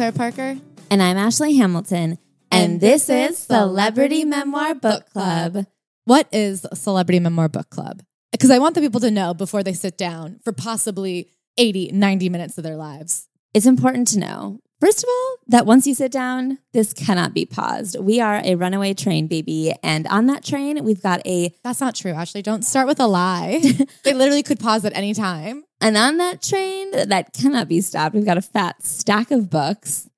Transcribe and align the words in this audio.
Claire 0.00 0.12
Parker. 0.12 0.56
And 0.90 1.02
I'm 1.02 1.18
Ashley 1.18 1.56
Hamilton. 1.56 2.16
And, 2.50 2.72
and 2.72 2.80
this, 2.80 3.08
this 3.08 3.32
is 3.32 3.38
Celebrity 3.40 4.24
Memoir 4.24 4.76
Book 4.76 5.10
Club. 5.10 5.66
What 6.06 6.26
is 6.32 6.64
Celebrity 6.72 7.20
Memoir 7.20 7.50
Book 7.50 7.68
Club? 7.68 8.00
Because 8.32 8.50
I 8.50 8.58
want 8.60 8.74
the 8.74 8.80
people 8.80 9.00
to 9.00 9.10
know 9.10 9.34
before 9.34 9.62
they 9.62 9.74
sit 9.74 9.98
down 9.98 10.40
for 10.42 10.54
possibly 10.54 11.28
80, 11.58 11.90
90 11.92 12.30
minutes 12.30 12.56
of 12.56 12.64
their 12.64 12.76
lives. 12.76 13.28
It's 13.52 13.66
important 13.66 14.08
to 14.08 14.18
know 14.18 14.60
First 14.80 15.02
of 15.02 15.10
all, 15.10 15.36
that 15.48 15.66
once 15.66 15.86
you 15.86 15.94
sit 15.94 16.10
down, 16.10 16.56
this 16.72 16.94
cannot 16.94 17.34
be 17.34 17.44
paused. 17.44 18.00
We 18.00 18.18
are 18.18 18.40
a 18.42 18.54
runaway 18.54 18.94
train, 18.94 19.26
baby. 19.26 19.74
And 19.82 20.06
on 20.06 20.24
that 20.28 20.42
train, 20.42 20.82
we've 20.82 21.02
got 21.02 21.20
a. 21.26 21.54
That's 21.62 21.82
not 21.82 21.94
true, 21.94 22.12
Ashley. 22.12 22.40
Don't 22.40 22.64
start 22.64 22.86
with 22.86 22.98
a 22.98 23.06
lie. 23.06 23.60
they 24.04 24.14
literally 24.14 24.42
could 24.42 24.58
pause 24.58 24.86
at 24.86 24.96
any 24.96 25.12
time. 25.12 25.64
And 25.80 25.96
on 25.96 26.18
that 26.18 26.42
train, 26.42 26.90
that 26.90 27.32
cannot 27.32 27.68
be 27.68 27.80
stopped. 27.80 28.14
We've 28.14 28.24
got 28.24 28.36
a 28.36 28.42
fat 28.42 28.82
stack 28.84 29.30
of 29.30 29.48
books 29.48 30.08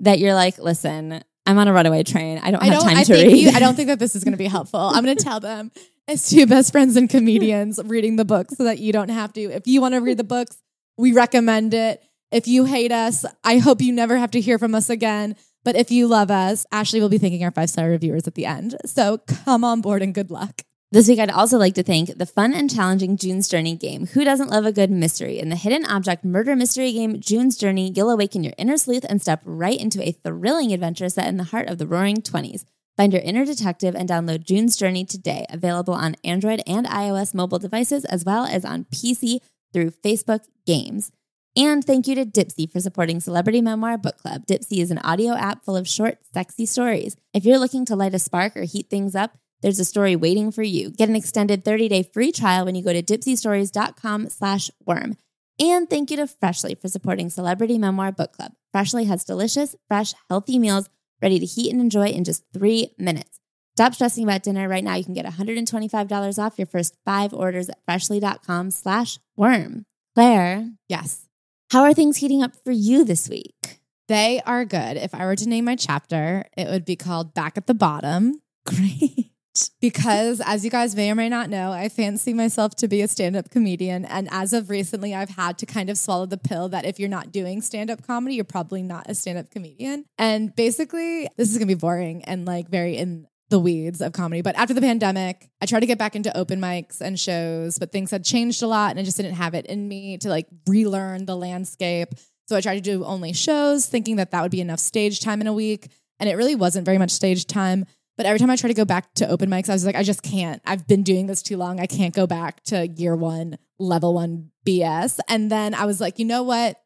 that 0.00 0.18
you're 0.18 0.34
like, 0.34 0.58
listen, 0.58 1.22
I'm 1.44 1.58
on 1.58 1.66
a 1.68 1.72
runaway 1.72 2.02
train. 2.04 2.38
I 2.38 2.50
don't 2.50 2.62
have 2.62 2.72
I 2.72 2.74
don't, 2.74 2.84
time 2.84 2.96
I 2.98 3.04
to 3.04 3.12
read. 3.14 3.36
You, 3.36 3.50
I 3.50 3.58
don't 3.58 3.74
think 3.74 3.88
that 3.88 3.98
this 3.98 4.14
is 4.14 4.22
going 4.22 4.32
to 4.32 4.38
be 4.38 4.46
helpful. 4.46 4.80
I'm 4.80 5.04
going 5.04 5.16
to 5.16 5.24
tell 5.24 5.40
them 5.40 5.72
as 6.06 6.28
two 6.28 6.46
best 6.46 6.70
friends 6.72 6.96
and 6.96 7.10
comedians 7.10 7.80
reading 7.84 8.16
the 8.16 8.24
books 8.24 8.56
so 8.56 8.64
that 8.64 8.78
you 8.78 8.92
don't 8.92 9.08
have 9.08 9.32
to. 9.34 9.40
If 9.40 9.66
you 9.66 9.80
want 9.80 9.94
to 9.94 10.00
read 10.00 10.18
the 10.18 10.24
books, 10.24 10.58
we 10.96 11.12
recommend 11.12 11.74
it. 11.74 12.02
If 12.30 12.46
you 12.46 12.64
hate 12.64 12.92
us, 12.92 13.24
I 13.44 13.58
hope 13.58 13.80
you 13.80 13.92
never 13.92 14.16
have 14.16 14.30
to 14.32 14.40
hear 14.40 14.58
from 14.58 14.74
us 14.74 14.88
again. 14.88 15.36
But 15.64 15.76
if 15.76 15.90
you 15.90 16.06
love 16.06 16.30
us, 16.30 16.64
Ashley 16.72 17.00
will 17.00 17.08
be 17.08 17.18
thanking 17.18 17.44
our 17.44 17.50
five 17.50 17.70
star 17.70 17.88
reviewers 17.88 18.26
at 18.26 18.34
the 18.34 18.46
end. 18.46 18.76
So 18.86 19.18
come 19.18 19.64
on 19.64 19.80
board 19.80 20.02
and 20.02 20.14
good 20.14 20.30
luck. 20.30 20.62
This 20.92 21.08
week, 21.08 21.20
I'd 21.20 21.30
also 21.30 21.56
like 21.56 21.72
to 21.76 21.82
thank 21.82 22.18
the 22.18 22.26
fun 22.26 22.52
and 22.52 22.68
challenging 22.68 23.16
June's 23.16 23.48
Journey 23.48 23.74
game. 23.74 24.08
Who 24.08 24.24
doesn't 24.24 24.50
love 24.50 24.66
a 24.66 24.72
good 24.72 24.90
mystery? 24.90 25.38
In 25.38 25.48
the 25.48 25.56
hidden 25.56 25.86
object 25.86 26.22
murder 26.22 26.54
mystery 26.54 26.92
game, 26.92 27.18
June's 27.18 27.56
Journey, 27.56 27.90
you'll 27.96 28.10
awaken 28.10 28.44
your 28.44 28.52
inner 28.58 28.76
sleuth 28.76 29.06
and 29.08 29.18
step 29.18 29.40
right 29.46 29.80
into 29.80 30.06
a 30.06 30.12
thrilling 30.12 30.70
adventure 30.70 31.08
set 31.08 31.28
in 31.28 31.38
the 31.38 31.44
heart 31.44 31.70
of 31.70 31.78
the 31.78 31.86
roaring 31.86 32.18
20s. 32.18 32.66
Find 32.94 33.10
your 33.10 33.22
inner 33.22 33.46
detective 33.46 33.94
and 33.94 34.06
download 34.06 34.44
June's 34.44 34.76
Journey 34.76 35.06
today, 35.06 35.46
available 35.48 35.94
on 35.94 36.14
Android 36.24 36.62
and 36.66 36.86
iOS 36.86 37.32
mobile 37.32 37.58
devices, 37.58 38.04
as 38.04 38.26
well 38.26 38.44
as 38.44 38.62
on 38.62 38.84
PC 38.84 39.38
through 39.72 39.92
Facebook 39.92 40.44
Games. 40.66 41.10
And 41.56 41.82
thank 41.82 42.06
you 42.06 42.14
to 42.16 42.26
Dipsea 42.26 42.70
for 42.70 42.80
supporting 42.80 43.20
Celebrity 43.20 43.62
Memoir 43.62 43.96
Book 43.96 44.18
Club. 44.18 44.46
Dipsea 44.46 44.82
is 44.82 44.90
an 44.90 44.98
audio 44.98 45.32
app 45.32 45.64
full 45.64 45.76
of 45.76 45.88
short, 45.88 46.18
sexy 46.34 46.66
stories. 46.66 47.16
If 47.32 47.46
you're 47.46 47.58
looking 47.58 47.86
to 47.86 47.96
light 47.96 48.12
a 48.12 48.18
spark 48.18 48.58
or 48.58 48.64
heat 48.64 48.90
things 48.90 49.16
up, 49.16 49.38
there's 49.62 49.78
a 49.78 49.84
story 49.84 50.16
waiting 50.16 50.50
for 50.52 50.62
you. 50.62 50.90
Get 50.90 51.08
an 51.08 51.16
extended 51.16 51.64
30-day 51.64 52.02
free 52.12 52.32
trial 52.32 52.64
when 52.64 52.74
you 52.74 52.82
go 52.82 52.92
to 52.92 53.02
dipseastories.com 53.02 54.28
slash 54.28 54.70
worm. 54.84 55.16
And 55.58 55.88
thank 55.88 56.10
you 56.10 56.16
to 56.16 56.26
Freshly 56.26 56.74
for 56.74 56.88
supporting 56.88 57.30
Celebrity 57.30 57.78
Memoir 57.78 58.12
Book 58.12 58.32
Club. 58.32 58.52
Freshly 58.72 59.04
has 59.04 59.24
delicious, 59.24 59.76
fresh, 59.88 60.14
healthy 60.28 60.58
meals 60.58 60.88
ready 61.22 61.38
to 61.38 61.46
heat 61.46 61.72
and 61.72 61.80
enjoy 61.80 62.08
in 62.08 62.24
just 62.24 62.42
three 62.52 62.94
minutes. 62.98 63.38
Stop 63.76 63.94
stressing 63.94 64.24
about 64.24 64.42
dinner 64.42 64.68
right 64.68 64.84
now. 64.84 64.96
You 64.96 65.04
can 65.04 65.14
get 65.14 65.24
$125 65.24 66.38
off 66.38 66.58
your 66.58 66.66
first 66.66 66.96
five 67.04 67.32
orders 67.32 67.68
at 67.68 67.82
freshly.com 67.84 68.70
slash 68.70 69.18
worm. 69.36 69.86
Claire. 70.14 70.68
Yes. 70.88 71.26
How 71.70 71.82
are 71.82 71.94
things 71.94 72.18
heating 72.18 72.42
up 72.42 72.52
for 72.64 72.72
you 72.72 73.04
this 73.04 73.28
week? 73.28 73.80
They 74.08 74.42
are 74.44 74.66
good. 74.66 74.98
If 74.98 75.14
I 75.14 75.24
were 75.24 75.36
to 75.36 75.48
name 75.48 75.64
my 75.64 75.76
chapter, 75.76 76.44
it 76.56 76.68
would 76.68 76.84
be 76.84 76.96
called 76.96 77.32
Back 77.32 77.56
at 77.56 77.66
the 77.66 77.72
Bottom. 77.72 78.42
Great. 78.66 79.31
Because 79.80 80.40
as 80.40 80.64
you 80.64 80.70
guys 80.70 80.96
may 80.96 81.10
or 81.10 81.14
may 81.14 81.28
not 81.28 81.50
know, 81.50 81.72
I 81.72 81.88
fancy 81.88 82.32
myself 82.32 82.74
to 82.76 82.88
be 82.88 83.02
a 83.02 83.08
stand 83.08 83.36
up 83.36 83.50
comedian. 83.50 84.04
And 84.04 84.28
as 84.30 84.52
of 84.52 84.70
recently, 84.70 85.14
I've 85.14 85.30
had 85.30 85.58
to 85.58 85.66
kind 85.66 85.90
of 85.90 85.98
swallow 85.98 86.26
the 86.26 86.38
pill 86.38 86.68
that 86.70 86.84
if 86.84 86.98
you're 86.98 87.08
not 87.08 87.32
doing 87.32 87.60
stand 87.60 87.90
up 87.90 88.06
comedy, 88.06 88.36
you're 88.36 88.44
probably 88.44 88.82
not 88.82 89.10
a 89.10 89.14
stand 89.14 89.38
up 89.38 89.50
comedian. 89.50 90.06
And 90.16 90.54
basically, 90.54 91.28
this 91.36 91.50
is 91.50 91.58
going 91.58 91.68
to 91.68 91.74
be 91.74 91.78
boring 91.78 92.24
and 92.24 92.46
like 92.46 92.68
very 92.68 92.96
in 92.96 93.26
the 93.50 93.58
weeds 93.58 94.00
of 94.00 94.12
comedy. 94.12 94.40
But 94.40 94.56
after 94.56 94.72
the 94.72 94.80
pandemic, 94.80 95.50
I 95.60 95.66
tried 95.66 95.80
to 95.80 95.86
get 95.86 95.98
back 95.98 96.16
into 96.16 96.34
open 96.34 96.58
mics 96.58 97.02
and 97.02 97.20
shows, 97.20 97.78
but 97.78 97.92
things 97.92 98.10
had 98.10 98.24
changed 98.24 98.62
a 98.62 98.66
lot 98.66 98.92
and 98.92 98.98
I 98.98 99.02
just 99.02 99.18
didn't 99.18 99.34
have 99.34 99.52
it 99.52 99.66
in 99.66 99.86
me 99.86 100.16
to 100.18 100.30
like 100.30 100.46
relearn 100.66 101.26
the 101.26 101.36
landscape. 101.36 102.08
So 102.48 102.56
I 102.56 102.62
tried 102.62 102.76
to 102.76 102.80
do 102.80 103.04
only 103.04 103.34
shows, 103.34 103.86
thinking 103.86 104.16
that 104.16 104.30
that 104.30 104.40
would 104.40 104.50
be 104.50 104.62
enough 104.62 104.80
stage 104.80 105.20
time 105.20 105.42
in 105.42 105.46
a 105.46 105.52
week. 105.52 105.88
And 106.18 106.30
it 106.30 106.36
really 106.36 106.54
wasn't 106.54 106.86
very 106.86 106.98
much 106.98 107.10
stage 107.10 107.46
time. 107.46 107.84
But 108.16 108.26
every 108.26 108.38
time 108.38 108.50
I 108.50 108.56
try 108.56 108.68
to 108.68 108.74
go 108.74 108.84
back 108.84 109.14
to 109.14 109.28
open 109.28 109.48
mics, 109.48 109.70
I 109.70 109.72
was 109.72 109.86
like, 109.86 109.96
I 109.96 110.02
just 110.02 110.22
can't. 110.22 110.60
I've 110.66 110.86
been 110.86 111.02
doing 111.02 111.26
this 111.26 111.42
too 111.42 111.56
long. 111.56 111.80
I 111.80 111.86
can't 111.86 112.14
go 112.14 112.26
back 112.26 112.62
to 112.64 112.86
year 112.86 113.16
one, 113.16 113.58
level 113.78 114.14
one 114.14 114.50
BS. 114.66 115.18
And 115.28 115.50
then 115.50 115.74
I 115.74 115.86
was 115.86 116.00
like, 116.00 116.18
you 116.18 116.24
know 116.24 116.42
what? 116.42 116.78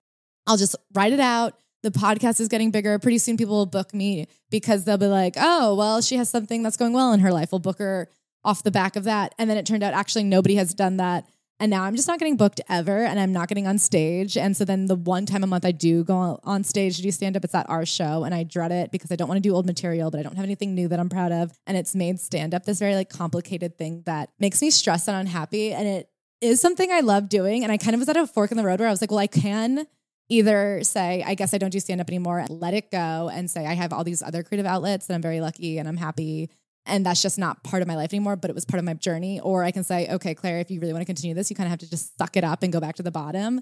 I'll 0.47 0.57
just 0.57 0.77
write 0.95 1.13
it 1.13 1.21
out 1.21 1.55
the 1.87 1.91
podcast 1.91 2.41
is 2.41 2.49
getting 2.49 2.71
bigger. 2.71 2.99
Pretty 2.99 3.19
soon 3.19 3.37
people 3.37 3.55
will 3.55 3.67
book 3.67 3.95
me 3.95 4.27
because 4.51 4.85
they'll 4.85 4.99
be 4.99 5.07
like, 5.07 5.35
oh, 5.37 5.75
well, 5.77 6.03
she 6.03 6.17
has 6.17 6.29
something 6.29 6.63
that's 6.63 6.77
going 6.77 6.93
well 6.93 7.13
in 7.13 7.21
her 7.21 7.33
life. 7.33 7.53
We'll 7.53 7.61
book 7.61 7.79
her 7.79 8.09
off 8.45 8.63
the 8.65 8.71
back 8.73 8.97
of 8.97 9.05
that. 9.05 9.35
And 9.39 9.49
then 9.49 9.57
it 9.57 9.67
turned 9.67 9.83
out 9.83 9.95
actually 9.95 10.25
nobody 10.25 10.57
has 10.57 10.75
done 10.75 10.97
that. 10.97 11.29
And 11.59 11.71
now 11.71 11.84
I'm 11.84 11.97
just 11.97 12.06
not 12.06 12.19
getting 12.19 12.37
booked 12.37 12.61
ever 12.69 13.05
and 13.05 13.19
I'm 13.19 13.33
not 13.33 13.49
getting 13.49 13.67
on 13.67 13.78
stage. 13.78 14.37
And 14.37 14.55
so 14.55 14.65
then 14.65 14.87
the 14.87 14.94
one 14.94 15.25
time 15.25 15.43
a 15.43 15.47
month 15.47 15.65
I 15.65 15.72
do 15.72 16.05
go 16.05 16.39
on 16.44 16.65
stage 16.65 16.97
to 16.97 17.03
do 17.03 17.11
stand 17.11 17.37
up, 17.37 17.44
it's 17.44 17.55
at 17.55 17.69
our 17.71 17.87
show. 17.87 18.25
And 18.25 18.34
I 18.34 18.43
dread 18.43 18.72
it 18.72 18.93
because 18.93 19.11
I 19.11 19.17
don't 19.17 19.28
want 19.28 19.39
to 19.39 19.49
do 19.49 19.55
old 19.55 19.65
material, 19.65 20.11
but 20.11 20.21
I 20.21 20.22
don't 20.22 20.37
have 20.37 20.45
anything 20.45 20.75
new 20.75 20.87
that 20.89 21.00
I'm 21.00 21.09
proud 21.09 21.33
of. 21.33 21.59
And 21.66 21.77
it's 21.77 21.95
made 21.95 22.21
stand 22.21 22.55
up 22.55 22.65
this 22.65 22.78
very 22.78 22.95
like 22.95 23.09
complicated 23.09 23.78
thing 23.78 24.03
that 24.05 24.31
makes 24.39 24.61
me 24.61 24.71
stressed 24.71 25.09
and 25.09 25.16
unhappy. 25.16 25.72
And 25.72 25.89
it 25.89 26.11
is 26.43 26.61
something 26.61 26.93
I 26.93 27.00
love 27.00 27.31
doing. 27.31 27.62
And 27.62 27.72
I 27.72 27.78
kind 27.78 27.95
of 27.95 28.00
was 28.00 28.09
at 28.11 28.19
a 28.19 28.27
fork 28.27 28.50
in 28.50 28.59
the 28.59 28.65
road 28.65 28.81
where 28.81 28.89
I 28.89 28.93
was 28.93 29.00
like, 29.00 29.11
well, 29.11 29.21
I 29.21 29.27
can 29.27 29.87
either 30.28 30.81
say, 30.83 31.22
I 31.27 31.34
guess 31.34 31.55
I 31.55 31.59
don't 31.59 31.71
do 31.71 31.81
stand 31.81 32.00
up 32.00 32.09
anymore, 32.09 32.45
let 32.49 32.75
it 32.75 32.91
go 32.91 33.31
and 33.33 33.50
say, 33.50 33.65
I 33.65 33.75
have 33.75 33.93
all 33.93 34.05
these 34.05 34.22
other 34.22 34.43
creative 34.43 34.66
outlets 34.66 35.09
and 35.09 35.15
I'm 35.15 35.22
very 35.22 35.41
lucky 35.41 35.78
and 35.78 35.89
I'm 35.89 35.97
happy. 35.97 36.50
And 36.87 37.05
that's 37.05 37.21
just 37.21 37.39
not 37.39 37.63
part 37.63 37.83
of 37.83 37.89
my 37.89 37.97
life 37.97 38.13
anymore, 38.13 38.37
but 38.37 38.51
it 38.51 38.55
was 38.55 38.65
part 38.65 38.79
of 38.79 38.85
my 38.85 38.95
journey. 38.95 39.41
Or 39.41 39.65
I 39.65 39.71
can 39.71 39.85
say, 39.85 40.09
okay, 40.09 40.35
Claire, 40.35 40.61
if 40.61 40.71
you 40.71 40.81
really 40.81 40.93
want 40.93 41.03
to 41.03 41.07
continue 41.07 41.35
this, 41.35 41.51
you 41.51 41.57
kind 41.57 41.67
of 41.67 41.71
have 41.71 41.81
to 41.81 41.91
just 41.91 42.17
suck 42.17 42.37
it 42.37 42.45
up 42.45 42.63
and 42.63 42.73
go 42.73 42.81
back 42.81 42.97
to 42.97 43.03
the 43.03 43.11
bottom. 43.11 43.61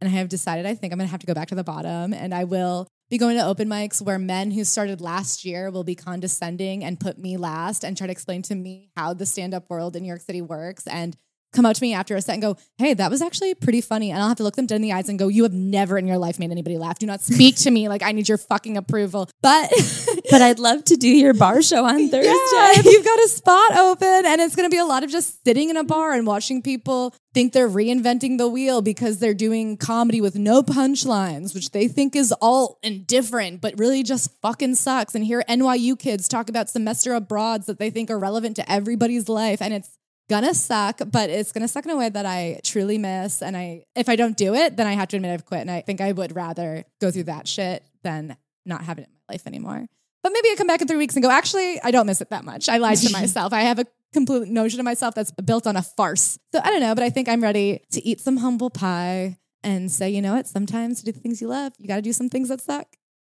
And 0.00 0.08
I 0.08 0.12
have 0.12 0.28
decided 0.28 0.66
I 0.66 0.74
think 0.74 0.92
I'm 0.92 0.98
going 0.98 1.08
to 1.08 1.10
have 1.10 1.20
to 1.20 1.26
go 1.26 1.34
back 1.34 1.48
to 1.48 1.54
the 1.54 1.64
bottom 1.64 2.14
and 2.14 2.32
I 2.32 2.44
will 2.44 2.88
be 3.10 3.18
going 3.18 3.36
to 3.36 3.44
open 3.44 3.68
mics 3.68 4.00
where 4.00 4.18
men 4.18 4.52
who 4.52 4.64
started 4.64 5.00
last 5.00 5.44
year 5.44 5.70
will 5.70 5.84
be 5.84 5.94
condescending 5.94 6.84
and 6.84 6.98
put 6.98 7.18
me 7.18 7.36
last 7.36 7.84
and 7.84 7.98
try 7.98 8.06
to 8.06 8.12
explain 8.12 8.40
to 8.42 8.54
me 8.54 8.90
how 8.96 9.12
the 9.12 9.26
stand 9.26 9.52
up 9.52 9.68
world 9.68 9.96
in 9.96 10.02
New 10.02 10.08
York 10.08 10.20
City 10.20 10.40
works 10.40 10.86
and 10.86 11.16
come 11.52 11.66
up 11.66 11.76
to 11.76 11.82
me 11.82 11.94
after 11.94 12.16
a 12.16 12.22
set 12.22 12.34
and 12.34 12.42
go, 12.42 12.56
Hey, 12.78 12.94
that 12.94 13.10
was 13.10 13.22
actually 13.22 13.54
pretty 13.54 13.80
funny. 13.80 14.10
And 14.10 14.20
I'll 14.20 14.28
have 14.28 14.36
to 14.38 14.42
look 14.42 14.56
them 14.56 14.66
dead 14.66 14.76
in 14.76 14.82
the 14.82 14.92
eyes 14.92 15.08
and 15.08 15.18
go, 15.18 15.28
You 15.28 15.42
have 15.44 15.52
never 15.52 15.98
in 15.98 16.06
your 16.06 16.18
life 16.18 16.38
made 16.38 16.50
anybody 16.50 16.78
laugh. 16.78 16.98
Do 16.98 17.06
not 17.06 17.20
speak 17.20 17.56
to 17.56 17.70
me 17.70 17.88
like 17.88 18.02
I 18.02 18.12
need 18.12 18.28
your 18.28 18.38
fucking 18.38 18.76
approval. 18.76 19.28
But 19.42 19.70
But 20.30 20.42
I'd 20.42 20.58
love 20.58 20.84
to 20.84 20.96
do 20.96 21.08
your 21.08 21.34
bar 21.34 21.60
show 21.62 21.84
on 21.84 22.08
Thursday. 22.08 22.28
Yeah, 22.28 22.70
if 22.74 22.84
you've 22.84 23.04
got 23.04 23.18
a 23.18 23.28
spot 23.28 23.76
open 23.76 24.26
and 24.26 24.40
it's 24.40 24.54
gonna 24.54 24.68
be 24.68 24.78
a 24.78 24.84
lot 24.84 25.02
of 25.02 25.10
just 25.10 25.44
sitting 25.44 25.70
in 25.70 25.76
a 25.76 25.84
bar 25.84 26.12
and 26.12 26.26
watching 26.26 26.62
people 26.62 27.14
think 27.34 27.52
they're 27.52 27.68
reinventing 27.68 28.38
the 28.38 28.48
wheel 28.48 28.82
because 28.82 29.18
they're 29.18 29.34
doing 29.34 29.76
comedy 29.76 30.20
with 30.20 30.36
no 30.36 30.62
punchlines, 30.62 31.54
which 31.54 31.70
they 31.70 31.88
think 31.88 32.16
is 32.16 32.32
all 32.40 32.78
indifferent, 32.82 33.60
but 33.60 33.78
really 33.78 34.02
just 34.02 34.30
fucking 34.40 34.74
sucks. 34.74 35.14
And 35.14 35.24
hear 35.24 35.42
NYU 35.48 35.98
kids 35.98 36.28
talk 36.28 36.48
about 36.48 36.68
semester 36.68 37.14
abroads 37.14 37.66
that 37.66 37.78
they 37.78 37.90
think 37.90 38.10
are 38.10 38.18
relevant 38.18 38.56
to 38.56 38.70
everybody's 38.70 39.28
life. 39.28 39.62
And 39.62 39.74
it's 39.74 39.90
gonna 40.30 40.54
suck, 40.54 41.00
but 41.10 41.28
it's 41.28 41.52
gonna 41.52 41.68
suck 41.68 41.84
in 41.84 41.90
a 41.90 41.96
way 41.96 42.08
that 42.08 42.24
I 42.24 42.60
truly 42.64 42.96
miss. 42.96 43.42
And 43.42 43.56
I, 43.56 43.84
if 43.94 44.08
I 44.08 44.16
don't 44.16 44.36
do 44.36 44.54
it, 44.54 44.76
then 44.76 44.86
I 44.86 44.92
have 44.92 45.08
to 45.08 45.16
admit 45.16 45.32
I've 45.32 45.44
quit. 45.44 45.60
And 45.60 45.70
I 45.70 45.82
think 45.82 46.00
I 46.00 46.12
would 46.12 46.34
rather 46.34 46.84
go 47.00 47.10
through 47.10 47.24
that 47.24 47.46
shit 47.46 47.82
than 48.02 48.36
not 48.64 48.84
have 48.84 48.98
it 48.98 49.02
in 49.02 49.08
my 49.28 49.34
life 49.34 49.46
anymore. 49.46 49.86
But 50.22 50.32
maybe 50.32 50.48
I 50.48 50.54
come 50.56 50.66
back 50.66 50.80
in 50.80 50.88
three 50.88 50.96
weeks 50.98 51.16
and 51.16 51.22
go, 51.22 51.30
actually, 51.30 51.80
I 51.82 51.90
don't 51.90 52.06
miss 52.06 52.20
it 52.20 52.30
that 52.30 52.44
much. 52.44 52.68
I 52.68 52.78
lied 52.78 52.98
to 52.98 53.12
myself. 53.20 53.52
I 53.52 53.62
have 53.62 53.78
a 53.78 53.86
complete 54.12 54.48
notion 54.48 54.78
of 54.80 54.84
myself 54.84 55.14
that's 55.14 55.32
built 55.32 55.66
on 55.66 55.76
a 55.76 55.82
farce. 55.82 56.38
So 56.52 56.60
I 56.62 56.70
don't 56.70 56.80
know, 56.80 56.94
but 56.94 57.04
I 57.04 57.10
think 57.10 57.28
I'm 57.28 57.42
ready 57.42 57.82
to 57.92 58.06
eat 58.06 58.20
some 58.20 58.38
humble 58.38 58.70
pie 58.70 59.38
and 59.62 59.90
say, 59.90 60.10
you 60.10 60.22
know 60.22 60.34
what, 60.34 60.46
sometimes 60.46 61.00
to 61.00 61.06
do 61.06 61.12
the 61.12 61.20
things 61.20 61.40
you 61.40 61.48
love, 61.48 61.72
you 61.78 61.88
got 61.88 61.96
to 61.96 62.02
do 62.02 62.12
some 62.12 62.28
things 62.28 62.48
that 62.48 62.60
suck. 62.60 62.86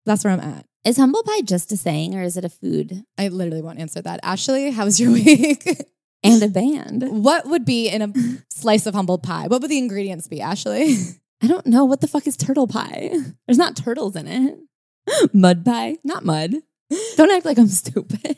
That's 0.06 0.24
where 0.24 0.32
I'm 0.32 0.40
at. 0.40 0.66
Is 0.84 0.96
humble 0.96 1.22
pie 1.22 1.42
just 1.42 1.70
a 1.72 1.76
saying 1.76 2.14
or 2.14 2.22
is 2.22 2.36
it 2.36 2.44
a 2.44 2.48
food? 2.48 3.04
I 3.18 3.28
literally 3.28 3.62
won't 3.62 3.78
answer 3.78 4.00
that. 4.02 4.20
Ashley, 4.22 4.70
how 4.70 4.86
was 4.86 4.98
your 4.98 5.12
week? 5.12 5.66
And 6.22 6.42
a 6.42 6.48
band. 6.48 7.04
What 7.24 7.46
would 7.46 7.64
be 7.64 7.88
in 7.88 8.02
a 8.02 8.12
slice 8.50 8.86
of 8.86 8.94
humble 8.94 9.18
pie? 9.18 9.46
What 9.46 9.62
would 9.62 9.70
the 9.70 9.78
ingredients 9.78 10.28
be, 10.28 10.40
Ashley? 10.40 10.96
I 11.42 11.46
don't 11.46 11.66
know. 11.66 11.84
What 11.84 12.00
the 12.00 12.08
fuck 12.08 12.26
is 12.26 12.36
turtle 12.36 12.66
pie? 12.66 13.10
There's 13.46 13.58
not 13.58 13.76
turtles 13.76 14.16
in 14.16 14.26
it. 14.28 14.58
Mud 15.32 15.64
pie? 15.64 15.96
Not 16.04 16.24
mud. 16.24 16.54
Don't 17.16 17.30
act 17.32 17.44
like 17.46 17.58
I'm 17.58 17.66
stupid. 17.68 18.36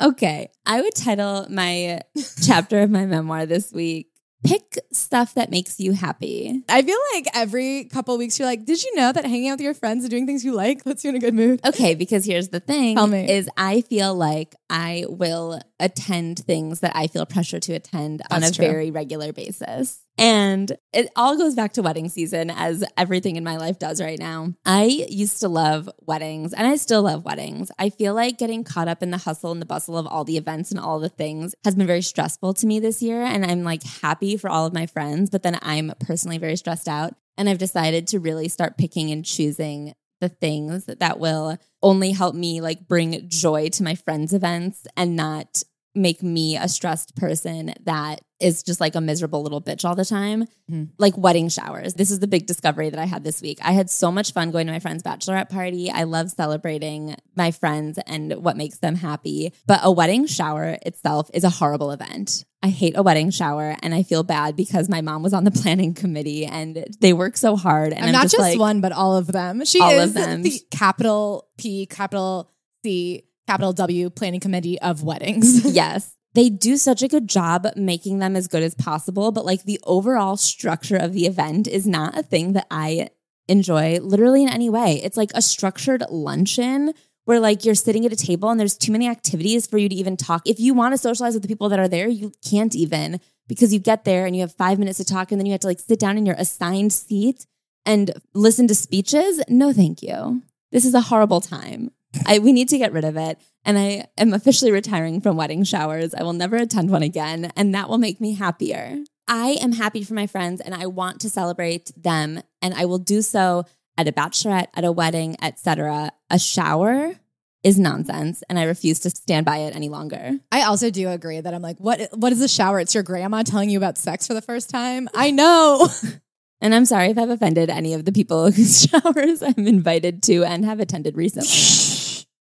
okay. 0.00 0.50
I 0.64 0.80
would 0.80 0.94
title 0.94 1.46
my 1.50 2.00
chapter 2.42 2.80
of 2.80 2.90
my 2.90 3.06
memoir 3.06 3.46
this 3.46 3.72
week 3.72 4.07
pick 4.44 4.78
stuff 4.92 5.34
that 5.34 5.50
makes 5.50 5.80
you 5.80 5.92
happy. 5.92 6.62
I 6.68 6.82
feel 6.82 6.96
like 7.14 7.26
every 7.34 7.84
couple 7.84 8.16
weeks 8.18 8.38
you're 8.38 8.46
like, 8.48 8.64
did 8.64 8.82
you 8.82 8.94
know 8.96 9.12
that 9.12 9.24
hanging 9.24 9.48
out 9.48 9.54
with 9.54 9.62
your 9.62 9.74
friends 9.74 10.04
and 10.04 10.10
doing 10.10 10.26
things 10.26 10.44
you 10.44 10.52
like 10.54 10.84
puts 10.84 11.04
you 11.04 11.10
in 11.10 11.16
a 11.16 11.18
good 11.18 11.34
mood? 11.34 11.60
Okay, 11.64 11.94
because 11.94 12.24
here's 12.24 12.48
the 12.48 12.60
thing 12.60 12.96
Tell 12.96 13.06
me. 13.06 13.30
is 13.30 13.48
I 13.56 13.80
feel 13.82 14.14
like 14.14 14.54
I 14.70 15.04
will 15.08 15.60
attend 15.80 16.38
things 16.40 16.80
that 16.80 16.92
I 16.94 17.06
feel 17.08 17.26
pressure 17.26 17.60
to 17.60 17.72
attend 17.74 18.20
That's 18.30 18.34
on 18.34 18.42
a 18.44 18.52
true. 18.52 18.66
very 18.66 18.90
regular 18.90 19.32
basis. 19.32 20.00
And 20.18 20.76
it 20.92 21.10
all 21.14 21.38
goes 21.38 21.54
back 21.54 21.74
to 21.74 21.82
wedding 21.82 22.08
season, 22.08 22.50
as 22.50 22.84
everything 22.96 23.36
in 23.36 23.44
my 23.44 23.56
life 23.56 23.78
does 23.78 24.00
right 24.00 24.18
now. 24.18 24.52
I 24.66 25.06
used 25.08 25.40
to 25.40 25.48
love 25.48 25.88
weddings 26.06 26.52
and 26.52 26.66
I 26.66 26.76
still 26.76 27.02
love 27.02 27.24
weddings. 27.24 27.70
I 27.78 27.90
feel 27.90 28.14
like 28.14 28.36
getting 28.36 28.64
caught 28.64 28.88
up 28.88 29.02
in 29.02 29.12
the 29.12 29.18
hustle 29.18 29.52
and 29.52 29.62
the 29.62 29.66
bustle 29.66 29.96
of 29.96 30.06
all 30.06 30.24
the 30.24 30.36
events 30.36 30.70
and 30.72 30.80
all 30.80 30.98
the 30.98 31.08
things 31.08 31.54
has 31.64 31.76
been 31.76 31.86
very 31.86 32.02
stressful 32.02 32.54
to 32.54 32.66
me 32.66 32.80
this 32.80 33.00
year. 33.00 33.22
And 33.22 33.46
I'm 33.46 33.62
like 33.62 33.82
happy 33.84 34.36
for 34.36 34.50
all 34.50 34.66
of 34.66 34.74
my 34.74 34.86
friends, 34.86 35.30
but 35.30 35.44
then 35.44 35.58
I'm 35.62 35.92
personally 36.00 36.38
very 36.38 36.56
stressed 36.56 36.88
out. 36.88 37.14
And 37.36 37.48
I've 37.48 37.58
decided 37.58 38.08
to 38.08 38.18
really 38.18 38.48
start 38.48 38.76
picking 38.76 39.12
and 39.12 39.24
choosing 39.24 39.94
the 40.20 40.28
things 40.28 40.86
that 40.86 41.20
will 41.20 41.56
only 41.82 42.10
help 42.10 42.34
me 42.34 42.60
like 42.60 42.88
bring 42.88 43.28
joy 43.28 43.68
to 43.68 43.82
my 43.84 43.94
friends' 43.94 44.32
events 44.32 44.86
and 44.96 45.14
not 45.14 45.62
make 45.98 46.22
me 46.22 46.56
a 46.56 46.68
stressed 46.68 47.16
person 47.16 47.74
that 47.84 48.20
is 48.40 48.62
just 48.62 48.80
like 48.80 48.94
a 48.94 49.00
miserable 49.00 49.42
little 49.42 49.60
bitch 49.60 49.84
all 49.84 49.94
the 49.94 50.04
time. 50.04 50.44
Mm-hmm. 50.70 50.84
Like 50.98 51.18
wedding 51.18 51.48
showers. 51.48 51.94
This 51.94 52.10
is 52.10 52.20
the 52.20 52.26
big 52.26 52.46
discovery 52.46 52.88
that 52.90 52.98
I 52.98 53.04
had 53.04 53.24
this 53.24 53.42
week. 53.42 53.58
I 53.62 53.72
had 53.72 53.90
so 53.90 54.12
much 54.12 54.32
fun 54.32 54.50
going 54.50 54.66
to 54.66 54.72
my 54.72 54.78
friend's 54.78 55.02
bachelorette 55.02 55.50
party. 55.50 55.90
I 55.90 56.04
love 56.04 56.30
celebrating 56.30 57.16
my 57.34 57.50
friends 57.50 57.98
and 58.06 58.32
what 58.44 58.56
makes 58.56 58.78
them 58.78 58.94
happy. 58.94 59.52
But 59.66 59.80
a 59.82 59.90
wedding 59.90 60.26
shower 60.26 60.78
itself 60.82 61.30
is 61.34 61.44
a 61.44 61.50
horrible 61.50 61.90
event. 61.90 62.44
I 62.62 62.68
hate 62.68 62.96
a 62.96 63.02
wedding 63.02 63.30
shower 63.30 63.76
and 63.82 63.94
I 63.94 64.02
feel 64.02 64.22
bad 64.22 64.56
because 64.56 64.88
my 64.88 65.00
mom 65.00 65.22
was 65.22 65.32
on 65.32 65.44
the 65.44 65.50
planning 65.62 65.94
committee 65.94 66.46
and 66.46 66.86
they 67.00 67.12
work 67.12 67.36
so 67.36 67.56
hard. 67.56 67.92
And, 67.92 68.04
I'm 68.04 68.12
not 68.12 68.22
just, 68.22 68.36
just 68.36 68.42
like, 68.42 68.58
one, 68.58 68.80
but 68.80 68.92
all 68.92 69.16
of 69.16 69.26
them. 69.26 69.64
She 69.64 69.80
all 69.80 69.90
is 69.90 70.10
of 70.10 70.14
them. 70.14 70.42
the 70.42 70.60
capital 70.70 71.48
P, 71.56 71.86
capital 71.86 72.50
C, 72.84 73.24
capital 73.48 73.72
W 73.72 74.10
planning 74.10 74.40
committee 74.40 74.78
of 74.80 75.02
weddings. 75.02 75.64
yes. 75.74 76.14
They 76.34 76.50
do 76.50 76.76
such 76.76 77.02
a 77.02 77.08
good 77.08 77.26
job 77.26 77.66
making 77.76 78.18
them 78.18 78.36
as 78.36 78.46
good 78.46 78.62
as 78.62 78.74
possible, 78.74 79.32
but 79.32 79.46
like 79.46 79.62
the 79.62 79.80
overall 79.84 80.36
structure 80.36 80.98
of 80.98 81.14
the 81.14 81.24
event 81.24 81.66
is 81.66 81.86
not 81.86 82.16
a 82.16 82.22
thing 82.22 82.52
that 82.52 82.66
I 82.70 83.08
enjoy 83.48 84.00
literally 84.00 84.42
in 84.42 84.50
any 84.50 84.68
way. 84.68 85.00
It's 85.02 85.16
like 85.16 85.30
a 85.34 85.40
structured 85.40 86.04
luncheon 86.10 86.92
where 87.24 87.40
like 87.40 87.64
you're 87.64 87.74
sitting 87.74 88.04
at 88.04 88.12
a 88.12 88.16
table 88.16 88.50
and 88.50 88.60
there's 88.60 88.76
too 88.76 88.92
many 88.92 89.08
activities 89.08 89.66
for 89.66 89.78
you 89.78 89.88
to 89.88 89.94
even 89.94 90.18
talk. 90.18 90.42
If 90.46 90.60
you 90.60 90.74
want 90.74 90.92
to 90.92 90.98
socialize 90.98 91.32
with 91.32 91.42
the 91.42 91.48
people 91.48 91.70
that 91.70 91.78
are 91.78 91.88
there, 91.88 92.06
you 92.06 92.32
can't 92.44 92.74
even 92.74 93.18
because 93.48 93.72
you 93.72 93.78
get 93.78 94.04
there 94.04 94.26
and 94.26 94.36
you 94.36 94.42
have 94.42 94.52
5 94.52 94.78
minutes 94.78 94.98
to 94.98 95.06
talk 95.06 95.32
and 95.32 95.40
then 95.40 95.46
you 95.46 95.52
have 95.52 95.62
to 95.62 95.66
like 95.66 95.80
sit 95.80 95.98
down 95.98 96.18
in 96.18 96.26
your 96.26 96.36
assigned 96.38 96.92
seat 96.92 97.46
and 97.86 98.10
listen 98.34 98.68
to 98.68 98.74
speeches. 98.74 99.40
No, 99.48 99.72
thank 99.72 100.02
you. 100.02 100.42
This 100.70 100.84
is 100.84 100.92
a 100.92 101.00
horrible 101.00 101.40
time. 101.40 101.92
I, 102.26 102.38
we 102.38 102.52
need 102.52 102.68
to 102.70 102.78
get 102.78 102.92
rid 102.92 103.04
of 103.04 103.16
it. 103.16 103.38
And 103.64 103.78
I 103.78 104.06
am 104.16 104.32
officially 104.32 104.70
retiring 104.70 105.20
from 105.20 105.36
wedding 105.36 105.64
showers. 105.64 106.14
I 106.14 106.22
will 106.22 106.32
never 106.32 106.56
attend 106.56 106.90
one 106.90 107.02
again, 107.02 107.52
and 107.56 107.74
that 107.74 107.88
will 107.88 107.98
make 107.98 108.20
me 108.20 108.34
happier. 108.34 108.98
I 109.26 109.58
am 109.60 109.72
happy 109.72 110.02
for 110.02 110.14
my 110.14 110.26
friends 110.26 110.62
and 110.62 110.74
I 110.74 110.86
want 110.86 111.20
to 111.20 111.30
celebrate 111.30 111.92
them, 111.96 112.40
and 112.62 112.72
I 112.74 112.86
will 112.86 112.98
do 112.98 113.20
so 113.20 113.66
at 113.98 114.08
a 114.08 114.12
bachelorette, 114.12 114.68
at 114.74 114.84
a 114.84 114.92
wedding, 114.92 115.36
etc. 115.42 116.12
A 116.30 116.38
shower 116.38 117.16
is 117.64 117.78
nonsense 117.78 118.42
and 118.48 118.58
I 118.58 118.62
refuse 118.64 119.00
to 119.00 119.10
stand 119.10 119.44
by 119.44 119.58
it 119.58 119.74
any 119.74 119.88
longer. 119.88 120.38
I 120.52 120.62
also 120.62 120.90
do 120.90 121.08
agree 121.08 121.40
that 121.40 121.52
I'm 121.52 121.62
like, 121.62 121.78
what 121.78 122.08
what 122.12 122.32
is 122.32 122.40
a 122.40 122.48
shower? 122.48 122.80
It's 122.80 122.94
your 122.94 123.02
grandma 123.02 123.42
telling 123.42 123.68
you 123.68 123.78
about 123.78 123.98
sex 123.98 124.26
for 124.26 124.34
the 124.34 124.42
first 124.42 124.70
time? 124.70 125.08
I 125.14 125.30
know. 125.30 125.88
and 126.60 126.74
I'm 126.74 126.84
sorry 126.84 127.08
if 127.10 127.18
I've 127.18 127.30
offended 127.30 127.68
any 127.68 127.94
of 127.94 128.04
the 128.04 128.12
people 128.12 128.50
whose 128.50 128.82
showers 128.90 129.42
I'm 129.42 129.66
invited 129.66 130.22
to 130.24 130.44
and 130.44 130.64
have 130.64 130.80
attended 130.80 131.16
recently. 131.16 131.48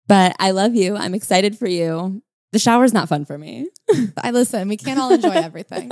But 0.09 0.35
I 0.39 0.51
love 0.51 0.75
you. 0.75 0.95
I'm 0.97 1.13
excited 1.13 1.57
for 1.57 1.67
you. 1.67 2.23
The 2.51 2.57
shower's 2.57 2.93
not 2.93 3.07
fun 3.07 3.25
for 3.25 3.37
me. 3.37 3.69
I 4.17 4.31
listen, 4.31 4.67
we 4.67 4.75
can't 4.75 4.99
all 4.99 5.13
enjoy 5.13 5.29
everything. 5.29 5.91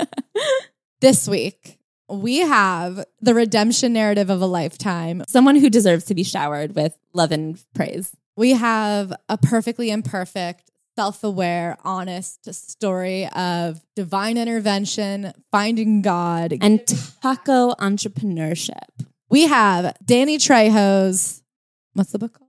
this 1.02 1.28
week, 1.28 1.78
we 2.10 2.40
have 2.40 3.06
the 3.22 3.36
redemption 3.36 3.94
narrative 3.94 4.32
of 4.32 4.42
a 4.42 4.48
lifetime. 4.48 5.24
Someone 5.28 5.56
who 5.56 5.70
deserves 5.70 6.06
to 6.06 6.16
be 6.16 6.24
showered 6.24 6.76
with 6.76 6.98
love 7.14 7.32
and 7.32 7.64
praise. 7.76 8.16
We 8.36 8.54
have 8.54 9.14
a 9.30 9.38
perfectly 9.38 9.92
imperfect, 9.92 10.72
self 10.96 11.24
aware, 11.24 11.78
honest 11.84 12.52
story 12.56 13.28
of 13.28 13.82
divine 13.96 14.40
intervention, 14.40 15.32
finding 15.52 16.02
God, 16.02 16.56
and 16.60 16.82
taco 17.22 17.74
entrepreneurship. 17.74 19.06
We 19.30 19.44
have 19.44 19.96
Danny 20.04 20.40
Trejo's, 20.40 21.44
what's 21.94 22.14
the 22.14 22.18
book 22.20 22.34
called? 22.34 22.47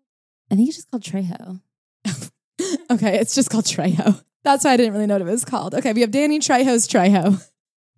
I 0.51 0.57
think 0.57 0.69
it's 0.69 0.77
just 0.77 0.91
called 0.91 1.03
Trejo. 1.03 1.61
okay, 2.91 3.19
it's 3.19 3.35
just 3.35 3.51
called 3.51 3.65
Trejo. 3.65 4.23
That's 4.45 4.65
why 4.65 4.73
I 4.73 4.77
didn't 4.77 4.95
really 4.95 5.07
know 5.07 5.15
what 5.15 5.23
it 5.23 5.31
was 5.31 5.45
called. 5.45 5.75
Okay, 5.75 5.93
we 5.93 6.01
have 6.01 6.11
Danny 6.11 6.39
Trejo's 6.39 6.89
Trejo. 6.89 7.45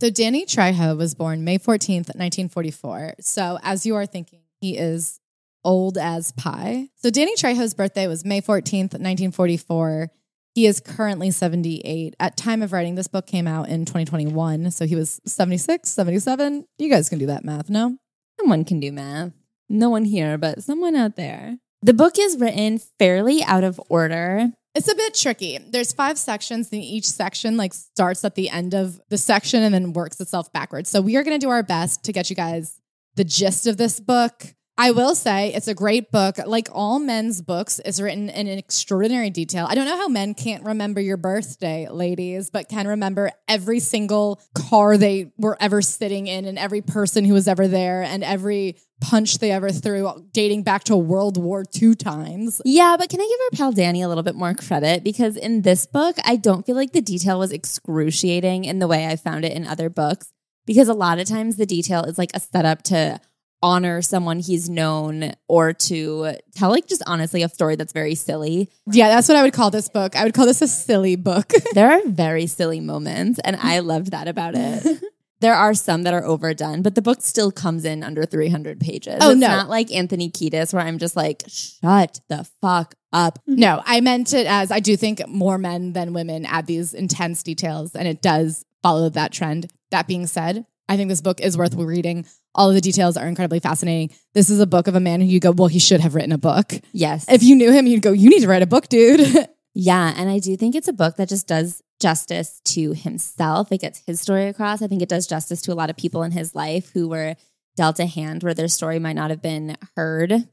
So 0.00 0.08
Danny 0.08 0.46
Trejo 0.46 0.96
was 0.96 1.14
born 1.14 1.44
May 1.44 1.58
14th, 1.58 2.08
1944. 2.16 3.16
So 3.20 3.58
as 3.62 3.84
you 3.84 3.94
are 3.96 4.06
thinking, 4.06 4.40
he 4.60 4.78
is 4.78 5.20
old 5.62 5.98
as 5.98 6.32
pie. 6.32 6.88
So 6.96 7.10
Danny 7.10 7.36
Trejo's 7.36 7.74
birthday 7.74 8.06
was 8.06 8.24
May 8.24 8.40
14th, 8.40 8.94
1944. 8.94 10.10
He 10.54 10.66
is 10.66 10.80
currently 10.80 11.30
78. 11.30 12.16
At 12.18 12.36
time 12.36 12.62
of 12.62 12.72
writing, 12.72 12.94
this 12.94 13.08
book 13.08 13.26
came 13.26 13.46
out 13.46 13.68
in 13.68 13.84
2021. 13.84 14.70
So 14.70 14.86
he 14.86 14.96
was 14.96 15.20
76, 15.26 15.88
77. 15.88 16.66
You 16.78 16.90
guys 16.90 17.08
can 17.08 17.18
do 17.18 17.26
that 17.26 17.44
math, 17.44 17.70
no? 17.70 17.98
Someone 18.40 18.64
can 18.64 18.80
do 18.80 18.90
math. 18.90 19.32
No 19.68 19.90
one 19.90 20.04
here, 20.04 20.38
but 20.38 20.62
someone 20.62 20.96
out 20.96 21.16
there. 21.16 21.58
The 21.82 21.94
book 21.94 22.18
is 22.18 22.36
written 22.38 22.78
fairly 22.98 23.42
out 23.42 23.64
of 23.64 23.80
order. 23.88 24.52
It's 24.74 24.90
a 24.90 24.94
bit 24.94 25.14
tricky. 25.14 25.58
There's 25.58 25.92
five 25.92 26.18
sections, 26.18 26.68
and 26.72 26.82
each 26.82 27.06
section 27.06 27.56
like 27.56 27.72
starts 27.72 28.22
at 28.24 28.34
the 28.34 28.50
end 28.50 28.74
of 28.74 29.00
the 29.08 29.16
section 29.16 29.62
and 29.62 29.74
then 29.74 29.94
works 29.94 30.20
itself 30.20 30.52
backwards. 30.52 30.90
So 30.90 31.00
we 31.00 31.16
are 31.16 31.24
going 31.24 31.40
to 31.40 31.44
do 31.44 31.50
our 31.50 31.62
best 31.62 32.04
to 32.04 32.12
get 32.12 32.28
you 32.28 32.36
guys 32.36 32.78
the 33.16 33.24
gist 33.24 33.66
of 33.66 33.78
this 33.78 33.98
book. 33.98 34.54
I 34.80 34.92
will 34.92 35.14
say 35.14 35.52
it's 35.52 35.68
a 35.68 35.74
great 35.74 36.10
book. 36.10 36.38
Like 36.38 36.70
all 36.72 36.98
men's 36.98 37.42
books, 37.42 37.82
it's 37.84 38.00
written 38.00 38.30
in 38.30 38.48
extraordinary 38.48 39.28
detail. 39.28 39.66
I 39.68 39.74
don't 39.74 39.84
know 39.84 39.98
how 39.98 40.08
men 40.08 40.32
can't 40.32 40.64
remember 40.64 41.02
your 41.02 41.18
birthday, 41.18 41.86
ladies, 41.90 42.48
but 42.48 42.70
can 42.70 42.88
remember 42.88 43.30
every 43.46 43.78
single 43.78 44.40
car 44.54 44.96
they 44.96 45.34
were 45.36 45.58
ever 45.60 45.82
sitting 45.82 46.28
in 46.28 46.46
and 46.46 46.58
every 46.58 46.80
person 46.80 47.26
who 47.26 47.34
was 47.34 47.46
ever 47.46 47.68
there 47.68 48.02
and 48.02 48.24
every 48.24 48.78
punch 49.02 49.36
they 49.36 49.50
ever 49.50 49.68
threw 49.68 50.26
dating 50.32 50.62
back 50.62 50.84
to 50.84 50.96
World 50.96 51.36
War 51.36 51.62
II 51.82 51.94
times. 51.94 52.62
Yeah, 52.64 52.96
but 52.98 53.10
can 53.10 53.20
I 53.20 53.24
give 53.24 53.38
our 53.52 53.58
pal 53.58 53.72
Danny 53.72 54.00
a 54.00 54.08
little 54.08 54.22
bit 54.22 54.34
more 54.34 54.54
credit? 54.54 55.04
Because 55.04 55.36
in 55.36 55.60
this 55.60 55.84
book, 55.84 56.16
I 56.24 56.36
don't 56.36 56.64
feel 56.64 56.76
like 56.76 56.92
the 56.92 57.02
detail 57.02 57.38
was 57.38 57.52
excruciating 57.52 58.64
in 58.64 58.78
the 58.78 58.88
way 58.88 59.06
I 59.06 59.16
found 59.16 59.44
it 59.44 59.52
in 59.52 59.66
other 59.66 59.90
books. 59.90 60.32
Because 60.64 60.88
a 60.88 60.94
lot 60.94 61.18
of 61.18 61.26
times 61.26 61.56
the 61.56 61.66
detail 61.66 62.04
is 62.04 62.16
like 62.16 62.30
a 62.32 62.40
setup 62.40 62.82
to 62.84 63.20
honor 63.62 64.02
someone 64.02 64.40
he's 64.40 64.68
known 64.68 65.32
or 65.48 65.72
to 65.72 66.34
tell 66.54 66.70
like 66.70 66.86
just 66.86 67.02
honestly 67.06 67.42
a 67.42 67.48
story 67.48 67.76
that's 67.76 67.92
very 67.92 68.14
silly. 68.14 68.70
Yeah, 68.86 69.08
that's 69.08 69.28
what 69.28 69.36
I 69.36 69.42
would 69.42 69.52
call 69.52 69.70
this 69.70 69.88
book. 69.88 70.16
I 70.16 70.24
would 70.24 70.34
call 70.34 70.46
this 70.46 70.62
a 70.62 70.68
silly 70.68 71.16
book. 71.16 71.52
there 71.74 71.90
are 71.90 72.06
very 72.06 72.46
silly 72.46 72.80
moments 72.80 73.38
and 73.44 73.56
I 73.56 73.80
loved 73.80 74.12
that 74.12 74.28
about 74.28 74.54
it. 74.56 75.02
there 75.40 75.54
are 75.54 75.74
some 75.74 76.02
that 76.04 76.14
are 76.14 76.24
overdone, 76.24 76.82
but 76.82 76.94
the 76.94 77.02
book 77.02 77.22
still 77.22 77.50
comes 77.50 77.84
in 77.84 78.02
under 78.02 78.24
300 78.24 78.80
pages. 78.80 79.18
Oh, 79.20 79.30
it's 79.30 79.40
no. 79.40 79.48
not 79.48 79.68
like 79.68 79.92
Anthony 79.92 80.30
Kiedis 80.30 80.72
where 80.72 80.82
I'm 80.82 80.98
just 80.98 81.16
like, 81.16 81.42
shut 81.48 82.20
the 82.28 82.46
fuck 82.60 82.94
up. 83.12 83.38
No, 83.46 83.82
I 83.84 84.00
meant 84.00 84.32
it 84.32 84.46
as 84.46 84.70
I 84.70 84.80
do 84.80 84.96
think 84.96 85.26
more 85.28 85.58
men 85.58 85.92
than 85.92 86.14
women 86.14 86.46
add 86.46 86.66
these 86.66 86.94
intense 86.94 87.42
details 87.42 87.94
and 87.94 88.08
it 88.08 88.22
does 88.22 88.64
follow 88.82 89.08
that 89.10 89.32
trend. 89.32 89.70
That 89.90 90.06
being 90.06 90.26
said, 90.26 90.64
I 90.90 90.96
think 90.96 91.08
this 91.08 91.20
book 91.20 91.40
is 91.40 91.56
worth 91.56 91.76
reading. 91.76 92.26
All 92.52 92.68
of 92.68 92.74
the 92.74 92.80
details 92.80 93.16
are 93.16 93.28
incredibly 93.28 93.60
fascinating. 93.60 94.10
This 94.34 94.50
is 94.50 94.58
a 94.58 94.66
book 94.66 94.88
of 94.88 94.96
a 94.96 95.00
man 95.00 95.20
who 95.20 95.28
you 95.28 95.38
go, 95.38 95.52
well, 95.52 95.68
he 95.68 95.78
should 95.78 96.00
have 96.00 96.16
written 96.16 96.32
a 96.32 96.38
book. 96.38 96.72
Yes. 96.92 97.26
If 97.28 97.44
you 97.44 97.54
knew 97.54 97.70
him, 97.70 97.86
you'd 97.86 98.02
go, 98.02 98.10
you 98.10 98.28
need 98.28 98.40
to 98.40 98.48
write 98.48 98.62
a 98.62 98.66
book, 98.66 98.88
dude. 98.88 99.48
yeah. 99.74 100.12
And 100.16 100.28
I 100.28 100.40
do 100.40 100.56
think 100.56 100.74
it's 100.74 100.88
a 100.88 100.92
book 100.92 101.14
that 101.14 101.28
just 101.28 101.46
does 101.46 101.80
justice 102.00 102.60
to 102.64 102.92
himself. 102.92 103.70
It 103.70 103.82
gets 103.82 104.02
his 104.04 104.20
story 104.20 104.48
across. 104.48 104.82
I 104.82 104.88
think 104.88 105.00
it 105.00 105.08
does 105.08 105.28
justice 105.28 105.62
to 105.62 105.72
a 105.72 105.74
lot 105.74 105.90
of 105.90 105.96
people 105.96 106.24
in 106.24 106.32
his 106.32 106.56
life 106.56 106.90
who 106.92 107.08
were 107.08 107.36
dealt 107.76 108.00
a 108.00 108.06
hand 108.06 108.42
where 108.42 108.54
their 108.54 108.66
story 108.66 108.98
might 108.98 109.12
not 109.12 109.30
have 109.30 109.40
been 109.40 109.76
heard. 109.94 110.48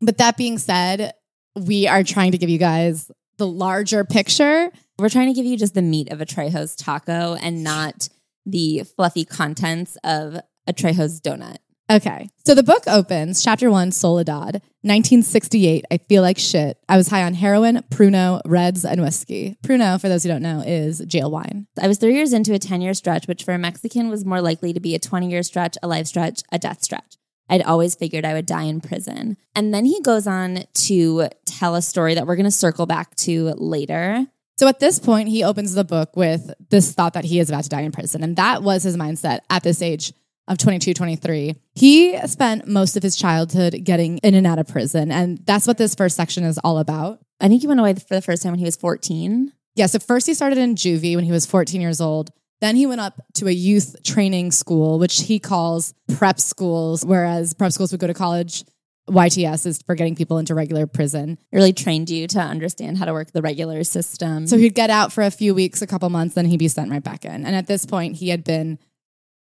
But 0.00 0.16
that 0.16 0.38
being 0.38 0.56
said, 0.56 1.12
we 1.54 1.86
are 1.86 2.02
trying 2.02 2.32
to 2.32 2.38
give 2.38 2.48
you 2.48 2.58
guys 2.58 3.10
the 3.36 3.46
larger 3.46 4.06
picture. 4.06 4.70
We're 4.98 5.10
trying 5.10 5.28
to 5.28 5.34
give 5.34 5.44
you 5.44 5.58
just 5.58 5.74
the 5.74 5.82
meat 5.82 6.10
of 6.10 6.22
a 6.22 6.26
Trejo's 6.26 6.76
taco 6.76 7.34
and 7.34 7.62
not 7.62 8.08
the 8.46 8.82
fluffy 8.96 9.24
contents 9.24 9.96
of 10.04 10.40
a 10.66 10.72
Trejo's 10.72 11.20
donut. 11.20 11.58
Okay. 11.90 12.28
So 12.46 12.54
the 12.54 12.62
book 12.62 12.84
opens, 12.86 13.42
chapter 13.42 13.70
one, 13.70 13.92
Soledad, 13.92 14.62
1968. 14.82 15.84
I 15.90 15.98
feel 15.98 16.22
like 16.22 16.38
shit. 16.38 16.78
I 16.88 16.96
was 16.96 17.08
high 17.08 17.22
on 17.22 17.34
heroin, 17.34 17.82
Pruno, 17.90 18.40
Reds, 18.46 18.84
and 18.84 19.02
whiskey. 19.02 19.56
Pruno, 19.62 20.00
for 20.00 20.08
those 20.08 20.22
who 20.22 20.30
don't 20.30 20.42
know, 20.42 20.62
is 20.66 21.00
jail 21.00 21.30
wine. 21.30 21.66
I 21.80 21.88
was 21.88 21.98
three 21.98 22.14
years 22.14 22.32
into 22.32 22.54
a 22.54 22.58
10 22.58 22.80
year 22.80 22.94
stretch, 22.94 23.28
which 23.28 23.44
for 23.44 23.52
a 23.52 23.58
Mexican 23.58 24.08
was 24.08 24.24
more 24.24 24.40
likely 24.40 24.72
to 24.72 24.80
be 24.80 24.94
a 24.94 24.98
20 24.98 25.28
year 25.28 25.42
stretch, 25.42 25.76
a 25.82 25.88
life 25.88 26.06
stretch, 26.06 26.42
a 26.50 26.58
death 26.58 26.82
stretch. 26.82 27.16
I'd 27.50 27.62
always 27.62 27.94
figured 27.94 28.24
I 28.24 28.32
would 28.32 28.46
die 28.46 28.62
in 28.62 28.80
prison. 28.80 29.36
And 29.54 29.74
then 29.74 29.84
he 29.84 30.00
goes 30.00 30.26
on 30.26 30.64
to 30.72 31.28
tell 31.44 31.74
a 31.74 31.82
story 31.82 32.14
that 32.14 32.26
we're 32.26 32.36
going 32.36 32.44
to 32.44 32.50
circle 32.50 32.86
back 32.86 33.14
to 33.16 33.52
later 33.58 34.26
So 34.58 34.68
at 34.68 34.80
this 34.80 34.98
point, 34.98 35.28
he 35.28 35.42
opens 35.44 35.74
the 35.74 35.84
book 35.84 36.16
with 36.16 36.52
this 36.70 36.92
thought 36.92 37.14
that 37.14 37.24
he 37.24 37.40
is 37.40 37.48
about 37.48 37.64
to 37.64 37.70
die 37.70 37.80
in 37.80 37.92
prison. 37.92 38.22
And 38.22 38.36
that 38.36 38.62
was 38.62 38.82
his 38.82 38.96
mindset 38.96 39.40
at 39.50 39.62
this 39.62 39.82
age 39.82 40.12
of 40.48 40.58
22, 40.58 40.94
23. 40.94 41.54
He 41.74 42.18
spent 42.26 42.66
most 42.66 42.96
of 42.96 43.02
his 43.02 43.16
childhood 43.16 43.80
getting 43.84 44.18
in 44.18 44.34
and 44.34 44.46
out 44.46 44.58
of 44.58 44.68
prison. 44.68 45.10
And 45.10 45.38
that's 45.46 45.66
what 45.66 45.78
this 45.78 45.94
first 45.94 46.16
section 46.16 46.44
is 46.44 46.58
all 46.62 46.78
about. 46.78 47.20
I 47.40 47.48
think 47.48 47.62
he 47.62 47.66
went 47.66 47.80
away 47.80 47.94
for 47.94 48.14
the 48.14 48.22
first 48.22 48.42
time 48.42 48.52
when 48.52 48.58
he 48.58 48.64
was 48.64 48.76
14. 48.76 49.52
Yeah, 49.74 49.86
so 49.86 49.98
first 49.98 50.26
he 50.26 50.34
started 50.34 50.58
in 50.58 50.74
juvie 50.74 51.16
when 51.16 51.24
he 51.24 51.32
was 51.32 51.46
14 51.46 51.80
years 51.80 52.00
old. 52.00 52.30
Then 52.60 52.76
he 52.76 52.86
went 52.86 53.00
up 53.00 53.20
to 53.34 53.48
a 53.48 53.52
youth 53.52 53.96
training 54.04 54.52
school, 54.52 55.00
which 55.00 55.22
he 55.22 55.40
calls 55.40 55.94
prep 56.14 56.38
schools, 56.38 57.04
whereas 57.04 57.54
prep 57.54 57.72
schools 57.72 57.90
would 57.90 58.00
go 58.00 58.06
to 58.06 58.14
college. 58.14 58.64
YTS 59.10 59.66
is 59.66 59.82
for 59.82 59.94
getting 59.94 60.14
people 60.14 60.38
into 60.38 60.54
regular 60.54 60.86
prison. 60.86 61.38
It 61.50 61.56
really 61.56 61.72
trained 61.72 62.08
you 62.08 62.26
to 62.28 62.40
understand 62.40 62.98
how 62.98 63.04
to 63.04 63.12
work 63.12 63.32
the 63.32 63.42
regular 63.42 63.82
system. 63.84 64.46
So 64.46 64.56
he'd 64.56 64.74
get 64.74 64.90
out 64.90 65.12
for 65.12 65.22
a 65.22 65.30
few 65.30 65.54
weeks, 65.54 65.82
a 65.82 65.86
couple 65.86 66.08
months, 66.08 66.34
then 66.34 66.46
he'd 66.46 66.58
be 66.58 66.68
sent 66.68 66.90
right 66.90 67.02
back 67.02 67.24
in. 67.24 67.44
And 67.44 67.56
at 67.56 67.66
this 67.66 67.84
point, 67.84 68.16
he 68.16 68.28
had 68.28 68.44
been 68.44 68.78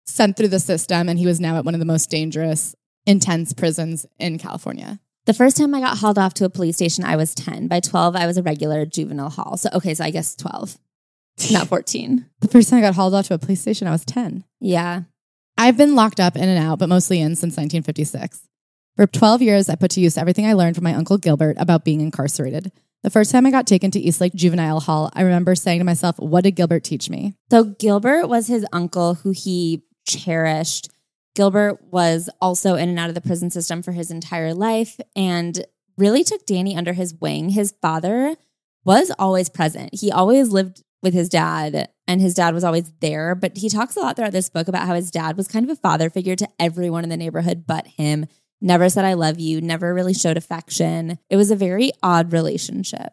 sent 0.04 0.36
through 0.36 0.48
the 0.48 0.60
system 0.60 1.08
and 1.08 1.18
he 1.18 1.26
was 1.26 1.40
now 1.40 1.56
at 1.56 1.64
one 1.64 1.74
of 1.74 1.80
the 1.80 1.86
most 1.86 2.10
dangerous, 2.10 2.74
intense 3.06 3.52
prisons 3.52 4.06
in 4.18 4.38
California. 4.38 5.00
the 5.24 5.34
first 5.34 5.56
time 5.56 5.74
I 5.74 5.80
got 5.80 5.98
hauled 5.98 6.18
off 6.18 6.34
to 6.34 6.44
a 6.44 6.50
police 6.50 6.76
station, 6.76 7.02
I 7.02 7.16
was 7.16 7.34
10. 7.34 7.66
By 7.66 7.80
12, 7.80 8.14
I 8.14 8.26
was 8.26 8.36
a 8.36 8.42
regular 8.42 8.84
juvenile 8.86 9.30
hall. 9.30 9.56
So, 9.56 9.70
okay, 9.72 9.94
so 9.94 10.04
I 10.04 10.10
guess 10.10 10.36
12, 10.36 10.78
not 11.50 11.66
14. 11.68 12.26
The 12.40 12.48
first 12.48 12.68
time 12.68 12.78
I 12.78 12.82
got 12.82 12.94
hauled 12.94 13.14
off 13.14 13.26
to 13.28 13.34
a 13.34 13.38
police 13.38 13.62
station, 13.62 13.88
I 13.88 13.92
was 13.92 14.04
10. 14.04 14.44
Yeah. 14.60 15.02
I've 15.58 15.76
been 15.78 15.94
locked 15.94 16.20
up 16.20 16.36
in 16.36 16.48
and 16.48 16.62
out, 16.62 16.78
but 16.78 16.88
mostly 16.88 17.20
in 17.20 17.34
since 17.34 17.56
1956. 17.56 18.42
For 18.96 19.06
12 19.06 19.42
years, 19.42 19.68
I 19.68 19.74
put 19.74 19.90
to 19.92 20.00
use 20.00 20.16
everything 20.16 20.46
I 20.46 20.54
learned 20.54 20.74
from 20.74 20.84
my 20.84 20.94
uncle 20.94 21.18
Gilbert 21.18 21.56
about 21.58 21.84
being 21.84 22.00
incarcerated. 22.00 22.72
The 23.02 23.10
first 23.10 23.30
time 23.30 23.44
I 23.44 23.50
got 23.50 23.66
taken 23.66 23.90
to 23.90 24.00
Eastlake 24.00 24.34
Juvenile 24.34 24.80
Hall, 24.80 25.10
I 25.12 25.20
remember 25.20 25.54
saying 25.54 25.80
to 25.80 25.84
myself, 25.84 26.18
What 26.18 26.44
did 26.44 26.52
Gilbert 26.52 26.82
teach 26.82 27.10
me? 27.10 27.34
So 27.50 27.64
Gilbert 27.64 28.26
was 28.26 28.46
his 28.46 28.64
uncle 28.72 29.16
who 29.16 29.32
he 29.32 29.82
cherished. 30.06 30.88
Gilbert 31.34 31.78
was 31.90 32.30
also 32.40 32.76
in 32.76 32.88
and 32.88 32.98
out 32.98 33.10
of 33.10 33.14
the 33.14 33.20
prison 33.20 33.50
system 33.50 33.82
for 33.82 33.92
his 33.92 34.10
entire 34.10 34.54
life 34.54 34.98
and 35.14 35.66
really 35.98 36.24
took 36.24 36.46
Danny 36.46 36.74
under 36.74 36.94
his 36.94 37.12
wing. 37.12 37.50
His 37.50 37.74
father 37.82 38.34
was 38.86 39.12
always 39.18 39.50
present. 39.50 39.90
He 39.92 40.10
always 40.10 40.48
lived 40.48 40.82
with 41.02 41.12
his 41.12 41.28
dad 41.28 41.90
and 42.08 42.22
his 42.22 42.32
dad 42.32 42.54
was 42.54 42.64
always 42.64 42.90
there, 43.00 43.34
but 43.34 43.58
he 43.58 43.68
talks 43.68 43.94
a 43.94 44.00
lot 44.00 44.16
throughout 44.16 44.32
this 44.32 44.48
book 44.48 44.68
about 44.68 44.86
how 44.86 44.94
his 44.94 45.10
dad 45.10 45.36
was 45.36 45.48
kind 45.48 45.68
of 45.68 45.70
a 45.70 45.80
father 45.80 46.08
figure 46.08 46.34
to 46.36 46.48
everyone 46.58 47.04
in 47.04 47.10
the 47.10 47.16
neighborhood 47.18 47.64
but 47.66 47.86
him. 47.86 48.26
Never 48.60 48.88
said 48.88 49.04
I 49.04 49.14
love 49.14 49.38
you, 49.38 49.60
never 49.60 49.92
really 49.92 50.14
showed 50.14 50.36
affection. 50.36 51.18
It 51.28 51.36
was 51.36 51.50
a 51.50 51.56
very 51.56 51.92
odd 52.02 52.32
relationship. 52.32 53.12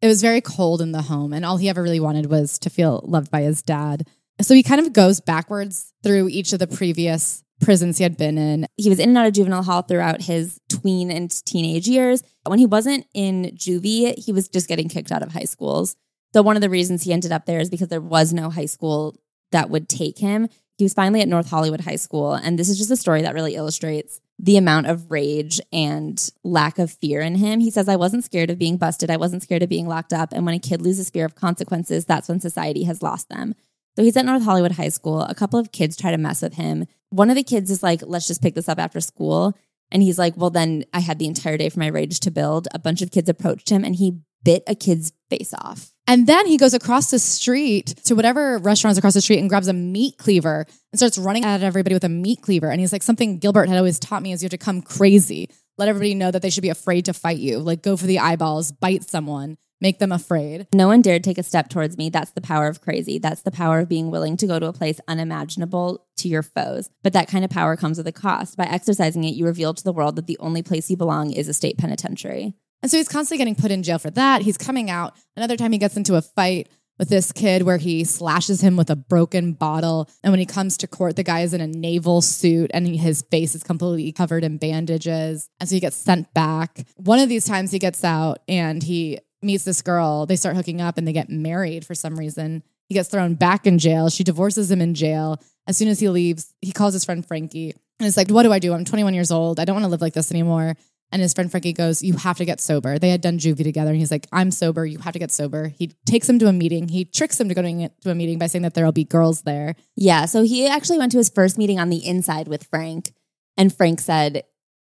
It 0.00 0.06
was 0.06 0.22
very 0.22 0.40
cold 0.40 0.80
in 0.80 0.92
the 0.92 1.02
home, 1.02 1.32
and 1.32 1.44
all 1.44 1.56
he 1.56 1.68
ever 1.68 1.82
really 1.82 2.00
wanted 2.00 2.26
was 2.30 2.58
to 2.60 2.70
feel 2.70 3.02
loved 3.04 3.30
by 3.30 3.42
his 3.42 3.62
dad. 3.62 4.06
So 4.40 4.54
he 4.54 4.62
kind 4.62 4.80
of 4.80 4.92
goes 4.92 5.20
backwards 5.20 5.92
through 6.02 6.28
each 6.28 6.52
of 6.52 6.58
the 6.58 6.66
previous 6.66 7.42
prisons 7.60 7.96
he 7.96 8.02
had 8.02 8.18
been 8.18 8.36
in. 8.36 8.66
he 8.76 8.90
was 8.90 8.98
in 8.98 9.08
and 9.08 9.18
out 9.18 9.26
of 9.26 9.32
juvenile 9.32 9.62
hall 9.62 9.82
throughout 9.82 10.20
his 10.20 10.60
tween 10.68 11.10
and 11.10 11.30
teenage 11.46 11.88
years. 11.88 12.22
When 12.46 12.58
he 12.58 12.66
wasn't 12.66 13.06
in 13.14 13.52
juvie, 13.56 14.18
he 14.18 14.32
was 14.32 14.48
just 14.48 14.68
getting 14.68 14.88
kicked 14.88 15.10
out 15.10 15.22
of 15.22 15.32
high 15.32 15.44
schools. 15.44 15.96
So 16.34 16.42
one 16.42 16.56
of 16.56 16.62
the 16.62 16.68
reasons 16.68 17.02
he 17.02 17.14
ended 17.14 17.32
up 17.32 17.46
there 17.46 17.60
is 17.60 17.70
because 17.70 17.88
there 17.88 18.00
was 18.00 18.34
no 18.34 18.50
high 18.50 18.66
school 18.66 19.16
that 19.52 19.70
would 19.70 19.88
take 19.88 20.18
him. 20.18 20.48
He 20.76 20.84
was 20.84 20.92
finally 20.92 21.22
at 21.22 21.28
North 21.28 21.48
Hollywood 21.48 21.80
High 21.80 21.96
School. 21.96 22.34
And 22.34 22.58
this 22.58 22.68
is 22.68 22.76
just 22.76 22.90
a 22.90 22.96
story 22.96 23.22
that 23.22 23.34
really 23.34 23.54
illustrates 23.54 24.20
the 24.38 24.56
amount 24.56 24.86
of 24.86 25.10
rage 25.10 25.60
and 25.72 26.30
lack 26.44 26.78
of 26.78 26.90
fear 26.90 27.20
in 27.20 27.36
him. 27.36 27.60
He 27.60 27.70
says, 27.70 27.88
I 27.88 27.96
wasn't 27.96 28.24
scared 28.24 28.50
of 28.50 28.58
being 28.58 28.76
busted. 28.76 29.10
I 29.10 29.16
wasn't 29.16 29.42
scared 29.42 29.62
of 29.62 29.68
being 29.68 29.88
locked 29.88 30.12
up. 30.12 30.32
And 30.32 30.44
when 30.44 30.54
a 30.54 30.58
kid 30.58 30.82
loses 30.82 31.08
fear 31.08 31.24
of 31.24 31.34
consequences, 31.34 32.04
that's 32.04 32.28
when 32.28 32.40
society 32.40 32.84
has 32.84 33.02
lost 33.02 33.28
them. 33.28 33.54
So 33.96 34.02
he's 34.02 34.16
at 34.16 34.26
North 34.26 34.44
Hollywood 34.44 34.72
High 34.72 34.90
School. 34.90 35.22
A 35.22 35.34
couple 35.34 35.58
of 35.58 35.72
kids 35.72 35.96
try 35.96 36.10
to 36.10 36.18
mess 36.18 36.42
with 36.42 36.54
him. 36.54 36.86
One 37.08 37.30
of 37.30 37.36
the 37.36 37.42
kids 37.42 37.70
is 37.70 37.82
like, 37.82 38.02
let's 38.04 38.26
just 38.26 38.42
pick 38.42 38.54
this 38.54 38.68
up 38.68 38.78
after 38.78 39.00
school. 39.00 39.56
And 39.90 40.02
he's 40.02 40.18
like, 40.18 40.36
well, 40.36 40.50
then 40.50 40.84
I 40.92 41.00
had 41.00 41.18
the 41.18 41.26
entire 41.26 41.56
day 41.56 41.70
for 41.70 41.78
my 41.78 41.86
rage 41.86 42.20
to 42.20 42.30
build. 42.30 42.68
A 42.74 42.78
bunch 42.78 43.00
of 43.00 43.10
kids 43.10 43.30
approached 43.30 43.70
him 43.70 43.84
and 43.84 43.96
he 43.96 44.20
bit 44.44 44.64
a 44.66 44.74
kid's 44.74 45.12
face 45.30 45.54
off. 45.54 45.92
And 46.08 46.26
then 46.26 46.46
he 46.46 46.56
goes 46.56 46.72
across 46.72 47.10
the 47.10 47.18
street 47.18 47.94
to 48.04 48.14
whatever 48.14 48.58
restaurants 48.58 48.96
across 48.96 49.14
the 49.14 49.20
street 49.20 49.40
and 49.40 49.48
grabs 49.48 49.66
a 49.66 49.72
meat 49.72 50.18
cleaver 50.18 50.64
and 50.92 50.98
starts 50.98 51.18
running 51.18 51.44
at 51.44 51.62
everybody 51.62 51.94
with 51.94 52.04
a 52.04 52.08
meat 52.08 52.42
cleaver. 52.42 52.70
And 52.70 52.80
he's 52.80 52.92
like, 52.92 53.02
something 53.02 53.38
Gilbert 53.38 53.68
had 53.68 53.76
always 53.76 53.98
taught 53.98 54.22
me 54.22 54.32
is 54.32 54.42
you 54.42 54.46
have 54.46 54.52
to 54.52 54.58
come 54.58 54.82
crazy. 54.82 55.50
Let 55.78 55.88
everybody 55.88 56.14
know 56.14 56.30
that 56.30 56.42
they 56.42 56.50
should 56.50 56.62
be 56.62 56.68
afraid 56.68 57.06
to 57.06 57.12
fight 57.12 57.38
you. 57.38 57.58
Like 57.58 57.82
go 57.82 57.96
for 57.96 58.06
the 58.06 58.20
eyeballs, 58.20 58.70
bite 58.70 59.02
someone, 59.02 59.58
make 59.80 59.98
them 59.98 60.12
afraid. 60.12 60.68
No 60.72 60.86
one 60.86 61.02
dared 61.02 61.24
take 61.24 61.38
a 61.38 61.42
step 61.42 61.68
towards 61.68 61.98
me. 61.98 62.08
That's 62.08 62.30
the 62.30 62.40
power 62.40 62.68
of 62.68 62.80
crazy. 62.80 63.18
That's 63.18 63.42
the 63.42 63.50
power 63.50 63.80
of 63.80 63.88
being 63.88 64.10
willing 64.10 64.36
to 64.38 64.46
go 64.46 64.60
to 64.60 64.66
a 64.66 64.72
place 64.72 65.00
unimaginable 65.08 66.06
to 66.18 66.28
your 66.28 66.42
foes. 66.42 66.88
But 67.02 67.14
that 67.14 67.28
kind 67.28 67.44
of 67.44 67.50
power 67.50 67.76
comes 67.76 67.98
with 67.98 68.06
a 68.06 68.12
cost. 68.12 68.56
By 68.56 68.64
exercising 68.64 69.24
it, 69.24 69.34
you 69.34 69.44
reveal 69.44 69.74
to 69.74 69.84
the 69.84 69.92
world 69.92 70.16
that 70.16 70.28
the 70.28 70.38
only 70.38 70.62
place 70.62 70.88
you 70.88 70.96
belong 70.96 71.32
is 71.32 71.48
a 71.48 71.54
state 71.54 71.78
penitentiary. 71.78 72.54
And 72.86 72.90
so 72.92 72.98
he's 72.98 73.08
constantly 73.08 73.38
getting 73.38 73.56
put 73.56 73.72
in 73.72 73.82
jail 73.82 73.98
for 73.98 74.10
that. 74.10 74.42
He's 74.42 74.56
coming 74.56 74.90
out. 74.90 75.16
Another 75.36 75.56
time 75.56 75.72
he 75.72 75.78
gets 75.78 75.96
into 75.96 76.14
a 76.14 76.22
fight 76.22 76.68
with 77.00 77.08
this 77.08 77.32
kid 77.32 77.62
where 77.62 77.78
he 77.78 78.04
slashes 78.04 78.60
him 78.60 78.76
with 78.76 78.90
a 78.90 78.94
broken 78.94 79.54
bottle. 79.54 80.08
And 80.22 80.32
when 80.32 80.38
he 80.38 80.46
comes 80.46 80.76
to 80.76 80.86
court, 80.86 81.16
the 81.16 81.24
guy 81.24 81.40
is 81.40 81.52
in 81.52 81.60
a 81.60 81.66
naval 81.66 82.22
suit 82.22 82.70
and 82.72 82.86
his 82.86 83.22
face 83.22 83.56
is 83.56 83.64
completely 83.64 84.12
covered 84.12 84.44
in 84.44 84.58
bandages. 84.58 85.48
And 85.58 85.68
so 85.68 85.74
he 85.74 85.80
gets 85.80 85.96
sent 85.96 86.32
back. 86.32 86.86
One 86.94 87.18
of 87.18 87.28
these 87.28 87.44
times 87.44 87.72
he 87.72 87.80
gets 87.80 88.04
out 88.04 88.38
and 88.46 88.84
he 88.84 89.18
meets 89.42 89.64
this 89.64 89.82
girl. 89.82 90.24
They 90.24 90.36
start 90.36 90.54
hooking 90.54 90.80
up 90.80 90.96
and 90.96 91.08
they 91.08 91.12
get 91.12 91.28
married 91.28 91.84
for 91.84 91.96
some 91.96 92.16
reason. 92.16 92.62
He 92.88 92.94
gets 92.94 93.08
thrown 93.08 93.34
back 93.34 93.66
in 93.66 93.80
jail. 93.80 94.10
She 94.10 94.22
divorces 94.22 94.70
him 94.70 94.80
in 94.80 94.94
jail. 94.94 95.42
As 95.66 95.76
soon 95.76 95.88
as 95.88 95.98
he 95.98 96.08
leaves, 96.08 96.54
he 96.60 96.70
calls 96.70 96.92
his 96.94 97.04
friend 97.04 97.26
Frankie 97.26 97.74
and 97.98 98.06
it's 98.06 98.16
like, 98.16 98.30
What 98.30 98.42
do 98.42 98.52
I 98.52 98.58
do? 98.58 98.72
I'm 98.72 98.84
21 98.84 99.14
years 99.14 99.30
old. 99.30 99.58
I 99.58 99.64
don't 99.64 99.74
want 99.74 99.84
to 99.84 99.90
live 99.90 100.02
like 100.02 100.14
this 100.14 100.30
anymore. 100.30 100.76
And 101.12 101.22
his 101.22 101.32
friend 101.32 101.50
Frankie 101.50 101.72
goes, 101.72 102.02
You 102.02 102.14
have 102.14 102.36
to 102.38 102.44
get 102.44 102.60
sober. 102.60 102.98
They 102.98 103.10
had 103.10 103.20
done 103.20 103.38
juvie 103.38 103.62
together. 103.62 103.90
And 103.90 103.98
he's 103.98 104.10
like, 104.10 104.26
I'm 104.32 104.50
sober. 104.50 104.84
You 104.84 104.98
have 104.98 105.12
to 105.12 105.18
get 105.18 105.30
sober. 105.30 105.68
He 105.68 105.92
takes 106.04 106.28
him 106.28 106.38
to 106.40 106.48
a 106.48 106.52
meeting. 106.52 106.88
He 106.88 107.04
tricks 107.04 107.40
him 107.40 107.48
to 107.48 107.54
going 107.54 107.90
to 108.02 108.10
a 108.10 108.14
meeting 108.14 108.38
by 108.38 108.46
saying 108.46 108.62
that 108.62 108.74
there'll 108.74 108.92
be 108.92 109.04
girls 109.04 109.42
there. 109.42 109.76
Yeah. 109.94 110.26
So 110.26 110.42
he 110.42 110.66
actually 110.66 110.98
went 110.98 111.12
to 111.12 111.18
his 111.18 111.30
first 111.30 111.58
meeting 111.58 111.78
on 111.78 111.90
the 111.90 112.04
inside 112.06 112.48
with 112.48 112.64
Frank. 112.64 113.12
And 113.56 113.74
Frank 113.74 114.00
said, 114.00 114.44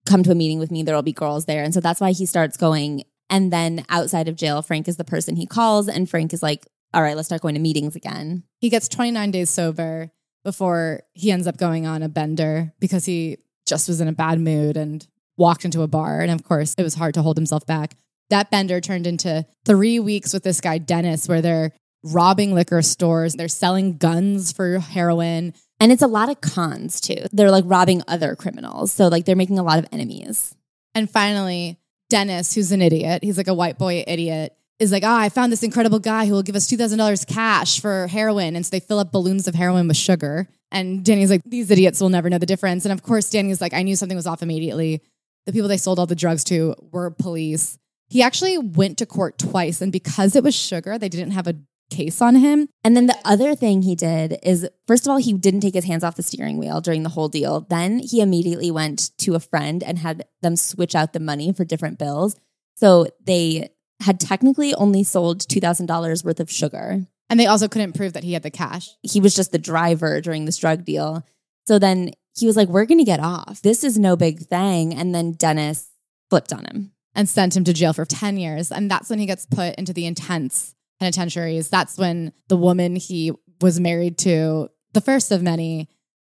Come 0.05 0.23
to 0.23 0.31
a 0.31 0.35
meeting 0.35 0.59
with 0.59 0.71
me. 0.71 0.83
There 0.83 0.95
will 0.95 1.01
be 1.01 1.11
girls 1.11 1.45
there. 1.45 1.63
And 1.63 1.73
so 1.73 1.81
that's 1.81 1.99
why 1.99 2.13
he 2.13 2.25
starts 2.25 2.55
going. 2.55 3.03
And 3.29 3.51
then 3.51 3.85
outside 3.89 4.29
of 4.29 4.37
jail, 4.37 4.61
Frank 4.61 4.87
is 4.87 4.95
the 4.95 5.03
person 5.03 5.35
he 5.35 5.45
calls. 5.45 5.89
And 5.89 6.09
Frank 6.09 6.33
is 6.33 6.41
like, 6.41 6.65
All 6.93 7.01
right, 7.01 7.15
let's 7.15 7.27
start 7.27 7.41
going 7.41 7.55
to 7.55 7.61
meetings 7.61 7.95
again. 7.95 8.43
He 8.59 8.69
gets 8.69 8.87
29 8.87 9.31
days 9.31 9.49
sober 9.49 10.11
before 10.45 11.01
he 11.11 11.31
ends 11.31 11.45
up 11.45 11.57
going 11.57 11.85
on 11.85 12.01
a 12.01 12.07
bender 12.07 12.73
because 12.79 13.03
he 13.03 13.37
just 13.65 13.89
was 13.89 13.99
in 13.99 14.07
a 14.07 14.13
bad 14.13 14.39
mood 14.39 14.77
and 14.77 15.05
walked 15.37 15.65
into 15.65 15.81
a 15.81 15.87
bar. 15.87 16.21
And 16.21 16.31
of 16.31 16.43
course, 16.43 16.75
it 16.77 16.83
was 16.83 16.95
hard 16.95 17.13
to 17.13 17.21
hold 17.21 17.37
himself 17.37 17.65
back. 17.65 17.95
That 18.29 18.51
bender 18.51 18.81
turned 18.81 19.07
into 19.07 19.45
three 19.65 19.99
weeks 19.99 20.33
with 20.33 20.43
this 20.43 20.59
guy, 20.59 20.77
Dennis, 20.79 21.27
where 21.27 21.41
they're 21.41 21.71
robbing 22.03 22.53
liquor 22.53 22.81
stores, 22.81 23.33
they're 23.33 23.47
selling 23.47 23.97
guns 23.97 24.51
for 24.51 24.79
heroin. 24.79 25.53
And 25.79 25.91
it's 25.91 26.01
a 26.01 26.07
lot 26.07 26.29
of 26.29 26.41
cons 26.41 26.99
too. 26.99 27.25
They're 27.31 27.51
like 27.51 27.63
robbing 27.67 28.03
other 28.07 28.35
criminals. 28.35 28.91
So 28.91 29.07
like 29.07 29.25
they're 29.25 29.35
making 29.35 29.59
a 29.59 29.63
lot 29.63 29.79
of 29.79 29.87
enemies. 29.91 30.55
And 30.95 31.09
finally, 31.09 31.77
Dennis, 32.09 32.53
who's 32.53 32.71
an 32.71 32.81
idiot, 32.81 33.23
he's 33.23 33.37
like 33.37 33.47
a 33.47 33.53
white 33.53 33.77
boy 33.77 34.03
idiot, 34.07 34.55
is 34.79 34.91
like, 34.91 35.03
ah, 35.05 35.19
I 35.19 35.29
found 35.29 35.51
this 35.51 35.63
incredible 35.63 35.99
guy 35.99 36.25
who 36.25 36.33
will 36.33 36.43
give 36.43 36.55
us 36.55 36.67
$2,000 36.67 37.27
cash 37.27 37.79
for 37.79 38.07
heroin. 38.07 38.55
And 38.55 38.65
so 38.65 38.71
they 38.71 38.79
fill 38.79 38.99
up 38.99 39.11
balloons 39.11 39.47
of 39.47 39.55
heroin 39.55 39.87
with 39.87 39.97
sugar. 39.97 40.47
And 40.71 41.03
Danny's 41.03 41.29
like, 41.29 41.41
these 41.45 41.71
idiots 41.71 42.01
will 42.01 42.09
never 42.09 42.29
know 42.29 42.37
the 42.37 42.45
difference. 42.45 42.85
And 42.85 42.91
of 42.91 43.03
course, 43.03 43.29
Danny's 43.29 43.61
like, 43.61 43.73
I 43.73 43.83
knew 43.83 43.95
something 43.95 44.15
was 44.15 44.27
off 44.27 44.43
immediately. 44.43 45.01
The 45.47 45.53
people 45.53 45.69
they 45.69 45.77
sold 45.77 45.97
all 45.97 46.05
the 46.05 46.13
drugs 46.13 46.43
to 46.45 46.75
were 46.91 47.09
police. 47.09 47.79
He 48.09 48.21
actually 48.21 48.57
went 48.57 48.97
to 48.99 49.05
court 49.05 49.39
twice. 49.39 49.81
And 49.81 49.91
because 49.91 50.35
it 50.35 50.43
was 50.43 50.53
sugar, 50.53 50.97
they 50.97 51.09
didn't 51.09 51.31
have 51.31 51.47
a 51.47 51.55
case 51.89 52.21
on 52.21 52.35
him. 52.35 52.67
And 52.83 52.97
then 52.97 53.05
the 53.05 53.17
other 53.23 53.55
thing 53.55 53.81
he 53.81 53.95
did 53.95 54.37
is, 54.43 54.67
first 54.87 55.05
of 55.05 55.11
all, 55.11 55.17
he 55.17 55.31
didn't 55.33 55.61
take 55.61 55.73
his 55.73 55.85
hands 55.85 56.03
off 56.03 56.17
the 56.17 56.21
steering 56.21 56.57
wheel 56.57 56.81
during 56.81 57.03
the 57.03 57.09
whole 57.09 57.29
deal. 57.29 57.61
Then 57.61 57.99
he 57.99 58.19
immediately 58.19 58.71
went 58.71 59.17
to 59.19 59.35
a 59.35 59.39
friend 59.39 59.81
and 59.83 59.97
had 59.99 60.25
them 60.41 60.57
switch 60.57 60.95
out 60.95 61.13
the 61.13 61.19
money 61.19 61.53
for 61.53 61.63
different 61.63 61.97
bills. 61.97 62.35
So 62.75 63.07
they 63.25 63.69
had 64.01 64.19
technically 64.19 64.73
only 64.75 65.03
sold 65.03 65.39
$2,000 65.47 66.25
worth 66.25 66.39
of 66.41 66.51
sugar. 66.51 67.07
And 67.29 67.39
they 67.39 67.47
also 67.47 67.69
couldn't 67.69 67.95
prove 67.95 68.13
that 68.13 68.23
he 68.23 68.33
had 68.33 68.43
the 68.43 68.51
cash. 68.51 68.89
He 69.01 69.21
was 69.21 69.33
just 69.33 69.53
the 69.53 69.57
driver 69.57 70.19
during 70.21 70.45
this 70.45 70.57
drug 70.57 70.83
deal. 70.85 71.25
So 71.67 71.79
then 71.79 72.11
he 72.37 72.45
was 72.45 72.55
like, 72.55 72.69
We're 72.69 72.85
going 72.85 72.99
to 72.99 73.03
get 73.03 73.19
off. 73.19 73.61
This 73.61 73.83
is 73.83 73.97
no 73.97 74.15
big 74.15 74.39
thing. 74.39 74.93
And 74.93 75.13
then 75.13 75.33
Dennis 75.33 75.89
flipped 76.29 76.53
on 76.53 76.65
him. 76.65 76.91
and 77.15 77.27
sent 77.27 77.55
him 77.57 77.63
to 77.63 77.73
jail 77.73 77.93
for 77.93 78.05
10 78.05 78.37
years. 78.37 78.71
And 78.71 78.91
that's 78.91 79.09
when 79.09 79.17
he 79.19 79.25
gets 79.25 79.45
put 79.47 79.73
into 79.75 79.91
the 79.93 80.05
intense 80.05 80.75
penitentiaries. 80.99 81.69
That's 81.69 81.97
when 81.97 82.31
the 82.47 82.57
woman 82.57 82.95
he 82.95 83.31
was 83.59 83.79
married 83.79 84.17
to, 84.19 84.69
the 84.93 85.01
first 85.01 85.31
of 85.31 85.41
many, 85.41 85.89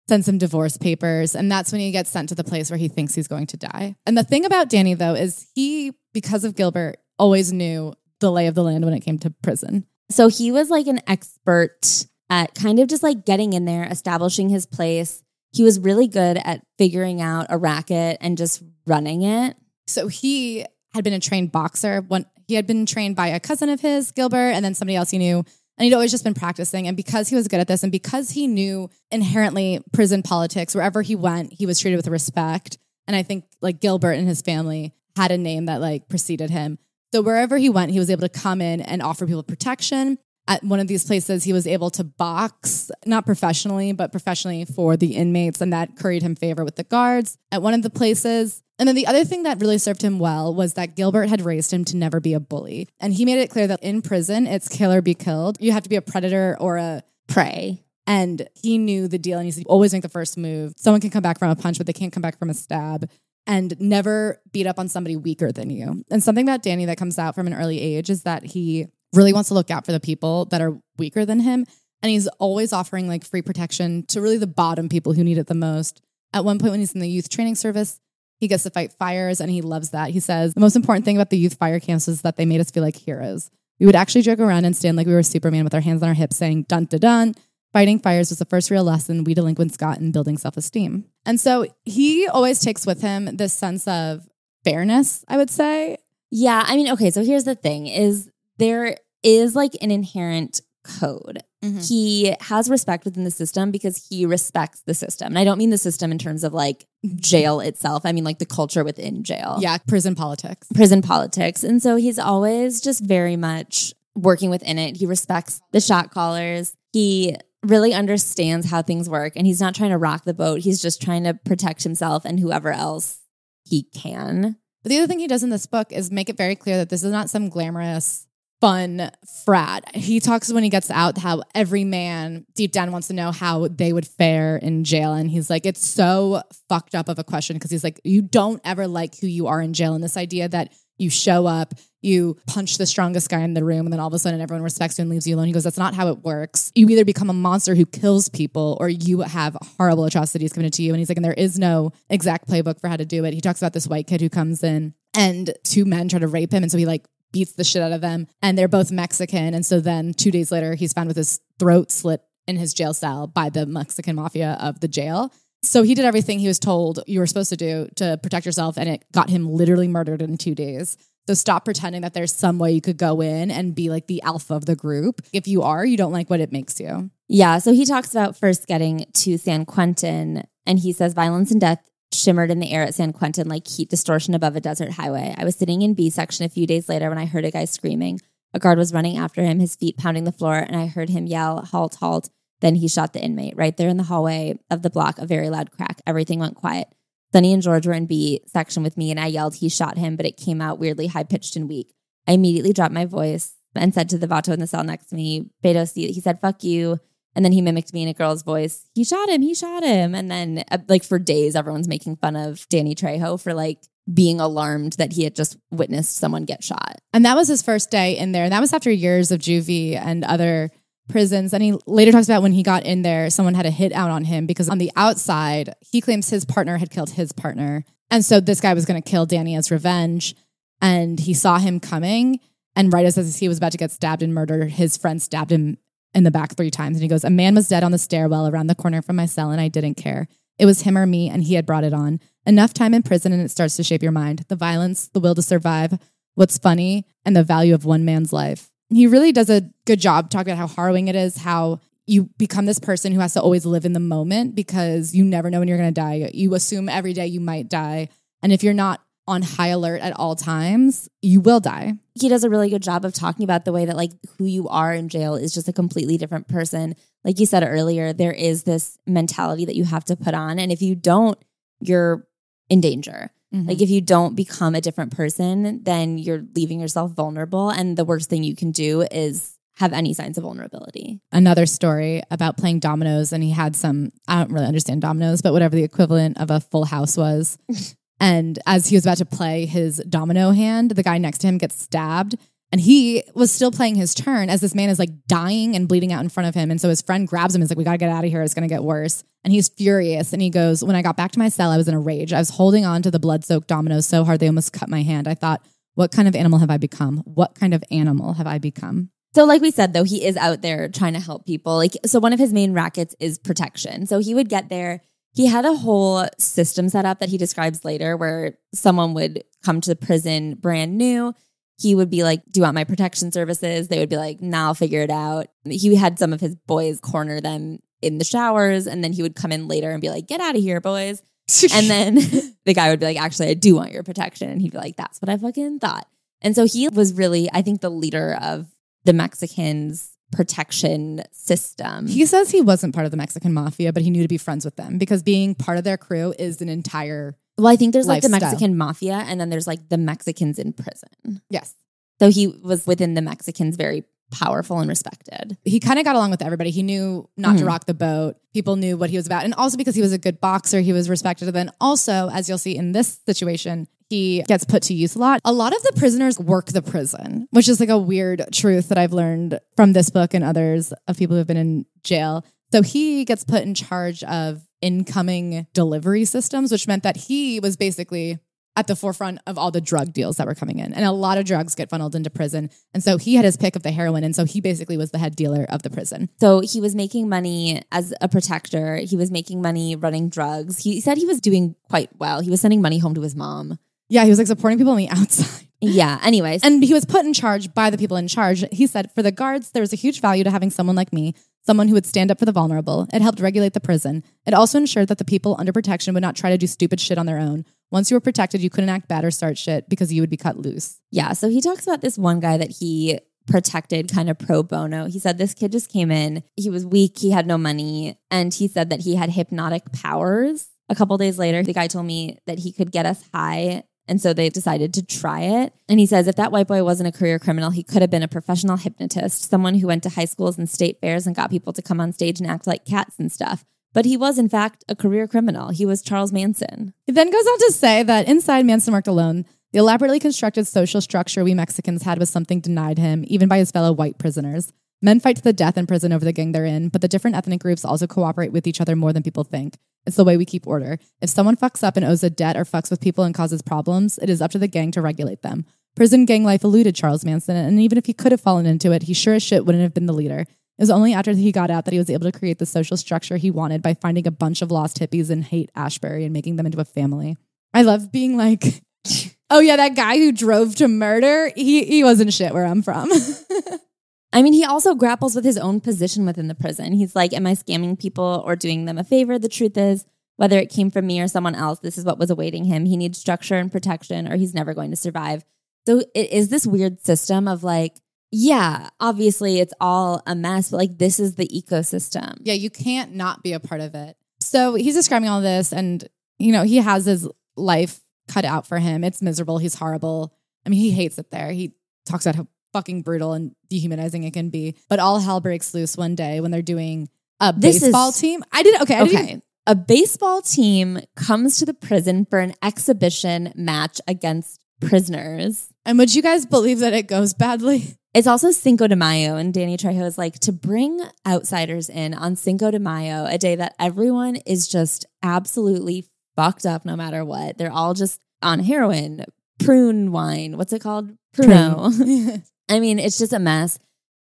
sends 0.09 0.29
him 0.29 0.39
divorce 0.39 0.77
papers. 0.77 1.35
And 1.35 1.51
that's 1.51 1.73
when 1.73 1.81
he 1.81 1.91
gets 1.91 2.11
sent 2.11 2.29
to 2.29 2.37
the 2.37 2.45
place 2.45 2.71
where 2.71 2.79
he 2.79 2.87
thinks 2.87 3.15
he's 3.15 3.27
going 3.27 3.49
to 3.49 3.57
die. 3.57 3.97
And 4.07 4.17
the 4.17 4.23
thing 4.23 4.45
about 4.45 4.69
Danny, 4.69 4.95
though, 4.95 5.15
is 5.15 5.49
he, 5.55 5.93
because 6.13 6.45
of 6.45 6.55
Gilbert, 6.55 6.99
always 7.19 7.53
knew 7.53 7.93
the 8.21 8.31
lay 8.31 8.47
of 8.47 8.55
the 8.55 8.63
land 8.63 8.85
when 8.85 8.95
it 8.95 9.01
came 9.01 9.19
to 9.19 9.31
prison. 9.43 9.87
So 10.11 10.29
he 10.29 10.53
was 10.53 10.71
like 10.71 10.87
an 10.87 11.01
expert 11.09 12.07
at 12.31 12.55
kind 12.55 12.79
of 12.79 12.89
just 12.89 13.03
like 13.03 13.25
getting 13.25 13.53
in 13.53 13.65
there, 13.65 13.85
establishing 13.85 14.49
his 14.49 14.67
place. 14.67 15.23
He 15.57 15.63
was 15.63 15.81
really 15.81 16.07
good 16.07 16.37
at 16.37 16.61
figuring 16.77 17.23
out 17.23 17.47
a 17.49 17.57
racket 17.57 18.19
and 18.21 18.37
just 18.37 18.63
running 18.87 19.23
it. 19.23 19.57
So 19.87 20.07
he 20.07 20.67
had 20.93 21.03
been 21.03 21.15
a 21.15 21.21
trained 21.21 21.51
boxer. 21.51 22.07
He 22.47 22.55
had 22.55 22.67
been 22.67 22.85
trained 22.85 23.17
by 23.17 23.29
a 23.29 23.41
cousin 23.41 23.71
of 23.71 23.81
his, 23.81 24.13
Gilbert, 24.13 24.51
and 24.51 24.63
then 24.63 24.75
somebody 24.75 24.97
else 24.97 25.11
he 25.11 25.19
knew. 25.19 25.45
And 25.79 25.85
he'd 25.85 25.95
always 25.95 26.11
just 26.11 26.25
been 26.25 26.35
practicing. 26.35 26.87
And 26.87 26.97
because 26.97 27.29
he 27.29 27.37
was 27.37 27.49
good 27.49 27.61
at 27.61 27.69
this, 27.69 27.83
and 27.83 27.91
because 27.93 28.31
he 28.31 28.47
knew 28.47 28.91
inherently 29.11 29.83
prison 29.93 30.23
politics, 30.23 30.75
wherever 30.75 31.01
he 31.03 31.15
went, 31.15 31.53
he 31.53 31.65
was 31.67 31.81
treated 31.81 31.97
with 31.97 32.09
respect. 32.09 32.79
And 33.07 33.17
I 33.17 33.23
think 33.23 33.45
like 33.63 33.81
Gilbert 33.81 34.13
and 34.13 34.29
his 34.29 34.43
family 34.43 34.93
had 35.17 35.31
a 35.31 35.39
name 35.39 35.67
that 35.67 35.81
like 35.81 36.09
preceded 36.09 36.51
him. 36.51 36.79
So 37.15 37.23
wherever 37.23 37.57
he 37.57 37.71
went, 37.71 37.93
he 37.93 37.99
was 37.99 38.11
able 38.11 38.23
to 38.23 38.29
come 38.29 38.61
in 38.61 38.81
and 38.81 39.01
offer 39.01 39.27
people 39.27 39.43
protection. 39.43 40.19
At 40.49 40.63
one 40.63 40.79
of 40.79 40.87
these 40.87 41.05
places, 41.05 41.45
he 41.45 41.53
was 41.53 41.67
able 41.67 41.91
to 41.91 42.05
box, 42.05 42.91
not 43.05 43.27
professionally, 43.27 43.93
but 43.93 44.13
professionally 44.13 44.65
for 44.65 44.97
the 44.97 45.17
inmates, 45.17 45.61
and 45.61 45.73
that 45.73 45.97
curried 45.97 46.23
him 46.23 46.37
favor 46.37 46.65
with 46.65 46.77
the 46.77 46.85
guards. 46.85 47.37
At 47.51 47.63
one 47.63 47.75
of 47.75 47.83
the 47.83 47.91
places, 47.91 48.63
and 48.79 48.87
then 48.87 48.95
the 48.95 49.07
other 49.07 49.25
thing 49.25 49.43
that 49.45 49.61
really 49.61 49.79
served 49.79 50.03
him 50.03 50.19
well 50.19 50.55
was 50.55 50.75
that 50.75 50.97
Gilbert 50.97 51.29
had 51.29 51.41
raised 51.41 51.73
him 51.73 51.85
to 51.87 51.97
never 51.97 52.21
be 52.21 52.35
a 52.35 52.41
bully. 52.41 52.89
And 53.01 53.15
he 53.15 53.25
made 53.25 53.39
it 53.39 53.51
clear 53.51 53.67
that 53.67 53.83
in 53.83 54.03
prison, 54.03 54.47
it's 54.47 54.69
kill 54.69 54.93
or 54.93 55.01
be 55.01 55.15
killed. 55.15 55.57
You 55.61 55.73
have 55.73 55.83
to 55.85 55.89
be 55.89 55.97
a 55.97 56.03
predator 56.03 56.57
or 56.61 56.77
a 56.77 57.03
Prey. 57.27 57.83
and 58.07 58.49
he 58.55 58.79
knew 58.79 59.09
the 59.09 59.19
deal 59.19 59.39
and 59.39 59.47
he 59.47 59.51
said, 59.51 59.65
always 59.67 59.93
make 59.93 60.03
the 60.03 60.09
first 60.09 60.39
move. 60.39 60.73
Someone 60.77 61.01
can 61.01 61.11
come 61.11 61.23
back 61.23 61.39
from 61.39 61.51
a 61.51 61.57
punch, 61.57 61.79
but 61.79 61.87
they 61.87 61.93
can't 61.93 62.13
come 62.13 62.21
back 62.21 62.39
from 62.39 62.51
a 62.51 62.55
stab. 62.55 63.11
And 63.49 63.79
never 63.81 64.41
beat 64.53 64.67
up 64.67 64.79
on 64.79 64.89
somebody 64.89 65.17
weaker 65.17 65.53
than 65.53 65.71
you. 65.71 66.05
And 66.11 66.23
something 66.23 66.45
about 66.45 66.63
Danny 66.63 66.85
that 66.87 66.99
comes 66.99 67.19
out 67.19 67.35
from 67.35 67.47
an 67.47 67.55
early 67.55 67.81
age 67.81 68.11
is 68.11 68.25
that 68.25 68.45
he 68.45 68.89
really 69.17 69.33
wants 69.33 69.49
to 69.49 69.55
look 69.55 69.71
out 69.71 69.85
for 69.87 69.93
the 69.93 70.01
people 70.01 70.45
that 70.47 70.61
are 70.61 70.79
weaker 70.99 71.25
than 71.25 71.41
him. 71.41 71.67
And 72.03 72.11
he's 72.11 72.29
always 72.39 72.73
offering 72.73 73.09
like 73.09 73.25
free 73.25 73.43
protection 73.43 74.05
to 74.09 74.21
really 74.21 74.37
the 74.37 74.47
bottom 74.47 74.89
people 74.89 75.15
who 75.15 75.25
need 75.25 75.39
it 75.39 75.47
the 75.47 75.55
most. 75.55 76.03
At 76.33 76.45
one 76.45 76.59
point, 76.59 76.73
when 76.73 76.81
he's 76.81 76.93
in 76.93 77.01
the 77.01 77.09
youth 77.09 77.29
training 77.29 77.55
service, 77.55 78.01
he 78.39 78.49
gets 78.49 78.65
to 78.65 78.71
fight 78.71 78.93
fires 78.93 79.41
and 79.41 79.51
he 79.51 79.63
loves 79.63 79.91
that. 79.91 80.11
He 80.11 80.21
says, 80.21 80.55
The 80.55 80.61
most 80.61 80.77
important 80.77 81.05
thing 81.05 81.17
about 81.17 81.31
the 81.31 81.39
youth 81.39 81.55
fire 81.55 81.81
camps 81.81 82.07
is 82.07 82.23
that 82.23 82.37
they 82.37 82.45
made 82.45 82.61
us 82.61 82.71
feel 82.71 82.83
like 82.83 82.97
heroes. 82.97 83.51
We 83.81 83.87
would 83.87 83.97
actually 83.97 84.23
joke 84.23 84.41
around 84.41 84.65
and 84.65 84.77
stand 84.77 84.97
like 84.97 85.07
we 85.07 85.15
were 85.15 85.23
Superman 85.23 85.65
with 85.65 85.75
our 85.75 85.81
hands 85.81 86.03
on 86.03 86.09
our 86.09 86.15
hips 86.15 86.37
saying, 86.37 86.65
dun 86.65 86.85
dun 86.85 87.01
dun. 87.01 87.35
Fighting 87.73 87.99
fires 87.99 88.31
was 88.31 88.39
the 88.39 88.47
first 88.47 88.71
real 88.71 88.85
lesson 88.85 89.25
we 89.25 89.35
delinquents 89.35 89.77
got 89.77 89.99
in 89.99 90.13
building 90.13 90.39
self 90.39 90.57
esteem. 90.57 91.05
And 91.25 91.41
so 91.41 91.67
he 91.85 92.27
always 92.27 92.61
takes 92.61 92.87
with 92.87 93.03
him 93.03 93.37
this 93.37 93.53
sense 93.53 93.87
of 93.87 94.27
fairness, 94.65 95.25
I 95.29 95.37
would 95.37 95.51
say. 95.51 95.99
Yeah, 96.31 96.65
I 96.67 96.77
mean, 96.77 96.91
okay, 96.93 97.11
so 97.11 97.23
here's 97.23 97.45
the 97.45 97.55
thing 97.55 97.87
is 97.87 98.31
there 98.59 98.97
is 99.27 99.55
like 99.55 99.73
an 99.83 99.91
inherent 99.91 100.61
code. 100.85 101.43
Mhm. 101.65 101.89
He 101.89 102.35
has 102.43 102.71
respect 102.71 103.05
within 103.05 103.25
the 103.25 103.31
system 103.31 103.71
because 103.73 104.07
he 104.09 104.25
respects 104.25 104.83
the 104.87 104.95
system. 104.95 105.29
And 105.29 105.39
I 105.39 105.45
don't 105.45 105.59
mean 105.59 105.71
the 105.71 105.79
system 105.79 106.13
in 106.13 106.19
terms 106.19 106.45
of 106.45 106.55
like 106.55 106.87
jail 107.17 107.59
itself. 107.61 108.07
I 108.07 108.13
mean 108.13 108.23
like 108.25 108.39
the 108.39 108.47
culture 108.47 108.85
within 108.85 109.25
jail. 109.25 109.59
Yeah, 109.61 109.79
prison 109.79 110.15
politics. 110.15 110.69
Prison 110.75 111.03
politics. 111.03 111.65
And 111.65 111.83
so 111.83 111.97
he's 111.97 112.19
always 112.21 112.81
just 112.81 113.03
very 113.05 113.37
much 113.37 113.95
working 114.15 114.49
within 114.49 114.79
it. 114.79 114.97
He 114.97 115.07
respects 115.07 115.61
the 115.73 115.81
shot 115.81 116.13
callers. 116.13 116.75
He 116.93 117.37
really 117.65 117.93
understands 117.93 118.71
how 118.71 118.81
things 118.81 119.11
work 119.11 119.33
and 119.35 119.45
he's 119.45 119.61
not 119.61 119.75
trying 119.75 119.91
to 119.91 119.99
rock 119.99 120.25
the 120.25 120.35
boat. 120.35 120.61
He's 120.61 120.81
just 120.81 121.03
trying 121.03 121.25
to 121.25 121.35
protect 121.35 121.83
himself 121.83 122.25
and 122.25 122.39
whoever 122.39 122.71
else 122.71 123.19
he 123.65 123.83
can. 123.83 124.57
But 124.85 124.91
the 124.91 124.99
other 124.99 125.09
thing 125.09 125.19
he 125.19 125.27
does 125.27 125.43
in 125.43 125.51
this 125.51 125.67
book 125.67 125.91
is 125.91 126.13
make 126.13 126.29
it 126.29 126.37
very 126.37 126.55
clear 126.55 126.77
that 126.77 126.91
this 126.91 127.03
is 127.03 127.11
not 127.11 127.29
some 127.29 127.49
glamorous, 127.49 128.26
fun 128.61 129.11
frat. 129.45 129.95
He 129.95 130.21
talks 130.21 130.53
when 130.53 130.65
he 130.65 130.71
gets 130.71 130.91
out 130.91 131.19
how 131.19 131.43
every 131.55 131.85
man 131.85 132.47
deep 132.55 132.73
down 132.73 132.93
wants 132.93 133.09
to 133.09 133.15
know 133.15 133.33
how 133.33 133.69
they 133.69 133.93
would 133.93 134.07
fare 134.07 134.57
in 134.57 134.85
jail. 134.85 135.13
And 135.13 135.31
he's 135.31 135.51
like, 135.51 135.67
it's 135.67 135.85
so 135.85 136.43
fucked 136.69 136.95
up 136.95 137.09
of 137.09 137.19
a 137.19 137.25
question 137.25 137.57
because 137.57 137.71
he's 137.71 137.85
like, 137.85 138.01
you 138.05 138.23
don't 138.23 138.61
ever 138.65 138.87
like 138.87 139.19
who 139.19 139.27
you 139.27 139.47
are 139.47 139.61
in 139.61 139.73
jail. 139.73 139.95
And 139.95 140.03
this 140.03 140.17
idea 140.17 140.49
that 140.49 140.73
you 140.99 141.11
show 141.11 141.47
up, 141.47 141.75
you 142.01 142.37
punch 142.47 142.79
the 142.79 142.87
strongest 142.87 143.29
guy 143.29 143.41
in 143.41 143.55
the 143.55 143.65
room, 143.65 143.87
and 143.87 143.93
then 143.93 144.01
all 144.01 144.07
of 144.07 144.15
a 144.15 144.19
sudden 144.19 144.41
everyone 144.41 144.63
respects 144.63 144.99
you 144.99 145.03
and 145.03 145.11
leaves 145.11 145.27
you 145.27 145.37
alone. 145.37 145.47
He 145.47 145.53
goes, 145.53 145.65
That's 145.65 145.77
not 145.77 145.95
how 145.95 146.09
it 146.09 146.21
works. 146.21 146.73
You 146.75 146.89
either 146.89 147.05
become 147.05 147.29
a 147.29 147.35
monster 147.35 147.75
who 147.75 147.85
kills 147.85 148.29
people 148.29 148.77
or 148.81 148.89
you 148.89 149.21
have 149.21 149.57
horrible 149.77 150.05
atrocities 150.05 150.53
committed 150.53 150.73
to 150.75 150.83
you. 150.83 150.93
And 150.93 150.99
he's 150.99 151.09
like, 151.09 151.19
And 151.19 151.25
there 151.25 151.35
is 151.35 151.59
no 151.59 151.93
exact 152.09 152.49
playbook 152.49 152.81
for 152.81 152.89
how 152.89 152.97
to 152.97 153.05
do 153.05 153.25
it. 153.25 153.35
He 153.35 153.41
talks 153.41 153.61
about 153.61 153.73
this 153.73 153.87
white 153.87 154.07
kid 154.07 154.21
who 154.21 154.31
comes 154.31 154.63
in 154.63 154.95
and 155.15 155.53
two 155.65 155.85
men 155.85 156.09
try 156.09 156.19
to 156.19 156.29
rape 156.29 156.53
him. 156.53 156.63
And 156.63 156.73
so 156.73 156.79
he 156.79 156.87
like 156.87 157.05
beats 157.33 157.53
the 157.53 157.65
shit 157.65 157.83
out 157.83 157.93
of 157.93 158.01
them. 158.01 158.27
And 158.43 158.57
they're 158.57 158.69
both 158.69 158.91
Mexican. 158.91 159.55
And 159.55 159.65
so 159.65 159.81
then 159.81 160.15
two 160.15 160.31
days 160.31 160.51
later, 160.51 160.75
he's 160.75 160.93
found 160.93 161.09
with 161.09 161.17
his 161.17 161.41
throat 161.59 161.91
slit 161.91 162.23
in 162.47 162.57
his 162.57 162.75
jail 162.75 162.95
cell 162.95 163.27
by 163.27 163.51
the 163.51 163.67
Mexican 163.67 164.17
mafia 164.17 164.57
of 164.61 164.81
the 164.81 164.89
jail. 164.89 165.33
So 165.63 165.83
he 165.83 165.95
did 165.95 166.05
everything 166.05 166.39
he 166.39 166.47
was 166.47 166.61
told 166.61 167.01
you 167.07 167.19
were 167.19 167.27
supposed 167.27 167.51
to 167.51 167.57
do 167.57 167.89
to 167.97 168.19
protect 168.23 168.47
yourself, 168.47 168.77
and 168.77 168.89
it 168.89 169.05
got 169.13 169.31
him 169.31 169.49
literally 169.49 169.89
murdered 169.89 170.23
in 170.23 170.39
two 170.39 170.55
days. 170.55 170.97
So 171.27 171.35
stop 171.35 171.65
pretending 171.65 172.03
that 172.03 172.15
there's 172.15 172.33
some 172.33 172.59
way 172.59 172.71
you 172.71 172.81
could 172.81 172.99
go 172.99 173.21
in 173.21 173.51
and 173.51 173.75
be 173.75 173.91
like 173.91 174.07
the 174.07 174.23
alpha 174.23 174.55
of 174.55 174.67
the 174.67 174.77
group. 174.77 175.23
If 175.33 175.49
you 175.49 175.63
are, 175.63 175.85
you 175.85 175.97
don't 175.97 176.13
like 176.13 176.31
what 176.31 176.39
it 176.39 176.53
makes 176.53 176.79
you. 176.79 177.11
Yeah. 177.27 177.59
So 177.59 177.73
he 177.73 177.85
talks 177.85 178.13
about 178.13 178.37
first 178.37 178.69
getting 178.69 179.07
to 179.13 179.37
San 179.39 179.65
Quentin, 179.67 180.47
and 180.67 180.79
he 180.79 180.93
says 180.93 181.15
violence 181.15 181.51
and 181.51 181.61
death 181.61 181.91
shimmered 182.13 182.51
in 182.51 182.61
the 182.61 182.73
air 182.73 182.83
at 182.83 182.95
San 182.95 183.13
Quentin 183.13 183.49
like 183.49 183.67
heat 183.67 183.91
distortion 183.91 184.35
above 184.35 184.57
a 184.57 184.61
desert 184.61 184.93
highway. 184.93 185.35
I 185.37 185.45
was 185.45 185.57
sitting 185.57 185.83
in 185.83 185.95
B 185.95 186.11
section 186.11 186.45
a 186.45 186.49
few 186.49 186.67
days 186.67 186.89
later 186.89 187.09
when 187.09 187.19
I 187.19 187.27
heard 187.27 187.45
a 187.45 187.51
guy 187.51 187.65
screaming. 187.65 188.21
A 188.55 188.59
guard 188.59 188.79
was 188.79 188.93
running 188.93 189.19
after 189.19 189.43
him, 189.43 189.61
his 189.61 189.77
feet 189.77 189.99
pounding 189.99 190.25
the 190.25 190.33
floor, 190.33 190.57
and 190.57 190.77
I 190.77 190.87
heard 190.87 191.11
him 191.11 191.27
yell, 191.27 191.63
Halt, 191.65 191.97
halt. 191.97 192.31
Then 192.61 192.77
he 192.77 192.89
shot 192.89 193.13
the 193.13 193.23
inmate 193.23 193.57
right 193.57 193.77
there 193.77 193.89
in 193.89 193.99
the 193.99 194.05
hallway 194.05 194.59
of 194.71 194.83
the 194.83 194.91
block, 194.91 195.19
a 195.19 195.27
very 195.27 195.51
loud 195.51 195.71
crack. 195.73 196.01
Everything 196.07 196.39
went 196.39 196.55
quiet. 196.55 196.89
Sunny 197.33 197.53
and 197.53 197.63
George 197.63 197.87
were 197.87 197.93
in 197.93 198.07
B 198.07 198.41
section 198.47 198.83
with 198.83 198.97
me, 198.97 199.11
and 199.11 199.21
I 199.21 199.27
yelled, 199.27 199.57
He 199.57 199.69
shot 199.69 199.99
him, 199.99 200.17
but 200.17 200.25
it 200.25 200.39
came 200.39 200.63
out 200.63 200.79
weirdly 200.79 201.09
high 201.09 201.25
pitched 201.25 201.57
and 201.57 201.69
weak. 201.69 201.93
I 202.27 202.33
immediately 202.33 202.73
dropped 202.73 202.95
my 202.95 203.05
voice 203.05 203.55
and 203.75 203.93
said 203.93 204.09
to 204.09 204.19
the 204.19 204.29
vato 204.29 204.53
in 204.53 204.61
the 204.61 204.67
cell 204.67 204.85
next 204.85 205.07
to 205.07 205.17
me, 205.17 205.51
Beto, 205.63 205.89
see, 205.89 206.11
he 206.11 206.21
said, 206.21 206.41
fuck 206.41 206.65
you. 206.65 206.99
And 207.37 207.45
then 207.45 207.53
he 207.53 207.61
mimicked 207.61 207.93
me 207.93 208.03
in 208.03 208.09
a 208.09 208.15
girl's 208.15 208.43
voice. 208.43 208.89
He 208.95 209.05
shot 209.05 209.29
him. 209.29 209.43
He 209.43 209.55
shot 209.55 209.85
him. 209.85 210.15
And 210.15 210.31
then, 210.31 210.65
uh, 210.71 210.79
like, 210.89 211.05
for 211.05 211.19
days, 211.19 211.55
everyone's 211.55 211.87
making 211.87 212.17
fun 212.17 212.35
of 212.35 212.67
Danny 212.71 212.95
Trejo 212.95 213.41
for 213.41 213.53
like 213.53 213.79
being 214.13 214.41
alarmed 214.41 214.95
that 214.95 215.13
he 215.13 215.23
had 215.23 215.35
just 215.35 215.59
witnessed 215.71 216.17
someone 216.17 216.47
get 216.47 216.65
shot. 216.65 216.97
And 217.13 217.27
that 217.27 217.37
was 217.37 217.47
his 217.47 217.61
first 217.61 217.91
day 217.91 218.17
in 218.17 218.33
there. 218.33 218.45
And 218.45 218.53
that 218.53 218.61
was 218.61 218.73
after 218.73 218.91
years 218.91 219.31
of 219.31 219.41
juvie 219.41 219.97
and 219.97 220.25
other 220.25 220.71
prisons. 221.11 221.53
And 221.53 221.63
he 221.63 221.77
later 221.87 222.11
talks 222.11 222.27
about 222.27 222.43
when 222.43 222.53
he 222.53 222.63
got 222.63 222.85
in 222.85 223.03
there, 223.03 223.29
someone 223.29 223.55
had 223.55 223.67
a 223.67 223.71
hit 223.71 223.93
out 223.93 224.11
on 224.11 224.25
him 224.25 224.47
because 224.47 224.71
on 224.71 224.79
the 224.79 224.91
outside, 224.97 225.75
he 225.81 226.01
claims 226.01 226.31
his 226.31 226.47
partner 226.47 226.79
had 226.79 226.91
killed 226.91 227.11
his 227.11 227.33
partner. 227.33 227.85
And 228.11 228.25
so 228.25 228.41
this 228.41 228.63
guy 228.63 228.73
was 228.73 228.87
going 228.87 229.01
to 229.01 229.09
kill 229.09 229.27
Danny 229.27 229.57
as 229.57 229.71
revenge. 229.71 230.35
And 230.81 231.21
he 231.21 231.35
saw 231.35 231.59
him 231.59 231.81
coming. 231.81 232.41
And 232.75 232.93
right 232.93 233.05
as 233.05 233.39
he 233.39 233.49
was 233.49 233.59
about 233.59 233.73
to 233.73 233.79
get 233.79 233.91
stabbed 233.91 234.23
and 234.23 234.33
murdered, 234.33 234.71
his 234.71 234.97
friend 234.97 235.21
stabbed 235.21 235.53
him 235.53 235.79
in 236.17 236.25
the 236.25 236.31
back 236.31 236.57
three 236.57 236.71
times. 236.71 236.97
And 236.97 237.03
he 237.03 237.09
goes, 237.09 237.23
A 237.23 237.31
man 237.31 237.55
was 237.55 237.69
dead 237.69 237.85
on 237.85 237.93
the 237.93 237.99
stairwell 237.99 238.49
around 238.49 238.67
the 238.67 238.75
corner 238.75 239.03
from 239.03 239.17
my 239.17 239.27
cell, 239.27 239.51
and 239.51 239.61
I 239.61 239.69
didn't 239.69 239.97
care. 239.97 240.27
It 240.59 240.67
was 240.67 240.83
him 240.83 240.97
or 240.97 241.07
me, 241.07 241.29
and 241.29 241.45
he 241.45 241.55
had 241.55 241.67
brought 241.67 241.85
it 241.85 241.93
on. 241.93 242.19
Enough 242.47 242.73
time 242.73 242.95
in 242.95 243.03
prison, 243.03 243.33
and 243.33 243.43
it 243.43 243.51
starts 243.51 243.77
to 243.77 243.85
shape 243.85 244.03
your 244.03 244.13
mind 244.13 244.45
the 244.49 244.57
violence, 244.57 245.09
the 245.09 245.21
will 245.21 245.35
to 245.35 245.43
survive, 245.43 245.99
what's 246.35 246.59
funny, 246.59 247.05
and 247.25 247.37
the 247.37 247.45
value 247.45 247.75
of 247.75 247.85
one 247.85 248.05
man's 248.05 248.33
life. 248.33 248.71
He 248.89 249.07
really 249.07 249.31
does 249.31 249.51
a 249.51 249.69
good 249.85 250.01
job 250.01 250.31
talking 250.31 250.53
about 250.53 250.71
how 250.71 250.75
harrowing 250.75 251.09
it 251.09 251.17
is, 251.17 251.37
how 251.37 251.81
you 252.07 252.31
become 252.39 252.67
this 252.67 252.79
person 252.79 253.13
who 253.13 253.21
has 253.21 253.35
to 253.35 253.43
always 253.43 253.67
live 253.67 253.85
in 253.85 253.93
the 253.93 254.01
moment 254.01 254.55
because 254.55 255.15
you 255.15 255.25
never 255.25 255.51
know 255.51 255.59
when 255.59 255.69
you're 255.69 255.77
going 255.77 255.93
to 255.93 256.01
die. 256.01 256.31
You 256.33 256.55
assume 256.55 256.89
every 256.89 257.13
day 257.13 257.27
you 257.27 257.41
might 257.41 257.69
die. 257.69 258.09
And 258.43 258.53
if 258.53 258.63
you're 258.63 258.75
not 258.75 259.01
on 259.29 259.43
high 259.43 259.69
alert 259.69 260.01
at 260.01 260.17
all 260.17 260.37
times, 260.37 261.09
you 261.21 261.41
will 261.41 261.61
die. 261.61 261.95
He 262.15 262.29
does 262.29 262.45
a 262.45 262.51
really 262.51 262.71
good 262.71 262.83
job 262.83 263.05
of 263.05 263.13
talking 263.13 263.45
about 263.45 263.65
the 263.65 263.73
way 263.73 263.85
that, 263.85 263.97
like, 263.97 264.13
who 264.39 264.45
you 264.45 264.69
are 264.69 264.95
in 264.95 265.09
jail 265.09 265.35
is 265.35 265.53
just 265.53 265.69
a 265.69 265.73
completely 265.73 266.17
different 266.17 266.49
person. 266.49 266.95
Like 267.25 267.41
you 267.41 267.47
said 267.47 267.63
earlier, 267.63 268.13
there 268.13 268.33
is 268.33 268.63
this 268.63 268.99
mentality 269.07 269.65
that 269.65 269.77
you 269.77 269.85
have 269.85 270.05
to 270.07 270.17
put 270.17 270.35
on. 270.35 270.59
And 270.59 270.71
if 270.71 270.81
you 270.81 270.95
don't, 270.95 271.39
you're 271.81 272.27
in 272.69 272.81
danger. 272.81 273.31
Mm-hmm. 273.55 273.69
Like 273.69 273.81
if 273.81 273.91
you 273.91 274.01
don't 274.01 274.35
become 274.35 274.75
a 274.75 274.81
different 274.81 275.17
person, 275.17 275.83
then 275.85 276.19
you're 276.19 276.45
leaving 276.55 276.81
yourself 276.81 277.13
vulnerable. 277.13 277.71
And 277.71 277.97
the 277.97 278.05
worst 278.05 278.29
thing 278.29 278.45
you 278.45 278.57
can 278.57 278.71
do 278.71 279.03
is 279.03 279.59
have 279.77 279.93
any 279.93 280.15
signs 280.15 280.39
of 280.39 280.45
vulnerability. 280.45 281.21
another 281.33 281.67
story 281.67 282.23
about 282.31 282.57
playing 282.57 282.81
dominoes 282.81 283.31
and 283.31 283.43
he 283.43 283.51
had 283.51 283.77
some 283.77 284.11
I 284.27 284.39
don't 284.39 284.51
really 284.51 284.67
understand 284.67 285.03
dominoes, 285.03 285.43
but 285.43 285.53
whatever 285.53 285.77
the 285.77 285.85
equivalent 285.85 286.41
of 286.41 286.51
a 286.51 286.61
full 286.61 286.87
house 286.87 287.17
was. 287.17 287.59
and 288.21 288.59
as 288.67 288.89
he 288.89 288.97
was 288.97 289.05
about 289.05 289.19
to 289.19 289.27
play 289.27 289.67
his 289.67 290.03
domino 290.09 290.51
hand, 290.51 290.93
the 290.93 291.03
guy 291.03 291.19
next 291.19 291.39
to 291.39 291.47
him 291.47 291.59
gets 291.59 291.81
stabbed 291.83 292.37
and 292.73 292.81
he 292.81 293.23
was 293.35 293.53
still 293.53 293.71
playing 293.71 293.95
his 293.95 294.15
turn 294.15 294.51
as 294.51 294.61
this 294.61 294.75
man 294.75 294.89
is 294.89 294.99
like 294.99 295.27
dying 295.29 295.77
and 295.77 295.87
bleeding 295.87 296.13
out 296.13 296.23
in 296.23 296.29
front 296.29 296.49
of 296.49 296.55
him. 296.55 296.71
And 296.71 296.81
so 296.81 296.89
his 296.89 297.01
friend 297.01 297.29
grabs 297.29 297.55
him 297.55 297.61
and 297.61 297.65
is 297.65 297.71
like, 297.71 297.79
We 297.79 297.85
gotta 297.85 297.99
get 297.99 298.11
out 298.11 298.25
of 298.25 298.31
here. 298.31 298.43
It's 298.43 298.55
gonna 298.55 298.69
get 298.69 298.83
worse. 298.83 299.23
And 299.45 299.53
he's 299.53 299.69
furious. 299.69 300.33
And 300.33 300.43
he 300.43 300.51
goes, 300.51 300.83
When 300.83 300.97
I 300.97 301.03
got 301.03 301.17
back 301.17 301.33
to 301.33 301.39
my 301.39 301.49
cell, 301.49 301.71
I 301.71 301.77
was 301.77 301.89
in 301.89 301.95
a 301.95 302.01
rage. 302.01 302.33
I 302.33 302.39
was 302.39 302.51
holding 302.51 302.85
on 302.85 303.03
to 303.03 303.11
the 303.11 303.19
blood 303.19 303.45
soaked 303.45 303.69
dominoes 303.69 304.07
so 304.07 304.25
hard 304.25 304.41
they 304.41 304.49
almost 304.49 304.73
cut 304.73 304.89
my 304.89 305.03
hand. 305.03 305.29
I 305.29 305.35
thought, 305.35 305.65
What 305.95 306.11
kind 306.11 306.27
of 306.27 306.35
animal 306.35 306.59
have 306.59 306.71
I 306.71 306.77
become? 306.77 307.19
What 307.19 307.55
kind 307.55 307.73
of 307.73 307.85
animal 307.91 308.35
have 308.35 308.47
I 308.47 308.59
become? 308.59 309.11
So, 309.35 309.45
like 309.45 309.61
we 309.61 309.71
said, 309.71 309.93
though, 309.93 310.05
he 310.05 310.25
is 310.25 310.37
out 310.37 310.63
there 310.63 310.89
trying 310.89 311.13
to 311.13 311.21
help 311.21 311.45
people. 311.45 311.77
Like, 311.77 311.93
so 312.07 312.19
one 312.19 312.33
of 312.33 312.39
his 312.39 312.53
main 312.53 312.73
rackets 312.73 313.15
is 313.21 313.39
protection. 313.39 314.07
So 314.07 314.19
he 314.19 314.35
would 314.35 314.49
get 314.49 314.71
there. 314.71 315.03
He 315.37 315.47
had 315.47 315.67
a 315.67 315.75
whole 315.75 316.27
system 316.39 316.89
set 316.89 317.05
up 317.05 317.19
that 317.19 317.29
he 317.29 317.37
describes 317.37 317.85
later 317.85 318.17
where 318.17 318.57
someone 318.73 319.13
would 319.13 319.45
come 319.63 319.83
to 319.83 319.91
the 319.91 319.97
prison 319.97 320.55
brand 320.55 320.97
new. 320.97 321.35
He 321.79 321.95
would 321.95 322.09
be 322.09 322.23
like, 322.23 322.43
Do 322.51 322.61
you 322.61 322.63
want 322.63 322.75
my 322.75 322.85
protection 322.85 323.31
services? 323.31 323.89
They 323.89 323.99
would 323.99 324.09
be 324.09 324.17
like, 324.17 324.41
Nah, 324.41 324.69
I'll 324.69 324.75
figure 324.75 325.03
it 325.03 325.11
out. 325.11 325.49
He 325.65 325.95
had 325.95 326.19
some 326.19 326.33
of 326.33 326.41
his 326.41 326.55
boys 326.55 327.01
corner 327.01 327.43
them 327.43 327.81
in 328.01 328.17
the 328.17 328.25
showers. 328.25 328.87
And 328.87 329.05
then 329.05 329.13
he 329.13 329.21
would 329.21 329.37
come 329.37 329.53
in 329.53 329.69
later 329.69 329.91
and 329.91 330.01
be 330.01 330.09
like, 330.09 330.27
Get 330.27 330.41
out 330.41 330.57
of 330.57 330.63
here, 330.63 330.81
boys. 330.81 331.23
and 331.71 331.87
then 331.91 332.15
the 332.65 332.73
guy 332.73 332.89
would 332.89 333.01
be 333.01 333.07
like, 333.07 333.21
Actually, 333.21 333.49
I 333.49 333.55
do 333.55 333.75
want 333.77 333.93
your 333.93 334.05
protection. 334.05 334.49
And 334.49 334.63
he'd 334.63 334.73
be 334.73 334.79
like, 334.79 334.97
That's 334.97 335.21
what 335.21 335.29
I 335.29 335.37
fucking 335.37 335.81
thought. 335.81 336.09
And 336.41 336.55
so 336.55 336.65
he 336.65 336.89
was 336.89 337.13
really, 337.13 337.51
I 337.53 337.61
think, 337.61 337.83
the 337.83 337.91
leader 337.91 338.39
of 338.41 338.69
the 339.05 339.13
Mexicans 339.13 340.16
protection 340.33 341.23
system. 341.33 342.07
He 342.07 342.27
says 342.27 342.51
he 342.51 342.61
wasn't 342.61 342.95
part 342.95 343.05
of 343.05 343.11
the 343.11 343.17
Mexican 343.17 343.53
mafia, 343.53 343.93
but 343.93 344.03
he 344.03 344.11
knew 344.11 344.23
to 344.23 344.29
be 344.29 344.39
friends 344.39 344.65
with 344.65 344.77
them 344.77 344.99
because 344.99 345.23
being 345.23 345.55
part 345.55 345.79
of 345.79 345.85
their 345.85 345.97
crew 345.97 346.35
is 346.39 346.61
an 346.61 346.69
entire 346.69 347.37
well, 347.59 347.69
I 347.69 347.77
think 347.77 347.95
there's 347.95 348.07
like 348.07 348.23
the. 348.23 348.29
Mexican 348.29 348.77
mafia 348.77 349.15
and 349.27 349.41
then 349.41 349.49
there's 349.49 349.67
like 349.67 349.89
the 349.89 349.97
Mexicans 349.97 350.59
in 350.59 350.73
prison. 350.75 351.41
yes. 351.49 351.75
So 352.21 352.31
he 352.31 352.49
was 352.49 352.87
within 352.87 353.15
the 353.15 353.23
Mexicans 353.23 353.77
very 353.77 354.05
powerful 354.31 354.79
and 354.81 354.89
respected. 354.89 355.57
He 355.65 355.79
kind 355.81 355.99
of 355.99 356.05
got 356.05 356.17
along 356.17 356.31
with 356.33 356.43
everybody. 356.43 356.71
He 356.71 356.83
knew 356.83 357.29
not 357.37 357.57
to 357.59 357.65
Mhm. 357.65 357.67
rock 357.69 357.87
the 357.87 357.95
boat. 357.95 358.37
People 358.53 358.77
knew 358.77 358.97
what 358.99 359.09
he 359.11 359.17
was 359.17 359.25
about. 359.27 359.45
And 359.45 359.55
also 359.55 359.77
because 359.77 359.95
he 359.95 360.03
was 360.03 360.13
a 360.13 360.19
good 360.19 360.41
boxer, 360.41 360.81
he 360.81 360.93
was 360.93 361.09
respected. 361.09 361.47
And 361.49 361.55
then 361.57 361.71
also, 361.81 362.29
as 362.31 362.49
you'll 362.49 362.59
see 362.59 362.77
in 362.77 362.93
this 362.93 363.21
situation, 363.27 363.87
he 364.09 364.43
gets 364.47 364.65
put 364.65 364.83
to 364.85 364.95
use 364.95 365.17
a 365.17 365.19
lot. 365.19 365.41
A 365.45 365.53
lot 365.53 365.75
of 365.75 365.83
the 365.83 365.93
prisoners 365.97 366.39
work 366.39 366.67
the 366.67 366.83
prison, 366.83 367.49
which 367.51 367.69
is 367.69 367.81
like 367.81 367.89
a 367.89 367.99
weird 367.99 368.45
truth 368.53 368.89
that 368.89 368.99
I've 368.99 369.13
learned 369.13 369.59
from 369.77 369.93
this 369.93 370.11
book 370.11 370.35
and 370.35 370.45
others 370.45 370.93
of 371.09 371.19
people 371.19 371.35
who 371.35 371.39
have 371.39 371.47
been 371.47 371.57
in 371.57 371.87
jail. 372.03 372.45
So 372.73 372.83
he 372.83 373.25
gets 373.25 373.45
put 373.45 373.63
in 373.63 373.75
charge 373.75 374.23
of 374.25 374.63
incoming 374.81 375.67
delivery 375.73 376.25
systems, 376.25 376.71
which 376.73 376.87
meant 376.87 377.03
that 377.03 377.17
he 377.17 377.61
was 377.61 377.77
basically 377.77 378.39
at 378.77 378.87
the 378.87 378.97
forefront 378.97 379.41
of 379.47 379.57
all 379.57 379.71
the 379.71 379.81
drug 379.81 380.13
deals 380.13 380.37
that 380.37 380.47
were 380.47 380.55
coming 380.55 380.79
in. 380.79 380.93
And 380.93 381.05
a 381.05 381.11
lot 381.11 381.39
of 381.39 381.47
drugs 381.47 381.75
get 381.75 381.89
funneled 381.89 382.15
into 382.15 382.29
prison. 382.29 382.69
And 382.93 383.03
so 383.03 383.17
he 383.17 383.35
had 383.35 383.45
his 383.45 383.57
pick 383.57 383.75
of 383.75 383.83
the 383.83 383.91
heroin. 383.91 384.23
And 384.23 384.37
so 384.37 384.45
he 384.45 384.61
basically 384.61 384.99
was 384.99 385.13
the 385.13 385.19
head 385.19 385.35
dealer 385.35 385.65
of 385.71 385.83
the 385.83 385.89
prison. 385.89 386.29
So 386.41 386.61
he 386.61 386.81
was 386.81 386.95
making 386.95 387.29
money 387.29 387.83
as 387.91 388.13
a 388.21 388.29
protector. 388.29 388.97
He 388.97 389.17
was 389.17 389.31
making 389.31 389.63
money 389.63 389.97
running 389.97 390.29
drugs. 390.29 390.79
He 390.79 391.01
said 391.01 391.17
he 391.17 391.25
was 391.25 391.41
doing 391.41 391.75
quite 391.89 392.11
well. 392.19 392.41
He 392.41 392.51
was 392.51 392.61
sending 392.61 392.83
money 392.83 392.99
home 392.99 393.15
to 393.15 393.23
his 393.23 393.35
mom. 393.35 393.79
Yeah, 394.09 394.25
he 394.25 394.31
was 394.31 394.39
like 394.39 394.47
supporting 394.47 394.79
people 394.79 394.93
on 394.93 394.99
the 394.99 395.09
outside. 395.11 395.67
Yeah. 395.81 396.19
Anyways, 396.23 396.65
And 396.65 396.83
he 396.83 396.95
was 396.95 397.05
put 397.05 397.25
in 397.25 397.33
charge 397.35 397.75
by 397.75 397.91
the 397.91 397.99
people 397.99 398.17
in 398.17 398.29
charge. 398.29 398.65
He 398.73 398.87
said, 398.87 399.13
for 399.13 399.23
the 399.23 399.31
guards, 399.33 399.73
there 399.73 399.83
was 399.83 399.93
a 399.93 399.97
huge 399.97 400.21
value 400.21 400.43
to 400.45 400.51
having 400.51 400.71
someone 400.71 400.97
like 400.97 401.13
me, 401.13 401.35
someone 401.67 401.89
who 401.89 401.95
would 401.95 402.07
stand 402.07 402.31
up 402.31 402.39
for 402.39 402.47
the 402.47 402.53
vulnerable. 402.53 403.07
It 403.13 403.21
helped 403.21 403.41
regulate 403.41 403.75
the 403.75 403.81
prison. 403.81 404.25
It 404.47 404.55
also 404.55 404.79
ensured 404.79 405.09
that 405.09 405.19
the 405.19 405.25
people 405.25 405.55
under 405.59 405.73
protection 405.73 406.15
would 406.15 406.23
not 406.23 406.35
try 406.35 406.51
to 406.51 406.59
do 406.59 406.67
stupid 406.67 406.99
shit 406.99 407.19
on 407.19 407.27
their 407.27 407.39
own. 407.39 407.65
Once 407.91 408.11
you 408.11 408.17
were 408.17 408.21
protected, 408.21 408.63
you 408.63 408.71
couldn't 408.71 408.91
act 408.91 409.07
bad 409.07 409.25
or 409.25 409.31
start 409.31 409.59
shit 409.59 409.89
because 409.89 410.13
you 410.13 410.23
would 410.23 410.31
be 410.31 410.37
cut 410.37 410.57
loose. 410.57 410.99
Yeah. 411.11 411.35
So 411.35 411.49
he 411.51 411.61
talks 411.61 411.87
about 411.87 412.01
this 412.01 412.17
one 412.17 412.41
guy 412.41 412.57
that 412.57 412.71
he 412.71 413.19
protected 413.47 414.11
kind 414.11 414.29
of 414.29 414.39
pro 414.39 414.63
bono. 414.63 415.07
He 415.07 415.19
said 415.19 415.39
this 415.39 415.55
kid 415.55 415.73
just 415.73 415.93
came 415.93 416.11
in. 416.11 416.43
He 416.57 416.71
was 416.71 416.85
weak. 416.85 417.19
He 417.19 417.31
had 417.31 417.47
no 417.47 417.59
money. 417.59 418.19
And 418.31 418.53
he 418.53 418.67
said 418.67 418.91
that 418.91 419.01
he 419.01 419.15
had 419.15 419.31
hypnotic 419.31 419.93
powers. 419.93 420.69
A 420.89 420.95
couple 420.95 421.17
days 421.19 421.39
later, 421.39 421.63
the 421.63 421.73
guy 421.73 421.87
told 421.87 422.07
me 422.07 422.39
that 422.47 422.61
he 422.61 422.73
could 422.73 422.91
get 422.91 423.07
us 423.07 423.23
high. 423.33 423.85
And 424.09 424.21
so 424.21 424.33
they 424.33 424.49
decided 424.49 424.95
to 424.95 425.05
try 425.05 425.41
it. 425.41 425.73
And 425.89 425.99
he 425.99 426.07
says 426.07 426.29
if 426.29 426.37
that 426.37 426.53
white 426.53 426.69
boy 426.69 426.85
wasn't 426.85 427.09
a 427.09 427.19
career 427.19 427.39
criminal, 427.39 427.71
he 427.71 427.83
could 427.83 428.03
have 428.03 428.11
been 428.11 428.23
a 428.23 428.29
professional 428.29 428.77
hypnotist, 428.77 429.51
someone 429.51 429.75
who 429.75 429.89
went 429.89 430.03
to 430.05 430.11
high 430.11 430.27
schools 430.27 430.59
and 430.59 430.69
state 430.69 431.01
fairs 431.01 431.27
and 431.27 431.35
got 431.35 431.51
people 431.51 431.73
to 431.73 431.83
come 431.83 432.01
on 432.01 432.13
stage 432.13 432.41
and 432.41 432.49
act 432.49 432.67
like 432.67 432.85
cats 432.85 433.19
and 433.19 433.33
stuff. 433.33 433.65
But 433.93 434.05
he 434.05 434.17
was, 434.17 434.39
in 434.39 434.49
fact, 434.49 434.85
a 434.89 434.95
career 434.95 435.27
criminal. 435.27 435.71
He 435.71 435.87
was 435.87 436.03
Charles 436.03 436.33
Manson. 436.33 436.93
He 437.07 437.13
then 437.13 437.31
goes 437.31 437.47
on 437.47 437.59
to 437.59 437.73
say 437.73 438.03
that 438.03 438.29
inside 438.29 438.67
Manson 438.67 438.93
worked 438.93 439.09
alone. 439.09 439.47
The 439.73 439.79
elaborately 439.79 440.21
constructed 440.21 440.67
social 440.67 441.01
structure 441.01 441.43
we 441.43 441.55
Mexicans 441.55 442.03
had 442.03 442.19
was 442.19 442.31
something 442.31 442.61
denied 442.61 442.99
him, 442.99 443.25
even 443.27 443.49
by 443.49 443.59
his 443.59 443.71
fellow 443.71 443.93
white 443.93 444.19
prisoners. 444.19 444.73
Men 445.03 445.21
fight 445.21 445.37
to 445.37 445.43
the 445.43 445.53
death 445.53 445.77
in 445.77 445.87
prison 445.87 446.13
over 446.13 446.25
the 446.25 446.33
gang 446.33 446.53
they're 446.53 446.65
in, 446.65 446.89
but 446.89 447.01
the 447.01 447.09
different 447.09 447.37
ethnic 447.37 447.61
groups 447.61 447.85
also 447.85 448.07
cooperate 448.07 448.53
with 448.53 448.67
each 448.67 448.81
other 448.81 448.97
more 448.97 449.13
than 449.13 449.23
people 449.23 449.45
think. 449.45 449.77
It's 450.07 450.17
the 450.17 450.25
way 450.25 450.37
we 450.37 450.45
keep 450.45 450.67
order. 450.67 450.99
If 451.21 451.31
someone 451.31 451.57
fucks 451.57 451.83
up 451.83 451.97
and 451.97 452.07
owes 452.07 452.23
a 452.23 452.31
debt 452.31 452.57
or 452.57 452.65
fucks 452.65 452.91
with 452.91 453.01
people 453.01 453.25
and 453.25 453.35
causes 453.35 453.61
problems, 453.61 454.19
it 454.19 454.31
is 454.31 454.41
up 454.41 454.53
to 454.53 454.59
the 454.59 454.69
gang 454.69 454.93
to 454.93 455.03
regulate 455.03 455.43
them. 455.43 455.67
Prison 455.97 456.25
gang 456.25 456.45
life 456.45 456.63
eluded 456.63 456.95
Charles 456.95 457.25
Manson, 457.25 457.57
and 457.57 457.81
even 457.81 457.99
if 457.99 458.07
he 458.07 458.13
could 458.13 458.33
have 458.33 458.41
fallen 458.41 458.67
into 458.67 458.93
it, 458.93 459.05
he 459.05 459.15
sure 459.15 459.35
as 459.35 459.43
shit 459.43 459.67
wouldn't 459.67 459.83
have 459.83 459.95
been 459.95 460.07
the 460.07 460.13
leader. 460.13 460.41
It 460.79 460.83
was 460.83 460.91
only 460.91 461.15
after 461.15 461.33
he 461.33 461.53
got 461.53 461.71
out 461.71 461.87
that 461.87 461.93
he 461.93 461.99
was 461.99 462.11
able 462.11 462.31
to 462.31 462.39
create 462.39 462.59
the 462.59 462.67
social 462.67 462.99
structure 462.99 463.39
he 463.39 463.51
wanted 463.51 463.81
by 463.81 463.95
finding 463.95 464.27
a 464.27 464.31
bunch 464.31 464.61
of 464.61 464.71
lost 464.71 464.99
hippies 464.99 465.31
in 465.31 465.43
Haight 465.43 465.71
Ashbury 465.75 466.25
and 466.25 466.35
making 466.35 466.57
them 466.57 466.67
into 466.67 466.81
a 466.81 466.85
family. 466.85 467.37
I 467.73 467.83
love 467.83 468.13
being 468.13 468.37
like, 468.37 468.83
oh 469.51 469.61
yeah, 469.61 469.77
that 469.77 469.97
guy 469.97 470.19
who 470.19 470.33
drove 470.33 470.77
to 470.77 470.89
murder, 470.89 471.51
he 471.57 471.85
he 471.85 472.05
wasn't 472.05 472.33
shit 472.33 472.53
where 472.53 472.67
I'm 472.67 472.83
from. 472.83 473.11
I 474.33 474.43
mean, 474.43 474.53
he 474.53 474.65
also 474.65 474.95
grapples 474.95 475.35
with 475.35 475.45
his 475.45 475.57
own 475.57 475.81
position 475.81 476.27
within 476.27 476.49
the 476.49 476.55
prison. 476.55 476.93
He's 476.93 477.17
like, 477.17 477.33
Am 477.33 477.47
I 477.47 477.53
scamming 477.53 477.99
people 477.99 478.43
or 478.45 478.57
doing 478.57 478.85
them 478.85 478.99
a 478.99 479.05
favor? 479.05 479.39
The 479.39 479.49
truth 479.49 479.77
is, 479.77 480.05
whether 480.37 480.59
it 480.59 480.71
came 480.71 480.91
from 480.91 481.07
me 481.07 481.21
or 481.21 481.29
someone 481.29 481.55
else, 481.55 481.79
this 481.79 481.97
is 481.97 482.05
what 482.05 482.19
was 482.19 482.31
awaiting 482.31 482.65
him. 482.65 482.85
He 482.85 482.97
needs 482.97 483.19
structure 483.19 483.57
and 483.57 483.73
protection, 483.73 484.31
or 484.31 484.37
he's 484.37 484.55
never 484.55 484.75
going 484.75 484.91
to 484.91 484.97
survive. 484.97 485.45
So 485.87 486.01
it 486.15 486.31
is 486.31 486.49
this 486.49 486.67
weird 486.67 487.05
system 487.05 487.49
of 487.49 487.65
like, 487.65 487.95
yeah, 488.33 488.91
obviously 489.01 489.61
it's 489.61 489.73
all 489.81 490.23
a 490.27 490.35
mess, 490.35 490.71
but 490.71 490.79
like, 490.79 490.99
this 490.99 491.21
is 491.21 491.37
the 491.37 491.49
ecosystem. 491.49 492.39
yeah, 492.43 492.55
you 492.55 492.71
can't 492.71 493.15
not 493.15 493.43
be 493.43 493.53
a 493.53 493.61
part 493.61 493.81
of 493.81 493.95
it. 493.95 494.17
So 494.41 494.75
he's 494.75 494.95
describing 494.95 495.29
all 495.29 495.41
this, 495.41 495.73
and 495.73 496.07
you 496.39 496.53
know 496.53 496.65
he 496.65 496.77
has 496.77 497.07
his 497.07 497.29
life 497.57 498.01
cut 498.29 498.45
out 498.45 498.67
for 498.67 498.79
him. 498.79 499.05
It's 499.05 499.23
miserable. 499.23 499.59
He's 499.59 499.75
horrible. 499.77 500.35
I 500.65 500.69
mean, 500.69 500.81
he 500.81 500.91
hates 500.91 501.19
it 501.19 501.31
there. 501.31 501.53
He 501.53 501.75
talks 502.05 502.27
about 502.27 502.37
how 502.37 502.47
fucking 502.77 503.03
brutal 503.03 503.33
and 503.33 503.53
dehumanizing 503.71 504.25
it 504.25 504.33
can 504.35 504.51
be. 504.51 504.75
But 504.89 504.99
all 504.99 505.19
hell 505.21 505.41
breaks 505.41 505.73
loose 505.75 505.97
one 505.97 506.15
day 506.15 506.41
when 506.41 506.51
they're 506.51 506.61
doing 506.63 507.09
a 507.41 507.55
This 507.57 507.77
is- 507.77 507.83
baseball 507.85 508.13
team. 508.13 508.45
I 508.53 508.63
didn't. 508.63 508.83
Okay. 508.83 508.97
I 508.99 509.05
didn't 509.05 509.21
Okay. 509.23 509.43
A 509.69 509.75
baseball 509.75 510.43
team 510.43 511.01
comes 511.17 511.57
to 511.59 511.65
the 511.65 511.75
prison 511.75 512.27
for 512.31 512.39
an 512.39 512.55
exhibition 512.63 513.53
match 513.57 514.01
against 514.07 514.61
prisoners. 514.81 515.69
And 515.85 515.99
would 515.99 516.15
you 516.15 516.23
guys 516.23 516.47
believe 516.47 516.79
that 516.81 516.93
it 516.93 517.09
goes 517.09 517.35
badly? 517.35 517.97
It's 518.15 518.27
also 518.27 518.51
Cinco 518.51 518.87
de 518.87 518.97
Mayo, 518.97 519.37
and 519.37 519.53
Danny 519.53 519.77
Trejo 519.77 520.05
is 520.07 520.17
like 520.17 520.39
to 520.41 520.53
bring 520.53 521.01
outsiders 521.27 521.91
in 521.91 522.15
on 522.15 522.37
Cinco 522.37 522.71
de 522.71 522.79
Mayo, 522.79 523.27
a 523.27 523.37
day 523.39 523.57
that 523.57 523.75
everyone 523.81 524.37
is 524.47 524.69
just 524.69 525.05
absolutely 525.23 526.07
fucked 526.37 526.65
up 526.65 526.85
no 526.85 526.95
matter 526.97 527.25
what. 527.25 527.59
They're 527.59 527.73
all 527.73 527.93
just 527.95 528.21
on 528.43 528.61
heroin, 528.61 529.25
prune 529.59 530.13
wine. 530.13 530.57
What's 530.57 530.73
it 530.73 530.81
called? 530.81 531.11
Pruno. 531.37 532.43
I 532.69 532.81
mean, 532.81 532.99
it's 532.99 533.19
just 533.19 533.33
a 533.33 533.39
mess. 533.39 533.79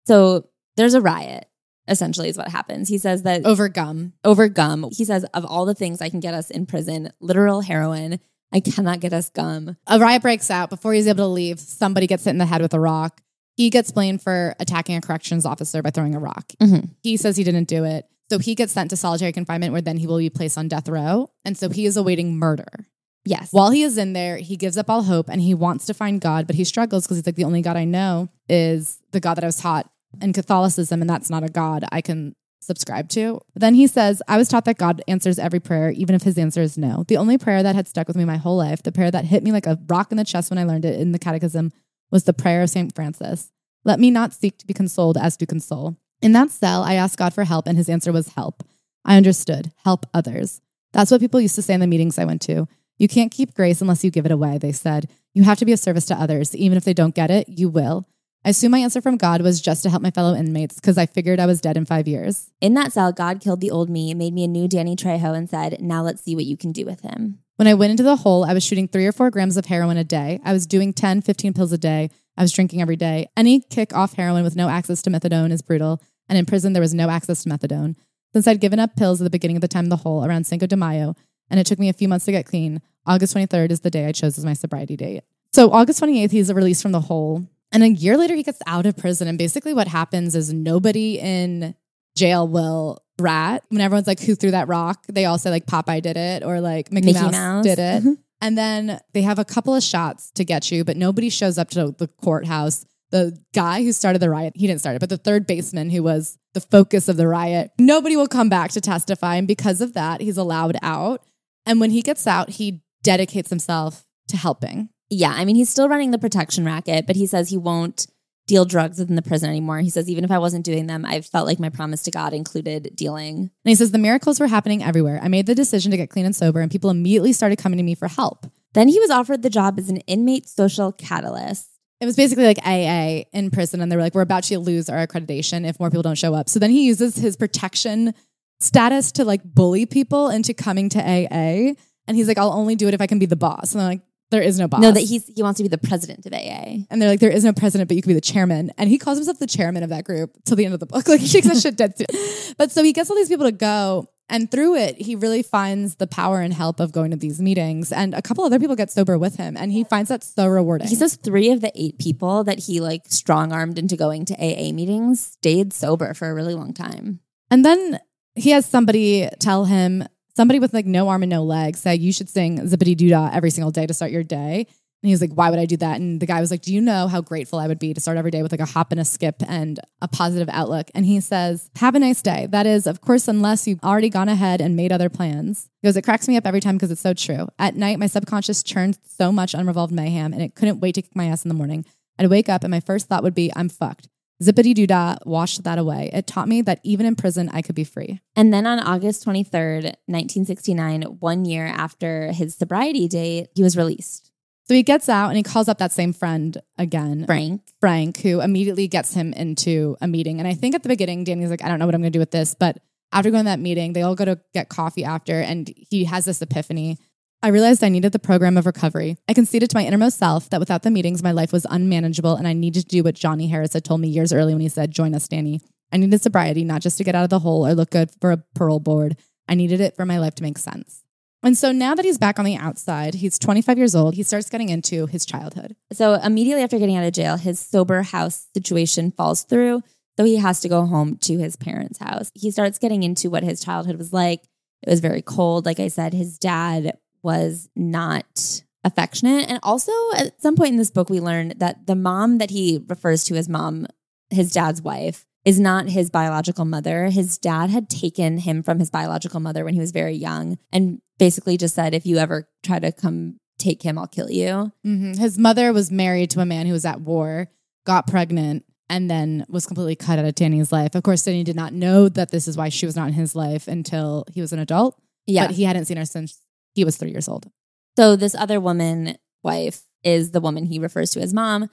So 0.07 0.48
there's 0.76 0.94
a 0.94 1.00
riot, 1.00 1.46
essentially, 1.88 2.29
is 2.29 2.38
what 2.38 2.48
happens. 2.48 2.88
He 2.88 2.98
says 2.98 3.22
that 3.24 3.44
Over 3.44 3.68
gum. 3.68 4.12
over 4.24 4.48
gum, 4.48 4.88
he 4.92 5.05
says, 5.05 5.24
of 5.35 5.44
all 5.44 5.64
the 5.66 5.74
things 5.74 6.00
I 6.00 6.09
can 6.09 6.20
get 6.20 6.35
us 6.35 6.50
in 6.50 6.66
prison, 6.66 7.12
literal 7.20 7.61
heroin, 7.61 8.18
I 8.53 8.61
cannot 8.61 9.00
get 9.00 9.12
us 9.12 9.29
gum. 9.31 9.76
A 9.87 9.98
riot 9.98 10.22
breaks 10.22 10.50
out. 10.50 10.70
Before 10.70 10.92
he's 10.92 11.07
able 11.07 11.24
to 11.24 11.26
leave, 11.26 11.61
somebody 11.61 12.07
gets 12.07 12.24
hit 12.24 12.31
in 12.31 12.38
the 12.38 12.46
head 12.46 12.62
with 12.62 12.74
a 12.74 12.81
rock. 12.81 13.20
He 13.57 13.68
gets 13.70 13.92
blamed 13.92 14.22
for 14.22 14.55
attacking 14.59 14.96
a 14.96 15.00
corrections 15.00 15.44
officer 15.44 15.83
by 15.83 15.90
throwing 15.90 16.14
a 16.14 16.18
rock. 16.20 16.46
Mhm. 16.61 16.90
He 17.03 17.16
says 17.16 17.37
he 17.37 17.44
didn't 17.44 17.68
do 17.68 17.85
it. 17.85 18.07
So 18.31 18.38
he 18.38 18.55
gets 18.55 18.72
sent 18.72 18.90
to 18.90 18.96
solitary 18.96 19.33
confinement 19.33 19.72
where 19.72 19.83
then 19.83 19.96
he 19.98 20.07
will 20.07 20.18
be 20.18 20.31
placed 20.31 20.57
on 20.57 20.68
death 20.68 20.88
row. 20.88 21.31
And 21.44 21.59
so 21.59 21.68
he 21.68 21.85
is 21.85 21.96
awaiting 21.96 22.37
murder. 22.38 22.87
Yes. 23.24 23.52
While 23.52 23.70
he 23.70 23.83
is 23.83 23.98
in 23.98 24.12
there, 24.12 24.38
he 24.38 24.56
gives 24.56 24.78
up 24.78 24.88
all 24.88 25.02
hope 25.02 25.28
and 25.28 25.40
he 25.40 25.54
wants 25.54 25.87
to 25.87 25.94
find 25.94 26.20
God, 26.20 26.46
but 26.46 26.56
he 26.56 26.64
struggles 26.64 27.04
because 27.04 27.18
he's 27.18 27.26
like, 27.26 27.37
the 27.37 27.44
only 27.44 27.62
God 27.62 27.76
I 27.76 27.85
know 27.85 28.28
is 28.48 28.98
the 29.12 29.20
God 29.20 29.35
that 29.35 29.44
I 29.44 29.48
was 29.48 29.59
taught 29.59 29.90
in 30.20 30.33
Catholicism, 30.33 31.00
and 31.00 31.09
that's 31.09 31.30
not 31.30 31.44
a 31.44 31.48
God 31.48 31.85
I 31.92 32.00
can 32.00 32.35
subscribe 32.61 33.09
to. 33.11 33.40
Then 33.54 33.74
he 33.74 33.87
says, 33.87 34.22
I 34.28 34.37
was 34.37 34.48
taught 34.48 34.64
that 34.64 34.78
God 34.78 35.02
answers 35.06 35.38
every 35.38 35.61
prayer, 35.61 35.90
even 35.90 36.14
if 36.14 36.22
his 36.22 36.38
answer 36.38 36.62
is 36.62 36.76
no. 36.76 37.04
The 37.09 37.16
only 37.16 37.38
prayer 37.38 37.62
that 37.62 37.74
had 37.74 37.88
stuck 37.88 38.09
with 38.09 38.16
me 38.16 38.24
my 38.24 38.37
whole 38.37 38.56
life, 38.56 38.83
the 38.83 38.92
prayer 38.92 39.11
that 39.11 39.26
hit 39.26 39.42
me 39.42 39.52
like 39.52 39.66
a 39.66 39.78
rock 39.88 40.11
in 40.11 40.16
the 40.16 40.24
chest 40.24 40.50
when 40.50 40.59
I 40.59 40.64
learned 40.64 40.85
it 40.85 40.98
in 41.00 41.12
the 41.12 41.18
catechism, 41.18 41.72
was 42.11 42.24
the 42.24 42.33
prayer 42.33 42.62
of 42.62 42.70
St. 42.70 42.94
Francis. 42.94 43.52
Let 43.85 44.00
me 44.00 44.11
not 44.11 44.35
seek 44.35 44.59
to 44.59 44.66
be 44.66 44.74
consoled 44.74 45.16
as 45.16 45.37
to 45.38 45.46
console. 45.46 45.96
In 46.20 46.33
that 46.33 46.50
cell, 46.50 46.83
I 46.83 46.94
asked 46.94 47.18
God 47.18 47.33
for 47.33 47.44
help, 47.44 47.66
and 47.66 47.78
his 47.78 47.88
answer 47.88 48.12
was 48.12 48.35
help. 48.35 48.62
I 49.04 49.16
understood. 49.16 49.72
Help 49.85 50.04
others. 50.12 50.61
That's 50.92 51.11
what 51.11 51.20
people 51.20 51.40
used 51.40 51.54
to 51.54 51.62
say 51.62 51.74
in 51.74 51.80
the 51.80 51.87
meetings 51.87 52.18
I 52.18 52.24
went 52.24 52.42
to. 52.42 52.68
You 53.00 53.08
can't 53.08 53.32
keep 53.32 53.54
grace 53.54 53.80
unless 53.80 54.04
you 54.04 54.10
give 54.10 54.26
it 54.26 54.30
away, 54.30 54.58
they 54.58 54.72
said. 54.72 55.08
You 55.32 55.44
have 55.44 55.58
to 55.60 55.64
be 55.64 55.72
of 55.72 55.78
service 55.78 56.04
to 56.06 56.14
others. 56.14 56.54
Even 56.54 56.76
if 56.76 56.84
they 56.84 56.92
don't 56.92 57.14
get 57.14 57.30
it, 57.30 57.48
you 57.48 57.70
will. 57.70 58.06
I 58.44 58.50
assume 58.50 58.72
my 58.72 58.78
answer 58.78 59.00
from 59.00 59.16
God 59.16 59.40
was 59.40 59.62
just 59.62 59.82
to 59.84 59.90
help 59.90 60.02
my 60.02 60.10
fellow 60.10 60.34
inmates 60.34 60.74
because 60.74 60.98
I 60.98 61.06
figured 61.06 61.40
I 61.40 61.46
was 61.46 61.62
dead 61.62 61.78
in 61.78 61.86
five 61.86 62.06
years. 62.06 62.50
In 62.60 62.74
that 62.74 62.92
cell, 62.92 63.10
God 63.10 63.40
killed 63.40 63.62
the 63.62 63.70
old 63.70 63.88
me, 63.88 64.12
made 64.12 64.34
me 64.34 64.44
a 64.44 64.48
new 64.48 64.68
Danny 64.68 64.96
Trejo, 64.96 65.34
and 65.34 65.48
said, 65.48 65.80
Now 65.80 66.02
let's 66.02 66.22
see 66.22 66.34
what 66.34 66.44
you 66.44 66.58
can 66.58 66.72
do 66.72 66.84
with 66.84 67.00
him. 67.00 67.38
When 67.56 67.66
I 67.66 67.72
went 67.72 67.92
into 67.92 68.02
the 68.02 68.16
hole, 68.16 68.44
I 68.44 68.52
was 68.52 68.62
shooting 68.62 68.86
three 68.86 69.06
or 69.06 69.12
four 69.12 69.30
grams 69.30 69.56
of 69.56 69.64
heroin 69.64 69.96
a 69.96 70.04
day. 70.04 70.38
I 70.44 70.52
was 70.52 70.66
doing 70.66 70.92
10, 70.92 71.22
15 71.22 71.54
pills 71.54 71.72
a 71.72 71.78
day. 71.78 72.10
I 72.36 72.42
was 72.42 72.52
drinking 72.52 72.82
every 72.82 72.96
day. 72.96 73.28
Any 73.34 73.60
kick 73.60 73.96
off 73.96 74.12
heroin 74.12 74.44
with 74.44 74.56
no 74.56 74.68
access 74.68 75.00
to 75.02 75.10
methadone 75.10 75.52
is 75.52 75.62
brutal. 75.62 76.02
And 76.28 76.38
in 76.38 76.44
prison, 76.44 76.74
there 76.74 76.82
was 76.82 76.92
no 76.92 77.08
access 77.08 77.44
to 77.44 77.48
methadone. 77.48 77.96
Since 78.34 78.46
I'd 78.46 78.60
given 78.60 78.78
up 78.78 78.94
pills 78.94 79.22
at 79.22 79.24
the 79.24 79.30
beginning 79.30 79.56
of 79.56 79.62
the 79.62 79.68
time 79.68 79.86
of 79.86 79.90
the 79.90 79.96
hole 79.96 80.22
around 80.22 80.46
Cinco 80.46 80.66
de 80.66 80.76
Mayo, 80.76 81.14
and 81.50 81.58
it 81.58 81.66
took 81.66 81.78
me 81.78 81.88
a 81.88 81.92
few 81.94 82.08
months 82.08 82.24
to 82.26 82.32
get 82.32 82.46
clean, 82.46 82.80
August 83.06 83.34
23rd 83.34 83.70
is 83.70 83.80
the 83.80 83.90
day 83.90 84.06
I 84.06 84.12
chose 84.12 84.38
as 84.38 84.44
my 84.44 84.52
sobriety 84.52 84.96
date. 84.96 85.22
So 85.52 85.70
August 85.72 86.02
28th, 86.02 86.30
he's 86.30 86.52
released 86.52 86.82
from 86.82 86.92
the 86.92 87.00
hole. 87.00 87.46
And 87.72 87.82
a 87.82 87.88
year 87.88 88.16
later, 88.16 88.34
he 88.34 88.42
gets 88.42 88.60
out 88.66 88.86
of 88.86 88.96
prison. 88.96 89.28
And 89.28 89.38
basically, 89.38 89.74
what 89.74 89.88
happens 89.88 90.34
is 90.34 90.52
nobody 90.52 91.18
in 91.18 91.74
jail 92.16 92.46
will 92.46 93.02
rat. 93.18 93.64
When 93.68 93.80
everyone's 93.80 94.06
like, 94.06 94.20
who 94.20 94.34
threw 94.34 94.50
that 94.52 94.68
rock? 94.68 95.04
They 95.08 95.24
all 95.24 95.38
say, 95.38 95.50
like, 95.50 95.66
Popeye 95.66 96.02
did 96.02 96.16
it 96.16 96.42
or 96.44 96.60
like 96.60 96.92
Mickey, 96.92 97.06
Mickey 97.12 97.20
Mouse, 97.20 97.32
Mouse. 97.32 97.64
did 97.64 97.78
it. 97.78 98.02
Mm-hmm. 98.02 98.12
and 98.40 98.58
then 98.58 99.00
they 99.12 99.22
have 99.22 99.38
a 99.38 99.44
couple 99.44 99.74
of 99.74 99.82
shots 99.82 100.30
to 100.32 100.44
get 100.44 100.70
you, 100.70 100.84
but 100.84 100.96
nobody 100.96 101.28
shows 101.30 101.58
up 101.58 101.70
to 101.70 101.94
the 101.96 102.08
courthouse. 102.22 102.84
The 103.10 103.36
guy 103.54 103.82
who 103.82 103.92
started 103.92 104.20
the 104.20 104.30
riot, 104.30 104.52
he 104.56 104.68
didn't 104.68 104.80
start 104.80 104.96
it, 104.96 105.00
but 105.00 105.08
the 105.08 105.16
third 105.16 105.46
baseman 105.46 105.90
who 105.90 106.02
was 106.02 106.38
the 106.54 106.60
focus 106.60 107.08
of 107.08 107.16
the 107.16 107.26
riot, 107.26 107.72
nobody 107.78 108.16
will 108.16 108.28
come 108.28 108.48
back 108.48 108.70
to 108.72 108.80
testify. 108.80 109.34
And 109.34 109.48
because 109.48 109.80
of 109.80 109.94
that, 109.94 110.20
he's 110.20 110.36
allowed 110.36 110.76
out. 110.80 111.24
And 111.66 111.80
when 111.80 111.90
he 111.90 112.02
gets 112.02 112.26
out, 112.26 112.50
he 112.50 112.82
dedicates 113.02 113.50
himself 113.50 114.04
to 114.28 114.36
helping. 114.36 114.88
Yeah, 115.08 115.32
I 115.32 115.44
mean, 115.44 115.56
he's 115.56 115.68
still 115.68 115.88
running 115.88 116.12
the 116.12 116.18
protection 116.18 116.64
racket, 116.64 117.06
but 117.06 117.16
he 117.16 117.26
says 117.26 117.48
he 117.48 117.58
won't 117.58 118.06
deal 118.46 118.64
drugs 118.64 118.98
within 118.98 119.16
the 119.16 119.22
prison 119.22 119.48
anymore. 119.48 119.78
He 119.78 119.90
says, 119.90 120.08
even 120.08 120.24
if 120.24 120.30
I 120.30 120.38
wasn't 120.38 120.64
doing 120.64 120.86
them, 120.86 121.04
I 121.04 121.20
felt 121.20 121.46
like 121.46 121.60
my 121.60 121.68
promise 121.68 122.02
to 122.04 122.10
God 122.10 122.32
included 122.32 122.90
dealing. 122.96 123.36
And 123.38 123.50
he 123.64 123.74
says, 123.74 123.92
the 123.92 123.98
miracles 123.98 124.40
were 124.40 124.48
happening 124.48 124.82
everywhere. 124.82 125.20
I 125.22 125.28
made 125.28 125.46
the 125.46 125.54
decision 125.54 125.90
to 125.92 125.96
get 125.96 126.10
clean 126.10 126.26
and 126.26 126.34
sober, 126.34 126.60
and 126.60 126.70
people 126.70 126.90
immediately 126.90 127.32
started 127.32 127.58
coming 127.58 127.76
to 127.76 127.82
me 127.82 127.94
for 127.94 128.08
help. 128.08 128.46
Then 128.72 128.88
he 128.88 128.98
was 128.98 129.10
offered 129.10 129.42
the 129.42 129.50
job 129.50 129.78
as 129.78 129.88
an 129.88 129.98
inmate 129.98 130.48
social 130.48 130.92
catalyst. 130.92 131.68
It 132.00 132.06
was 132.06 132.16
basically 132.16 132.44
like 132.44 132.58
AA 132.64 133.28
in 133.32 133.50
prison, 133.50 133.80
and 133.80 133.90
they 133.90 133.96
were 133.96 134.02
like, 134.02 134.14
we're 134.14 134.22
about 134.22 134.44
to 134.44 134.58
lose 134.58 134.88
our 134.88 135.06
accreditation 135.06 135.68
if 135.68 135.78
more 135.78 135.90
people 135.90 136.02
don't 136.02 136.18
show 136.18 136.34
up. 136.34 136.48
So 136.48 136.58
then 136.58 136.70
he 136.70 136.86
uses 136.86 137.16
his 137.16 137.36
protection 137.36 138.14
status 138.58 139.12
to 139.12 139.24
like 139.24 139.42
bully 139.44 139.86
people 139.86 140.28
into 140.28 140.54
coming 140.54 140.88
to 140.90 140.98
AA. 140.98 141.74
And 142.10 142.16
he's 142.16 142.26
like, 142.26 142.38
I'll 142.38 142.52
only 142.52 142.74
do 142.74 142.88
it 142.88 142.94
if 142.94 143.00
I 143.00 143.06
can 143.06 143.20
be 143.20 143.26
the 143.26 143.36
boss. 143.36 143.72
And 143.72 143.80
I'm 143.80 143.86
like, 143.86 144.00
there 144.32 144.42
is 144.42 144.58
no 144.58 144.66
boss. 144.66 144.80
No, 144.80 144.90
that 144.90 144.98
he's 144.98 145.28
he 145.28 145.44
wants 145.44 145.58
to 145.58 145.62
be 145.62 145.68
the 145.68 145.78
president 145.78 146.26
of 146.26 146.32
AA. 146.32 146.82
And 146.90 147.00
they're 147.00 147.08
like, 147.08 147.20
there 147.20 147.30
is 147.30 147.44
no 147.44 147.52
president, 147.52 147.86
but 147.86 147.94
you 147.94 148.02
can 148.02 148.10
be 148.10 148.14
the 148.14 148.20
chairman. 148.20 148.72
And 148.78 148.90
he 148.90 148.98
calls 148.98 149.16
himself 149.16 149.38
the 149.38 149.46
chairman 149.46 149.84
of 149.84 149.90
that 149.90 150.02
group 150.02 150.36
till 150.44 150.56
the 150.56 150.64
end 150.64 150.74
of 150.74 150.80
the 150.80 150.86
book. 150.86 151.06
Like 151.08 151.20
he 151.20 151.28
takes 151.28 151.46
that 151.46 151.60
shit 151.60 151.76
dead 151.76 151.96
serious. 151.96 152.52
But 152.58 152.72
so 152.72 152.82
he 152.82 152.92
gets 152.92 153.10
all 153.10 153.16
these 153.16 153.28
people 153.28 153.46
to 153.46 153.52
go. 153.52 154.08
And 154.28 154.50
through 154.50 154.74
it, 154.74 155.00
he 155.00 155.14
really 155.14 155.44
finds 155.44 155.96
the 155.96 156.08
power 156.08 156.40
and 156.40 156.52
help 156.52 156.80
of 156.80 156.90
going 156.90 157.12
to 157.12 157.16
these 157.16 157.40
meetings. 157.40 157.92
And 157.92 158.12
a 158.12 158.22
couple 158.22 158.42
other 158.42 158.58
people 158.58 158.74
get 158.74 158.90
sober 158.90 159.16
with 159.18 159.36
him. 159.36 159.56
And 159.56 159.70
he 159.70 159.84
finds 159.84 160.08
that 160.08 160.24
so 160.24 160.48
rewarding. 160.48 160.88
He 160.88 160.96
says 160.96 161.14
three 161.14 161.52
of 161.52 161.60
the 161.60 161.70
eight 161.76 162.00
people 162.00 162.42
that 162.42 162.58
he 162.58 162.80
like 162.80 163.02
strong 163.06 163.52
armed 163.52 163.78
into 163.78 163.96
going 163.96 164.24
to 164.24 164.34
AA 164.34 164.72
meetings 164.72 165.20
stayed 165.20 165.72
sober 165.72 166.12
for 166.12 166.28
a 166.28 166.34
really 166.34 166.54
long 166.54 166.74
time. 166.74 167.20
And 167.52 167.64
then 167.64 168.00
he 168.34 168.50
has 168.50 168.66
somebody 168.66 169.28
tell 169.38 169.66
him, 169.66 170.04
somebody 170.36 170.58
with 170.58 170.72
like 170.72 170.86
no 170.86 171.08
arm 171.08 171.22
and 171.22 171.30
no 171.30 171.42
leg, 171.42 171.76
said 171.76 172.00
you 172.00 172.12
should 172.12 172.28
sing 172.28 172.58
Zippity 172.60 172.96
Doo 172.96 173.08
Dah 173.08 173.30
every 173.32 173.50
single 173.50 173.70
day 173.70 173.86
to 173.86 173.94
start 173.94 174.10
your 174.10 174.22
day. 174.22 174.66
And 175.02 175.08
he 175.08 175.14
was 175.14 175.22
like, 175.22 175.32
why 175.32 175.48
would 175.48 175.58
I 175.58 175.64
do 175.64 175.78
that? 175.78 175.98
And 175.98 176.20
the 176.20 176.26
guy 176.26 176.40
was 176.40 176.50
like, 176.50 176.60
do 176.60 176.74
you 176.74 176.80
know 176.80 177.08
how 177.08 177.22
grateful 177.22 177.58
I 177.58 177.66
would 177.66 177.78
be 177.78 177.94
to 177.94 178.00
start 178.02 178.18
every 178.18 178.30
day 178.30 178.42
with 178.42 178.52
like 178.52 178.60
a 178.60 178.66
hop 178.66 178.92
and 178.92 179.00
a 179.00 179.04
skip 179.04 179.36
and 179.48 179.80
a 180.02 180.08
positive 180.08 180.50
outlook? 180.50 180.90
And 180.94 181.06
he 181.06 181.20
says, 181.20 181.70
have 181.76 181.94
a 181.94 181.98
nice 181.98 182.20
day. 182.20 182.48
That 182.50 182.66
is, 182.66 182.86
of 182.86 183.00
course, 183.00 183.26
unless 183.26 183.66
you've 183.66 183.82
already 183.82 184.10
gone 184.10 184.28
ahead 184.28 184.60
and 184.60 184.76
made 184.76 184.92
other 184.92 185.08
plans. 185.08 185.70
He 185.80 185.88
goes, 185.88 185.96
it 185.96 186.02
cracks 186.02 186.28
me 186.28 186.36
up 186.36 186.46
every 186.46 186.60
time 186.60 186.76
because 186.76 186.90
it's 186.90 187.00
so 187.00 187.14
true. 187.14 187.48
At 187.58 187.76
night, 187.76 187.98
my 187.98 188.08
subconscious 188.08 188.62
churned 188.62 188.98
so 189.02 189.32
much 189.32 189.54
unrevolved 189.54 189.90
mayhem 189.90 190.34
and 190.34 190.42
it 190.42 190.54
couldn't 190.54 190.80
wait 190.80 190.96
to 190.96 191.02
kick 191.02 191.16
my 191.16 191.26
ass 191.28 191.46
in 191.46 191.48
the 191.48 191.54
morning. 191.54 191.86
I'd 192.18 192.28
wake 192.28 192.50
up 192.50 192.62
and 192.62 192.70
my 192.70 192.80
first 192.80 193.08
thought 193.08 193.22
would 193.22 193.34
be, 193.34 193.50
I'm 193.56 193.70
fucked. 193.70 194.09
Zippity 194.42 194.74
doo 194.74 194.87
dah 194.87 195.16
washed 195.26 195.64
that 195.64 195.79
away. 195.79 196.11
It 196.12 196.26
taught 196.26 196.48
me 196.48 196.62
that 196.62 196.81
even 196.83 197.05
in 197.05 197.14
prison, 197.14 197.50
I 197.53 197.61
could 197.62 197.74
be 197.74 197.85
free. 197.85 198.20
And 198.35 198.53
then 198.53 198.66
on 198.66 198.79
August 198.81 199.24
23rd, 199.26 199.85
1969, 200.07 201.03
one 201.03 201.44
year 201.44 201.66
after 201.66 202.33
his 202.33 202.55
sobriety 202.55 203.07
date, 203.07 203.48
he 203.55 203.62
was 203.62 203.76
released. 203.76 204.31
So 204.64 204.74
he 204.74 204.83
gets 204.83 205.09
out 205.09 205.29
and 205.29 205.37
he 205.37 205.42
calls 205.42 205.68
up 205.68 205.79
that 205.79 205.92
same 205.92 206.12
friend 206.12 206.57
again, 206.79 207.26
Frank. 207.26 207.62
Frank, 207.81 208.20
who 208.20 208.40
immediately 208.40 208.87
gets 208.87 209.12
him 209.12 209.33
into 209.33 209.96
a 210.00 210.07
meeting. 210.07 210.38
And 210.38 210.46
I 210.46 210.55
think 210.55 210.74
at 210.74 210.85
the 210.85 210.88
beginning, 210.88 211.24
Danny's 211.24 211.50
like, 211.50 211.64
I 211.64 211.68
don't 211.68 211.81
know 211.81 211.87
what 211.87 211.94
I'm 211.94 212.00
going 212.00 212.12
to 212.12 212.16
do 212.16 212.20
with 212.20 212.31
this. 212.31 212.55
But 212.55 212.79
after 213.12 213.31
going 213.31 213.44
to 213.44 213.50
that 213.50 213.59
meeting, 213.59 213.92
they 213.92 214.03
all 214.03 214.14
go 214.14 214.24
to 214.24 214.40
get 214.55 214.68
coffee 214.68 215.05
after, 215.05 215.40
and 215.40 215.72
he 215.76 216.05
has 216.05 216.24
this 216.24 216.40
epiphany. 216.40 216.98
I 217.42 217.48
realized 217.48 217.83
I 217.83 217.88
needed 217.88 218.12
the 218.12 218.18
program 218.18 218.59
of 218.59 218.66
recovery. 218.66 219.16
I 219.26 219.33
conceded 219.33 219.70
to 219.70 219.76
my 219.76 219.87
innermost 219.87 220.18
self 220.18 220.50
that 220.50 220.61
without 220.61 220.83
the 220.83 220.90
meetings, 220.90 221.22
my 221.22 221.33
life 221.33 221.53
was 221.53 221.66
unmanageable, 221.70 222.37
and 222.37 222.46
I 222.46 222.53
needed 222.53 222.83
to 222.83 222.88
do 222.88 223.03
what 223.03 223.14
Johnny 223.14 223.46
Harris 223.46 223.72
had 223.72 223.83
told 223.83 224.03
me 224.03 224.09
years 224.09 224.31
early 224.31 224.53
when 224.53 224.61
he 224.61 224.68
said, 224.68 224.90
Join 224.90 225.14
us, 225.14 225.26
Danny. 225.26 225.62
I 225.90 225.96
needed 225.96 226.20
sobriety, 226.20 226.64
not 226.64 226.83
just 226.83 226.98
to 226.98 227.05
get 227.05 227.14
out 227.14 227.24
of 227.24 227.31
the 227.31 227.38
hole 227.38 227.66
or 227.66 227.74
look 227.74 227.90
good 227.90 228.11
for 228.20 228.33
a 228.33 228.44
parole 228.55 228.79
board. 228.79 229.16
I 229.48 229.55
needed 229.55 229.81
it 229.81 229.96
for 229.96 230.05
my 230.05 230.18
life 230.18 230.35
to 230.37 230.42
make 230.42 230.59
sense. 230.59 231.03
And 231.42 231.57
so 231.57 231.72
now 231.72 231.94
that 231.94 232.05
he's 232.05 232.18
back 232.18 232.38
on 232.38 232.44
the 232.44 232.57
outside, 232.57 233.14
he's 233.14 233.38
25 233.38 233.79
years 233.79 233.94
old, 233.94 234.14
he 234.14 234.22
starts 234.22 234.50
getting 234.50 234.68
into 234.68 235.07
his 235.07 235.24
childhood. 235.24 235.74
So 235.92 236.14
immediately 236.14 236.62
after 236.62 236.79
getting 236.79 236.96
out 236.96 237.07
of 237.07 237.14
jail, 237.14 237.38
his 237.38 237.59
sober 237.59 238.03
house 238.03 238.48
situation 238.55 239.12
falls 239.12 239.44
through. 239.44 239.83
So 240.18 240.24
he 240.24 240.37
has 240.37 240.61
to 240.61 240.68
go 240.68 240.85
home 240.85 241.16
to 241.22 241.38
his 241.38 241.57
parents' 241.57 241.98
house. 241.98 242.31
He 242.35 242.50
starts 242.50 242.79
getting 242.79 243.03
into 243.03 243.31
what 243.31 243.42
his 243.42 243.64
childhood 243.64 243.96
was 243.96 244.12
like. 244.12 244.42
It 244.83 244.90
was 244.90 245.00
very 245.00 245.22
cold. 245.22 245.64
Like 245.64 245.81
I 245.81 245.88
said, 245.88 246.12
his 246.12 246.38
dad 246.38 246.98
was 247.22 247.68
not 247.76 248.62
affectionate. 248.85 249.48
And 249.48 249.61
also, 249.62 249.92
at 250.16 250.40
some 250.40 250.56
point 250.56 250.70
in 250.70 250.76
this 250.76 250.90
book, 250.90 251.11
we 251.11 251.20
learned 251.20 251.56
that 251.59 251.87
the 251.87 251.94
mom 251.94 252.38
that 252.38 252.50
he 252.50 252.83
refers 252.88 253.24
to 253.24 253.37
as 253.37 253.48
mom, 253.48 253.87
his 254.30 254.52
dad's 254.52 254.80
wife, 254.83 255.26
is 255.44 255.59
not 255.59 255.88
his 255.88 256.11
biological 256.11 256.64
mother. 256.64 257.06
His 257.06 257.38
dad 257.38 257.70
had 257.70 257.88
taken 257.88 258.38
him 258.38 258.62
from 258.62 258.78
his 258.78 258.90
biological 258.90 259.40
mother 259.40 259.64
when 259.64 259.74
he 259.74 259.80
was 259.80 259.90
very 259.90 260.14
young 260.14 260.59
and 260.72 261.00
basically 261.18 261.56
just 261.56 261.74
said, 261.74 261.94
if 261.94 262.04
you 262.04 262.18
ever 262.18 262.48
try 262.62 262.78
to 262.78 262.92
come 262.92 263.37
take 263.59 263.83
him, 263.83 263.98
I'll 263.98 264.06
kill 264.06 264.30
you. 264.30 264.72
Mhm. 264.87 265.18
His 265.18 265.38
mother 265.38 265.72
was 265.72 265.90
married 265.90 266.30
to 266.30 266.40
a 266.40 266.46
man 266.46 266.66
who 266.66 266.72
was 266.72 266.85
at 266.85 267.00
war, 267.00 267.48
got 267.87 268.06
pregnant, 268.06 268.64
and 268.88 269.11
then 269.11 269.46
was 269.48 269.66
completely 269.66 269.96
cut 269.96 270.18
out 270.18 270.24
of 270.24 270.35
Danny's 270.35 270.72
life. 270.72 270.94
Of 270.94 271.02
course, 271.02 271.22
Danny 271.22 271.44
did 271.44 271.56
not 271.56 271.72
know 271.72 272.09
that 272.09 272.30
this 272.30 272.48
is 272.48 272.56
why 272.56 272.68
she 272.70 272.87
was 272.87 272.96
not 272.96 273.09
in 273.09 273.14
his 273.14 273.37
life 273.37 273.68
until 273.68 274.24
he 274.33 274.40
was 274.40 274.52
an 274.52 274.59
adult. 274.59 275.00
Yeah. 275.26 275.46
But 275.46 275.56
he 275.56 275.62
hadn't 275.64 275.85
seen 275.85 275.96
her 275.96 276.04
since 276.04 276.38
he 276.74 276.85
was 276.85 276.96
three 276.96 277.11
years 277.11 277.28
old. 277.28 277.50
So 277.96 278.16
this 278.16 278.35
other 278.35 278.61
woman, 278.61 279.16
wife, 279.42 279.83
is 280.02 280.30
the 280.30 280.40
woman 280.40 280.66
he 280.66 280.78
refers 280.78 281.11
to 281.11 281.20
as 281.20 281.35
mom. 281.35 281.68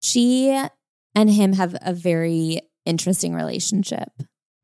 She 0.00 0.50
and 1.14 1.30
him 1.30 1.54
have 1.54 1.76
a 1.82 1.92
very 1.92 2.60
interesting 2.84 3.34
relationship. 3.34 4.10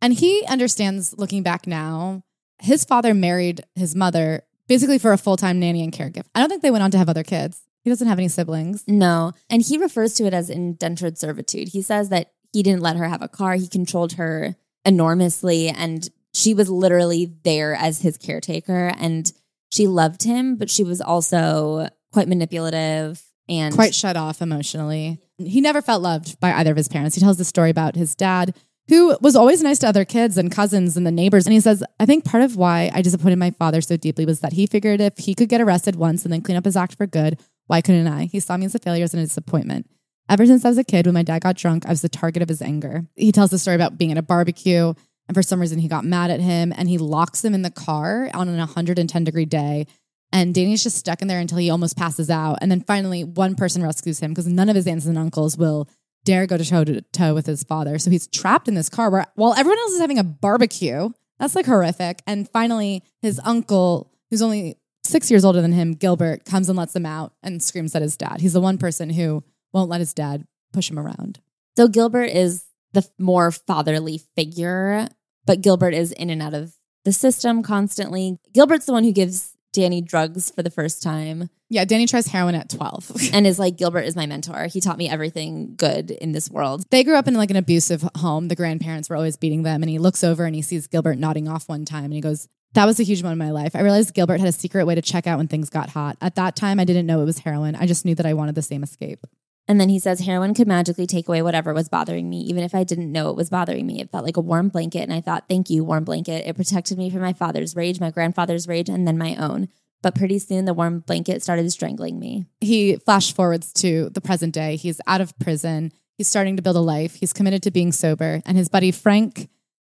And 0.00 0.12
he 0.12 0.44
understands 0.46 1.14
looking 1.16 1.42
back 1.42 1.66
now, 1.66 2.24
his 2.60 2.84
father 2.84 3.14
married 3.14 3.62
his 3.74 3.94
mother 3.94 4.42
basically 4.68 4.98
for 4.98 5.12
a 5.12 5.18
full 5.18 5.36
time 5.36 5.60
nanny 5.60 5.82
and 5.82 5.92
caregiver. 5.92 6.26
I 6.34 6.40
don't 6.40 6.48
think 6.48 6.62
they 6.62 6.70
went 6.70 6.84
on 6.84 6.90
to 6.92 6.98
have 6.98 7.08
other 7.08 7.24
kids. 7.24 7.62
He 7.82 7.90
doesn't 7.90 8.08
have 8.08 8.18
any 8.18 8.28
siblings. 8.28 8.84
No. 8.86 9.32
And 9.50 9.62
he 9.62 9.76
refers 9.76 10.14
to 10.14 10.24
it 10.24 10.32
as 10.32 10.48
indentured 10.48 11.18
servitude. 11.18 11.68
He 11.68 11.82
says 11.82 12.08
that 12.08 12.32
he 12.52 12.62
didn't 12.62 12.82
let 12.82 12.96
her 12.96 13.08
have 13.08 13.22
a 13.22 13.28
car, 13.28 13.54
he 13.54 13.68
controlled 13.68 14.14
her 14.14 14.56
enormously. 14.84 15.68
And 15.68 16.08
she 16.32 16.54
was 16.54 16.70
literally 16.70 17.34
there 17.44 17.74
as 17.74 18.00
his 18.00 18.16
caretaker. 18.16 18.92
And 18.98 19.30
she 19.74 19.88
loved 19.88 20.22
him, 20.22 20.54
but 20.56 20.70
she 20.70 20.84
was 20.84 21.00
also 21.00 21.88
quite 22.12 22.28
manipulative 22.28 23.20
and 23.48 23.74
quite 23.74 23.94
shut 23.94 24.16
off 24.16 24.40
emotionally. 24.40 25.18
He 25.38 25.60
never 25.60 25.82
felt 25.82 26.00
loved 26.00 26.38
by 26.38 26.52
either 26.52 26.70
of 26.70 26.76
his 26.76 26.86
parents. 26.86 27.16
He 27.16 27.20
tells 27.20 27.38
the 27.38 27.44
story 27.44 27.70
about 27.70 27.96
his 27.96 28.14
dad, 28.14 28.54
who 28.88 29.18
was 29.20 29.34
always 29.34 29.62
nice 29.64 29.80
to 29.80 29.88
other 29.88 30.04
kids 30.04 30.38
and 30.38 30.52
cousins 30.52 30.96
and 30.96 31.04
the 31.04 31.10
neighbors. 31.10 31.44
And 31.44 31.52
he 31.52 31.58
says, 31.58 31.82
I 31.98 32.06
think 32.06 32.24
part 32.24 32.44
of 32.44 32.56
why 32.56 32.90
I 32.94 33.02
disappointed 33.02 33.38
my 33.38 33.50
father 33.50 33.80
so 33.80 33.96
deeply 33.96 34.24
was 34.24 34.40
that 34.40 34.52
he 34.52 34.66
figured 34.66 35.00
if 35.00 35.18
he 35.18 35.34
could 35.34 35.48
get 35.48 35.60
arrested 35.60 35.96
once 35.96 36.24
and 36.24 36.32
then 36.32 36.42
clean 36.42 36.56
up 36.56 36.66
his 36.66 36.76
act 36.76 36.94
for 36.94 37.06
good, 37.06 37.40
why 37.66 37.80
couldn't 37.80 38.06
I? 38.06 38.26
He 38.26 38.38
saw 38.38 38.56
me 38.56 38.66
as 38.66 38.76
a 38.76 38.78
failure 38.78 39.06
and 39.12 39.22
a 39.22 39.24
disappointment. 39.24 39.90
Ever 40.28 40.46
since 40.46 40.64
I 40.64 40.68
was 40.68 40.78
a 40.78 40.84
kid, 40.84 41.06
when 41.06 41.14
my 41.14 41.24
dad 41.24 41.42
got 41.42 41.56
drunk, 41.56 41.84
I 41.84 41.90
was 41.90 42.00
the 42.00 42.08
target 42.08 42.42
of 42.42 42.48
his 42.48 42.62
anger. 42.62 43.06
He 43.16 43.32
tells 43.32 43.50
the 43.50 43.58
story 43.58 43.74
about 43.74 43.98
being 43.98 44.12
at 44.12 44.18
a 44.18 44.22
barbecue, 44.22 44.94
and 45.28 45.34
for 45.34 45.42
some 45.42 45.60
reason, 45.60 45.78
he 45.78 45.88
got 45.88 46.04
mad 46.04 46.30
at 46.30 46.40
him 46.40 46.72
and 46.76 46.88
he 46.88 46.98
locks 46.98 47.44
him 47.44 47.54
in 47.54 47.62
the 47.62 47.70
car 47.70 48.30
on 48.34 48.48
an 48.48 48.58
110 48.58 49.24
degree 49.24 49.44
day. 49.44 49.86
And 50.32 50.54
Danny's 50.54 50.82
just 50.82 50.96
stuck 50.96 51.22
in 51.22 51.28
there 51.28 51.38
until 51.38 51.58
he 51.58 51.70
almost 51.70 51.96
passes 51.96 52.28
out. 52.28 52.58
And 52.60 52.70
then 52.70 52.80
finally, 52.80 53.22
one 53.24 53.54
person 53.54 53.82
rescues 53.82 54.20
him 54.20 54.32
because 54.32 54.46
none 54.46 54.68
of 54.68 54.76
his 54.76 54.86
aunts 54.86 55.06
and 55.06 55.16
uncles 55.16 55.56
will 55.56 55.88
dare 56.24 56.46
go 56.46 56.56
to 56.56 56.64
toe 56.64 56.84
to 56.84 57.00
toe 57.12 57.34
with 57.34 57.46
his 57.46 57.62
father. 57.62 57.98
So 57.98 58.10
he's 58.10 58.26
trapped 58.26 58.66
in 58.66 58.74
this 58.74 58.88
car 58.88 59.10
where, 59.10 59.26
while 59.36 59.54
everyone 59.54 59.78
else 59.78 59.92
is 59.92 60.00
having 60.00 60.18
a 60.18 60.24
barbecue, 60.24 61.10
that's 61.38 61.54
like 61.54 61.66
horrific. 61.66 62.20
And 62.26 62.48
finally, 62.48 63.02
his 63.22 63.40
uncle, 63.44 64.10
who's 64.30 64.42
only 64.42 64.76
six 65.04 65.30
years 65.30 65.44
older 65.44 65.62
than 65.62 65.72
him, 65.72 65.92
Gilbert, 65.92 66.44
comes 66.44 66.68
and 66.68 66.76
lets 66.76 66.96
him 66.96 67.06
out 67.06 67.32
and 67.42 67.62
screams 67.62 67.94
at 67.94 68.02
his 68.02 68.16
dad. 68.16 68.40
He's 68.40 68.54
the 68.54 68.60
one 68.60 68.78
person 68.78 69.10
who 69.10 69.44
won't 69.72 69.90
let 69.90 70.00
his 70.00 70.14
dad 70.14 70.46
push 70.72 70.90
him 70.90 70.98
around. 70.98 71.40
So 71.76 71.88
Gilbert 71.88 72.24
is 72.24 72.64
the 72.94 73.06
more 73.18 73.50
fatherly 73.50 74.22
figure, 74.34 75.08
but 75.44 75.60
Gilbert 75.60 75.94
is 75.94 76.12
in 76.12 76.30
and 76.30 76.40
out 76.40 76.54
of 76.54 76.74
the 77.04 77.12
system 77.12 77.62
constantly. 77.62 78.38
Gilbert's 78.52 78.86
the 78.86 78.92
one 78.92 79.04
who 79.04 79.12
gives 79.12 79.54
Danny 79.74 80.00
drugs 80.00 80.50
for 80.50 80.62
the 80.62 80.70
first 80.70 81.02
time 81.02 81.50
Yeah, 81.68 81.84
Danny 81.84 82.06
tries 82.06 82.28
heroin 82.28 82.54
at 82.54 82.70
12. 82.70 83.10
and 83.34 83.46
is 83.46 83.58
like, 83.58 83.76
Gilbert 83.76 84.02
is 84.02 84.16
my 84.16 84.24
mentor. 84.24 84.66
He 84.66 84.80
taught 84.80 84.96
me 84.96 85.08
everything 85.08 85.74
good 85.76 86.12
in 86.12 86.32
this 86.32 86.48
world. 86.48 86.84
they 86.90 87.04
grew 87.04 87.16
up 87.16 87.26
in 87.28 87.34
like 87.34 87.50
an 87.50 87.56
abusive 87.56 88.08
home. 88.16 88.48
The 88.48 88.56
grandparents 88.56 89.10
were 89.10 89.16
always 89.16 89.36
beating 89.36 89.64
them. 89.64 89.82
And 89.82 89.90
he 89.90 89.98
looks 89.98 90.22
over 90.24 90.44
and 90.44 90.54
he 90.54 90.62
sees 90.62 90.86
Gilbert 90.86 91.18
nodding 91.18 91.48
off 91.48 91.68
one 91.68 91.84
time 91.84 92.04
and 92.04 92.14
he 92.14 92.20
goes, 92.20 92.48
That 92.74 92.86
was 92.86 93.00
a 93.00 93.02
huge 93.02 93.22
moment 93.22 93.42
in 93.42 93.46
my 93.48 93.52
life. 93.52 93.74
I 93.74 93.80
realized 93.80 94.14
Gilbert 94.14 94.38
had 94.38 94.48
a 94.48 94.52
secret 94.52 94.86
way 94.86 94.94
to 94.94 95.02
check 95.02 95.26
out 95.26 95.38
when 95.38 95.48
things 95.48 95.68
got 95.68 95.90
hot. 95.90 96.16
At 96.20 96.36
that 96.36 96.54
time, 96.54 96.78
I 96.78 96.84
didn't 96.84 97.06
know 97.06 97.20
it 97.20 97.26
was 97.26 97.38
heroin. 97.38 97.74
I 97.74 97.86
just 97.86 98.04
knew 98.04 98.14
that 98.14 98.26
I 98.26 98.34
wanted 98.34 98.54
the 98.54 98.62
same 98.62 98.84
escape. 98.84 99.26
And 99.66 99.80
then 99.80 99.88
he 99.88 99.98
says 99.98 100.20
heroin 100.20 100.52
could 100.52 100.68
magically 100.68 101.06
take 101.06 101.26
away 101.26 101.40
whatever 101.40 101.72
was 101.72 101.88
bothering 101.88 102.28
me, 102.28 102.40
even 102.40 102.62
if 102.62 102.74
I 102.74 102.84
didn't 102.84 103.10
know 103.10 103.30
it 103.30 103.36
was 103.36 103.48
bothering 103.48 103.86
me. 103.86 104.00
It 104.00 104.10
felt 104.10 104.24
like 104.24 104.36
a 104.36 104.42
warm 104.42 104.68
blanket. 104.68 105.00
And 105.00 105.12
I 105.12 105.20
thought, 105.20 105.44
thank 105.48 105.70
you, 105.70 105.84
warm 105.84 106.04
blanket. 106.04 106.46
It 106.46 106.56
protected 106.56 106.98
me 106.98 107.08
from 107.08 107.20
my 107.20 107.32
father's 107.32 107.74
rage, 107.74 107.98
my 107.98 108.10
grandfather's 108.10 108.68
rage, 108.68 108.90
and 108.90 109.08
then 109.08 109.16
my 109.16 109.36
own. 109.36 109.68
But 110.02 110.14
pretty 110.14 110.38
soon 110.38 110.66
the 110.66 110.74
warm 110.74 111.00
blanket 111.00 111.42
started 111.42 111.70
strangling 111.72 112.18
me. 112.18 112.44
He 112.60 112.96
flash 112.96 113.32
forwards 113.32 113.72
to 113.74 114.10
the 114.10 114.20
present 114.20 114.52
day. 114.52 114.76
He's 114.76 115.00
out 115.06 115.22
of 115.22 115.38
prison. 115.38 115.92
He's 116.18 116.28
starting 116.28 116.56
to 116.56 116.62
build 116.62 116.76
a 116.76 116.80
life. 116.80 117.14
He's 117.14 117.32
committed 117.32 117.62
to 117.62 117.70
being 117.70 117.90
sober. 117.90 118.42
And 118.44 118.58
his 118.58 118.68
buddy 118.68 118.92
Frank, 118.92 119.48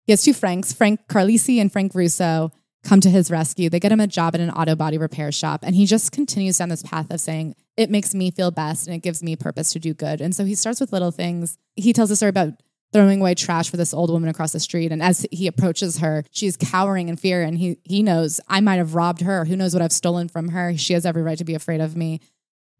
he 0.04 0.12
has 0.12 0.22
two 0.22 0.33
Franks, 0.33 0.72
Frank 0.72 1.07
Carlisi 1.09 1.61
and 1.61 1.70
Frank 1.70 1.94
Russo, 1.94 2.52
come 2.84 3.00
to 3.00 3.10
his 3.10 3.30
rescue. 3.30 3.68
They 3.68 3.80
get 3.80 3.92
him 3.92 4.00
a 4.00 4.06
job 4.06 4.34
at 4.34 4.40
an 4.40 4.50
auto 4.50 4.76
body 4.76 4.98
repair 4.98 5.32
shop. 5.32 5.60
And 5.62 5.74
he 5.74 5.86
just 5.86 6.12
continues 6.12 6.58
down 6.58 6.68
this 6.68 6.82
path 6.82 7.10
of 7.10 7.20
saying, 7.20 7.54
it 7.76 7.90
makes 7.90 8.14
me 8.14 8.30
feel 8.30 8.50
best 8.50 8.86
and 8.86 8.94
it 8.94 9.02
gives 9.02 9.22
me 9.22 9.36
purpose 9.36 9.72
to 9.72 9.78
do 9.78 9.94
good. 9.94 10.20
And 10.20 10.34
so 10.34 10.44
he 10.44 10.54
starts 10.54 10.80
with 10.80 10.92
little 10.92 11.10
things. 11.10 11.58
He 11.76 11.92
tells 11.92 12.10
a 12.10 12.16
story 12.16 12.30
about 12.30 12.54
throwing 12.92 13.20
away 13.20 13.34
trash 13.34 13.70
for 13.70 13.76
this 13.76 13.92
old 13.92 14.10
woman 14.10 14.28
across 14.28 14.52
the 14.52 14.60
street. 14.60 14.90
And 14.90 15.02
as 15.02 15.26
he 15.30 15.46
approaches 15.46 15.98
her, 15.98 16.24
she's 16.30 16.56
cowering 16.56 17.08
in 17.08 17.16
fear. 17.16 17.42
And 17.42 17.58
he 17.58 17.78
he 17.84 18.02
knows 18.02 18.40
I 18.48 18.60
might 18.60 18.76
have 18.76 18.94
robbed 18.94 19.20
her. 19.20 19.44
Who 19.44 19.56
knows 19.56 19.74
what 19.74 19.82
I've 19.82 19.92
stolen 19.92 20.28
from 20.28 20.48
her? 20.48 20.76
She 20.76 20.94
has 20.94 21.04
every 21.04 21.22
right 21.22 21.38
to 21.38 21.44
be 21.44 21.54
afraid 21.54 21.80
of 21.80 21.96
me. 21.96 22.20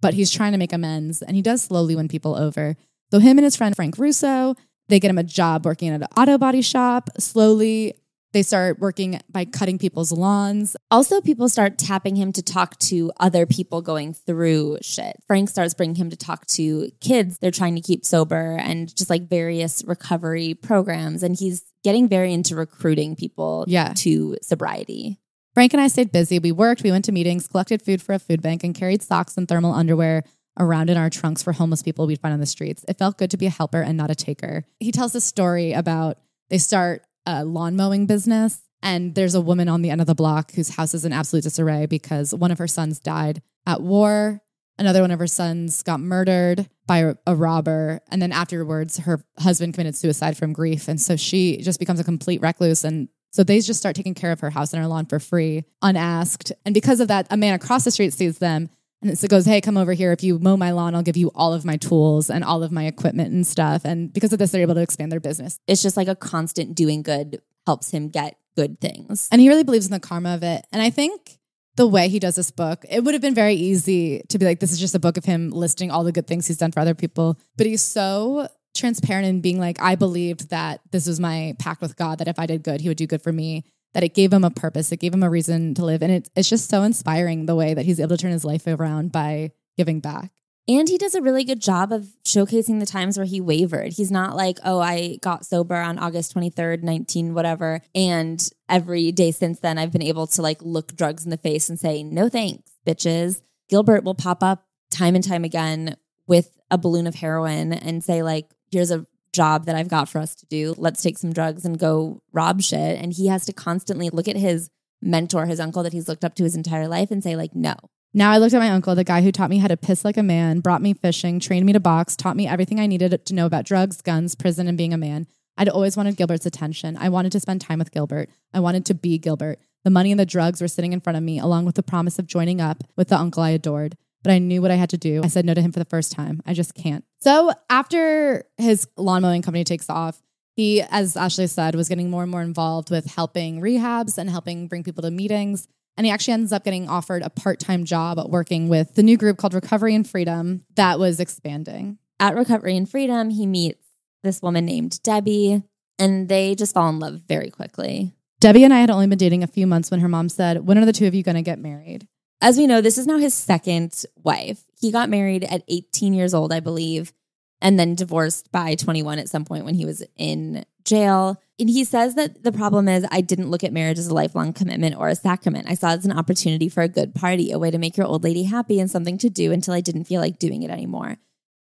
But 0.00 0.14
he's 0.14 0.30
trying 0.30 0.52
to 0.52 0.58
make 0.58 0.72
amends, 0.72 1.22
and 1.22 1.34
he 1.34 1.42
does 1.42 1.61
slowly 1.62 1.96
win 1.96 2.06
people 2.06 2.37
over. 2.37 2.76
So 3.11 3.18
him 3.18 3.37
and 3.37 3.44
his 3.44 3.56
friend 3.56 3.74
Frank 3.74 3.98
Russo, 3.98 4.54
they 4.88 5.00
get 5.00 5.11
him 5.11 5.18
a 5.18 5.24
job 5.24 5.66
working 5.66 5.88
at 5.88 6.00
an 6.00 6.06
auto 6.16 6.38
body 6.38 6.62
shop. 6.62 7.11
Slowly, 7.18 7.94
they 8.33 8.43
start 8.43 8.79
working 8.79 9.21
by 9.31 9.45
cutting 9.45 9.79
people's 9.79 10.12
lawns. 10.12 10.77
Also, 10.91 11.21
people 11.21 11.49
start 11.49 11.79
tapping 11.79 12.17
him 12.17 12.33
to 12.33 12.43
talk 12.43 12.79
to 12.81 13.11
other 13.19 13.47
people 13.47 13.81
going 13.83 14.12
through 14.14 14.79
shit. 14.83 15.17
Frank 15.27 15.49
starts 15.49 15.75
bringing 15.75 15.97
him 15.97 16.11
to 16.11 16.17
talk 16.17 16.47
to 16.49 16.91
kids 17.01 17.38
they're 17.38 17.51
trying 17.51 17.75
to 17.75 17.81
keep 17.81 18.05
sober 18.05 18.57
and 18.61 18.95
just 18.95 19.09
like 19.11 19.29
various 19.29 19.83
recovery 19.87 20.55
programs. 20.55 21.23
And 21.23 21.37
he's 21.37 21.62
getting 21.83 22.09
very 22.09 22.33
into 22.33 22.55
recruiting 22.55 23.17
people 23.17 23.64
Yeah. 23.67 23.93
to 23.97 24.37
sobriety. 24.43 25.19
Frank 25.55 25.73
and 25.73 25.81
I 25.81 25.88
stayed 25.88 26.12
busy. 26.12 26.38
We 26.38 26.53
worked, 26.53 26.83
we 26.83 26.91
went 26.91 27.05
to 27.07 27.12
meetings, 27.12 27.49
collected 27.49 27.83
food 27.83 28.01
for 28.03 28.14
a 28.14 28.19
food 28.19 28.43
bank, 28.43 28.62
and 28.62 28.75
carried 28.75 29.03
socks 29.03 29.37
and 29.37 29.49
thermal 29.49 29.73
underwear 29.73 30.23
around 30.61 30.91
in 30.91 30.97
our 30.97 31.09
trunks 31.11 31.43
for 31.43 31.53
homeless 31.53 31.83
people 31.83 32.07
we'd 32.07 32.21
find 32.21 32.35
on 32.35 32.41
the 32.41 32.47
streets. 32.47 32.85
It 32.88 32.99
felt 32.99 33.17
good 33.17 33.31
to 33.31 33.37
be 33.37 33.47
a 33.47 33.51
helper 33.51 33.81
and 33.81 33.97
not 33.97 34.11
a 34.11 34.14
taker. 34.14 34.64
He 34.81 34.93
tells 34.93 35.14
a 35.14 35.21
story 35.21 35.73
about 35.73 36.19
they 36.51 36.59
start 36.59 37.03
a 37.29 37.45
lawn 37.45 37.77
mowing 37.77 38.07
business, 38.07 38.62
and 38.83 39.14
there's 39.14 39.35
a 39.35 39.41
woman 39.41 39.69
on 39.69 39.83
the 39.83 39.91
end 39.91 40.01
of 40.01 40.07
the 40.07 40.14
block 40.14 40.53
whose 40.53 40.71
house 40.71 40.95
is 40.95 41.05
in 41.05 41.12
absolute 41.12 41.43
disarray 41.43 41.87
because 41.87 42.35
one 42.35 42.51
of 42.51 42.59
her 42.59 42.67
sons 42.67 42.99
died 42.99 43.43
at 43.67 43.83
war. 43.83 44.41
Another 44.79 45.03
one 45.03 45.11
of 45.11 45.19
her 45.19 45.27
sons 45.27 45.83
got 45.83 46.01
murdered 46.01 46.69
by 46.87 47.14
a, 47.27 47.35
robber. 47.35 48.01
And 48.11 48.23
then 48.23 48.33
afterwards, 48.33 48.99
her 48.99 49.23
husband 49.38 49.75
committed 49.75 49.97
suicide 49.97 50.37
from 50.37 50.53
grief. 50.53 50.87
And 50.88 51.01
so 51.01 51.17
she 51.17 51.59
just 51.59 51.81
becomes 51.81 51.99
a 51.99 52.05
complete 52.05 52.41
recluse 52.41 52.85
and 52.85 53.09
so 53.31 53.45
they 53.45 53.61
just 53.61 53.79
start 53.79 53.95
taking 53.95 54.14
care 54.14 54.33
of 54.33 54.41
her 54.41 54.51
house 54.51 54.73
and 54.73 54.83
her 54.83 54.88
lawn 54.88 55.07
for 55.07 55.19
free, 55.19 55.64
unasked. 55.83 56.51
And 56.64 56.75
because 56.75 57.01
of 57.01 57.09
that, 57.09 57.27
a 57.31 57.37
man 57.37 57.55
across 57.55 57.85
the 57.85 57.91
street 57.91 58.12
sees 58.12 58.38
them 58.38 58.71
and 59.00 59.11
it 59.11 59.28
goes, 59.28 59.46
Hey, 59.46 59.61
come 59.61 59.76
over 59.76 59.92
here. 59.92 60.12
If 60.12 60.22
you 60.22 60.38
mow 60.38 60.56
my 60.56 60.72
lawn, 60.72 60.94
I'll 60.94 61.02
give 61.02 61.16
you 61.16 61.30
all 61.34 61.54
of 61.54 61.64
my 61.64 61.76
tools 61.76 62.30
and 62.30 62.42
all 62.42 62.62
of 62.62 62.72
my 62.72 62.84
equipment 62.87 63.32
and 63.32 63.46
stuff. 63.46 63.84
And 63.84 64.12
because 64.12 64.32
of 64.32 64.38
this, 64.38 64.50
they're 64.50 64.62
able 64.62 64.74
to 64.74 64.82
expand 64.82 65.12
their 65.12 65.20
business. 65.20 65.61
It's 65.66 65.82
just 65.82 65.96
like 65.96 66.08
a 66.08 66.16
constant 66.16 66.74
doing 66.74 67.02
good 67.02 67.40
helps 67.66 67.90
him 67.90 68.08
get 68.08 68.38
good 68.56 68.80
things. 68.80 69.28
And 69.30 69.40
he 69.40 69.48
really 69.48 69.62
believes 69.62 69.87
in 69.87 69.92
the 69.92 70.00
karma 70.00 70.34
of 70.34 70.42
it. 70.42 70.66
And 70.72 70.82
I 70.82 70.90
think 70.90 71.38
the 71.76 71.87
way 71.87 72.08
he 72.08 72.18
does 72.18 72.34
this 72.34 72.50
book, 72.50 72.84
it 72.90 73.04
would 73.04 73.14
have 73.14 73.22
been 73.22 73.34
very 73.34 73.54
easy 73.54 74.22
to 74.30 74.38
be 74.38 74.44
like, 74.44 74.58
this 74.58 74.72
is 74.72 74.80
just 74.80 74.96
a 74.96 74.98
book 74.98 75.16
of 75.16 75.24
him 75.24 75.50
listing 75.50 75.90
all 75.90 76.02
the 76.02 76.11
good 76.11 76.26
things 76.26 76.46
he's 76.46 76.56
done 76.56 76.72
for 76.72 76.80
other 76.80 76.94
people. 76.94 77.38
But 77.56 77.66
he's 77.66 77.82
so 77.82 78.48
transparent 78.74 79.26
in 79.26 79.40
being 79.40 79.61
like, 79.61 79.80
I 79.80 79.94
believed 79.94 80.50
that 80.50 80.80
this 80.90 81.06
was 81.06 81.20
my 81.20 81.54
pact 81.58 81.80
with 81.80 81.96
God, 81.96 82.18
that 82.18 82.28
if 82.28 82.38
I 82.38 82.46
did 82.46 82.62
good, 82.62 82.80
he 82.80 82.88
would 82.88 82.96
do 82.96 83.06
good 83.06 83.22
for 83.22 83.32
me, 83.32 83.64
that 83.94 84.05
it 84.05 84.14
gave 84.14 84.33
him 84.33 84.44
a 84.44 84.51
purpose, 84.51 84.92
it 84.92 85.01
gave 85.01 85.14
him 85.14 85.22
a 85.22 85.31
reason 85.31 85.74
to 85.74 85.85
live. 85.85 86.03
And 86.03 86.12
it, 86.12 86.29
it's 86.37 86.48
just 86.48 86.68
so 86.68 86.83
inspiring 86.83 87.46
the 87.46 87.57
way 87.57 87.74
that 87.74 87.85
he's 87.85 88.01
able 88.01 88.16
to 88.16 88.16
turn 88.16 88.33
his 88.33 88.44
life 88.44 88.66
around 88.66 89.12
by 89.12 89.53
giving 89.77 90.01
back. 90.01 90.33
And 90.68 90.87
he 90.87 90.98
does 90.98 91.14
a 91.14 91.22
really 91.22 91.44
good 91.44 91.62
job 91.62 91.92
of 91.92 92.09
showcasing 92.27 92.79
the 92.79 92.85
times 92.85 93.16
where 93.16 93.24
he 93.24 93.40
wavered. 93.40 93.94
He's 93.94 94.11
not 94.11 94.37
like, 94.37 94.59
oh, 94.62 94.81
I 94.81 95.16
got 95.22 95.46
sober 95.46 95.74
on 95.74 95.98
August 95.98 96.35
23rd, 96.35 96.83
19, 96.83 97.33
whatever. 97.33 97.81
And 97.94 98.46
every 98.68 99.11
day 99.11 99.31
since 99.31 99.61
then, 99.61 99.79
I've 99.79 99.92
been 99.92 100.03
able 100.03 100.27
to 100.27 100.42
like 100.42 100.59
look 100.61 100.94
drugs 100.94 101.24
in 101.24 101.31
the 101.31 101.38
face 101.38 101.70
and 101.70 101.81
say, 101.81 102.03
no 102.03 102.29
thanks, 102.29 102.70
bitches. 102.87 103.40
Gilbert 103.70 104.05
will 104.05 104.14
pop 104.14 104.42
up 104.42 104.66
time 104.90 105.14
and 105.14 105.24
time 105.27 105.42
again 105.42 105.96
with 106.27 106.59
a 106.70 106.77
balloon 106.77 107.07
of 107.07 107.14
heroin 107.14 107.72
and 107.72 108.05
say, 108.05 108.22
like, 108.22 108.51
here's 108.70 108.90
a 108.90 109.07
job 109.38 109.66
that 109.66 109.77
I've 109.77 109.94
got 109.96 110.09
for 110.09 110.18
us 110.18 110.35
to 110.40 110.46
do. 110.46 110.74
Let's 110.77 111.03
take 111.03 111.16
some 111.18 111.33
drugs 111.33 111.64
and 111.64 111.79
go 111.79 112.20
rob 112.33 112.61
shit. 112.61 113.01
And 113.01 113.12
he 113.12 113.29
has 113.29 113.46
to 113.46 113.53
constantly 113.53 114.11
look 114.11 114.29
at 114.29 114.37
his 114.37 114.68
mentor, 115.01 115.46
his 115.46 115.61
uncle 115.61 115.83
that 115.85 115.92
he's 115.92 116.09
looked 116.09 116.24
up 116.24 116.35
to 116.37 116.42
his 116.42 116.57
entire 116.57 116.88
life 116.88 117.11
and 117.12 117.22
say, 117.22 117.37
like, 117.37 117.55
no, 117.55 117.74
Now 118.14 118.33
I 118.33 118.38
looked 118.38 118.55
at 118.55 118.59
my 118.59 118.70
uncle, 118.70 118.94
the 118.94 119.05
guy 119.05 119.22
who 119.22 119.31
taught 119.31 119.51
me 119.51 119.59
how 119.59 119.68
to 119.68 119.77
piss 119.77 120.05
like 120.05 120.16
a 120.16 120.22
man, 120.22 120.61
brought 120.61 120.83
me 120.83 120.94
fishing, 120.94 121.38
trained 121.38 121.66
me 121.66 121.72
to 121.74 121.81
box, 121.81 122.16
taught 122.16 122.37
me 122.37 122.48
everything 122.48 122.81
I 122.81 122.87
needed 122.87 123.24
to 123.24 123.35
know 123.35 123.46
about 123.46 123.64
drugs, 123.66 124.01
guns, 124.03 124.35
prison, 124.35 124.66
and 124.66 124.79
being 124.79 124.94
a 124.94 124.98
man. 124.98 125.27
I'd 125.57 125.68
always 125.68 125.96
wanted 125.96 126.16
Gilbert's 126.16 126.46
attention. 126.46 126.96
I 126.96 127.11
wanted 127.11 127.33
to 127.33 127.40
spend 127.40 127.61
time 127.61 127.79
with 127.79 127.92
Gilbert. 127.92 128.31
I 128.55 128.61
wanted 128.61 128.87
to 128.87 128.94
be 128.94 129.18
Gilbert. 129.18 129.59
The 129.85 129.90
money 129.90 130.11
and 130.11 130.18
the 130.18 130.27
drugs 130.27 130.61
were 130.61 130.68
sitting 130.68 130.92
in 130.92 131.01
front 131.01 131.16
of 131.16 131.22
me, 131.22 131.38
along 131.38 131.64
with 131.64 131.74
the 131.74 131.83
promise 131.83 132.18
of 132.18 132.27
joining 132.27 132.61
up 132.61 132.83
with 132.96 133.09
the 133.09 133.18
uncle 133.18 133.42
I 133.42 133.51
adored. 133.51 133.96
But 134.22 134.33
I 134.33 134.38
knew 134.38 134.61
what 134.61 134.70
I 134.70 134.74
had 134.74 134.90
to 134.90 134.98
do. 134.98 135.22
I 135.22 135.28
said 135.28 135.44
no 135.44 135.54
to 135.54 135.62
him 135.62 135.72
for 135.72 135.78
the 135.78 135.85
first 135.85 136.12
time. 136.12 136.42
I 136.44 136.52
just 136.52 136.74
can't. 136.74 137.04
So 137.20 137.52
after 137.70 138.44
his 138.57 138.88
lawn 138.96 139.22
mowing 139.22 139.42
company 139.42 139.64
takes 139.64 139.88
off, 139.88 140.20
he, 140.57 140.83
as 140.83 141.16
Ashley 141.16 141.46
said, 141.46 141.76
was 141.76 141.88
getting 141.88 142.11
more 142.11 142.22
and 142.22 142.33
more 142.33 142.42
involved 142.42 142.90
with 142.90 143.07
helping 143.07 143.61
rehabs 143.61 144.18
and 144.18 144.28
helping 144.28 144.66
bring 144.66 144.83
people 144.83 145.02
to 145.02 145.11
meetings. 145.11 145.68
And 145.96 146.04
he 146.04 146.11
actually 146.12 146.35
ends 146.35 146.52
up 146.52 146.64
getting 146.64 146.88
offered 146.88 147.22
a 147.22 147.31
part 147.31 147.61
time 147.61 147.85
job 147.85 148.18
working 148.28 148.68
with 148.68 148.94
the 148.96 149.04
new 149.04 149.16
group 149.16 149.37
called 149.38 149.54
Recovery 149.54 149.94
and 149.94 150.09
Freedom 150.09 150.62
that 150.74 150.98
was 150.98 151.20
expanding. 151.20 151.98
at 152.18 152.35
Recovery 152.35 152.76
and 152.76 152.90
Freedom, 152.90 153.31
he 153.31 153.46
meets 153.46 153.85
this 154.24 154.42
woman 154.42 154.64
named 154.64 155.00
Debbie, 155.04 155.62
and 155.98 156.28
they 156.28 156.57
just 156.57 156.74
fall 156.74 156.88
in 156.88 156.98
love 156.98 157.22
very 157.28 157.50
quickly. 157.50 158.12
Debbie 158.40 158.64
and 158.64 158.74
I 158.74 158.81
had 158.81 158.90
only 158.90 159.07
been 159.07 159.18
dating 159.18 159.42
a 159.42 159.48
few 159.48 159.66
months 159.66 159.90
when 159.90 160.00
her 160.00 160.09
mom 160.09 160.28
said, 160.28 160.66
When 160.66 160.78
are 160.78 160.85
the 160.85 160.92
two 160.92 161.07
of 161.07 161.14
you 161.14 161.22
going 161.22 161.37
to 161.37 161.42
get 161.42 161.59
married? 161.59 162.07
As 162.40 162.57
we 162.57 162.66
know, 162.66 162.81
this 162.81 162.98
is 162.98 163.07
now 163.07 163.18
his 163.18 163.35
second 163.35 164.05
wife. 164.22 164.62
He 164.81 164.92
got 164.92 165.11
married 165.11 165.44
at 165.44 165.64
18 165.68 166.14
years 166.14 166.35
old, 166.35 166.53
I 166.53 166.61
believe, 166.61 167.12
and 167.61 167.79
then 167.79 167.96
divorced 167.96 168.53
by 168.53 168.77
21 168.77 169.18
at 169.18 169.29
some 169.29 169.44
point 169.44 169.64
when 169.64 169.74
he 169.74 169.85
was 169.85 170.05
in 170.16 170.64
jail. 170.85 171.40
And 171.59 171.68
he 171.68 171.83
says 171.83 172.14
that 172.14 172.44
the 172.44 172.53
problem 172.53 172.88
is 172.88 173.05
I 173.11 173.20
didn't 173.20 173.51
look 173.51 173.64
at 173.64 173.72
marriage 173.72 173.98
as 173.98 174.07
a 174.07 174.14
lifelong 174.14 174.53
commitment 174.53 174.96
or 174.96 175.09
a 175.09 175.16
sacrament. 175.16 175.68
I 175.68 175.74
saw 175.74 175.90
it 175.90 175.98
as 175.98 176.05
an 176.07 176.16
opportunity 176.16 176.68
for 176.68 176.83
a 176.83 176.88
good 176.88 177.14
party, 177.14 177.51
a 177.51 177.59
way 177.59 177.72
to 177.72 177.79
make 177.79 177.96
your 177.96 178.07
old 178.07 178.22
lady 178.22 178.44
happy 178.44 178.79
and 178.79 178.88
something 178.88 179.18
to 179.18 179.29
do 179.29 179.51
until 179.51 179.74
I 179.74 179.81
didn't 179.81 180.05
feel 180.05 180.20
like 180.20 180.38
doing 180.38 180.62
it 180.62 180.70
anymore. 180.70 181.16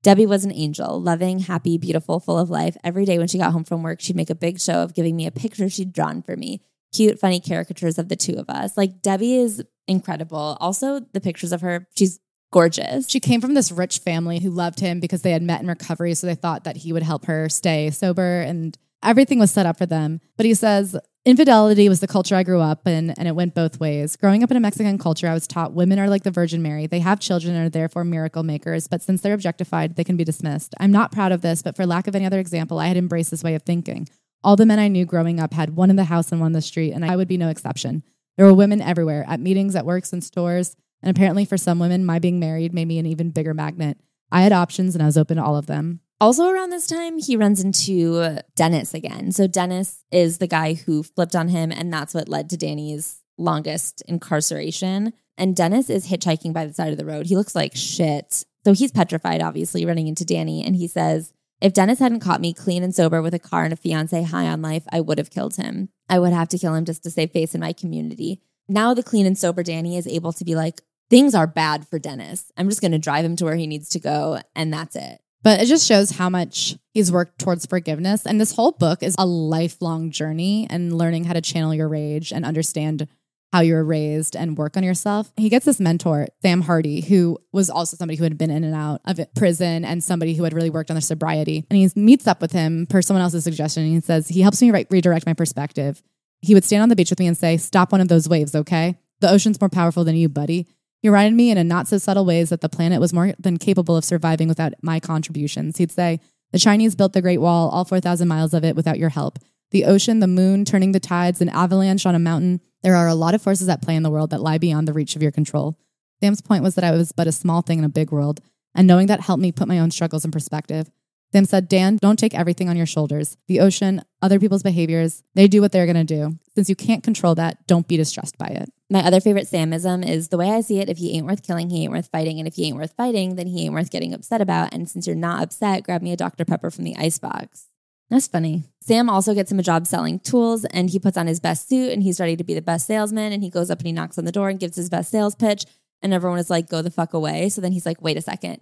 Debbie 0.03 0.27
was 0.27 0.45
an 0.45 0.53
angel, 0.53 1.01
loving, 1.01 1.41
happy, 1.41 1.77
beautiful, 1.77 2.21
full 2.21 2.39
of 2.39 2.49
life. 2.49 2.77
Every 2.83 3.05
day 3.05 3.19
when 3.19 3.29
she 3.29 3.39
got 3.39 3.53
home 3.53 3.65
from 3.65 3.83
work, 3.83 4.01
she'd 4.01 4.17
make 4.17 4.31
a 4.31 4.35
big 4.35 4.61
show 4.61 4.83
of 4.83 4.95
giving 4.95 5.17
me 5.17 5.27
a 5.27 5.31
picture 5.31 5.69
she'd 5.69 5.93
drawn 5.93 6.23
for 6.23 6.37
me. 6.37 6.63
Cute, 6.93 7.19
funny 7.19 7.39
caricatures 7.39 7.99
of 7.99 8.09
the 8.09 8.17
two 8.17 8.35
of 8.37 8.49
us. 8.49 8.77
Like 8.77 9.03
Debbie 9.03 9.37
is 9.37 9.63
incredible. 9.91 10.57
Also, 10.61 11.01
the 11.13 11.21
pictures 11.21 11.53
of 11.53 11.61
her, 11.61 11.87
she's 11.97 12.21
gorgeous. 12.53 13.09
She 13.09 13.21
came 13.21 13.41
from 13.41 13.55
this 13.55 13.71
rich 13.71 13.99
family 13.99 14.41
who 14.41 14.51
loved 14.51 14.81
him 14.81 15.01
because 15.01 15.23
they 15.23 15.33
had 15.33 15.43
met 15.43 15.61
in 15.61 15.67
recovery. 15.67 16.15
So 16.15 16.27
they 16.27 16.35
thought 16.35 16.65
that 16.65 16.79
he 16.79 16.93
would 16.93 17.03
help 17.03 17.27
her 17.27 17.49
stay 17.49 17.91
sober 17.91 18.41
and 18.41 18.77
everything 19.03 19.39
was 19.39 19.51
set 19.51 19.67
up 19.67 19.79
for 19.79 19.87
them. 19.87 20.21
But 20.37 20.47
he 20.47 20.55
says, 20.55 20.97
Infidelity 21.27 21.91
was 21.91 22.01
the 22.01 22.07
culture 22.07 22.35
I 22.35 22.45
grew 22.45 22.61
up 22.61 22.89
in, 22.89 23.11
and 23.11 23.29
it 23.29 23.35
went 23.35 23.55
both 23.55 23.79
ways. 23.79 24.17
Growing 24.17 24.43
up 24.43 24.51
in 24.51 24.57
a 24.57 24.61
Mexican 24.61 24.97
culture, 24.97 25.29
I 25.29 25.35
was 25.35 25.47
taught 25.47 25.75
women 25.75 25.99
are 25.99 26.09
like 26.09 26.23
the 26.23 26.31
Virgin 26.31 26.63
Mary. 26.63 26.87
They 26.87 27.01
have 27.01 27.21
children 27.21 27.55
and 27.55 27.67
are 27.67 27.69
therefore 27.69 28.05
miracle 28.05 28.43
makers, 28.43 28.89
but 28.89 29.03
since 29.03 29.21
they're 29.21 29.35
objectified, 29.35 29.97
they 29.97 30.05
can 30.05 30.17
be 30.17 30.25
dismissed. 30.25 30.75
I'm 30.81 30.91
not 30.91 31.13
proud 31.13 31.31
of 31.31 31.43
this, 31.43 31.61
but 31.61 31.77
for 31.77 31.85
lack 31.85 32.07
of 32.07 32.17
any 32.17 32.25
other 32.25 32.41
example, 32.41 32.79
I 32.79 32.87
had 32.87 32.97
embraced 32.97 33.31
this 33.31 33.45
way 33.45 33.55
of 33.55 33.65
thinking. 33.65 34.09
All 34.43 34.57
the 34.57 34.65
men 34.65 34.79
I 34.79 34.89
knew 34.89 35.05
growing 35.05 35.39
up 35.39 35.53
had 35.53 35.77
one 35.77 35.91
in 35.91 35.97
the 35.97 36.05
house 36.05 36.33
and 36.33 36.41
one 36.41 36.49
in 36.49 36.53
the 36.55 36.63
street, 36.63 36.93
and 36.93 37.05
I 37.05 37.17
would 37.17 37.29
be 37.29 37.37
no 37.37 37.51
exception. 37.51 38.03
There 38.41 38.47
were 38.47 38.55
women 38.55 38.81
everywhere, 38.81 39.27
at 39.29 39.39
meetings, 39.39 39.77
at 39.77 39.85
works, 39.85 40.15
and 40.15 40.25
stores, 40.25 40.75
and 41.03 41.15
apparently 41.15 41.45
for 41.45 41.59
some 41.59 41.79
women, 41.79 42.07
my 42.07 42.19
being 42.19 42.41
married 42.41 42.73
made 42.73 42.89
me 42.89 42.99
an 42.99 43.05
even 43.05 43.33
bigger 43.33 43.53
magnet. 43.53 43.99
I 44.33 44.41
had 44.41 44.51
options, 44.51 44.95
and 44.95 45.03
I 45.03 45.05
was 45.05 45.19
open 45.19 45.37
to 45.37 45.45
all 45.45 45.59
of 45.59 45.67
them. 45.67 46.01
Also, 46.23 46.49
around 46.49 46.71
this 46.71 46.87
time, 46.87 47.19
he 47.19 47.37
runs 47.37 47.63
into 47.63 48.39
Dennis 48.57 48.95
again. 48.95 49.31
So, 49.33 49.47
Dennis 49.47 50.07
is 50.11 50.39
the 50.39 50.47
guy 50.47 50.73
who 50.73 51.03
flipped 51.03 51.37
on 51.37 51.49
him, 51.49 51.71
and 51.71 51.93
that's 51.93 52.15
what 52.15 52.31
led 52.31 52.49
to 52.49 52.57
Danny's 52.57 53.21
longest 53.37 54.03
incarceration. 54.09 55.13
And 55.37 55.55
Dennis 55.55 55.91
is 55.91 56.09
hitchhiking 56.09 56.55
by 56.55 56.65
the 56.65 56.73
side 56.73 56.93
of 56.93 56.99
the 56.99 57.05
road. 57.05 57.27
He 57.27 57.37
looks 57.37 57.55
like 57.55 57.77
shit. 57.77 58.47
So 58.65 58.73
he's 58.73 58.91
petrified, 58.91 59.43
obviously, 59.43 59.85
running 59.85 60.09
into 60.09 60.25
Danny. 60.25 60.65
And 60.65 60.75
he 60.77 60.89
says, 60.89 61.35
If 61.61 61.75
Dennis 61.75 61.99
hadn't 61.99 62.21
caught 62.21 62.41
me 62.41 62.55
clean 62.55 62.83
and 62.83 62.95
sober 62.95 63.21
with 63.21 63.35
a 63.35 63.39
car 63.39 63.65
and 63.65 63.73
a 63.75 63.77
fiance 63.77 64.23
high 64.23 64.47
on 64.47 64.63
life, 64.63 64.85
I 64.91 65.03
would 65.03 65.19
have 65.19 65.29
killed 65.29 65.57
him. 65.57 65.91
I 66.11 66.19
would 66.19 66.33
have 66.33 66.49
to 66.49 66.59
kill 66.59 66.75
him 66.75 66.85
just 66.85 67.03
to 67.05 67.11
save 67.11 67.31
face 67.31 67.55
in 67.55 67.61
my 67.61 67.73
community. 67.73 68.43
Now 68.69 68.93
the 68.93 69.03
clean 69.03 69.25
and 69.25 69.39
sober 69.39 69.63
Danny 69.63 69.97
is 69.97 70.07
able 70.07 70.33
to 70.35 70.45
be 70.45 70.55
like, 70.55 70.83
Things 71.09 71.35
are 71.35 71.49
bad 71.49 71.89
for 71.89 71.99
Dennis. 71.99 72.53
I'm 72.57 72.69
just 72.69 72.81
going 72.81 72.93
to 72.93 72.99
drive 72.99 73.25
him 73.25 73.35
to 73.37 73.45
where 73.45 73.57
he 73.57 73.67
needs 73.67 73.89
to 73.91 73.99
go. 73.99 74.39
And 74.55 74.73
that's 74.73 74.95
it. 74.95 75.21
But 75.43 75.61
it 75.61 75.67
just 75.67 75.89
shows 75.89 76.13
how 76.13 76.29
much 76.29 76.77
he's 76.93 77.11
worked 77.11 77.41
towards 77.41 77.67
forgiveness. 77.67 78.27
And 78.27 78.41
this 78.41 78.55
whole 78.55 78.71
book 78.71 79.03
is 79.03 79.17
a 79.19 79.27
lifelong 79.27 80.13
journey 80.13 80.69
and 80.71 80.97
learning 80.97 81.25
how 81.25 81.33
to 81.33 81.41
channel 81.41 81.75
your 81.75 81.89
rage 81.89 82.33
and 82.33 82.45
understand 82.45 83.09
how 83.53 83.61
you 83.61 83.75
were 83.75 83.85
raised 83.85 84.37
and 84.37 84.57
work 84.57 84.77
on 84.77 84.83
yourself. 84.83 85.33
He 85.37 85.49
gets 85.49 85.67
this 85.67 85.81
mentor, 85.81 86.29
Sam 86.43 86.61
Hardy, 86.63 87.01
who 87.01 87.39
was 87.53 87.69
also 87.69 87.97
somebody 87.97 88.17
who 88.17 88.25
had 88.25 88.39
been 88.39 88.51
in 88.51 88.63
and 88.63 88.75
out 88.75 89.01
of 89.05 89.21
prison 89.35 89.85
and 89.85 90.05
somebody 90.05 90.35
who 90.35 90.45
had 90.45 90.53
really 90.53 90.71
worked 90.71 90.91
on 90.91 90.95
their 90.95 91.01
sobriety. 91.01 91.67
And 91.69 91.77
he 91.77 91.91
meets 91.97 92.27
up 92.27 92.41
with 92.41 92.53
him 92.53 92.87
per 92.87 93.03
someone 93.03 93.23
else's 93.23 93.45
suggestion. 93.45 93.83
And 93.83 93.93
he 93.93 94.01
says, 94.01 94.29
he 94.29 94.41
helps 94.41 94.63
me 94.63 94.71
re- 94.71 94.87
redirect 94.89 95.27
my 95.27 95.35
perspective. 95.35 96.03
He 96.43 96.55
would 96.55 96.65
stand 96.65 96.83
on 96.83 96.89
the 96.89 96.97
beach 96.97 97.11
with 97.11 97.19
me 97.19 97.27
and 97.27 97.37
say, 97.37 97.57
Stop 97.57 97.93
one 97.93 98.01
of 98.01 98.09
those 98.09 98.29
waves, 98.29 98.55
okay? 98.55 98.97
The 99.21 99.31
ocean's 99.31 99.61
more 99.61 99.69
powerful 99.69 100.05
than 100.05 100.17
you, 100.17 100.29
buddy. 100.29 100.67
He 101.03 101.09
reminded 101.09 101.37
me 101.37 101.51
in 101.51 101.59
a 101.59 101.65
not 101.65 101.89
so 101.89 101.99
subtle 101.99 102.25
ways 102.25 102.51
that 102.51 102.61
the 102.61 102.69
planet 102.69 103.01
was 103.01 103.13
more 103.13 103.35
than 103.39 103.59
capable 103.59 103.97
of 103.97 104.05
surviving 104.05 104.49
without 104.49 104.75
my 104.83 105.01
contributions. 105.01 105.77
He'd 105.79 105.93
say, 105.93 106.21
The 106.53 106.59
Chinese 106.59 106.95
built 106.95 107.13
the 107.13 107.23
Great 107.23 107.39
Wall, 107.39 107.69
all 107.71 107.85
4,000 107.85 108.29
miles 108.29 108.55
of 108.55 108.65
it, 108.65 108.77
without 108.77 108.99
your 108.99 109.09
help. 109.11 109.39
The 109.71 109.85
ocean, 109.85 110.21
the 110.21 110.27
moon, 110.27 110.65
turning 110.65 110.93
the 110.93 111.01
tides, 111.01 111.41
an 111.41 111.49
avalanche 111.49 112.07
on 112.07 112.15
a 112.15 112.19
mountain. 112.19 112.61
There 112.83 112.97
are 112.97 113.09
a 113.09 113.15
lot 113.15 113.35
of 113.35 113.43
forces 113.43 113.69
at 113.69 113.83
play 113.83 113.95
in 113.95 114.03
the 114.03 114.11
world 114.11 114.31
that 114.31 114.43
lie 114.43 114.59
beyond 114.59 114.89
the 114.89 114.93
reach 114.93 115.15
of 115.15 115.23
your 115.23 115.31
control. 115.31 115.79
Sam's 116.21 116.41
point 116.41 116.63
was 116.63 116.75
that 116.75 116.85
I 116.85 116.91
was 116.91 117.13
but 117.13 117.27
a 117.27 117.33
small 117.33 117.63
thing 117.63 117.79
in 117.79 117.85
a 117.85 117.89
big 117.89 118.11
world, 118.11 118.41
and 118.75 118.87
knowing 118.87 119.07
that 119.07 119.21
helped 119.21 119.43
me 119.43 119.53
put 119.53 119.69
my 119.69 119.79
own 119.79 119.91
struggles 119.91 120.25
in 120.25 120.31
perspective. 120.31 120.91
Sam 121.33 121.45
said, 121.45 121.69
Dan, 121.69 121.97
don't 121.97 122.19
take 122.19 122.35
everything 122.35 122.69
on 122.69 122.77
your 122.77 122.87
shoulders. 122.87 123.37
The 123.47 123.61
ocean, 123.61 124.03
other 124.21 124.41
people's 124.41 124.65
behaviors, 124.65 125.23
they 125.35 125.47
do 125.47 125.61
what 125.61 125.71
they're 125.71 125.87
going 125.87 125.95
to 125.95 126.05
do. 126.05 126.39
Since 126.57 126.69
you 126.69 126.75
can't 126.75 127.05
control 127.05 127.37
that, 127.37 127.65
don't 127.69 127.87
be 127.87 127.97
distressed 127.97 128.37
by 128.37 128.49
it. 128.49 128.73
My 128.91 129.07
other 129.07 129.21
favorite 129.21 129.47
Samism 129.47 130.07
is 130.07 130.29
the 130.29 130.37
way 130.37 130.51
I 130.51 130.61
see 130.61 130.81
it 130.81 130.89
if 130.89 130.99
he 130.99 131.17
ain't 131.17 131.27
worth 131.27 131.45
killing, 131.45 131.71
he 131.71 131.85
ain't 131.85 131.93
worth 131.93 132.09
fighting. 132.11 132.41
And 132.41 132.49
if 132.49 132.57
he 132.57 132.67
ain't 132.67 132.77
worth 132.77 132.95
fighting, 132.97 133.37
then 133.37 133.47
he 133.47 133.65
ain't 133.65 133.75
worth 133.75 133.93
getting 133.93 134.13
upset 134.13 134.41
about. 134.41 134.75
And 134.75 134.91
since 134.91 135.07
you're 135.07 135.15
not 135.15 135.45
upset, 135.45 135.85
grab 135.85 136.03
me 136.03 136.11
a 136.13 136.17
Dr. 136.17 136.45
Pepper 136.45 136.71
from 136.71 136.83
the 136.83 136.97
icebox. 136.97 137.69
That's 138.11 138.27
funny. 138.27 138.65
Sam 138.81 139.09
also 139.09 139.35
gets 139.35 139.53
him 139.53 139.61
a 139.61 139.63
job 139.63 139.87
selling 139.87 140.19
tools 140.19 140.65
and 140.65 140.91
he 140.91 140.99
puts 140.99 141.17
on 141.17 141.29
his 141.29 141.39
best 141.39 141.69
suit 141.69 141.93
and 141.93 142.03
he's 142.03 142.19
ready 142.19 142.37
to 142.37 142.43
be 142.43 142.55
the 142.55 142.63
best 142.63 142.87
salesman. 142.87 143.33
And 143.33 143.43
he 143.43 143.51
goes 143.51 143.71
up 143.71 143.79
and 143.79 143.87
he 143.87 143.93
knocks 143.93 144.19
on 144.19 144.25
the 144.25 144.33
door 144.33 144.49
and 144.49 144.59
gives 144.59 144.77
his 144.77 144.91
best 144.91 145.13
sales 145.13 145.37
pitch. 145.37 145.65
And 146.03 146.13
everyone 146.13 146.41
is 146.41 146.51
like, 146.51 146.69
go 146.69 146.83
the 146.83 146.91
fuck 146.91 147.15
away. 147.15 147.49
So 147.51 147.61
then 147.61 147.73
he's 147.73 147.87
like, 147.87 148.03
wait 148.03 148.17
a 148.17 148.23
second. 148.23 148.61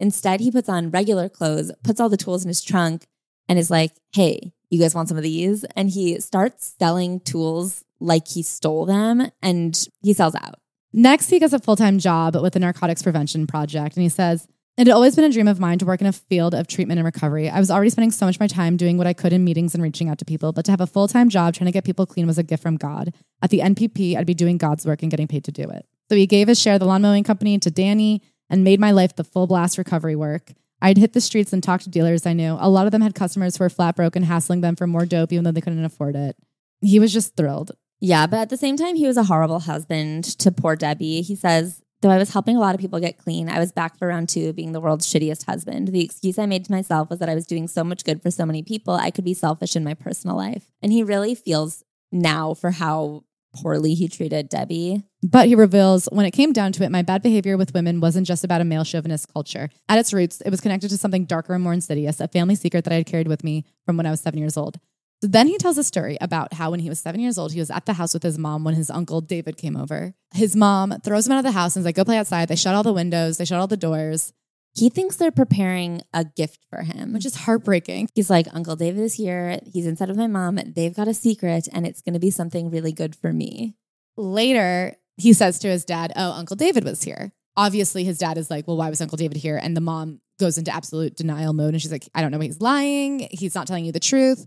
Instead, 0.00 0.40
he 0.40 0.50
puts 0.50 0.68
on 0.68 0.90
regular 0.90 1.28
clothes, 1.28 1.70
puts 1.84 2.00
all 2.00 2.08
the 2.08 2.16
tools 2.16 2.44
in 2.44 2.48
his 2.48 2.62
trunk, 2.62 3.06
and 3.48 3.58
is 3.58 3.70
like, 3.70 3.92
hey, 4.12 4.52
you 4.70 4.80
guys 4.80 4.94
want 4.94 5.08
some 5.08 5.16
of 5.16 5.22
these? 5.22 5.64
And 5.76 5.90
he 5.90 6.20
starts 6.20 6.74
selling 6.78 7.20
tools 7.20 7.84
like 8.00 8.26
he 8.28 8.42
stole 8.42 8.84
them 8.84 9.30
and 9.42 9.88
he 10.02 10.12
sells 10.12 10.34
out. 10.34 10.60
Next, 10.92 11.30
he 11.30 11.38
gets 11.38 11.52
a 11.52 11.58
full 11.58 11.76
time 11.76 11.98
job 11.98 12.36
with 12.36 12.54
the 12.54 12.58
Narcotics 12.58 13.02
Prevention 13.02 13.46
Project. 13.46 13.96
And 13.96 14.02
he 14.02 14.08
says, 14.08 14.48
It 14.78 14.86
had 14.86 14.94
always 14.94 15.16
been 15.16 15.24
a 15.24 15.32
dream 15.32 15.48
of 15.48 15.58
mine 15.58 15.80
to 15.80 15.84
work 15.86 16.00
in 16.00 16.06
a 16.06 16.12
field 16.12 16.54
of 16.54 16.68
treatment 16.68 17.00
and 17.00 17.04
recovery. 17.04 17.50
I 17.50 17.58
was 17.58 17.68
already 17.68 17.90
spending 17.90 18.12
so 18.12 18.26
much 18.26 18.36
of 18.36 18.40
my 18.40 18.46
time 18.46 18.76
doing 18.76 18.96
what 18.96 19.08
I 19.08 19.12
could 19.12 19.32
in 19.32 19.42
meetings 19.42 19.74
and 19.74 19.82
reaching 19.82 20.08
out 20.08 20.18
to 20.18 20.24
people, 20.24 20.52
but 20.52 20.64
to 20.66 20.70
have 20.70 20.80
a 20.80 20.86
full 20.86 21.08
time 21.08 21.28
job 21.28 21.54
trying 21.54 21.66
to 21.66 21.72
get 21.72 21.82
people 21.82 22.06
clean 22.06 22.28
was 22.28 22.38
a 22.38 22.44
gift 22.44 22.62
from 22.62 22.76
God. 22.76 23.12
At 23.42 23.50
the 23.50 23.58
NPP, 23.58 24.16
I'd 24.16 24.24
be 24.24 24.34
doing 24.34 24.56
God's 24.56 24.86
work 24.86 25.02
and 25.02 25.10
getting 25.10 25.26
paid 25.26 25.42
to 25.46 25.50
do 25.50 25.64
it. 25.64 25.84
So 26.08 26.14
he 26.14 26.28
gave 26.28 26.46
his 26.46 26.60
share 26.60 26.74
of 26.74 26.80
the 26.80 26.86
lawn 26.86 27.02
mowing 27.02 27.24
company 27.24 27.58
to 27.58 27.72
Danny 27.72 28.22
and 28.48 28.62
made 28.62 28.78
my 28.78 28.92
life 28.92 29.16
the 29.16 29.24
full 29.24 29.48
blast 29.48 29.78
recovery 29.78 30.14
work. 30.14 30.52
I'd 30.80 30.96
hit 30.96 31.12
the 31.12 31.20
streets 31.20 31.52
and 31.52 31.60
talk 31.60 31.80
to 31.80 31.90
dealers 31.90 32.24
I 32.24 32.32
knew. 32.32 32.56
A 32.60 32.70
lot 32.70 32.86
of 32.86 32.92
them 32.92 33.02
had 33.02 33.16
customers 33.16 33.56
who 33.56 33.64
were 33.64 33.70
flat 33.70 33.96
broke 33.96 34.14
and 34.14 34.24
hassling 34.24 34.60
them 34.60 34.76
for 34.76 34.86
more 34.86 35.06
dope, 35.06 35.32
even 35.32 35.42
though 35.42 35.50
they 35.50 35.60
couldn't 35.60 35.84
afford 35.84 36.14
it. 36.14 36.36
He 36.82 37.00
was 37.00 37.12
just 37.12 37.36
thrilled. 37.36 37.72
Yeah, 37.98 38.28
but 38.28 38.38
at 38.38 38.48
the 38.48 38.56
same 38.56 38.76
time, 38.76 38.94
he 38.94 39.08
was 39.08 39.16
a 39.16 39.24
horrible 39.24 39.58
husband 39.58 40.22
to 40.38 40.52
poor 40.52 40.76
Debbie. 40.76 41.22
He 41.22 41.34
says, 41.34 41.82
Though 42.00 42.10
I 42.10 42.18
was 42.18 42.32
helping 42.32 42.56
a 42.56 42.60
lot 42.60 42.76
of 42.76 42.80
people 42.80 43.00
get 43.00 43.18
clean, 43.18 43.48
I 43.48 43.58
was 43.58 43.72
back 43.72 43.98
for 43.98 44.06
round 44.08 44.28
two, 44.28 44.52
being 44.52 44.70
the 44.70 44.80
world's 44.80 45.12
shittiest 45.12 45.46
husband. 45.46 45.88
The 45.88 46.04
excuse 46.04 46.38
I 46.38 46.46
made 46.46 46.64
to 46.66 46.72
myself 46.72 47.10
was 47.10 47.18
that 47.18 47.28
I 47.28 47.34
was 47.34 47.46
doing 47.46 47.66
so 47.66 47.82
much 47.82 48.04
good 48.04 48.22
for 48.22 48.30
so 48.30 48.46
many 48.46 48.62
people, 48.62 48.94
I 48.94 49.10
could 49.10 49.24
be 49.24 49.34
selfish 49.34 49.74
in 49.74 49.82
my 49.82 49.94
personal 49.94 50.36
life. 50.36 50.66
And 50.80 50.92
he 50.92 51.02
really 51.02 51.34
feels 51.34 51.82
now 52.12 52.54
for 52.54 52.70
how 52.70 53.24
poorly 53.56 53.94
he 53.94 54.08
treated 54.08 54.48
Debbie. 54.48 55.02
But 55.22 55.48
he 55.48 55.56
reveals 55.56 56.06
when 56.12 56.26
it 56.26 56.30
came 56.30 56.52
down 56.52 56.70
to 56.72 56.84
it, 56.84 56.92
my 56.92 57.02
bad 57.02 57.22
behavior 57.22 57.56
with 57.56 57.74
women 57.74 58.00
wasn't 58.00 58.26
just 58.26 58.44
about 58.44 58.60
a 58.60 58.64
male 58.64 58.84
chauvinist 58.84 59.32
culture. 59.32 59.68
At 59.88 59.98
its 59.98 60.12
roots, 60.12 60.40
it 60.42 60.50
was 60.50 60.60
connected 60.60 60.90
to 60.90 60.98
something 60.98 61.24
darker 61.24 61.54
and 61.54 61.64
more 61.64 61.72
insidious, 61.72 62.20
a 62.20 62.28
family 62.28 62.54
secret 62.54 62.84
that 62.84 62.92
I 62.92 62.96
had 62.96 63.06
carried 63.06 63.26
with 63.26 63.42
me 63.42 63.64
from 63.84 63.96
when 63.96 64.06
I 64.06 64.10
was 64.10 64.20
seven 64.20 64.38
years 64.38 64.56
old. 64.56 64.78
So 65.20 65.28
then 65.28 65.48
he 65.48 65.58
tells 65.58 65.78
a 65.78 65.84
story 65.84 66.16
about 66.20 66.52
how 66.54 66.70
when 66.70 66.80
he 66.80 66.88
was 66.88 67.00
seven 67.00 67.20
years 67.20 67.38
old, 67.38 67.52
he 67.52 67.58
was 67.58 67.70
at 67.70 67.86
the 67.86 67.94
house 67.94 68.14
with 68.14 68.22
his 68.22 68.38
mom 68.38 68.62
when 68.62 68.74
his 68.74 68.88
uncle 68.88 69.20
David 69.20 69.56
came 69.56 69.76
over. 69.76 70.14
His 70.32 70.54
mom 70.54 70.94
throws 71.04 71.26
him 71.26 71.32
out 71.32 71.38
of 71.38 71.44
the 71.44 71.50
house 71.50 71.74
and 71.74 71.82
is 71.82 71.86
like, 71.86 71.96
go 71.96 72.04
play 72.04 72.18
outside. 72.18 72.48
They 72.48 72.56
shut 72.56 72.74
all 72.74 72.84
the 72.84 72.92
windows, 72.92 73.38
they 73.38 73.44
shut 73.44 73.58
all 73.58 73.66
the 73.66 73.76
doors. 73.76 74.32
He 74.74 74.90
thinks 74.90 75.16
they're 75.16 75.32
preparing 75.32 76.02
a 76.14 76.24
gift 76.24 76.64
for 76.70 76.82
him, 76.82 77.12
which 77.12 77.26
is 77.26 77.34
heartbreaking. 77.34 78.08
He's 78.14 78.30
like, 78.30 78.46
Uncle 78.54 78.76
David 78.76 79.00
is 79.02 79.14
here. 79.14 79.58
He's 79.66 79.86
inside 79.86 80.08
with 80.08 80.18
my 80.18 80.28
mom. 80.28 80.60
They've 80.76 80.94
got 80.94 81.08
a 81.08 81.14
secret 81.14 81.66
and 81.72 81.84
it's 81.84 82.00
going 82.00 82.14
to 82.14 82.20
be 82.20 82.30
something 82.30 82.70
really 82.70 82.92
good 82.92 83.16
for 83.16 83.32
me. 83.32 83.74
Later, 84.16 84.94
he 85.16 85.32
says 85.32 85.58
to 85.60 85.68
his 85.68 85.84
dad, 85.84 86.12
Oh, 86.14 86.30
Uncle 86.30 86.54
David 86.54 86.84
was 86.84 87.02
here. 87.02 87.32
Obviously, 87.56 88.04
his 88.04 88.18
dad 88.18 88.38
is 88.38 88.50
like, 88.50 88.68
Well, 88.68 88.76
why 88.76 88.88
was 88.88 89.00
Uncle 89.00 89.16
David 89.16 89.38
here? 89.38 89.58
And 89.60 89.76
the 89.76 89.80
mom 89.80 90.20
goes 90.38 90.58
into 90.58 90.72
absolute 90.72 91.16
denial 91.16 91.52
mode 91.52 91.74
and 91.74 91.82
she's 91.82 91.90
like, 91.90 92.08
I 92.14 92.22
don't 92.22 92.30
know. 92.30 92.38
He's 92.38 92.60
lying. 92.60 93.26
He's 93.32 93.56
not 93.56 93.66
telling 93.66 93.84
you 93.84 93.90
the 93.90 93.98
truth. 93.98 94.46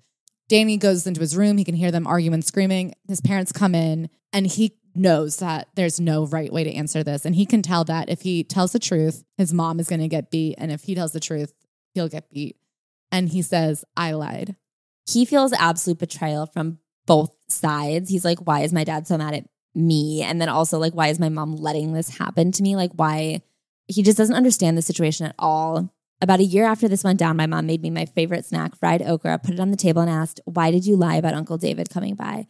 Danny 0.52 0.76
goes 0.76 1.08
into 1.08 1.22
his 1.22 1.38
room. 1.38 1.58
He 1.58 1.64
can 1.64 1.76
hear 1.76 1.91
them 1.91 2.06
arguing, 2.06 2.41
screaming. 2.41 2.93
His 3.08 3.22
parents 3.22 3.54
come 3.54 3.74
in 3.74 4.10
and 4.34 4.45
he 4.45 4.76
knows 4.93 5.38
that 5.38 5.70
there's 5.76 5.97
no 5.97 6.26
right 6.26 6.52
way 6.52 6.66
to 6.66 6.74
answer 6.74 7.06
this. 7.06 7.24
And 7.24 7.34
he 7.34 7.45
can 7.45 7.62
tell 7.62 7.86
that 7.86 8.10
if 8.10 8.24
he 8.24 8.43
tells 8.43 8.74
the 8.74 8.80
truth, 8.80 9.24
his 9.38 9.54
mom 9.54 9.80
is 9.80 9.88
going 9.88 10.02
to 10.02 10.10
get 10.10 10.30
beat. 10.30 10.56
And 10.58 10.70
if 10.70 10.84
he 10.84 10.93
tells 10.93 11.14
the 11.14 11.22
truth, 11.22 11.54
he'll 11.93 12.10
get 12.10 12.30
beat. 12.30 12.58
And 13.14 13.30
he 13.30 13.41
says, 13.41 13.86
I 13.95 14.12
lied. 14.12 14.58
He 15.10 15.24
feels 15.24 15.54
absolute 15.54 15.99
betrayal 15.99 16.47
from 16.47 16.80
both 17.06 17.34
sides. 17.47 18.10
He's 18.10 18.26
like, 18.26 18.39
why 18.39 18.64
is 18.64 18.74
my 18.74 18.84
dad 18.84 19.08
so 19.08 19.18
mad 19.18 19.34
at 19.34 19.45
me? 19.74 20.22
And 20.22 20.41
then 20.41 20.49
also, 20.49 20.80
like, 20.80 20.93
why 20.93 21.08
is 21.08 21.18
my 21.18 21.30
mom 21.30 21.56
letting 21.56 21.93
this 21.93 22.18
happen 22.18 22.52
to 22.52 22.62
me? 22.62 22.76
Like, 22.76 22.91
why? 22.95 23.41
He 23.88 24.04
just 24.04 24.18
doesn't 24.18 24.36
understand 24.36 24.78
the 24.78 24.82
situation 24.82 25.28
at 25.28 25.36
all. 25.39 25.93
About 26.22 26.39
a 26.39 26.43
year 26.43 26.65
after 26.65 26.88
this 26.88 27.03
went 27.03 27.17
down, 27.17 27.36
my 27.36 27.47
mom 27.47 27.65
made 27.65 27.82
me 27.82 27.89
my 27.89 28.05
favorite 28.05 28.45
snack, 28.45 28.76
fried 28.76 29.01
okra, 29.01 29.39
put 29.39 29.55
it 29.55 29.59
on 29.59 29.72
the 29.72 29.78
table, 29.78 30.03
and 30.03 30.11
asked, 30.11 30.39
Why 30.45 30.69
did 30.69 30.86
you 30.86 30.95
lie 30.95 31.15
about 31.15 31.34
Uncle 31.34 31.57
David 31.57 31.89
coming 31.89 32.13
by? 32.13 32.47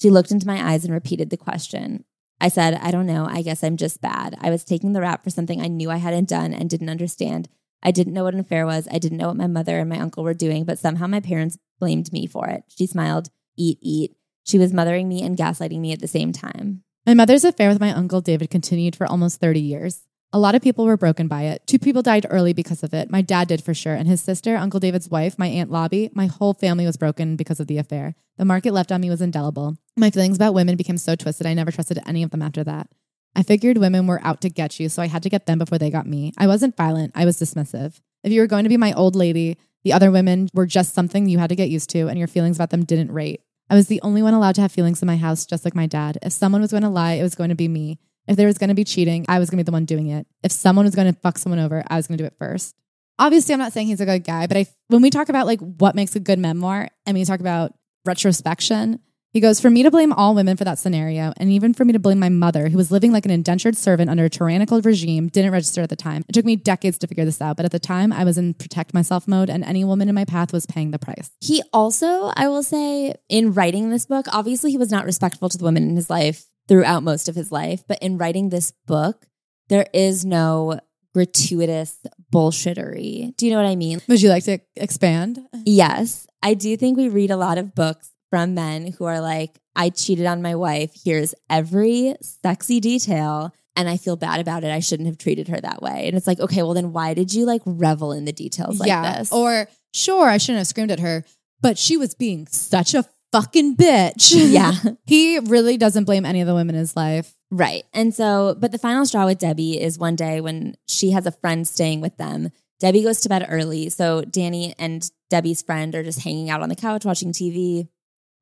She 0.00 0.10
looked 0.10 0.32
into 0.32 0.48
my 0.48 0.72
eyes 0.72 0.84
and 0.84 0.92
repeated 0.92 1.30
the 1.30 1.36
question. 1.36 2.04
I 2.40 2.48
said, 2.48 2.74
I 2.74 2.90
don't 2.90 3.06
know. 3.06 3.26
I 3.30 3.42
guess 3.42 3.62
I'm 3.62 3.76
just 3.76 4.00
bad. 4.00 4.36
I 4.40 4.50
was 4.50 4.64
taking 4.64 4.92
the 4.92 5.00
rap 5.00 5.22
for 5.22 5.30
something 5.30 5.62
I 5.62 5.68
knew 5.68 5.90
I 5.90 5.98
hadn't 5.98 6.28
done 6.28 6.52
and 6.52 6.68
didn't 6.68 6.90
understand. 6.90 7.48
I 7.84 7.92
didn't 7.92 8.14
know 8.14 8.24
what 8.24 8.34
an 8.34 8.40
affair 8.40 8.66
was. 8.66 8.88
I 8.90 8.98
didn't 8.98 9.18
know 9.18 9.28
what 9.28 9.36
my 9.36 9.46
mother 9.46 9.78
and 9.78 9.88
my 9.88 10.00
uncle 10.00 10.24
were 10.24 10.34
doing, 10.34 10.64
but 10.64 10.80
somehow 10.80 11.06
my 11.06 11.20
parents 11.20 11.56
blamed 11.78 12.12
me 12.12 12.26
for 12.26 12.48
it. 12.48 12.64
She 12.68 12.86
smiled, 12.86 13.30
Eat, 13.56 13.78
eat. 13.80 14.16
She 14.42 14.58
was 14.58 14.72
mothering 14.72 15.08
me 15.08 15.22
and 15.22 15.36
gaslighting 15.36 15.78
me 15.78 15.92
at 15.92 16.00
the 16.00 16.08
same 16.08 16.32
time. 16.32 16.82
My 17.06 17.14
mother's 17.14 17.44
affair 17.44 17.68
with 17.68 17.80
my 17.80 17.92
uncle 17.92 18.20
David 18.20 18.50
continued 18.50 18.96
for 18.96 19.06
almost 19.06 19.40
30 19.40 19.60
years. 19.60 20.00
A 20.34 20.38
lot 20.44 20.56
of 20.56 20.62
people 20.62 20.84
were 20.84 20.96
broken 20.96 21.28
by 21.28 21.42
it. 21.42 21.64
Two 21.64 21.78
people 21.78 22.02
died 22.02 22.26
early 22.28 22.52
because 22.52 22.82
of 22.82 22.92
it. 22.92 23.08
My 23.08 23.22
dad 23.22 23.46
did 23.46 23.62
for 23.62 23.72
sure. 23.72 23.94
And 23.94 24.08
his 24.08 24.20
sister, 24.20 24.56
Uncle 24.56 24.80
David's 24.80 25.08
wife, 25.08 25.38
my 25.38 25.46
Aunt 25.46 25.70
Lobby, 25.70 26.10
my 26.12 26.26
whole 26.26 26.54
family 26.54 26.84
was 26.84 26.96
broken 26.96 27.36
because 27.36 27.60
of 27.60 27.68
the 27.68 27.78
affair. 27.78 28.16
The 28.36 28.44
mark 28.44 28.66
it 28.66 28.72
left 28.72 28.90
on 28.90 29.00
me 29.00 29.10
was 29.10 29.22
indelible. 29.22 29.76
My 29.96 30.10
feelings 30.10 30.34
about 30.34 30.52
women 30.52 30.74
became 30.74 30.98
so 30.98 31.14
twisted, 31.14 31.46
I 31.46 31.54
never 31.54 31.70
trusted 31.70 32.00
any 32.04 32.24
of 32.24 32.32
them 32.32 32.42
after 32.42 32.64
that. 32.64 32.88
I 33.36 33.44
figured 33.44 33.78
women 33.78 34.08
were 34.08 34.20
out 34.24 34.40
to 34.40 34.50
get 34.50 34.80
you, 34.80 34.88
so 34.88 35.02
I 35.02 35.06
had 35.06 35.22
to 35.22 35.30
get 35.30 35.46
them 35.46 35.60
before 35.60 35.78
they 35.78 35.88
got 35.88 36.04
me. 36.04 36.32
I 36.36 36.48
wasn't 36.48 36.76
violent, 36.76 37.12
I 37.14 37.26
was 37.26 37.38
dismissive. 37.38 38.00
If 38.24 38.32
you 38.32 38.40
were 38.40 38.48
going 38.48 38.64
to 38.64 38.68
be 38.68 38.76
my 38.76 38.92
old 38.92 39.14
lady, 39.14 39.56
the 39.84 39.92
other 39.92 40.10
women 40.10 40.48
were 40.52 40.66
just 40.66 40.94
something 40.94 41.28
you 41.28 41.38
had 41.38 41.50
to 41.50 41.56
get 41.56 41.70
used 41.70 41.90
to, 41.90 42.08
and 42.08 42.18
your 42.18 42.26
feelings 42.26 42.56
about 42.56 42.70
them 42.70 42.84
didn't 42.84 43.12
rate. 43.12 43.40
I 43.70 43.76
was 43.76 43.86
the 43.86 44.02
only 44.02 44.20
one 44.20 44.34
allowed 44.34 44.56
to 44.56 44.62
have 44.62 44.72
feelings 44.72 45.00
in 45.00 45.06
my 45.06 45.16
house, 45.16 45.46
just 45.46 45.64
like 45.64 45.76
my 45.76 45.86
dad. 45.86 46.18
If 46.22 46.32
someone 46.32 46.60
was 46.60 46.72
going 46.72 46.82
to 46.82 46.88
lie, 46.88 47.12
it 47.12 47.22
was 47.22 47.36
going 47.36 47.50
to 47.50 47.54
be 47.54 47.68
me. 47.68 48.00
If 48.26 48.36
there 48.36 48.46
was 48.46 48.58
going 48.58 48.68
to 48.68 48.74
be 48.74 48.84
cheating, 48.84 49.24
I 49.28 49.38
was 49.38 49.50
going 49.50 49.58
to 49.58 49.64
be 49.64 49.66
the 49.66 49.72
one 49.72 49.84
doing 49.84 50.08
it. 50.08 50.26
If 50.42 50.52
someone 50.52 50.84
was 50.84 50.94
going 50.94 51.12
to 51.12 51.20
fuck 51.20 51.38
someone 51.38 51.58
over, 51.58 51.84
I 51.88 51.96
was 51.96 52.06
going 52.06 52.18
to 52.18 52.22
do 52.22 52.26
it 52.26 52.36
first. 52.38 52.74
Obviously, 53.18 53.52
I'm 53.52 53.60
not 53.60 53.72
saying 53.72 53.86
he's 53.86 54.00
a 54.00 54.06
good 54.06 54.24
guy, 54.24 54.46
but 54.46 54.56
I, 54.56 54.66
when 54.88 55.02
we 55.02 55.10
talk 55.10 55.28
about 55.28 55.46
like 55.46 55.60
what 55.60 55.94
makes 55.94 56.16
a 56.16 56.20
good 56.20 56.38
memoir 56.38 56.88
and 57.06 57.16
we 57.16 57.24
talk 57.24 57.40
about 57.40 57.74
retrospection, 58.04 58.98
he 59.34 59.40
goes, 59.40 59.60
For 59.60 59.68
me 59.68 59.82
to 59.82 59.90
blame 59.90 60.12
all 60.12 60.34
women 60.34 60.56
for 60.56 60.62
that 60.62 60.78
scenario, 60.78 61.32
and 61.36 61.50
even 61.50 61.74
for 61.74 61.84
me 61.84 61.92
to 61.92 61.98
blame 61.98 62.20
my 62.20 62.28
mother, 62.28 62.68
who 62.68 62.76
was 62.76 62.92
living 62.92 63.12
like 63.12 63.24
an 63.24 63.32
indentured 63.32 63.76
servant 63.76 64.08
under 64.08 64.24
a 64.24 64.30
tyrannical 64.30 64.80
regime, 64.80 65.26
didn't 65.26 65.50
register 65.50 65.82
at 65.82 65.88
the 65.88 65.96
time. 65.96 66.24
It 66.28 66.32
took 66.32 66.44
me 66.44 66.54
decades 66.54 66.98
to 66.98 67.08
figure 67.08 67.24
this 67.24 67.42
out, 67.42 67.56
but 67.56 67.66
at 67.66 67.72
the 67.72 67.80
time, 67.80 68.12
I 68.12 68.22
was 68.22 68.38
in 68.38 68.54
protect 68.54 68.94
myself 68.94 69.26
mode, 69.26 69.50
and 69.50 69.64
any 69.64 69.84
woman 69.84 70.08
in 70.08 70.14
my 70.14 70.24
path 70.24 70.52
was 70.52 70.66
paying 70.66 70.92
the 70.92 71.00
price. 71.00 71.32
He 71.40 71.64
also, 71.72 72.30
I 72.36 72.46
will 72.46 72.62
say, 72.62 73.14
in 73.28 73.54
writing 73.54 73.90
this 73.90 74.06
book, 74.06 74.26
obviously 74.32 74.70
he 74.70 74.78
was 74.78 74.92
not 74.92 75.04
respectful 75.04 75.48
to 75.48 75.58
the 75.58 75.64
women 75.64 75.88
in 75.88 75.96
his 75.96 76.08
life 76.08 76.46
throughout 76.68 77.02
most 77.02 77.28
of 77.28 77.34
his 77.34 77.52
life. 77.52 77.84
But 77.86 78.02
in 78.02 78.18
writing 78.18 78.48
this 78.48 78.72
book, 78.86 79.26
there 79.68 79.86
is 79.92 80.24
no 80.24 80.80
gratuitous 81.12 81.98
bullshittery. 82.32 83.36
Do 83.36 83.46
you 83.46 83.52
know 83.52 83.62
what 83.62 83.68
I 83.68 83.76
mean? 83.76 84.00
Would 84.08 84.20
you 84.20 84.28
like 84.28 84.44
to 84.44 84.58
expand? 84.76 85.40
Yes. 85.64 86.26
I 86.42 86.54
do 86.54 86.76
think 86.76 86.96
we 86.96 87.08
read 87.08 87.30
a 87.30 87.36
lot 87.36 87.56
of 87.56 87.74
books 87.74 88.10
from 88.30 88.54
men 88.54 88.92
who 88.98 89.04
are 89.04 89.20
like, 89.20 89.60
I 89.76 89.90
cheated 89.90 90.26
on 90.26 90.42
my 90.42 90.56
wife. 90.56 90.92
Here's 91.04 91.34
every 91.48 92.16
sexy 92.20 92.80
detail. 92.80 93.54
And 93.76 93.88
I 93.88 93.96
feel 93.96 94.16
bad 94.16 94.40
about 94.40 94.62
it. 94.62 94.70
I 94.70 94.78
shouldn't 94.80 95.08
have 95.08 95.18
treated 95.18 95.48
her 95.48 95.60
that 95.60 95.82
way. 95.82 96.06
And 96.06 96.16
it's 96.16 96.28
like, 96.28 96.38
okay, 96.38 96.62
well, 96.62 96.74
then 96.74 96.92
why 96.92 97.14
did 97.14 97.34
you 97.34 97.44
like 97.44 97.62
revel 97.64 98.12
in 98.12 98.24
the 98.24 98.32
details 98.32 98.78
like 98.78 98.86
yeah. 98.86 99.18
this? 99.18 99.32
Or 99.32 99.68
sure, 99.92 100.28
I 100.28 100.38
shouldn't 100.38 100.58
have 100.58 100.68
screamed 100.68 100.92
at 100.92 101.00
her, 101.00 101.24
but 101.60 101.76
she 101.76 101.96
was 101.96 102.14
being 102.14 102.46
such 102.46 102.94
a 102.94 103.04
fucking 103.34 103.76
bitch. 103.76 104.32
Yeah. 104.34 104.72
he 105.06 105.40
really 105.40 105.76
doesn't 105.76 106.04
blame 106.04 106.24
any 106.24 106.40
of 106.40 106.46
the 106.46 106.54
women 106.54 106.76
in 106.76 106.80
his 106.80 106.94
life. 106.94 107.34
Right. 107.50 107.84
And 107.92 108.14
so, 108.14 108.56
but 108.58 108.70
the 108.70 108.78
final 108.78 109.04
straw 109.06 109.26
with 109.26 109.38
Debbie 109.38 109.80
is 109.80 109.98
one 109.98 110.14
day 110.14 110.40
when 110.40 110.76
she 110.86 111.10
has 111.10 111.26
a 111.26 111.32
friend 111.32 111.66
staying 111.66 112.00
with 112.00 112.16
them. 112.16 112.50
Debbie 112.78 113.02
goes 113.02 113.20
to 113.20 113.28
bed 113.28 113.46
early. 113.48 113.88
So 113.88 114.22
Danny 114.22 114.74
and 114.78 115.08
Debbie's 115.30 115.62
friend 115.62 115.94
are 115.94 116.04
just 116.04 116.22
hanging 116.22 116.50
out 116.50 116.62
on 116.62 116.68
the 116.68 116.76
couch 116.76 117.04
watching 117.04 117.32
TV. 117.32 117.88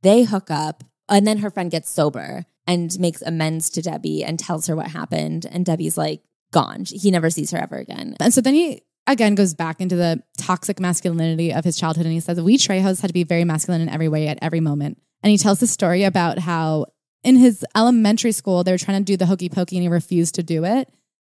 They 0.03 0.25
hook 0.25 0.51
up, 0.51 0.83
and 1.09 1.27
then 1.27 1.39
her 1.39 1.51
friend 1.51 1.71
gets 1.71 1.89
sober 1.91 2.45
and 2.67 2.99
makes 2.99 3.23
amends 3.23 3.71
to 3.71 3.83
Debbie 3.83 4.25
and 4.25 4.39
tells 4.39 4.67
her 4.67 4.75
what 4.75 4.89
happened. 4.89 5.47
And 5.51 5.65
Debbie's 5.65 5.97
like 5.97 6.23
gone. 6.51 6.85
He 6.87 7.11
never 7.11 7.31
sees 7.31 7.51
her 7.53 7.59
ever 7.59 7.77
again. 7.77 8.17
And 8.21 8.35
so 8.35 8.41
then 8.41 8.55
he 8.55 8.83
again 9.07 9.35
goes 9.35 9.55
back 9.55 9.81
into 9.81 9.97
the 9.97 10.23
toxic 10.39 10.81
masculinity 10.81 11.53
of 11.53 11.65
his 11.65 11.77
childhood 11.77 12.07
and 12.07 12.15
he 12.15 12.21
says 12.21 12.41
we 12.41 12.57
Trejos 12.57 13.01
had 13.01 13.09
to 13.09 13.15
be 13.15 13.25
very 13.25 13.45
masculine 13.45 13.81
in 13.81 13.89
every 13.89 14.09
way 14.09 14.29
at 14.29 14.39
every 14.43 14.61
moment. 14.61 15.01
And 15.23 15.31
he 15.31 15.39
tells 15.39 15.61
the 15.61 15.67
story 15.67 16.05
about 16.05 16.39
how 16.39 16.87
in 17.23 17.37
his 17.37 17.65
elementary 17.77 18.33
school 18.33 18.65
they 18.65 18.73
were 18.73 18.79
trying 18.79 18.99
to 18.99 19.05
do 19.05 19.17
the 19.17 19.27
hokey 19.27 19.49
pokey 19.49 19.77
and 19.77 19.83
he 19.83 19.89
refused 19.89 20.35
to 20.37 20.43
do 20.43 20.65
it. 20.65 20.89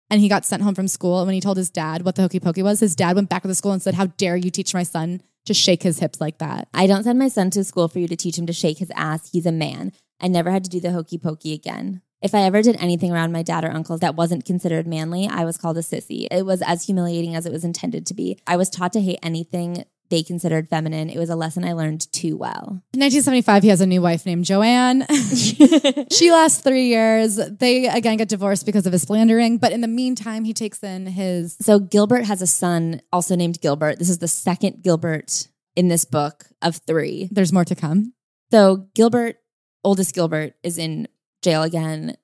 And 0.09 0.21
he 0.21 0.29
got 0.29 0.45
sent 0.45 0.63
home 0.63 0.75
from 0.75 0.87
school. 0.89 1.19
And 1.19 1.27
when 1.27 1.35
he 1.35 1.41
told 1.41 1.57
his 1.57 1.71
dad 1.71 2.05
what 2.05 2.15
the 2.15 2.23
hokey 2.23 2.39
pokey 2.39 2.63
was, 2.63 2.79
his 2.79 2.95
dad 2.95 3.17
went 3.17 3.29
back 3.29 3.43
to 3.43 3.49
the 3.49 3.57
school 3.57 3.73
and 3.73 3.83
said, 3.83 3.95
How 3.95 4.07
dare 4.07 4.37
you 4.37 4.51
teach 4.51 4.73
my 4.73 4.85
son 4.85 5.21
to 5.47 5.55
shake 5.55 5.83
his 5.83 5.99
hips 5.99 6.21
like 6.21 6.39
that? 6.39 6.69
I 6.73 6.87
don't 6.87 7.03
send 7.03 7.19
my 7.19 7.29
son 7.29 7.51
to 7.51 7.65
school 7.65 7.89
for 7.89 7.99
you 7.99 8.07
to 8.07 8.17
teach 8.17 8.39
him 8.39 8.47
to 8.47 8.53
shake 8.53 8.79
his 8.79 8.93
ass. 8.95 9.31
He's 9.33 9.47
a 9.47 9.53
man. 9.53 9.93
I 10.21 10.29
never 10.29 10.51
had 10.51 10.63
to 10.65 10.71
do 10.71 10.81
the 10.81 10.93
hokey 10.93 11.19
pokey 11.19 11.53
again. 11.55 12.03
If 12.23 12.35
I 12.35 12.41
ever 12.41 12.63
did 12.63 12.77
anything 12.77 13.13
around 13.13 13.33
my 13.33 13.43
dad 13.43 13.65
or 13.65 13.71
uncles 13.71 14.01
that 14.01 14.17
wasn't 14.17 14.45
considered 14.45 14.87
manly, 14.87 15.29
I 15.29 15.45
was 15.45 15.59
called 15.59 15.77
a 15.77 15.83
sissy. 15.83 16.27
It 16.31 16.47
was 16.47 16.63
as 16.63 16.87
humiliating 16.87 17.35
as 17.35 17.45
it 17.47 17.53
was 17.53 17.65
intended 17.65 18.07
to 18.07 18.15
be. 18.15 18.39
I 18.47 18.57
was 18.57 18.71
taught 18.71 18.93
to 18.95 19.01
hate 19.01 19.19
anything 19.23 19.85
they 20.09 20.23
considered 20.23 20.69
feminine. 20.69 21.11
It 21.11 21.19
was 21.19 21.31
a 21.31 21.37
lesson 21.37 21.65
I 21.65 21.73
learned 21.73 22.11
too 22.13 22.37
well. 22.37 22.81
In 22.95 23.01
1975, 23.01 23.63
he 23.63 23.69
has 23.71 23.81
a 23.81 23.87
new 23.87 24.01
wife 24.01 24.25
named 24.25 24.45
Joanne. 24.45 25.05
she 26.11 26.31
lasts 26.31 26.63
three 26.63 26.87
years. 26.87 27.37
They 27.37 27.89
again 27.89 28.17
get 28.17 28.29
divorced 28.29 28.67
because 28.67 28.87
of 28.87 28.93
his 28.93 29.03
slandering. 29.03 29.59
But 29.59 29.73
in 29.73 29.81
the 29.81 29.89
meantime, 29.89 30.45
he 30.45 30.53
takes 30.53 30.83
in 30.83 31.07
his. 31.07 31.57
So 31.61 31.79
Gilbert 31.79 32.25
has 32.25 32.41
a 32.41 32.47
son 32.47 33.03
also 33.13 33.37
named 33.37 33.61
Gilbert. 33.61 33.99
This 33.99 34.09
is 34.09 34.19
the 34.19 34.29
second 34.29 34.83
Gilbert 34.83 35.49
in 35.75 35.89
this 35.89 36.05
book 36.05 36.47
of 36.63 36.77
three. 36.87 37.29
There's 37.31 37.53
more 37.53 37.65
to 37.65 37.75
come. 37.75 38.15
So 38.51 38.89
Gilbert, 38.95 39.37
oldest 39.83 40.15
Gilbert, 40.15 40.55
is 40.63 40.79
in 40.79 41.09
jail 41.47 41.63
again. 41.63 42.17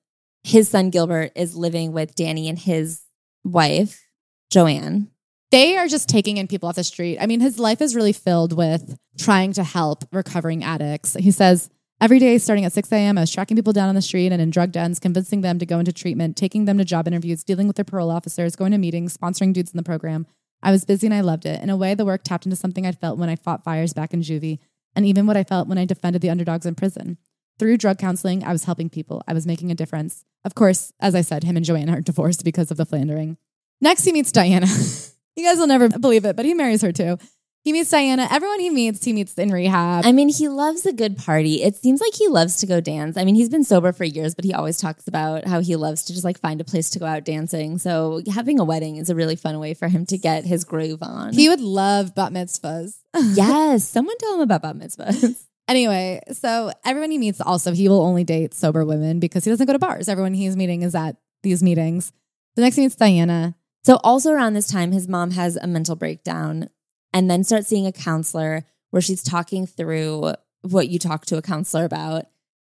His 0.43 0.69
son 0.69 0.89
Gilbert 0.89 1.31
is 1.35 1.55
living 1.55 1.93
with 1.93 2.15
Danny 2.15 2.49
and 2.49 2.59
his 2.59 3.03
wife, 3.45 4.05
Joanne. 4.51 5.09
They 5.51 5.77
are 5.77 5.87
just 5.87 6.09
taking 6.09 6.37
in 6.37 6.47
people 6.47 6.67
off 6.67 6.75
the 6.75 6.83
street. 6.83 7.19
I 7.19 7.27
mean, 7.27 7.39
his 7.39 7.57
life 7.57 7.81
is 7.81 7.95
really 7.95 8.11
filled 8.11 8.51
with 8.53 8.97
trying 9.17 9.53
to 9.53 9.63
help 9.63 10.03
recovering 10.11 10.63
addicts. 10.63 11.13
He 11.13 11.31
says, 11.31 11.69
Every 12.01 12.19
day, 12.19 12.37
starting 12.37 12.65
at 12.65 12.73
6 12.73 12.91
a.m., 12.91 13.17
I 13.17 13.21
was 13.21 13.31
tracking 13.31 13.55
people 13.55 13.71
down 13.71 13.87
on 13.87 13.95
the 13.95 14.01
street 14.01 14.33
and 14.33 14.41
in 14.41 14.49
drug 14.49 14.73
dens, 14.73 14.99
convincing 14.99 15.39
them 15.39 15.57
to 15.59 15.65
go 15.65 15.79
into 15.79 15.93
treatment, 15.93 16.35
taking 16.35 16.65
them 16.65 16.77
to 16.77 16.83
job 16.83 17.07
interviews, 17.07 17.45
dealing 17.45 17.65
with 17.65 17.77
their 17.77 17.85
parole 17.85 18.11
officers, 18.11 18.57
going 18.57 18.73
to 18.73 18.77
meetings, 18.77 19.15
sponsoring 19.15 19.53
dudes 19.53 19.71
in 19.71 19.77
the 19.77 19.83
program. 19.83 20.25
I 20.61 20.71
was 20.71 20.83
busy 20.83 21.07
and 21.07 21.13
I 21.13 21.21
loved 21.21 21.45
it. 21.45 21.61
In 21.61 21.69
a 21.69 21.77
way, 21.77 21.93
the 21.93 22.03
work 22.03 22.23
tapped 22.23 22.45
into 22.45 22.57
something 22.57 22.85
I'd 22.85 22.99
felt 22.99 23.17
when 23.17 23.29
I 23.29 23.37
fought 23.37 23.63
fires 23.63 23.93
back 23.93 24.13
in 24.13 24.21
juvie, 24.21 24.59
and 24.97 25.05
even 25.05 25.27
what 25.27 25.37
I 25.37 25.45
felt 25.45 25.69
when 25.69 25.77
I 25.77 25.85
defended 25.85 26.21
the 26.21 26.29
underdogs 26.29 26.65
in 26.65 26.75
prison. 26.75 27.17
Through 27.59 27.77
drug 27.77 27.97
counseling, 27.97 28.43
I 28.43 28.51
was 28.51 28.65
helping 28.65 28.89
people. 28.89 29.23
I 29.27 29.33
was 29.33 29.45
making 29.45 29.71
a 29.71 29.75
difference. 29.75 30.25
Of 30.43 30.55
course, 30.55 30.91
as 30.99 31.15
I 31.15 31.21
said, 31.21 31.43
him 31.43 31.55
and 31.55 31.65
Joanna 31.65 31.97
are 31.97 32.01
divorced 32.01 32.43
because 32.43 32.71
of 32.71 32.77
the 32.77 32.85
flandering. 32.85 33.37
Next, 33.79 34.05
he 34.05 34.11
meets 34.11 34.31
Diana. 34.31 34.67
you 35.35 35.45
guys 35.45 35.57
will 35.57 35.67
never 35.67 35.89
believe 35.89 36.25
it, 36.25 36.35
but 36.35 36.45
he 36.45 36.53
marries 36.53 36.81
her 36.81 36.91
too. 36.91 37.17
He 37.63 37.71
meets 37.71 37.89
Diana. 37.89 38.27
Everyone 38.29 38.59
he 38.59 38.69
meets, 38.69 39.05
he 39.05 39.13
meets 39.13 39.35
in 39.35 39.49
rehab. 39.49 40.05
I 40.05 40.11
mean, 40.11 40.27
he 40.27 40.49
loves 40.49 40.85
a 40.85 40.91
good 40.91 41.17
party. 41.17 41.63
It 41.63 41.77
seems 41.77 42.01
like 42.01 42.13
he 42.13 42.27
loves 42.27 42.57
to 42.57 42.65
go 42.65 42.81
dance. 42.81 43.15
I 43.15 43.23
mean, 43.23 43.35
he's 43.35 43.47
been 43.47 43.63
sober 43.63 43.93
for 43.93 44.03
years, 44.03 44.35
but 44.35 44.43
he 44.43 44.53
always 44.53 44.77
talks 44.77 45.07
about 45.07 45.47
how 45.47 45.61
he 45.61 45.77
loves 45.77 46.03
to 46.05 46.13
just 46.13 46.25
like 46.25 46.37
find 46.41 46.59
a 46.59 46.65
place 46.65 46.89
to 46.89 46.99
go 46.99 47.05
out 47.05 47.23
dancing. 47.23 47.77
So 47.77 48.21
having 48.29 48.59
a 48.59 48.65
wedding 48.65 48.97
is 48.97 49.09
a 49.09 49.15
really 49.15 49.37
fun 49.37 49.59
way 49.59 49.73
for 49.75 49.87
him 49.87 50.05
to 50.07 50.17
get 50.17 50.43
his 50.43 50.65
groove 50.65 51.01
on. 51.01 51.31
He 51.31 51.47
would 51.47 51.61
love 51.61 52.13
bat 52.13 52.33
mitzvahs. 52.33 52.97
yes, 53.33 53.87
someone 53.87 54.17
tell 54.17 54.35
him 54.35 54.41
about 54.41 54.61
bat 54.61 54.75
mitzvahs. 54.75 55.45
Anyway, 55.67 56.21
so 56.31 56.71
everyone 56.83 57.11
he 57.11 57.17
meets 57.17 57.39
also, 57.39 57.73
he 57.73 57.87
will 57.87 58.01
only 58.01 58.23
date 58.23 58.53
sober 58.53 58.85
women 58.85 59.19
because 59.19 59.45
he 59.45 59.51
doesn't 59.51 59.65
go 59.65 59.73
to 59.73 59.79
bars. 59.79 60.09
Everyone 60.09 60.33
he's 60.33 60.57
meeting 60.57 60.81
is 60.81 60.93
at 60.93 61.17
these 61.41 61.63
meetings. 61.63 62.11
The 62.55 62.61
next 62.61 62.75
he 62.75 62.81
meets 62.81 62.95
Diana. 62.95 63.55
So 63.83 63.99
also 64.03 64.31
around 64.31 64.53
this 64.53 64.67
time, 64.67 64.91
his 64.91 65.07
mom 65.07 65.31
has 65.31 65.55
a 65.55 65.67
mental 65.67 65.95
breakdown 65.95 66.69
and 67.13 67.29
then 67.29 67.43
starts 67.43 67.67
seeing 67.67 67.85
a 67.85 67.91
counselor 67.91 68.65
where 68.91 69.01
she's 69.01 69.23
talking 69.23 69.65
through 69.65 70.33
what 70.61 70.89
you 70.89 70.99
talk 70.99 71.25
to 71.25 71.37
a 71.37 71.41
counselor 71.41 71.85
about. 71.85 72.25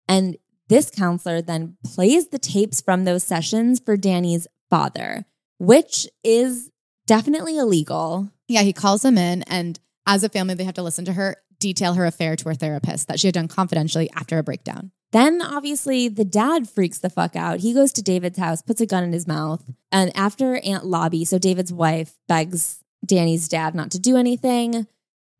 And 0.09 0.37
this 0.69 0.91
counselor 0.91 1.41
then 1.41 1.77
plays 1.85 2.29
the 2.29 2.39
tapes 2.39 2.81
from 2.81 3.05
those 3.05 3.25
sessions 3.25 3.81
for 3.81 3.97
Danny's 3.97 4.47
father, 4.69 5.25
which 5.59 6.07
is 6.23 6.71
definitely 7.07 7.57
illegal. 7.57 8.31
Yeah, 8.49 8.63
he 8.63 8.73
calls 8.73 9.05
him 9.05 9.17
in, 9.17 9.43
and 9.45 9.79
as 10.09 10.25
a 10.25 10.29
family, 10.29 10.55
they 10.55 10.65
have 10.65 10.75
to 10.75 10.83
listen 10.83 11.05
to 11.05 11.13
her 11.13 11.37
detail 11.61 11.95
her 11.95 12.07
affair 12.07 12.35
to 12.35 12.49
her 12.49 12.55
therapist 12.55 13.09
that 13.09 13.21
she 13.21 13.27
had 13.27 13.35
done 13.35 13.47
confidentially 13.47 14.11
after 14.15 14.39
a 14.39 14.43
breakdown. 14.43 14.91
Then 15.13 15.43
obviously 15.43 16.09
the 16.09 16.25
dad 16.25 16.69
freaks 16.69 16.99
the 16.99 17.11
fuck 17.11 17.37
out. 17.37 17.61
He 17.61 17.75
goes 17.75 17.93
to 17.93 18.03
David's 18.03 18.39
house, 18.39 18.63
puts 18.63 18.81
a 18.81 18.87
gun 18.87 19.05
in 19.05 19.13
his 19.13 19.27
mouth, 19.27 19.65
and 19.93 20.17
after 20.17 20.57
Aunt 20.59 20.87
Lobby, 20.87 21.25
so 21.25 21.39
David's 21.39 21.73
wife, 21.73 22.15
begs 22.27 22.83
Danny's 23.05 23.49
dad 23.49 23.75
not 23.75 23.91
to 23.93 23.99
do 23.99 24.17
anything, 24.17 24.87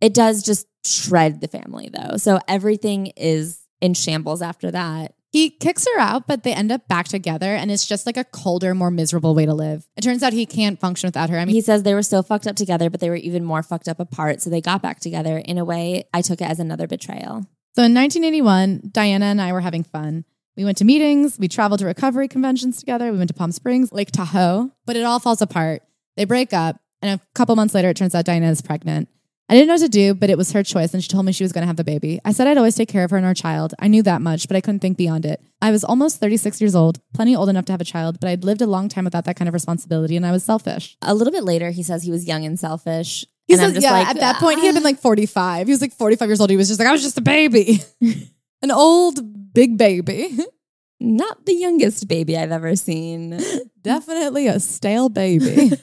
it 0.01 0.15
does 0.15 0.43
just 0.43 0.67
shred 0.85 1.41
the 1.41 1.49
family 1.49 1.91
though. 1.93 2.17
So 2.17 2.39
everything 2.47 3.09
is 3.17 3.61
in 3.81 3.95
shambles 3.95 4.43
after 4.43 4.71
that. 4.71 5.15
He 5.31 5.51
kicks 5.51 5.87
her 5.87 6.01
out, 6.01 6.27
but 6.27 6.43
they 6.43 6.55
end 6.55 6.73
up 6.73 6.89
back 6.89 7.07
together, 7.07 7.55
and 7.55 7.71
it's 7.71 7.87
just 7.87 8.07
like 8.07 8.17
a 8.17 8.25
colder, 8.25 8.75
more 8.75 8.91
miserable 8.91 9.35
way 9.35 9.45
to 9.45 9.53
live. 9.53 9.87
It 9.97 10.01
turns 10.01 10.23
out 10.23 10.33
he 10.33 10.47
can't 10.47 10.81
function 10.81 11.07
without 11.09 11.29
her. 11.29 11.39
I 11.39 11.45
mean, 11.45 11.55
He 11.55 11.61
says 11.61 11.83
they 11.83 11.95
were 11.95 12.03
so 12.03 12.23
fucked 12.23 12.47
up 12.47 12.57
together, 12.57 12.89
but 12.89 13.01
they 13.01 13.11
were 13.11 13.17
even 13.17 13.45
more 13.45 13.63
fucked 13.63 13.89
up 13.89 14.01
apart. 14.01 14.41
So 14.41 14.49
they 14.49 14.63
got 14.63 14.81
back 14.81 15.01
together. 15.01 15.39
In 15.39 15.59
a 15.59 15.65
way, 15.65 16.05
I 16.15 16.23
took 16.23 16.41
it 16.41 16.49
as 16.49 16.59
another 16.59 16.87
betrayal. 16.87 17.45
So 17.77 17.85
in 17.85 17.95
1981, 17.95 18.91
Diana 18.91 19.27
and 19.27 19.41
I 19.41 19.53
were 19.53 19.61
having 19.61 19.85
fun. 19.85 20.25
We 20.57 20.65
went 20.65 20.79
to 20.79 20.85
meetings, 20.85 21.39
we 21.39 21.47
traveled 21.47 21.79
to 21.81 21.87
recovery 21.87 22.27
conventions 22.27 22.79
together, 22.79 23.13
we 23.13 23.19
went 23.19 23.29
to 23.29 23.35
Palm 23.35 23.53
Springs, 23.53 23.93
Lake 23.93 24.11
Tahoe, 24.11 24.73
but 24.87 24.97
it 24.97 25.05
all 25.05 25.21
falls 25.21 25.41
apart. 25.41 25.83
They 26.17 26.25
break 26.25 26.53
up, 26.53 26.81
and 27.01 27.21
a 27.21 27.25
couple 27.35 27.55
months 27.55 27.75
later, 27.75 27.91
it 27.91 27.97
turns 27.97 28.13
out 28.13 28.25
Diana 28.25 28.51
is 28.51 28.61
pregnant. 28.61 29.09
I 29.51 29.55
didn't 29.55 29.69
know 29.69 29.75
what 29.75 29.81
to 29.81 29.89
do, 29.89 30.15
but 30.15 30.29
it 30.29 30.37
was 30.37 30.53
her 30.53 30.63
choice, 30.63 30.93
and 30.93 31.03
she 31.03 31.09
told 31.09 31.25
me 31.25 31.33
she 31.33 31.43
was 31.43 31.53
going 31.53 31.63
to 31.63 31.67
have 31.67 31.77
the 31.77 31.85
baby. 31.85 32.21
I 32.25 32.33
said 32.33 32.47
I'd 32.47 32.59
always 32.59 32.75
take 32.75 32.89
care 32.89 33.05
of 33.05 33.11
her 33.13 33.17
and 33.17 33.25
our 33.25 33.33
child. 33.33 33.75
I 33.79 33.89
knew 33.89 34.03
that 34.03 34.21
much, 34.21 34.47
but 34.47 34.57
I 34.57 34.61
couldn't 34.61 34.81
think 34.81 34.99
beyond 34.99 35.25
it. 35.25 35.43
I 35.63 35.71
was 35.71 35.85
almost 35.85 36.21
36 36.21 36.61
years 36.61 36.75
old, 36.75 37.01
plenty 37.15 37.35
old 37.35 37.49
enough 37.49 37.65
to 37.67 37.73
have 37.73 37.81
a 37.81 37.85
child, 37.85 38.21
but 38.21 38.29
I'd 38.29 38.45
lived 38.45 38.61
a 38.61 38.67
long 38.67 38.91
time 38.91 39.05
without 39.05 39.25
that 39.25 39.37
kind 39.37 39.49
of 39.49 39.55
responsibility, 39.55 40.17
and 40.17 40.27
I 40.27 40.33
was 40.33 40.45
selfish. 40.45 40.99
A 41.01 41.15
little 41.15 41.33
bit 41.33 41.45
later, 41.45 41.71
he 41.71 41.83
says 41.83 42.03
he 42.03 42.11
was 42.11 42.27
young 42.29 42.45
and 42.45 42.61
selfish. 42.61 43.25
He 43.47 43.55
and 43.55 43.61
says, 43.61 43.69
I'm 43.69 43.75
just 43.75 43.85
yeah, 43.85 43.93
like, 43.93 44.09
at 44.09 44.17
that 44.21 44.37
point, 44.37 44.61
he 44.61 44.67
had 44.67 44.75
been 44.75 44.83
"Ah." 44.83 44.89
like 44.89 45.01
45. 45.01 45.67
He 45.67 45.73
was 45.73 45.81
like 45.81 45.95
45 45.95 46.29
years 46.29 46.41
old. 46.41 46.51
He 46.51 46.59
was 46.59 46.69
just 46.69 46.79
like, 46.79 46.89
I 46.89 46.93
was 46.93 47.03
just 47.03 47.17
a 47.17 47.23
baby, 47.23 47.81
an 48.63 48.71
old 48.71 49.55
big 49.55 49.79
baby. 49.79 50.37
not 51.01 51.47
the 51.47 51.55
youngest 51.55 52.07
baby 52.07 52.37
I've 52.37 52.53
ever 52.53 52.77
seen. 52.77 53.41
Definitely 53.83 54.49
a 54.49 54.61
stale 54.61 55.09
baby. 55.09 55.73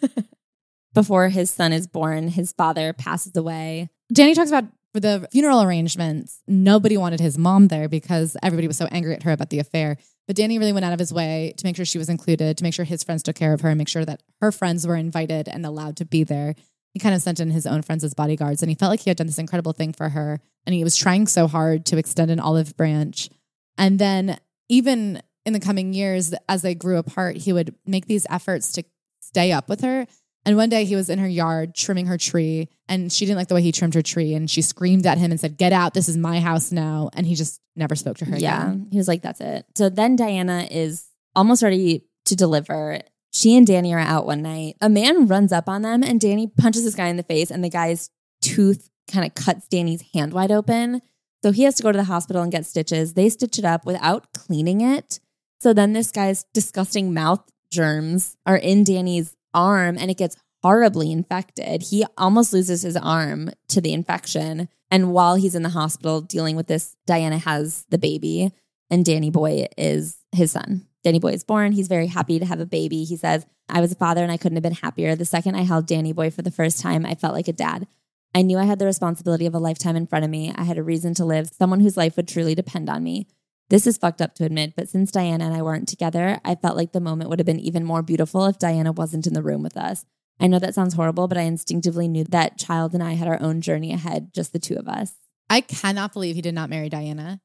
Before 0.96 1.28
his 1.28 1.52
son 1.52 1.74
is 1.74 1.88
born, 1.88 2.30
his 2.30 2.54
father 2.54 2.93
passes 2.93 3.36
away. 3.36 3.89
Danny 4.12 4.34
talks 4.34 4.50
about 4.50 4.64
for 4.93 5.02
the 5.02 5.28
funeral 5.30 5.62
arrangements, 5.62 6.39
nobody 6.48 6.96
wanted 6.96 7.20
his 7.20 7.38
mom 7.38 7.68
there 7.68 7.89
because 7.89 8.38
everybody 8.41 8.66
was 8.66 8.78
so 8.78 8.88
angry 8.93 9.14
at 9.14 9.24
her 9.24 9.34
about 9.34 9.50
the 9.50 9.60
affair. 9.60 9.98
But 10.26 10.38
Danny 10.38 10.58
really 10.58 10.72
went 10.72 10.86
out 10.86 10.93
of 10.93 11.00
his 11.00 11.12
way 11.14 11.54
to 11.58 11.66
make 11.66 11.76
sure 11.76 11.84
she 11.84 11.98
was 11.98 12.08
included, 12.08 12.58
to 12.58 12.64
make 12.64 12.74
sure 12.74 12.86
his 12.86 13.04
friends 13.04 13.22
took 13.22 13.36
care 13.36 13.52
of 13.52 13.60
her, 13.60 13.68
and 13.68 13.78
make 13.78 13.89
sure 13.89 14.06
that 14.06 14.24
her 14.39 14.54
friends 14.54 14.88
were 14.88 14.96
invited 14.96 15.50
and 15.50 15.66
allowed 15.66 15.98
to 15.98 16.06
be 16.06 16.24
there. 16.24 16.56
He 16.93 17.02
kind 17.02 17.14
of 17.14 17.22
sent 17.22 17.41
in 17.41 17.52
his 17.52 17.68
own 17.68 17.82
friends 17.82 18.06
as 18.06 18.14
bodyguards, 18.14 18.64
and 18.64 18.70
he 18.70 18.76
felt 18.76 18.89
like 18.89 19.02
he 19.02 19.10
had 19.10 19.18
done 19.18 19.28
this 19.28 19.38
incredible 19.38 19.74
thing 19.74 19.91
for 19.91 20.08
her. 20.08 20.39
And 20.66 20.74
he 20.74 20.86
was 20.86 20.96
trying 20.96 21.28
so 21.28 21.48
hard 21.48 21.86
to 21.88 21.98
extend 21.98 22.32
an 22.32 22.39
olive 22.39 22.78
branch. 22.78 23.30
And 23.78 24.00
then, 24.00 24.39
even 24.70 25.22
in 25.46 25.52
the 25.52 25.60
coming 25.60 25.93
years, 25.93 26.34
as 26.48 26.62
they 26.62 26.74
grew 26.74 26.98
apart, 27.00 27.36
he 27.36 27.52
would 27.52 27.76
make 27.86 28.06
these 28.06 28.26
efforts 28.30 28.72
to 28.72 28.84
stay 29.20 29.52
up 29.52 29.68
with 29.68 29.82
her 29.82 30.08
And 30.46 30.56
one 30.58 30.70
day 30.70 30.86
he 30.86 30.96
was 30.96 31.10
in 31.10 31.18
her 31.20 31.28
yard 31.28 31.74
trimming 31.74 32.06
her 32.06 32.18
tree 32.18 32.70
and 32.88 33.12
she 33.12 33.26
didn't 33.26 33.38
like 33.38 33.48
the 33.48 33.56
way 33.56 33.62
he 33.64 33.72
trimmed 33.72 33.96
her 33.96 34.02
tree 34.04 34.34
and 34.36 34.50
she 34.50 34.62
screamed 34.62 35.06
at 35.08 35.18
him 35.18 35.32
and 35.32 35.39
said, 35.39 35.58
Get 35.58 35.74
out, 35.74 35.93
this 35.96 36.08
is 36.08 36.18
my 36.18 36.39
house 36.39 36.72
now. 36.72 37.10
And 37.14 37.26
he 37.26 37.34
just 37.36 37.60
never 37.76 37.96
spoke 37.96 38.18
to 38.18 38.26
her 38.26 38.38
Yeah. 38.38 38.64
again. 38.68 38.88
He 38.91 38.98
was 38.98 39.08
like, 39.08 39.22
that's 39.24 39.41
it. 39.41 39.66
So 39.76 39.89
then 39.89 40.16
Diana 40.16 40.68
is 40.70 41.08
almost 41.36 41.64
ready 41.64 42.06
to 42.26 42.36
deliver. 42.36 43.00
She 43.34 43.58
and 43.58 43.66
Danny 43.68 43.93
are 43.93 44.00
out 44.00 44.26
one 44.26 44.41
night. 44.43 44.76
A 44.82 44.88
man 44.89 45.28
runs 45.28 45.52
up 45.52 45.68
on 45.68 45.82
them 45.82 46.04
and 46.04 46.22
Danny 46.22 46.48
punches 46.48 46.86
this 46.86 46.96
guy 46.96 47.08
in 47.08 47.18
the 47.18 47.24
face, 47.24 47.50
and 47.52 47.64
the 47.64 47.70
guy's 47.70 48.10
tooth 48.41 48.89
kind 49.12 49.26
of 49.26 49.34
cuts 49.36 49.68
Danny's 49.68 50.04
hand 50.14 50.32
wide 50.32 50.52
open. 50.52 51.02
So 51.43 51.52
he 51.52 51.64
has 51.64 51.76
to 51.76 51.84
go 51.84 51.91
to 51.91 51.98
the 51.98 52.06
hospital 52.06 52.41
and 52.41 52.52
get 52.52 52.66
stitches. 52.66 53.14
They 53.14 53.30
stitch 53.30 53.60
it 53.60 53.66
up 53.66 53.86
without 53.86 54.32
cleaning 54.34 54.82
it. 54.82 55.20
So 55.60 55.74
then 55.74 55.93
this 55.93 56.12
guy's 56.12 56.46
disgusting 56.54 57.14
mouth 57.14 57.43
germs 57.72 58.38
are 58.46 58.56
in 58.58 58.84
Danny's 58.84 59.36
arm 59.56 59.97
and 59.97 60.12
it 60.12 60.18
gets 60.18 60.38
horribly 60.62 61.12
infected. 61.12 61.84
He 61.84 62.06
almost 62.18 62.53
loses 62.53 62.82
his 62.82 62.97
arm 62.97 63.51
to 63.70 63.82
the 63.82 63.93
infection. 63.93 64.68
And 64.91 65.12
while 65.14 65.36
he's 65.36 65.56
in 65.56 65.64
the 65.64 65.70
hospital 65.70 66.22
dealing 66.22 66.56
with 66.56 66.68
this, 66.68 66.95
Diana 67.06 67.38
has 67.39 67.86
the 67.89 67.97
baby 67.97 68.51
and 68.89 69.06
Danny 69.06 69.30
Boy 69.30 69.68
is 69.78 70.18
his 70.32 70.51
son. 70.51 70.88
Danny 71.03 71.20
Boy 71.20 71.34
is 71.34 71.43
born. 71.43 71.72
He's 71.72 71.88
very 71.88 72.08
happy 72.08 72.39
to 72.39 72.45
have 72.45 72.60
a 72.60 72.66
baby. 72.66 73.03
He 73.03 73.16
says, 73.16 73.45
I 73.70 73.82
was 73.82 73.91
a 73.91 73.95
father 73.95 74.24
and 74.24 74.32
I 74.32 74.38
couldn't 74.38 74.56
have 74.56 74.64
been 74.64 74.74
happier. 74.74 75.16
The 75.16 75.26
second 75.26 75.56
I 75.56 75.62
held 75.62 75.88
Danny 75.88 76.14
Boy 76.14 76.32
for 76.32 76.41
the 76.41 76.51
first 76.51 76.80
time, 76.80 77.06
I 77.06 77.16
felt 77.16 77.34
like 77.34 77.47
a 77.47 77.53
dad. 77.53 77.88
I 78.34 78.41
knew 78.41 78.58
I 78.58 78.66
had 78.66 78.80
the 78.80 78.86
responsibility 78.86 79.45
of 79.45 79.56
a 79.56 79.60
lifetime 79.60 79.95
in 79.95 80.08
front 80.08 80.26
of 80.26 80.32
me. 80.32 80.51
I 80.56 80.64
had 80.64 80.78
a 80.78 80.84
reason 80.84 81.14
to 81.16 81.26
live, 81.26 81.49
someone 81.58 81.80
whose 81.80 81.95
life 81.95 82.18
would 82.18 82.28
truly 82.28 82.53
depend 82.53 82.89
on 82.89 83.03
me. 83.03 83.28
This 83.70 83.88
is 83.88 83.97
fucked 83.97 84.22
up 84.22 84.36
to 84.36 84.45
admit, 84.45 84.74
but 84.76 84.89
since 84.89 85.11
Diana 85.11 85.45
and 85.45 85.55
I 85.55 85.63
weren't 85.63 85.88
together, 85.88 86.39
I 86.45 86.55
felt 86.55 86.78
like 86.78 86.91
the 86.91 86.99
moment 86.99 87.30
would 87.30 87.39
have 87.39 87.47
been 87.47 87.59
even 87.59 87.84
more 87.84 88.03
beautiful 88.03 88.45
if 88.45 88.59
Diana 88.59 88.91
wasn't 88.91 89.26
in 89.26 89.34
the 89.34 89.41
room 89.41 89.63
with 89.63 89.76
us. 89.76 90.05
I 90.39 90.47
know 90.47 90.59
that 90.59 90.76
sounds 90.76 90.93
horrible, 90.93 91.28
but 91.28 91.38
I 91.38 91.43
instinctively 91.43 92.07
knew 92.07 92.26
that 92.26 92.57
child 92.57 92.93
and 92.93 93.01
I 93.01 93.13
had 93.13 93.28
our 93.28 93.41
own 93.41 93.61
journey 93.61 93.91
ahead, 93.93 94.34
just 94.34 94.53
the 94.53 94.59
two 94.59 94.76
of 94.76 94.88
us. 94.88 95.13
I 95.49 95.61
cannot 95.61 96.13
believe 96.13 96.36
he 96.36 96.41
did 96.41 96.53
not 96.53 96.70
marry 96.70 96.89
Diana. 96.89 97.41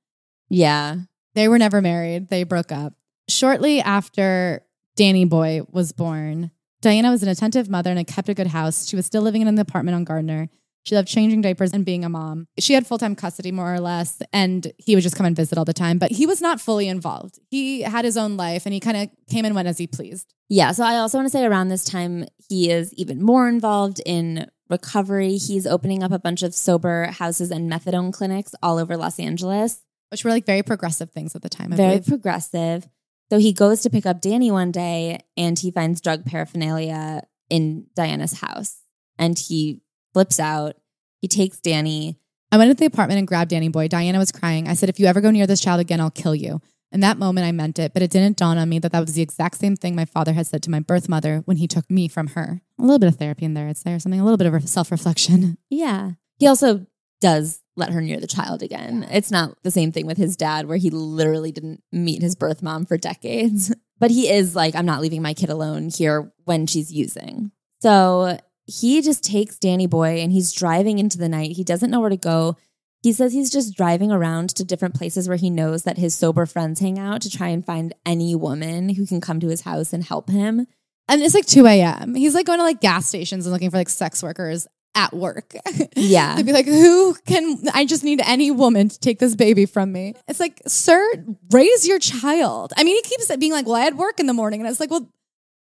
Yeah. 0.48 0.96
They 1.34 1.48
were 1.48 1.58
never 1.58 1.80
married. 1.80 2.28
They 2.28 2.44
broke 2.44 2.72
up. 2.72 2.94
Shortly 3.28 3.80
after 3.80 4.64
Danny 4.96 5.24
Boy 5.24 5.62
was 5.70 5.92
born, 5.92 6.50
Diana 6.82 7.10
was 7.10 7.22
an 7.22 7.28
attentive 7.28 7.68
mother 7.68 7.92
and 7.92 8.06
kept 8.06 8.28
a 8.28 8.34
good 8.34 8.48
house. 8.48 8.88
She 8.88 8.96
was 8.96 9.06
still 9.06 9.22
living 9.22 9.42
in 9.42 9.48
an 9.48 9.58
apartment 9.58 9.94
on 9.94 10.04
Gardner. 10.04 10.48
She 10.84 10.94
loved 10.94 11.08
changing 11.08 11.42
diapers 11.42 11.72
and 11.72 11.84
being 11.84 12.04
a 12.04 12.08
mom. 12.08 12.46
She 12.58 12.72
had 12.74 12.86
full 12.86 12.98
time 12.98 13.14
custody, 13.14 13.52
more 13.52 13.72
or 13.74 13.80
less, 13.80 14.22
and 14.32 14.72
he 14.78 14.94
would 14.94 15.02
just 15.02 15.16
come 15.16 15.26
and 15.26 15.36
visit 15.36 15.58
all 15.58 15.64
the 15.64 15.72
time, 15.74 15.98
but 15.98 16.10
he 16.10 16.26
was 16.26 16.40
not 16.40 16.60
fully 16.60 16.88
involved. 16.88 17.38
He 17.50 17.82
had 17.82 18.04
his 18.04 18.16
own 18.16 18.36
life 18.36 18.64
and 18.66 18.72
he 18.72 18.80
kind 18.80 18.96
of 18.96 19.10
came 19.30 19.44
and 19.44 19.54
went 19.54 19.68
as 19.68 19.78
he 19.78 19.86
pleased. 19.86 20.32
Yeah. 20.48 20.72
So 20.72 20.84
I 20.84 20.96
also 20.96 21.18
want 21.18 21.26
to 21.26 21.30
say 21.30 21.44
around 21.44 21.68
this 21.68 21.84
time, 21.84 22.24
he 22.48 22.70
is 22.70 22.92
even 22.94 23.22
more 23.22 23.48
involved 23.48 24.00
in 24.04 24.50
recovery. 24.68 25.36
He's 25.36 25.66
opening 25.66 26.02
up 26.02 26.12
a 26.12 26.18
bunch 26.18 26.42
of 26.42 26.54
sober 26.54 27.06
houses 27.06 27.50
and 27.50 27.70
methadone 27.70 28.12
clinics 28.12 28.54
all 28.62 28.78
over 28.78 28.96
Los 28.96 29.18
Angeles. 29.20 29.82
Which 30.10 30.24
were 30.24 30.30
like 30.30 30.46
very 30.46 30.62
progressive 30.62 31.10
things 31.12 31.36
at 31.36 31.42
the 31.42 31.48
time. 31.48 31.72
I 31.72 31.76
Very 31.76 31.88
believe. 31.98 32.06
progressive. 32.06 32.88
So 33.30 33.38
he 33.38 33.52
goes 33.52 33.82
to 33.82 33.90
pick 33.90 34.06
up 34.06 34.20
Danny 34.20 34.50
one 34.50 34.72
day 34.72 35.20
and 35.36 35.56
he 35.56 35.70
finds 35.70 36.00
drug 36.00 36.24
paraphernalia 36.24 37.22
in 37.48 37.86
Diana's 37.94 38.40
house 38.40 38.78
and 39.18 39.38
he 39.38 39.82
flips 40.12 40.40
out. 40.40 40.76
He 41.20 41.28
takes 41.28 41.60
Danny. 41.60 42.18
I 42.52 42.58
went 42.58 42.70
into 42.70 42.80
the 42.80 42.86
apartment 42.86 43.18
and 43.18 43.28
grabbed 43.28 43.50
Danny 43.50 43.68
Boy. 43.68 43.88
Diana 43.88 44.18
was 44.18 44.32
crying. 44.32 44.68
I 44.68 44.74
said, 44.74 44.88
If 44.88 44.98
you 44.98 45.06
ever 45.06 45.20
go 45.20 45.30
near 45.30 45.46
this 45.46 45.60
child 45.60 45.80
again, 45.80 46.00
I'll 46.00 46.10
kill 46.10 46.34
you. 46.34 46.60
In 46.92 47.00
that 47.00 47.18
moment, 47.18 47.46
I 47.46 47.52
meant 47.52 47.78
it, 47.78 47.92
but 47.92 48.02
it 48.02 48.10
didn't 48.10 48.36
dawn 48.36 48.58
on 48.58 48.68
me 48.68 48.80
that 48.80 48.90
that 48.90 49.00
was 49.00 49.14
the 49.14 49.22
exact 49.22 49.58
same 49.58 49.76
thing 49.76 49.94
my 49.94 50.04
father 50.04 50.32
had 50.32 50.48
said 50.48 50.62
to 50.64 50.70
my 50.70 50.80
birth 50.80 51.08
mother 51.08 51.42
when 51.44 51.58
he 51.58 51.68
took 51.68 51.88
me 51.88 52.08
from 52.08 52.28
her. 52.28 52.62
A 52.78 52.82
little 52.82 52.98
bit 52.98 53.08
of 53.08 53.16
therapy 53.16 53.44
in 53.44 53.54
there, 53.54 53.68
I'd 53.68 53.76
say, 53.76 53.92
or 53.92 54.00
something, 54.00 54.20
a 54.20 54.24
little 54.24 54.36
bit 54.36 54.52
of 54.52 54.68
self 54.68 54.90
reflection. 54.90 55.56
Yeah. 55.70 56.12
He 56.38 56.46
also 56.46 56.86
does 57.20 57.60
let 57.76 57.90
her 57.90 58.00
near 58.00 58.18
the 58.18 58.26
child 58.26 58.62
again. 58.62 59.06
It's 59.10 59.30
not 59.30 59.62
the 59.62 59.70
same 59.70 59.92
thing 59.92 60.06
with 60.06 60.16
his 60.16 60.36
dad, 60.36 60.66
where 60.66 60.78
he 60.78 60.90
literally 60.90 61.52
didn't 61.52 61.82
meet 61.92 62.22
his 62.22 62.34
birth 62.34 62.62
mom 62.62 62.86
for 62.86 62.96
decades. 62.96 63.74
But 64.00 64.10
he 64.10 64.30
is 64.30 64.56
like, 64.56 64.74
I'm 64.74 64.86
not 64.86 65.02
leaving 65.02 65.20
my 65.20 65.34
kid 65.34 65.50
alone 65.50 65.90
here 65.94 66.32
when 66.46 66.66
she's 66.66 66.90
using. 66.90 67.52
So 67.82 68.38
he 68.70 69.02
just 69.02 69.24
takes 69.24 69.58
Danny 69.58 69.86
Boy 69.86 70.20
and 70.20 70.32
he's 70.32 70.52
driving 70.52 70.98
into 70.98 71.18
the 71.18 71.28
night. 71.28 71.52
He 71.52 71.64
doesn't 71.64 71.90
know 71.90 72.00
where 72.00 72.10
to 72.10 72.16
go. 72.16 72.56
He 73.02 73.12
says 73.12 73.32
he's 73.32 73.50
just 73.50 73.76
driving 73.76 74.12
around 74.12 74.50
to 74.56 74.64
different 74.64 74.94
places 74.94 75.26
where 75.26 75.38
he 75.38 75.48
knows 75.50 75.84
that 75.84 75.98
his 75.98 76.14
sober 76.14 76.44
friends 76.46 76.80
hang 76.80 76.98
out 76.98 77.22
to 77.22 77.30
try 77.30 77.48
and 77.48 77.64
find 77.64 77.94
any 78.04 78.34
woman 78.34 78.90
who 78.90 79.06
can 79.06 79.20
come 79.20 79.40
to 79.40 79.48
his 79.48 79.62
house 79.62 79.92
and 79.92 80.04
help 80.04 80.28
him. 80.28 80.66
And 81.08 81.22
it's 81.22 81.34
like 81.34 81.46
2 81.46 81.66
a.m. 81.66 82.14
He's 82.14 82.34
like 82.34 82.46
going 82.46 82.58
to 82.58 82.64
like 82.64 82.80
gas 82.80 83.06
stations 83.06 83.46
and 83.46 83.52
looking 83.52 83.70
for 83.70 83.78
like 83.78 83.88
sex 83.88 84.22
workers 84.22 84.66
at 84.94 85.12
work. 85.12 85.54
Yeah. 85.96 86.36
to 86.36 86.44
be 86.44 86.52
like, 86.52 86.66
who 86.66 87.14
can, 87.26 87.58
I 87.74 87.84
just 87.84 88.04
need 88.04 88.20
any 88.24 88.50
woman 88.50 88.88
to 88.88 88.98
take 88.98 89.18
this 89.18 89.34
baby 89.36 89.66
from 89.66 89.92
me. 89.92 90.14
It's 90.28 90.40
like, 90.40 90.60
sir, 90.66 91.24
raise 91.50 91.86
your 91.86 91.98
child. 91.98 92.72
I 92.76 92.84
mean, 92.84 92.96
he 92.96 93.02
keeps 93.02 93.34
being 93.36 93.52
like, 93.52 93.66
well, 93.66 93.76
I 93.76 93.80
had 93.82 93.98
work 93.98 94.18
in 94.18 94.26
the 94.26 94.32
morning. 94.32 94.60
And 94.60 94.66
I 94.66 94.70
was 94.70 94.80
like, 94.80 94.90
well, 94.90 95.08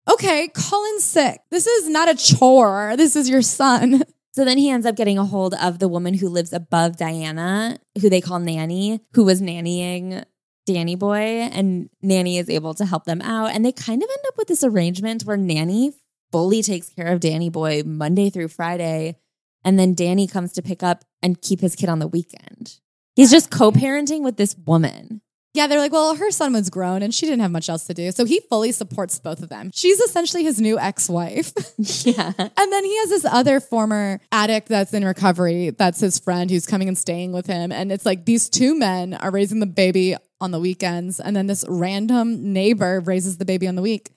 okay, 0.09 0.47
call 0.49 0.85
in 0.85 0.99
sick. 0.99 1.41
This 1.51 1.67
is 1.67 1.89
not 1.89 2.09
a 2.09 2.15
chore. 2.15 2.95
This 2.97 3.15
is 3.15 3.29
your 3.29 3.41
son. 3.41 4.03
So 4.35 4.43
then 4.43 4.57
he 4.57 4.71
ends 4.71 4.87
up 4.87 4.95
getting 4.95 5.19
a 5.19 5.25
hold 5.25 5.53
of 5.53 5.77
the 5.77 5.87
woman 5.87 6.15
who 6.15 6.27
lives 6.27 6.53
above 6.53 6.97
Diana, 6.97 7.77
who 8.01 8.09
they 8.09 8.19
call 8.19 8.39
Nanny, 8.39 8.99
who 9.13 9.25
was 9.25 9.43
nannying 9.43 10.25
Danny 10.65 10.95
Boy, 10.95 11.47
and 11.51 11.87
Nanny 12.01 12.39
is 12.39 12.49
able 12.49 12.73
to 12.73 12.85
help 12.85 13.05
them 13.05 13.21
out. 13.21 13.51
And 13.51 13.63
they 13.63 13.71
kind 13.71 14.01
of 14.01 14.09
end 14.09 14.25
up 14.27 14.33
with 14.35 14.47
this 14.47 14.63
arrangement 14.63 15.21
where 15.23 15.37
Nanny 15.37 15.93
fully 16.31 16.63
takes 16.63 16.89
care 16.89 17.13
of 17.13 17.19
Danny 17.19 17.49
Boy 17.49 17.83
Monday 17.85 18.31
through 18.31 18.47
Friday, 18.47 19.17
and 19.63 19.77
then 19.77 19.93
Danny 19.93 20.25
comes 20.25 20.51
to 20.53 20.63
pick 20.63 20.81
up 20.81 21.05
and 21.21 21.39
keep 21.39 21.61
his 21.61 21.75
kid 21.75 21.89
on 21.89 21.99
the 21.99 22.07
weekend. 22.07 22.79
He's 23.15 23.29
just 23.29 23.51
co 23.51 23.71
parenting 23.71 24.23
with 24.23 24.37
this 24.37 24.55
woman. 24.65 25.21
Yeah, 25.53 25.67
they're 25.67 25.79
like, 25.79 25.91
well, 25.91 26.15
her 26.15 26.31
son 26.31 26.53
was 26.53 26.71
grown 26.71 27.03
and 27.03 27.13
she 27.13 27.27
didn't 27.27 27.41
have 27.41 27.51
much 27.51 27.69
else 27.69 27.85
to 27.85 27.93
do. 27.93 28.11
So 28.11 28.25
he 28.25 28.39
fully 28.49 28.71
supports 28.71 29.19
both 29.19 29.43
of 29.43 29.49
them. 29.49 29.69
She's 29.71 29.99
essentially 29.99 30.43
his 30.43 30.59
new 30.59 30.79
ex 30.79 31.07
wife. 31.09 31.53
Yeah. 32.05 32.33
And 32.37 32.71
then 32.71 32.83
he 32.83 32.97
has 32.99 33.09
this 33.09 33.25
other 33.25 33.59
former 33.59 34.19
addict 34.31 34.67
that's 34.67 34.93
in 34.93 35.05
recovery. 35.05 35.69
That's 35.69 35.99
his 35.99 36.17
friend 36.17 36.49
who's 36.49 36.65
coming 36.65 36.87
and 36.87 36.97
staying 36.97 37.33
with 37.33 37.45
him. 37.45 37.71
And 37.71 37.91
it's 37.91 38.05
like 38.05 38.25
these 38.25 38.49
two 38.49 38.77
men 38.77 39.13
are 39.13 39.31
raising 39.31 39.59
the 39.59 39.65
baby 39.65 40.15
on 40.41 40.51
the 40.51 40.59
weekends. 40.59 41.19
And 41.19 41.35
then 41.35 41.47
this 41.47 41.63
random 41.67 42.51
neighbor 42.51 42.99
raises 42.99 43.37
the 43.37 43.45
baby 43.45 43.67
on 43.67 43.75
the 43.75 43.81
week. 43.81 44.11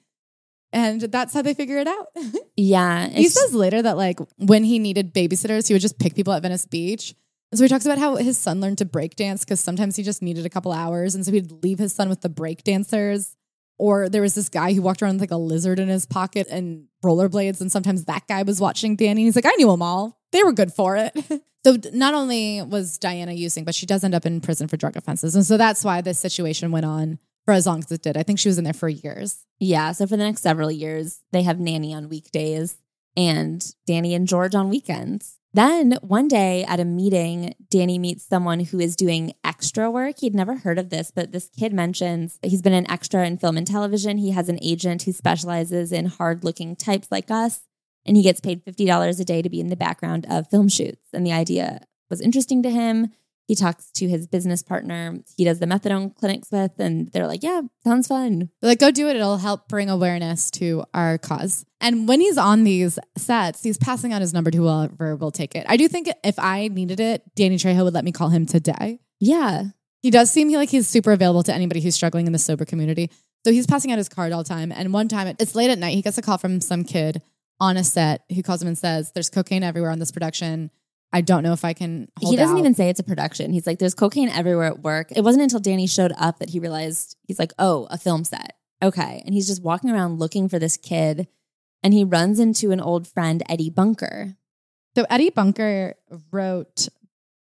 And 0.73 1.01
that's 1.01 1.33
how 1.35 1.43
they 1.43 1.55
figure 1.55 1.79
it 1.79 1.87
out. 1.87 2.09
Yeah. 2.57 3.09
he 3.09 3.29
says 3.29 3.53
later 3.55 3.83
that 3.83 3.97
like 3.99 4.19
when 4.39 4.65
he 4.65 4.79
needed 4.79 5.13
babysitters, 5.15 5.69
he 5.69 5.75
would 5.75 5.83
just 5.83 5.99
pick 5.99 6.15
people 6.15 6.33
at 6.33 6.43
Venice 6.43 6.65
Beach. 6.65 7.15
So 7.55 7.63
he 7.63 7.69
talks 7.69 7.87
about 7.87 7.99
how 7.99 8.17
his 8.17 8.37
son 8.37 8.61
learned 8.61 8.79
to 8.79 8.85
break 8.85 9.17
dance 9.17 9.45
because 9.45 9.61
sometimes 9.61 9.97
he 9.97 10.03
just 10.03 10.23
needed 10.23 10.45
a 10.45 10.51
couple 10.51 10.73
hours. 10.73 11.15
And 11.15 11.25
so 11.25 11.33
he'd 11.33 11.53
leave 11.63 11.79
his 11.79 11.95
son 11.95 12.09
with 12.09 12.21
the 12.21 12.29
break 12.29 12.65
dancers. 12.65 13.37
Or 13.79 14.09
there 14.09 14.23
was 14.23 14.35
this 14.35 14.49
guy 14.49 14.73
who 14.73 14.83
walked 14.83 15.03
around 15.03 15.15
with 15.15 15.23
like 15.23 15.31
a 15.31 15.37
lizard 15.37 15.79
in 15.79 15.89
his 15.89 16.07
pocket 16.07 16.47
and 16.51 16.87
rollerblades. 17.05 17.61
And 17.61 17.71
sometimes 17.71 18.05
that 18.05 18.27
guy 18.27 18.43
was 18.43 18.61
watching 18.61 18.97
Danny. 18.97 19.25
He's 19.25 19.37
like, 19.37 19.47
I 19.47 19.55
knew 19.59 19.71
them 19.71 19.83
all. 19.83 20.19
They 20.33 20.43
were 20.43 20.53
good 20.53 20.73
for 20.73 20.97
it. 20.97 21.13
so 21.65 21.77
not 21.93 22.15
only 22.15 22.63
was 22.63 22.99
Diana 22.99 23.33
using, 23.33 23.65
but 23.65 23.75
she 23.75 23.87
does 23.87 24.03
end 24.03 24.15
up 24.15 24.27
in 24.27 24.41
prison 24.41 24.67
for 24.67 24.77
drug 24.77 24.97
offenses. 24.97 25.35
And 25.35 25.45
so 25.45 25.57
that's 25.57 25.85
why 25.85 26.01
this 26.01 26.19
situation 26.19 26.73
went 26.73 26.87
on 26.87 27.19
for 27.45 27.53
as 27.53 27.67
long 27.67 27.79
as 27.79 27.93
it 27.93 28.03
did. 28.03 28.17
I 28.17 28.23
think 28.23 28.39
she 28.39 28.49
was 28.49 28.59
in 28.59 28.65
there 28.65 28.73
for 28.73 28.89
years. 28.89 29.45
Yeah. 29.61 29.93
So 29.93 30.07
for 30.07 30.17
the 30.17 30.25
next 30.25 30.43
several 30.43 30.71
years, 30.71 31.21
they 31.33 31.43
have 31.43 31.61
Nanny 31.61 31.95
on 31.95 32.09
weekdays 32.09 32.79
and 33.17 33.65
Danny 33.87 34.15
and 34.15 34.27
George 34.27 34.55
on 34.55 34.69
weekends. 34.69 35.36
Then 35.57 35.93
one 36.03 36.29
day 36.29 36.65
at 36.65 36.81
a 36.81 36.85
meeting, 36.85 37.55
Danny 37.71 37.99
meets 37.99 38.27
someone 38.27 38.61
who 38.61 38.79
is 38.79 38.95
doing 38.95 39.33
extra 39.43 39.91
work. 39.91 40.17
He'd 40.19 40.35
never 40.35 40.57
heard 40.57 40.79
of 40.79 40.91
this, 40.91 41.11
but 41.11 41.33
this 41.33 41.49
kid 41.49 41.73
mentions 41.73 42.39
he's 42.43 42.61
been 42.61 42.75
an 42.75 42.91
extra 42.91 43.27
in 43.27 43.39
film 43.39 43.57
and 43.57 43.67
television. 43.67 44.19
He 44.19 44.33
has 44.33 44.51
an 44.51 44.59
agent 44.61 45.05
who 45.05 45.13
specializes 45.13 45.93
in 45.93 46.05
hard 46.07 46.45
looking 46.45 46.77
types 46.77 47.11
like 47.11 47.31
us, 47.31 47.63
and 48.05 48.19
he 48.19 48.23
gets 48.23 48.39
paid 48.39 48.67
$50 48.67 49.19
a 49.19 49.25
day 49.25 49.41
to 49.41 49.49
be 49.49 49.59
in 49.59 49.69
the 49.69 49.77
background 49.77 50.27
of 50.29 50.47
film 50.51 50.69
shoots. 50.69 51.09
And 51.15 51.27
the 51.27 51.33
idea 51.33 51.81
was 52.11 52.21
interesting 52.21 52.63
to 52.63 52.71
him. 52.71 53.15
He 53.47 53.55
talks 53.55 53.91
to 53.93 54.09
his 54.09 54.27
business 54.27 54.63
partner 54.63 55.19
he 55.37 55.45
does 55.45 55.61
the 55.61 55.67
methadone 55.67 56.15
clinics 56.17 56.51
with, 56.51 56.73
and 56.79 57.11
they're 57.13 57.27
like, 57.27 57.43
Yeah, 57.43 57.63
sounds 57.85 58.09
fun. 58.09 58.51
They're 58.61 58.71
like, 58.71 58.79
go 58.79 58.91
do 58.91 59.09
it. 59.09 59.17
It'll 59.17 59.39
help 59.39 59.69
bring 59.69 59.89
awareness 59.89 60.51
to 60.53 60.85
our 60.95 61.19
cause. 61.19 61.65
And 61.81 62.09
when 62.09 62.21
he's 62.21 62.39
on 62.39 62.65
these 62.65 62.99
sets, 63.17 63.63
he's 63.63 63.79
passing 63.79 64.13
out 64.13 64.21
his 64.21 64.33
number 64.33 64.51
to 64.51 64.59
whoever 64.59 65.17
will 65.17 65.31
take 65.31 65.55
it. 65.55 65.67
I 65.69 65.77
do 65.77 65.89
think 65.89 66.09
if 66.25 66.39
I 66.39 66.69
needed 66.69 67.01
it, 67.01 67.23
Danny 67.35 67.57
Trejo 67.57 67.85
would 67.85 67.95
let 67.95 68.05
me 68.05 68.13
call 68.13 68.31
him 68.31 68.47
today. 68.47 69.01
Yeah. 69.21 69.65
He 70.03 70.11
does 70.11 70.31
seem 70.31 70.53
like 70.53 70.71
he's 70.71 70.89
super 70.89 71.13
available 71.13 71.43
to 71.45 71.55
anybody 71.55 71.81
who's 71.81 71.95
struggling 71.95 72.27
in 72.27 72.33
the 72.33 72.39
sober 72.39 72.65
community. 72.65 73.11
So 73.45 73.53
he's 73.53 73.67
passing 73.67 73.93
out 73.93 73.99
his 73.99 74.09
card 74.09 74.33
all 74.33 74.43
the 74.43 74.49
time. 74.49 74.73
And 74.73 74.93
one 74.93 75.09
time, 75.09 75.35
it's 75.39 75.55
late 75.55 75.71
at 75.71 75.79
night, 75.79 75.95
he 75.95 76.03
gets 76.03 76.19
a 76.19 76.23
call 76.23 76.39
from 76.39 76.61
some 76.61 76.85
kid 76.85 77.23
on 77.61 77.77
a 77.77 77.85
set 77.85 78.23
who 78.35 78.43
calls 78.43 78.63
him 78.63 78.69
and 78.69 78.79
says, 78.79 79.13
There's 79.13 79.31
cocaine 79.31 79.63
everywhere 79.63 79.91
on 79.91 79.99
this 79.99 80.11
production. 80.11 80.71
I 81.13 81.21
don't 81.21 81.43
know 81.43 81.53
if 81.53 81.65
I 81.65 81.73
can 81.73 82.09
hold 82.19 82.33
he 82.33 82.37
doesn't 82.37 82.57
out." 82.57 82.59
even 82.61 82.75
say 82.75 82.89
it's 82.89 83.01
a 83.01 83.05
production. 83.05 83.53
He's 83.53 83.67
like, 83.67 83.79
there's 83.79 83.95
cocaine 83.95 84.29
everywhere 84.29 84.67
at 84.67 84.81
work. 84.81 85.13
It 85.15 85.23
wasn't 85.23 85.45
until 85.45 85.61
Danny 85.61 85.87
showed 85.87 86.13
up 86.19 86.39
that 86.41 86.51
he 86.51 86.59
realized 86.59 87.17
he's 87.23 87.39
like, 87.39 87.53
oh, 87.59 87.87
a 87.91 87.97
film 87.99 88.25
set. 88.25 88.55
Okay. 88.83 89.23
And 89.25 89.35
he's 89.35 89.47
just 89.47 89.63
walking 89.63 89.91
around 89.91 90.19
looking 90.19 90.49
for 90.49 90.59
this 90.59 90.77
kid. 90.77 91.29
and 91.83 91.95
he 91.95 92.05
runs 92.05 92.41
into 92.41 92.73
an 92.73 92.81
old 92.81 93.07
friend, 93.07 93.43
Eddie 93.49 93.71
Bunker. 93.71 94.37
So 94.97 95.07
Eddie 95.09 95.31
Bunker 95.31 95.95
wrote 96.33 96.89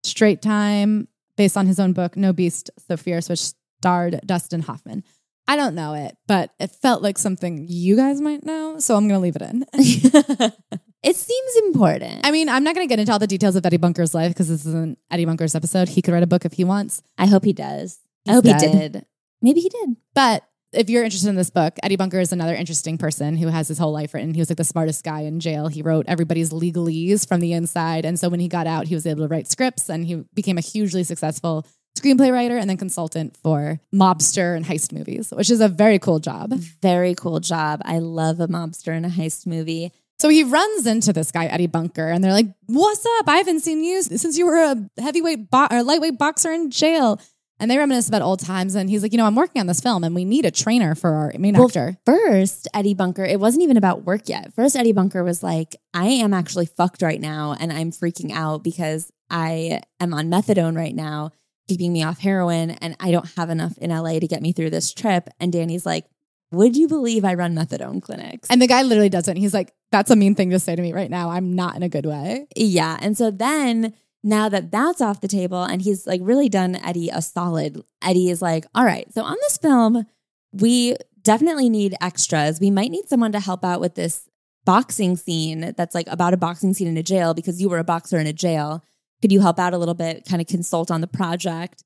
Straight 0.03 0.41
Time 0.41 1.07
based 1.35 1.57
on 1.57 1.65
his 1.65 1.79
own 1.79 1.93
book, 1.93 2.15
No 2.15 2.33
Beast 2.33 2.69
So 2.87 2.95
Fierce, 2.97 3.29
which 3.29 3.51
starred 3.79 4.19
Dustin 4.25 4.61
Hoffman. 4.61 5.03
I 5.47 5.55
don't 5.55 5.75
know 5.75 5.93
it, 5.93 6.15
but 6.27 6.51
it 6.59 6.71
felt 6.71 7.01
like 7.01 7.17
something 7.17 7.65
you 7.67 7.95
guys 7.95 8.19
might 8.21 8.45
know. 8.45 8.79
So 8.79 8.95
I'm 8.95 9.07
going 9.07 9.19
to 9.19 9.23
leave 9.23 9.37
it 9.37 9.41
in. 9.41 10.51
it 11.07 11.15
seems 11.15 11.55
important. 11.65 12.25
I 12.25 12.31
mean, 12.31 12.49
I'm 12.49 12.65
not 12.65 12.75
going 12.75 12.85
to 12.85 12.89
get 12.91 12.99
into 12.99 13.13
all 13.13 13.19
the 13.19 13.27
details 13.27 13.55
of 13.55 13.65
Eddie 13.65 13.77
Bunker's 13.77 14.13
life 14.13 14.31
because 14.31 14.49
this 14.49 14.65
is 14.65 14.73
an 14.73 14.97
Eddie 15.09 15.23
Bunker's 15.23 15.55
episode. 15.55 15.87
He 15.87 16.01
could 16.01 16.13
write 16.13 16.23
a 16.23 16.27
book 16.27 16.43
if 16.43 16.53
he 16.53 16.65
wants. 16.65 17.01
I 17.17 17.27
hope 17.27 17.45
he 17.45 17.53
does. 17.53 17.99
I 18.27 18.33
hope 18.33 18.43
dead. 18.43 18.61
he 18.61 18.67
did. 18.67 19.05
Maybe 19.41 19.61
he 19.61 19.69
did. 19.69 19.95
But 20.13 20.43
if 20.73 20.89
you're 20.89 21.05
interested 21.05 21.29
in 21.29 21.35
this 21.35 21.49
book, 21.49 21.77
Eddie 21.81 21.95
Bunker 21.95 22.19
is 22.19 22.33
another 22.33 22.53
interesting 22.53 22.97
person 22.97 23.37
who 23.37 23.47
has 23.47 23.69
his 23.69 23.77
whole 23.77 23.93
life 23.93 24.13
written. 24.13 24.33
He 24.33 24.41
was 24.41 24.49
like 24.49 24.57
the 24.57 24.65
smartest 24.65 25.05
guy 25.05 25.21
in 25.21 25.39
jail. 25.39 25.69
He 25.69 25.81
wrote 25.81 26.05
everybody's 26.09 26.49
legalese 26.49 27.25
from 27.25 27.39
the 27.39 27.53
inside. 27.53 28.03
And 28.03 28.19
so 28.19 28.27
when 28.27 28.41
he 28.41 28.49
got 28.49 28.67
out, 28.67 28.87
he 28.87 28.93
was 28.93 29.07
able 29.07 29.23
to 29.23 29.29
write 29.29 29.47
scripts 29.47 29.89
and 29.89 30.05
he 30.05 30.25
became 30.33 30.57
a 30.57 30.61
hugely 30.61 31.05
successful 31.05 31.65
screenplay 31.97 32.33
writer 32.33 32.57
and 32.57 32.69
then 32.69 32.77
consultant 32.77 33.37
for 33.37 33.79
mobster 33.95 34.57
and 34.57 34.65
heist 34.65 34.91
movies, 34.91 35.31
which 35.31 35.49
is 35.49 35.61
a 35.61 35.69
very 35.69 35.99
cool 35.99 36.19
job. 36.19 36.53
Very 36.81 37.15
cool 37.15 37.39
job. 37.39 37.81
I 37.85 37.99
love 37.99 38.41
a 38.41 38.47
mobster 38.49 38.91
and 38.95 39.05
a 39.05 39.09
heist 39.09 39.47
movie. 39.47 39.93
So 40.19 40.29
he 40.29 40.43
runs 40.43 40.87
into 40.87 41.13
this 41.13 41.31
guy, 41.31 41.45
Eddie 41.45 41.67
Bunker, 41.67 42.07
and 42.07 42.23
they're 42.23 42.33
like, 42.33 42.47
What's 42.65 43.05
up? 43.19 43.27
I 43.27 43.37
haven't 43.37 43.59
seen 43.61 43.83
you 43.83 44.01
since 44.01 44.37
you 44.37 44.45
were 44.45 44.57
a 44.57 44.89
heavyweight 45.01 45.49
bo- 45.51 45.67
or 45.69 45.83
lightweight 45.83 46.17
boxer 46.17 46.51
in 46.51 46.71
jail. 46.71 47.19
And 47.59 47.71
they 47.71 47.77
reminisce 47.79 48.07
about 48.07 48.21
old 48.21 48.39
times. 48.39 48.75
And 48.75 48.89
he's 48.89 49.01
like, 49.03 49.11
You 49.11 49.17
know, 49.17 49.25
I'm 49.25 49.35
working 49.35 49.59
on 49.59 49.67
this 49.67 49.79
film 49.79 50.03
and 50.03 50.15
we 50.15 50.25
need 50.25 50.45
a 50.45 50.51
trainer 50.51 50.95
for 50.95 51.13
our 51.13 51.33
main 51.37 51.53
Well, 51.55 51.65
actor. 51.67 51.97
First, 52.05 52.67
Eddie 52.73 52.93
Bunker, 52.95 53.23
it 53.25 53.39
wasn't 53.39 53.63
even 53.63 53.77
about 53.77 54.05
work 54.05 54.27
yet. 54.27 54.53
First, 54.53 54.75
Eddie 54.75 54.91
Bunker 54.91 55.23
was 55.23 55.43
like, 55.43 55.75
I 55.93 56.05
am 56.07 56.33
actually 56.33 56.65
fucked 56.65 57.01
right 57.01 57.21
now 57.21 57.55
and 57.59 57.71
I'm 57.71 57.91
freaking 57.91 58.31
out 58.31 58.63
because 58.63 59.11
I 59.29 59.81
am 59.99 60.13
on 60.13 60.29
methadone 60.31 60.75
right 60.75 60.95
now, 60.95 61.31
keeping 61.67 61.91
me 61.93 62.01
off 62.03 62.19
heroin, 62.19 62.71
and 62.71 62.95
I 62.99 63.11
don't 63.11 63.29
have 63.37 63.49
enough 63.49 63.77
in 63.77 63.89
LA 63.91 64.19
to 64.19 64.27
get 64.27 64.41
me 64.41 64.51
through 64.53 64.69
this 64.69 64.93
trip. 64.93 65.29
And 65.39 65.51
Danny's 65.51 65.85
like, 65.85 66.05
Would 66.51 66.75
you 66.77 66.87
believe 66.87 67.25
I 67.25 67.33
run 67.33 67.55
methadone 67.55 68.01
clinics? 68.01 68.49
And 68.49 68.61
the 68.61 68.67
guy 68.67 68.83
literally 68.83 69.09
doesn't. 69.09 69.35
He's 69.35 69.53
like, 69.53 69.73
That's 69.91 70.11
a 70.11 70.15
mean 70.15 70.35
thing 70.35 70.49
to 70.49 70.59
say 70.59 70.75
to 70.75 70.81
me 70.81 70.93
right 70.93 71.09
now. 71.09 71.29
I'm 71.29 71.53
not 71.53 71.75
in 71.75 71.83
a 71.83 71.89
good 71.89 72.05
way. 72.05 72.47
Yeah. 72.55 72.97
And 73.01 73.17
so 73.17 73.31
then 73.31 73.93
now 74.23 74.49
that 74.49 74.71
that's 74.71 74.99
off 74.99 75.21
the 75.21 75.27
table 75.27 75.63
and 75.63 75.81
he's 75.81 76.05
like 76.05 76.19
really 76.23 76.49
done 76.49 76.75
Eddie 76.75 77.09
a 77.09 77.21
solid, 77.21 77.81
Eddie 78.01 78.29
is 78.29 78.41
like, 78.41 78.65
all 78.75 78.83
right, 78.83 79.11
so 79.13 79.23
on 79.23 79.37
this 79.41 79.57
film, 79.57 80.05
we 80.51 80.95
definitely 81.21 81.69
need 81.69 81.95
extras. 82.01 82.59
We 82.59 82.71
might 82.71 82.91
need 82.91 83.07
someone 83.07 83.31
to 83.31 83.39
help 83.39 83.63
out 83.63 83.79
with 83.79 83.95
this 83.95 84.27
boxing 84.65 85.15
scene 85.15 85.73
that's 85.77 85.95
like 85.95 86.07
about 86.09 86.33
a 86.33 86.37
boxing 86.37 86.73
scene 86.73 86.87
in 86.87 86.97
a 86.97 87.03
jail 87.03 87.33
because 87.33 87.61
you 87.61 87.69
were 87.69 87.79
a 87.79 87.83
boxer 87.85 88.17
in 88.17 88.27
a 88.27 88.33
jail. 88.33 88.83
Could 89.21 89.31
you 89.31 89.39
help 89.39 89.59
out 89.59 89.73
a 89.73 89.77
little 89.77 89.93
bit, 89.93 90.25
kind 90.27 90.41
of 90.41 90.47
consult 90.47 90.91
on 90.91 91.01
the 91.01 91.07
project? 91.07 91.83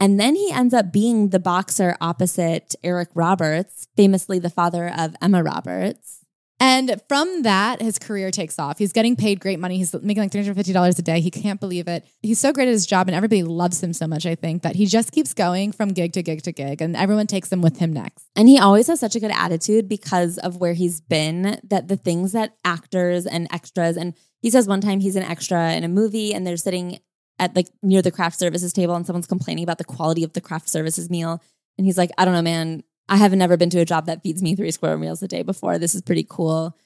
And 0.00 0.18
then 0.18 0.34
he 0.34 0.50
ends 0.50 0.74
up 0.74 0.92
being 0.92 1.28
the 1.28 1.38
boxer 1.38 1.96
opposite 2.00 2.74
Eric 2.82 3.10
Roberts, 3.14 3.86
famously 3.96 4.38
the 4.38 4.50
father 4.50 4.92
of 4.96 5.14
Emma 5.20 5.42
Roberts. 5.42 6.21
And 6.64 7.02
from 7.08 7.42
that, 7.42 7.82
his 7.82 7.98
career 7.98 8.30
takes 8.30 8.56
off. 8.56 8.78
He's 8.78 8.92
getting 8.92 9.16
paid 9.16 9.40
great 9.40 9.58
money. 9.58 9.78
He's 9.78 9.92
making 9.94 10.22
like 10.22 10.30
$350 10.30 10.96
a 10.96 11.02
day. 11.02 11.20
He 11.20 11.28
can't 11.28 11.58
believe 11.58 11.88
it. 11.88 12.06
He's 12.22 12.38
so 12.38 12.52
great 12.52 12.68
at 12.68 12.70
his 12.70 12.86
job, 12.86 13.08
and 13.08 13.16
everybody 13.16 13.42
loves 13.42 13.82
him 13.82 13.92
so 13.92 14.06
much, 14.06 14.26
I 14.26 14.36
think, 14.36 14.62
that 14.62 14.76
he 14.76 14.86
just 14.86 15.10
keeps 15.10 15.34
going 15.34 15.72
from 15.72 15.88
gig 15.88 16.12
to 16.12 16.22
gig 16.22 16.42
to 16.42 16.52
gig, 16.52 16.80
and 16.80 16.94
everyone 16.94 17.26
takes 17.26 17.50
him 17.50 17.62
with 17.62 17.78
him 17.78 17.92
next. 17.92 18.28
And 18.36 18.48
he 18.48 18.60
always 18.60 18.86
has 18.86 19.00
such 19.00 19.16
a 19.16 19.20
good 19.20 19.32
attitude 19.32 19.88
because 19.88 20.38
of 20.38 20.58
where 20.58 20.74
he's 20.74 21.00
been 21.00 21.58
that 21.64 21.88
the 21.88 21.96
things 21.96 22.30
that 22.30 22.54
actors 22.64 23.26
and 23.26 23.48
extras, 23.50 23.96
and 23.96 24.14
he 24.40 24.48
says 24.48 24.68
one 24.68 24.80
time 24.80 25.00
he's 25.00 25.16
an 25.16 25.24
extra 25.24 25.72
in 25.72 25.82
a 25.82 25.88
movie 25.88 26.32
and 26.32 26.46
they're 26.46 26.56
sitting 26.56 27.00
at 27.40 27.56
like 27.56 27.70
near 27.82 28.02
the 28.02 28.12
craft 28.12 28.38
services 28.38 28.72
table 28.72 28.94
and 28.94 29.04
someone's 29.04 29.26
complaining 29.26 29.64
about 29.64 29.78
the 29.78 29.84
quality 29.84 30.22
of 30.22 30.32
the 30.32 30.40
craft 30.40 30.68
services 30.68 31.10
meal. 31.10 31.42
And 31.76 31.84
he's 31.84 31.98
like, 31.98 32.10
I 32.18 32.24
don't 32.24 32.34
know, 32.34 32.42
man. 32.42 32.84
I 33.08 33.16
haven't 33.16 33.38
never 33.38 33.56
been 33.56 33.70
to 33.70 33.80
a 33.80 33.84
job 33.84 34.06
that 34.06 34.22
feeds 34.22 34.42
me 34.42 34.54
three 34.56 34.70
square 34.70 34.96
meals 34.96 35.22
a 35.22 35.28
day 35.28 35.42
before. 35.42 35.78
This 35.78 35.94
is 35.94 36.02
pretty 36.02 36.26
cool. 36.28 36.76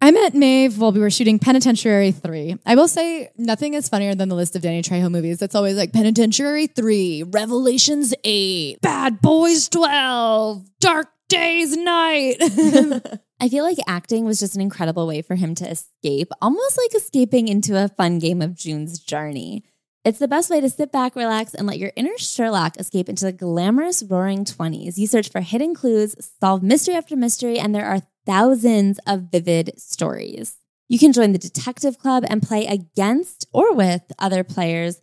I 0.00 0.10
met 0.10 0.34
Maeve 0.34 0.78
while 0.78 0.92
we 0.92 1.00
were 1.00 1.10
shooting 1.10 1.38
Penitentiary 1.38 2.12
3. 2.12 2.58
I 2.66 2.74
will 2.74 2.88
say 2.88 3.30
nothing 3.38 3.72
is 3.72 3.88
funnier 3.88 4.14
than 4.14 4.28
the 4.28 4.34
list 4.34 4.54
of 4.54 4.60
Danny 4.60 4.82
Trejo 4.82 5.10
movies. 5.10 5.40
It's 5.40 5.54
always 5.54 5.76
like 5.76 5.94
Penitentiary 5.94 6.66
3, 6.66 7.22
Revelations 7.28 8.12
8, 8.22 8.82
Bad 8.82 9.22
Boys 9.22 9.68
12, 9.70 10.62
Dark 10.80 11.08
Days 11.28 11.76
Night. 11.76 12.36
I 13.40 13.48
feel 13.48 13.64
like 13.64 13.78
acting 13.86 14.26
was 14.26 14.40
just 14.40 14.54
an 14.54 14.60
incredible 14.60 15.06
way 15.06 15.22
for 15.22 15.36
him 15.36 15.54
to 15.56 15.70
escape, 15.70 16.30
almost 16.42 16.76
like 16.76 16.94
escaping 16.94 17.48
into 17.48 17.82
a 17.82 17.88
fun 17.88 18.18
game 18.18 18.42
of 18.42 18.54
June's 18.54 18.98
Journey. 18.98 19.64
It's 20.04 20.18
the 20.18 20.28
best 20.28 20.50
way 20.50 20.60
to 20.60 20.68
sit 20.68 20.92
back, 20.92 21.16
relax, 21.16 21.54
and 21.54 21.66
let 21.66 21.78
your 21.78 21.90
inner 21.96 22.18
Sherlock 22.18 22.78
escape 22.78 23.08
into 23.08 23.24
the 23.24 23.32
glamorous 23.32 24.02
roaring 24.02 24.44
20s. 24.44 24.98
You 24.98 25.06
search 25.06 25.30
for 25.30 25.40
hidden 25.40 25.74
clues, 25.74 26.14
solve 26.42 26.62
mystery 26.62 26.94
after 26.94 27.16
mystery, 27.16 27.58
and 27.58 27.74
there 27.74 27.86
are 27.86 28.02
thousands 28.26 29.00
of 29.06 29.30
vivid 29.32 29.80
stories. 29.80 30.58
You 30.90 30.98
can 30.98 31.14
join 31.14 31.32
the 31.32 31.38
detective 31.38 31.98
club 31.98 32.22
and 32.28 32.42
play 32.42 32.66
against 32.66 33.46
or 33.50 33.74
with 33.74 34.02
other 34.18 34.44
players. 34.44 35.00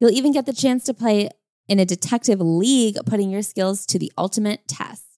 You'll 0.00 0.10
even 0.10 0.32
get 0.32 0.46
the 0.46 0.52
chance 0.52 0.82
to 0.84 0.94
play 0.94 1.30
in 1.68 1.78
a 1.78 1.84
detective 1.84 2.40
league, 2.40 2.96
putting 3.06 3.30
your 3.30 3.42
skills 3.42 3.86
to 3.86 4.00
the 4.00 4.10
ultimate 4.18 4.66
test. 4.66 5.09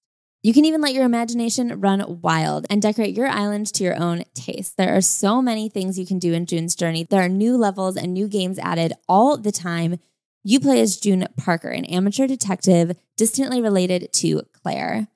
You 0.44 0.52
can 0.52 0.64
even 0.64 0.80
let 0.80 0.92
your 0.92 1.04
imagination 1.04 1.80
run 1.80 2.20
wild 2.20 2.66
and 2.68 2.82
decorate 2.82 3.16
your 3.16 3.28
island 3.28 3.68
to 3.74 3.84
your 3.84 3.96
own 3.96 4.24
taste. 4.34 4.76
There 4.76 4.96
are 4.96 5.00
so 5.00 5.40
many 5.40 5.68
things 5.68 5.96
you 5.96 6.04
can 6.04 6.18
do 6.18 6.32
in 6.32 6.46
June's 6.46 6.74
Journey. 6.74 7.04
There 7.04 7.22
are 7.22 7.28
new 7.28 7.56
levels 7.56 7.96
and 7.96 8.12
new 8.12 8.26
games 8.26 8.58
added 8.58 8.92
all 9.08 9.36
the 9.36 9.52
time. 9.52 10.00
You 10.42 10.58
play 10.58 10.80
as 10.80 10.96
June 10.96 11.28
Parker, 11.36 11.68
an 11.68 11.84
amateur 11.84 12.26
detective 12.26 12.96
distantly 13.16 13.62
related 13.62 14.12
to 14.14 14.42
Claire, 14.52 15.06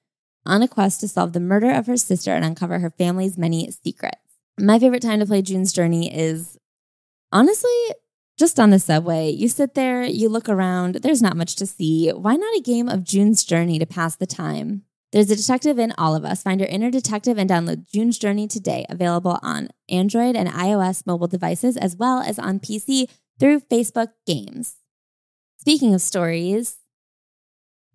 on 0.45 0.63
a 0.63 0.69
quest 0.69 1.01
to 1.01 1.09
solve 1.09 1.33
the 1.33 1.41
murder 1.41 1.73
of 1.73 1.89
her 1.89 1.97
sister 1.97 2.33
and 2.33 2.45
uncover 2.45 2.79
her 2.79 2.91
family's 2.91 3.37
many 3.37 3.69
secrets. 3.73 4.21
My 4.61 4.79
favorite 4.79 5.03
time 5.03 5.19
to 5.19 5.27
play 5.27 5.43
June's 5.43 5.73
Journey 5.73 6.15
is 6.17 6.57
honestly 7.33 7.77
just 8.39 8.61
on 8.61 8.71
the 8.71 8.79
subway. 8.79 9.31
You 9.31 9.49
sit 9.49 9.75
there, 9.75 10.05
you 10.05 10.29
look 10.29 10.49
around, 10.49 10.97
there's 10.97 11.21
not 11.21 11.37
much 11.37 11.57
to 11.57 11.67
see. 11.67 12.11
Why 12.11 12.37
not 12.37 12.57
a 12.57 12.63
game 12.63 12.89
of 12.89 13.03
June's 13.03 13.43
Journey 13.43 13.81
to 13.81 13.87
pass 13.87 14.15
the 14.15 14.27
time? 14.27 14.85
There's 15.17 15.31
a 15.31 15.37
detective 15.37 15.79
in 15.79 15.95
all 15.97 16.15
of 16.15 16.27
us. 16.27 16.43
Find 16.43 16.61
your 16.61 16.69
inner 16.69 16.91
detective 16.91 17.39
and 17.39 17.49
download 17.49 17.91
June's 17.91 18.19
Journey 18.19 18.47
today. 18.47 18.85
Available 18.91 19.39
on 19.41 19.71
Android 19.89 20.37
and 20.37 20.47
iOS 20.47 21.07
mobile 21.07 21.27
devices, 21.27 21.79
as 21.79 21.97
well 21.97 22.21
as 22.21 22.39
on 22.39 22.61
PC 22.61 23.09
through 23.41 23.61
Facebook 23.61 24.09
Games. 24.27 24.75
Speaking 25.59 25.95
of 25.95 26.03
stories, 26.03 26.77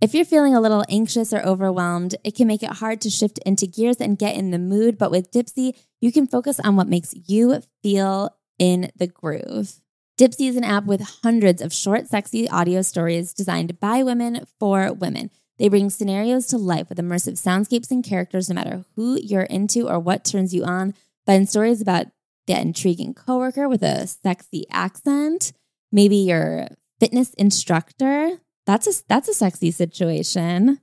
if 0.01 0.15
you're 0.15 0.25
feeling 0.25 0.55
a 0.55 0.59
little 0.59 0.83
anxious 0.89 1.31
or 1.31 1.45
overwhelmed, 1.45 2.15
it 2.23 2.35
can 2.35 2.47
make 2.47 2.63
it 2.63 2.77
hard 2.77 2.99
to 3.01 3.11
shift 3.11 3.37
into 3.45 3.67
gears 3.67 3.97
and 3.97 4.17
get 4.17 4.35
in 4.35 4.49
the 4.49 4.57
mood. 4.57 4.97
But 4.97 5.11
with 5.11 5.31
Dipsea, 5.31 5.77
you 5.99 6.11
can 6.11 6.25
focus 6.25 6.59
on 6.61 6.75
what 6.75 6.87
makes 6.87 7.13
you 7.27 7.61
feel 7.83 8.35
in 8.57 8.91
the 8.95 9.05
groove. 9.05 9.75
Dipsea 10.19 10.49
is 10.49 10.55
an 10.55 10.63
app 10.63 10.85
with 10.85 11.19
hundreds 11.21 11.61
of 11.61 11.71
short, 11.71 12.07
sexy 12.07 12.49
audio 12.49 12.81
stories 12.81 13.31
designed 13.31 13.79
by 13.79 14.01
women 14.01 14.47
for 14.59 14.91
women. 14.91 15.29
They 15.61 15.69
bring 15.69 15.91
scenarios 15.91 16.47
to 16.47 16.57
life 16.57 16.89
with 16.89 16.97
immersive 16.97 17.33
soundscapes 17.33 17.91
and 17.91 18.03
characters, 18.03 18.49
no 18.49 18.55
matter 18.55 18.83
who 18.95 19.19
you're 19.21 19.43
into 19.43 19.87
or 19.87 19.99
what 19.99 20.25
turns 20.25 20.55
you 20.55 20.63
on. 20.63 20.95
Find 21.27 21.47
stories 21.47 21.83
about 21.83 22.07
the 22.47 22.59
intriguing 22.59 23.13
coworker 23.13 23.69
with 23.69 23.83
a 23.83 24.07
sexy 24.07 24.65
accent, 24.71 25.53
maybe 25.91 26.15
your 26.15 26.67
fitness 26.99 27.35
instructor. 27.35 28.39
That's 28.65 28.87
a 28.87 29.03
that's 29.07 29.29
a 29.29 29.35
sexy 29.35 29.69
situation. 29.69 30.79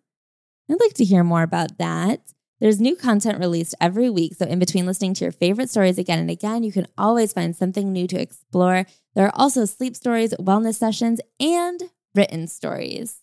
I'd 0.70 0.78
like 0.78 0.94
to 0.94 1.04
hear 1.04 1.24
more 1.24 1.42
about 1.42 1.78
that. 1.78 2.32
There's 2.60 2.80
new 2.80 2.94
content 2.94 3.40
released 3.40 3.74
every 3.80 4.08
week, 4.08 4.36
so 4.36 4.46
in 4.46 4.60
between 4.60 4.86
listening 4.86 5.14
to 5.14 5.24
your 5.24 5.32
favorite 5.32 5.70
stories 5.70 5.98
again 5.98 6.20
and 6.20 6.30
again, 6.30 6.62
you 6.62 6.70
can 6.70 6.86
always 6.96 7.32
find 7.32 7.56
something 7.56 7.92
new 7.92 8.06
to 8.06 8.20
explore. 8.20 8.86
There 9.16 9.26
are 9.26 9.34
also 9.34 9.64
sleep 9.64 9.96
stories, 9.96 10.34
wellness 10.34 10.76
sessions, 10.76 11.20
and 11.40 11.82
written 12.14 12.46
stories. 12.46 13.22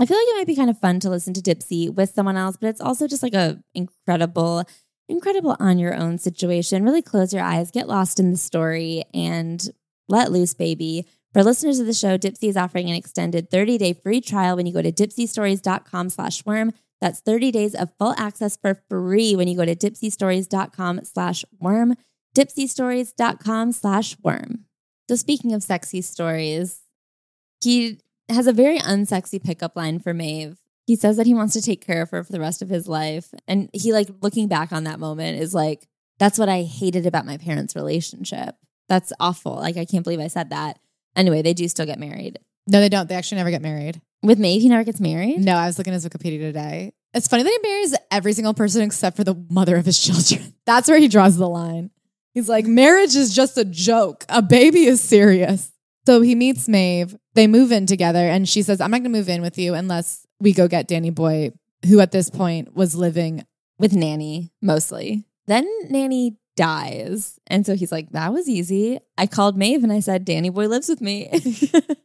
I 0.00 0.06
feel 0.06 0.16
like 0.16 0.28
it 0.28 0.36
might 0.38 0.46
be 0.46 0.56
kind 0.56 0.70
of 0.70 0.78
fun 0.78 1.00
to 1.00 1.10
listen 1.10 1.34
to 1.34 1.42
Dipsea 1.42 1.94
with 1.94 2.14
someone 2.14 2.36
else, 2.36 2.56
but 2.56 2.68
it's 2.68 2.80
also 2.80 3.06
just 3.06 3.22
like 3.22 3.34
a 3.34 3.62
incredible, 3.74 4.64
incredible 5.08 5.56
on 5.60 5.78
your 5.78 5.94
own 5.94 6.18
situation. 6.18 6.84
Really 6.84 7.02
close 7.02 7.32
your 7.32 7.42
eyes, 7.42 7.70
get 7.70 7.88
lost 7.88 8.18
in 8.18 8.30
the 8.30 8.38
story, 8.38 9.04
and 9.12 9.68
let 10.08 10.32
loose, 10.32 10.54
baby. 10.54 11.06
For 11.32 11.42
listeners 11.42 11.78
of 11.78 11.86
the 11.86 11.94
show, 11.94 12.18
Dipsea 12.18 12.48
is 12.48 12.56
offering 12.56 12.90
an 12.90 12.96
extended 12.96 13.50
30-day 13.50 13.94
free 13.94 14.20
trial 14.20 14.56
when 14.56 14.66
you 14.66 14.72
go 14.72 14.82
to 14.82 14.92
dipseastories.com 14.92 16.10
slash 16.10 16.44
worm. 16.44 16.72
That's 17.00 17.20
30 17.20 17.50
days 17.50 17.74
of 17.74 17.90
full 17.98 18.14
access 18.16 18.56
for 18.56 18.80
free 18.88 19.34
when 19.34 19.48
you 19.48 19.56
go 19.56 19.64
to 19.64 19.74
dipseastories.com 19.74 21.04
slash 21.04 21.44
worm. 21.58 21.96
dipseastories.com 22.36 23.72
slash 23.72 24.16
worm. 24.22 24.66
So 25.08 25.16
speaking 25.16 25.52
of 25.52 25.62
sexy 25.62 26.00
stories, 26.00 26.80
he 27.62 27.98
has 28.28 28.46
a 28.46 28.52
very 28.52 28.78
unsexy 28.78 29.42
pickup 29.42 29.76
line 29.76 29.98
for 29.98 30.14
Maeve 30.14 30.58
He 30.86 30.96
says 30.96 31.16
that 31.16 31.26
he 31.26 31.34
wants 31.34 31.54
to 31.54 31.62
take 31.62 31.84
care 31.84 32.02
of 32.02 32.10
her 32.10 32.24
for 32.24 32.32
the 32.32 32.40
rest 32.40 32.62
of 32.62 32.68
his 32.68 32.88
life. 32.88 33.32
And 33.46 33.68
he, 33.72 33.92
like, 33.92 34.08
looking 34.20 34.48
back 34.48 34.72
on 34.72 34.84
that 34.84 35.00
moment, 35.00 35.40
is 35.40 35.54
like, 35.54 35.88
that's 36.18 36.38
what 36.38 36.48
I 36.48 36.62
hated 36.62 37.06
about 37.06 37.26
my 37.26 37.36
parents' 37.36 37.76
relationship. 37.76 38.54
That's 38.88 39.12
awful. 39.18 39.54
Like, 39.56 39.76
I 39.76 39.84
can't 39.84 40.04
believe 40.04 40.20
I 40.20 40.28
said 40.28 40.50
that. 40.50 40.78
Anyway, 41.16 41.42
they 41.42 41.54
do 41.54 41.68
still 41.68 41.86
get 41.86 41.98
married. 41.98 42.38
No, 42.66 42.80
they 42.80 42.88
don't. 42.88 43.08
They 43.08 43.14
actually 43.14 43.38
never 43.38 43.50
get 43.50 43.62
married. 43.62 44.00
With 44.22 44.38
Maeve, 44.38 44.62
he 44.62 44.68
never 44.68 44.84
gets 44.84 45.00
married. 45.00 45.40
No, 45.40 45.56
I 45.56 45.66
was 45.66 45.78
looking 45.78 45.92
at 45.92 46.02
his 46.02 46.08
Wikipedia 46.08 46.38
today. 46.38 46.92
It's 47.12 47.28
funny 47.28 47.42
that 47.42 47.58
he 47.62 47.68
marries 47.68 47.94
every 48.10 48.32
single 48.32 48.54
person 48.54 48.82
except 48.82 49.16
for 49.16 49.24
the 49.24 49.34
mother 49.50 49.76
of 49.76 49.84
his 49.84 49.98
children. 50.04 50.54
That's 50.64 50.88
where 50.88 50.98
he 50.98 51.08
draws 51.08 51.36
the 51.36 51.48
line. 51.48 51.90
He's 52.34 52.48
like, 52.48 52.66
marriage 52.66 53.14
is 53.14 53.34
just 53.34 53.58
a 53.58 53.64
joke. 53.64 54.24
A 54.28 54.40
baby 54.40 54.84
is 54.84 55.00
serious. 55.00 55.70
So 56.06 56.22
he 56.22 56.34
meets 56.34 56.68
Maeve. 56.68 57.16
They 57.34 57.46
move 57.46 57.72
in 57.72 57.86
together, 57.86 58.18
and 58.28 58.48
she 58.48 58.62
says, 58.62 58.80
I'm 58.80 58.90
not 58.90 58.98
going 58.98 59.12
to 59.12 59.18
move 59.18 59.28
in 59.28 59.42
with 59.42 59.58
you 59.58 59.74
unless 59.74 60.26
we 60.40 60.52
go 60.52 60.68
get 60.68 60.88
Danny 60.88 61.10
Boy, 61.10 61.52
who 61.86 62.00
at 62.00 62.12
this 62.12 62.28
point 62.28 62.74
was 62.74 62.94
living 62.94 63.46
with 63.78 63.94
Nanny 63.94 64.52
mostly. 64.60 65.24
Then 65.46 65.66
Nanny 65.88 66.36
dies. 66.56 67.38
And 67.46 67.64
so 67.64 67.74
he's 67.74 67.92
like, 67.92 68.10
that 68.10 68.32
was 68.32 68.48
easy. 68.48 68.98
I 69.16 69.26
called 69.26 69.56
Maeve 69.56 69.82
and 69.82 69.92
I 69.92 70.00
said, 70.00 70.24
Danny 70.24 70.50
Boy 70.50 70.68
lives 70.68 70.88
with 70.88 71.00
me. 71.00 71.30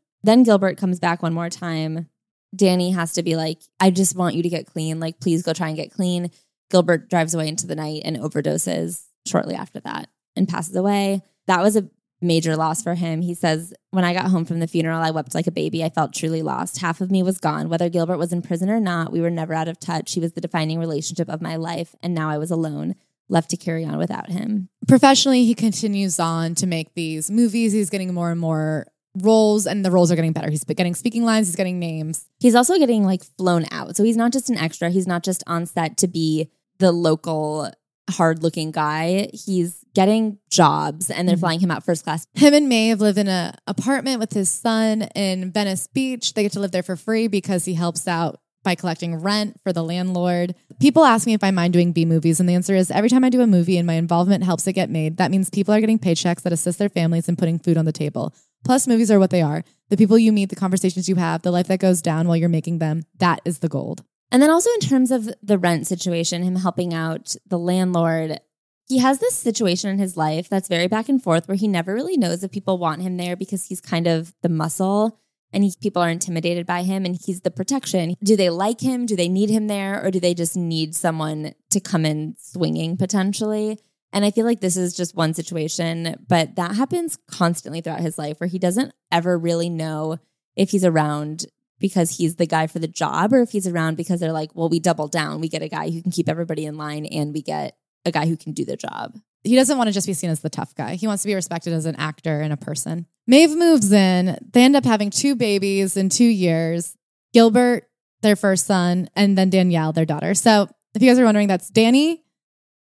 then 0.23 0.43
Gilbert 0.43 0.77
comes 0.77 0.99
back 0.99 1.21
one 1.21 1.33
more 1.33 1.49
time. 1.49 2.09
Danny 2.55 2.91
has 2.91 3.13
to 3.13 3.23
be 3.23 3.35
like, 3.35 3.59
I 3.79 3.91
just 3.91 4.15
want 4.15 4.35
you 4.35 4.43
to 4.43 4.49
get 4.49 4.67
clean. 4.67 4.99
Like, 4.99 5.19
please 5.19 5.43
go 5.43 5.53
try 5.53 5.67
and 5.67 5.77
get 5.77 5.91
clean. 5.91 6.31
Gilbert 6.71 7.09
drives 7.09 7.33
away 7.33 7.47
into 7.47 7.67
the 7.67 7.75
night 7.75 8.01
and 8.05 8.17
overdoses 8.17 9.03
shortly 9.25 9.55
after 9.55 9.79
that 9.81 10.09
and 10.35 10.47
passes 10.47 10.75
away. 10.75 11.21
That 11.47 11.61
was 11.61 11.75
a 11.75 11.89
major 12.21 12.55
loss 12.55 12.81
for 12.81 12.95
him. 12.95 13.21
He 13.21 13.33
says, 13.33 13.73
When 13.91 14.03
I 14.03 14.13
got 14.13 14.27
home 14.27 14.45
from 14.45 14.59
the 14.59 14.67
funeral, 14.67 15.01
I 15.01 15.11
wept 15.11 15.35
like 15.35 15.47
a 15.47 15.51
baby. 15.51 15.83
I 15.83 15.89
felt 15.89 16.13
truly 16.13 16.41
lost. 16.41 16.79
Half 16.79 17.01
of 17.01 17.11
me 17.11 17.23
was 17.23 17.39
gone. 17.39 17.69
Whether 17.69 17.89
Gilbert 17.89 18.17
was 18.17 18.33
in 18.33 18.41
prison 18.41 18.69
or 18.69 18.79
not, 18.79 19.11
we 19.11 19.21
were 19.21 19.29
never 19.29 19.53
out 19.53 19.67
of 19.67 19.79
touch. 19.79 20.13
He 20.13 20.19
was 20.19 20.33
the 20.33 20.41
defining 20.41 20.79
relationship 20.79 21.29
of 21.29 21.41
my 21.41 21.55
life. 21.55 21.95
And 22.01 22.13
now 22.13 22.29
I 22.29 22.37
was 22.37 22.51
alone, 22.51 22.95
left 23.29 23.49
to 23.51 23.57
carry 23.57 23.85
on 23.85 23.97
without 23.97 24.29
him. 24.29 24.69
Professionally, 24.87 25.45
he 25.45 25.53
continues 25.53 26.19
on 26.19 26.55
to 26.55 26.67
make 26.67 26.93
these 26.93 27.29
movies. 27.29 27.73
He's 27.73 27.89
getting 27.89 28.13
more 28.13 28.31
and 28.31 28.39
more 28.39 28.87
roles 29.23 29.65
and 29.65 29.83
the 29.83 29.91
roles 29.91 30.11
are 30.11 30.15
getting 30.15 30.33
better. 30.33 30.49
He's 30.49 30.63
getting 30.63 30.95
speaking 30.95 31.23
lines, 31.23 31.47
he's 31.47 31.55
getting 31.55 31.79
names. 31.79 32.25
He's 32.39 32.55
also 32.55 32.77
getting 32.77 33.03
like 33.03 33.23
flown 33.37 33.65
out. 33.71 33.95
So 33.95 34.03
he's 34.03 34.17
not 34.17 34.31
just 34.31 34.49
an 34.49 34.57
extra, 34.57 34.89
he's 34.89 35.07
not 35.07 35.23
just 35.23 35.43
on 35.47 35.65
set 35.65 35.97
to 35.97 36.07
be 36.07 36.49
the 36.79 36.91
local 36.91 37.71
hard 38.09 38.43
looking 38.43 38.71
guy. 38.71 39.29
He's 39.33 39.76
getting 39.97 40.37
jobs 40.51 41.09
and 41.09 41.27
they're 41.27 41.35
mm-hmm. 41.35 41.39
flying 41.39 41.59
him 41.59 41.71
out 41.71 41.83
first 41.83 42.03
class. 42.03 42.27
Him 42.35 42.53
and 42.53 42.69
Maeve 42.69 43.01
live 43.01 43.17
in 43.17 43.27
an 43.27 43.55
apartment 43.65 44.19
with 44.19 44.31
his 44.31 44.47
son 44.47 45.01
in 45.15 45.51
Venice 45.51 45.87
Beach. 45.87 46.35
They 46.35 46.43
get 46.43 46.51
to 46.51 46.59
live 46.59 46.71
there 46.71 46.83
for 46.83 46.95
free 46.95 47.27
because 47.27 47.65
he 47.65 47.73
helps 47.73 48.07
out 48.07 48.39
by 48.63 48.75
collecting 48.75 49.15
rent 49.15 49.59
for 49.63 49.73
the 49.73 49.83
landlord. 49.83 50.53
People 50.79 51.03
ask 51.03 51.25
me 51.25 51.33
if 51.33 51.43
I 51.43 51.49
mind 51.49 51.73
doing 51.73 51.93
B 51.93 52.05
movies, 52.05 52.39
and 52.39 52.47
the 52.47 52.53
answer 52.53 52.75
is 52.75 52.91
every 52.91 53.09
time 53.09 53.23
I 53.23 53.29
do 53.29 53.41
a 53.41 53.47
movie 53.47 53.79
and 53.79 53.87
my 53.87 53.95
involvement 53.95 54.43
helps 54.43 54.67
it 54.67 54.73
get 54.73 54.91
made, 54.91 55.17
that 55.17 55.31
means 55.31 55.49
people 55.49 55.73
are 55.73 55.79
getting 55.79 55.97
paychecks 55.97 56.43
that 56.43 56.53
assist 56.53 56.77
their 56.77 56.89
families 56.89 57.27
in 57.27 57.35
putting 57.35 57.57
food 57.57 57.75
on 57.75 57.85
the 57.85 57.91
table. 57.91 58.35
Plus, 58.63 58.87
movies 58.87 59.09
are 59.09 59.17
what 59.17 59.31
they 59.31 59.41
are. 59.41 59.63
The 59.89 59.97
people 59.97 60.19
you 60.19 60.31
meet, 60.31 60.49
the 60.49 60.55
conversations 60.55 61.09
you 61.09 61.15
have, 61.15 61.41
the 61.41 61.49
life 61.49 61.67
that 61.69 61.79
goes 61.79 62.03
down 62.03 62.27
while 62.27 62.37
you're 62.37 62.49
making 62.49 62.77
them, 62.77 63.01
that 63.17 63.41
is 63.45 63.59
the 63.59 63.69
gold. 63.69 64.03
And 64.31 64.43
then 64.43 64.51
also 64.51 64.69
in 64.73 64.81
terms 64.81 65.09
of 65.09 65.27
the 65.41 65.57
rent 65.57 65.87
situation, 65.87 66.43
him 66.43 66.57
helping 66.57 66.93
out 66.93 67.35
the 67.47 67.57
landlord, 67.57 68.39
he 68.87 68.99
has 68.99 69.19
this 69.19 69.35
situation 69.35 69.89
in 69.89 69.99
his 69.99 70.15
life 70.15 70.47
that's 70.47 70.69
very 70.69 70.87
back 70.87 71.09
and 71.09 71.21
forth 71.21 71.47
where 71.47 71.57
he 71.57 71.67
never 71.67 71.93
really 71.93 72.17
knows 72.17 72.43
if 72.43 72.51
people 72.51 72.77
want 72.77 73.01
him 73.01 73.17
there 73.17 73.35
because 73.35 73.65
he's 73.65 73.81
kind 73.81 74.07
of 74.07 74.33
the 74.41 74.49
muscle 74.49 75.19
and 75.51 75.63
he, 75.63 75.73
people 75.81 76.01
are 76.01 76.09
intimidated 76.09 76.65
by 76.65 76.83
him 76.83 77.05
and 77.05 77.19
he's 77.21 77.41
the 77.41 77.51
protection. 77.51 78.15
Do 78.23 78.37
they 78.37 78.49
like 78.49 78.79
him? 78.79 79.05
Do 79.05 79.15
they 79.15 79.27
need 79.27 79.49
him 79.49 79.67
there? 79.67 80.03
Or 80.03 80.09
do 80.09 80.19
they 80.19 80.33
just 80.33 80.55
need 80.55 80.95
someone 80.95 81.53
to 81.69 81.79
come 81.81 82.05
in 82.05 82.35
swinging 82.39 82.95
potentially? 82.95 83.79
And 84.13 84.23
I 84.23 84.31
feel 84.31 84.45
like 84.45 84.61
this 84.61 84.77
is 84.77 84.95
just 84.95 85.15
one 85.15 85.33
situation, 85.33 86.15
but 86.27 86.55
that 86.55 86.75
happens 86.75 87.17
constantly 87.29 87.81
throughout 87.81 87.99
his 87.99 88.17
life 88.17 88.39
where 88.39 88.47
he 88.47 88.57
doesn't 88.57 88.93
ever 89.11 89.37
really 89.37 89.69
know 89.69 90.17
if 90.55 90.71
he's 90.71 90.85
around 90.85 91.45
because 91.79 92.17
he's 92.17 92.37
the 92.37 92.47
guy 92.47 92.67
for 92.67 92.79
the 92.79 92.87
job 92.87 93.33
or 93.33 93.41
if 93.41 93.51
he's 93.51 93.67
around 93.67 93.95
because 93.97 94.21
they're 94.21 94.31
like, 94.31 94.51
well, 94.55 94.69
we 94.69 94.79
double 94.79 95.09
down. 95.09 95.41
We 95.41 95.49
get 95.49 95.61
a 95.61 95.67
guy 95.67 95.89
who 95.89 96.01
can 96.01 96.11
keep 96.11 96.29
everybody 96.29 96.65
in 96.65 96.77
line 96.77 97.05
and 97.05 97.33
we 97.33 97.41
get 97.41 97.75
a 98.07 98.11
guy 98.11 98.25
who 98.25 98.37
can 98.37 98.53
do 98.53 98.65
the 98.65 98.77
job. 98.77 99.17
He 99.43 99.55
doesn't 99.55 99.77
want 99.77 99.87
to 99.87 99.93
just 99.93 100.07
be 100.07 100.13
seen 100.13 100.29
as 100.29 100.41
the 100.41 100.49
tough 100.49 100.75
guy. 100.75 100.95
He 100.95 101.07
wants 101.07 101.23
to 101.23 101.27
be 101.27 101.35
respected 101.35 101.73
as 101.73 101.85
an 101.85 101.95
actor 101.95 102.41
and 102.41 102.51
a 102.51 102.57
person. 102.57 103.05
Maeve 103.27 103.55
moves 103.55 103.91
in. 103.91 104.37
They 104.51 104.63
end 104.63 104.75
up 104.75 104.85
having 104.85 105.09
two 105.09 105.35
babies 105.35 105.95
in 105.95 106.09
two 106.09 106.25
years 106.25 106.95
Gilbert, 107.33 107.87
their 108.21 108.35
first 108.35 108.65
son, 108.65 109.09
and 109.15 109.37
then 109.37 109.49
Danielle, 109.49 109.93
their 109.93 110.05
daughter. 110.05 110.33
So 110.33 110.69
if 110.95 111.01
you 111.01 111.09
guys 111.09 111.19
are 111.19 111.25
wondering, 111.25 111.47
that's 111.47 111.69
Danny, 111.69 112.23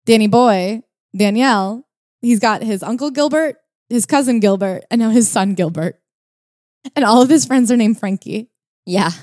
Danny 0.07 0.29
Boy, 0.29 0.83
Danielle. 1.17 1.87
He's 2.21 2.41
got 2.41 2.63
his 2.63 2.83
uncle 2.83 3.11
Gilbert, 3.11 3.57
his 3.89 4.07
cousin 4.07 4.41
Gilbert, 4.41 4.85
and 4.91 5.01
now 5.01 5.11
his 5.11 5.29
son 5.29 5.55
Gilbert. 5.55 6.01
And 6.95 7.05
all 7.05 7.23
of 7.23 7.29
his 7.29 7.45
friends 7.45 7.73
are 7.73 7.77
named 7.77 7.99
Frankie. 7.99 8.51
Yeah. 8.87 9.11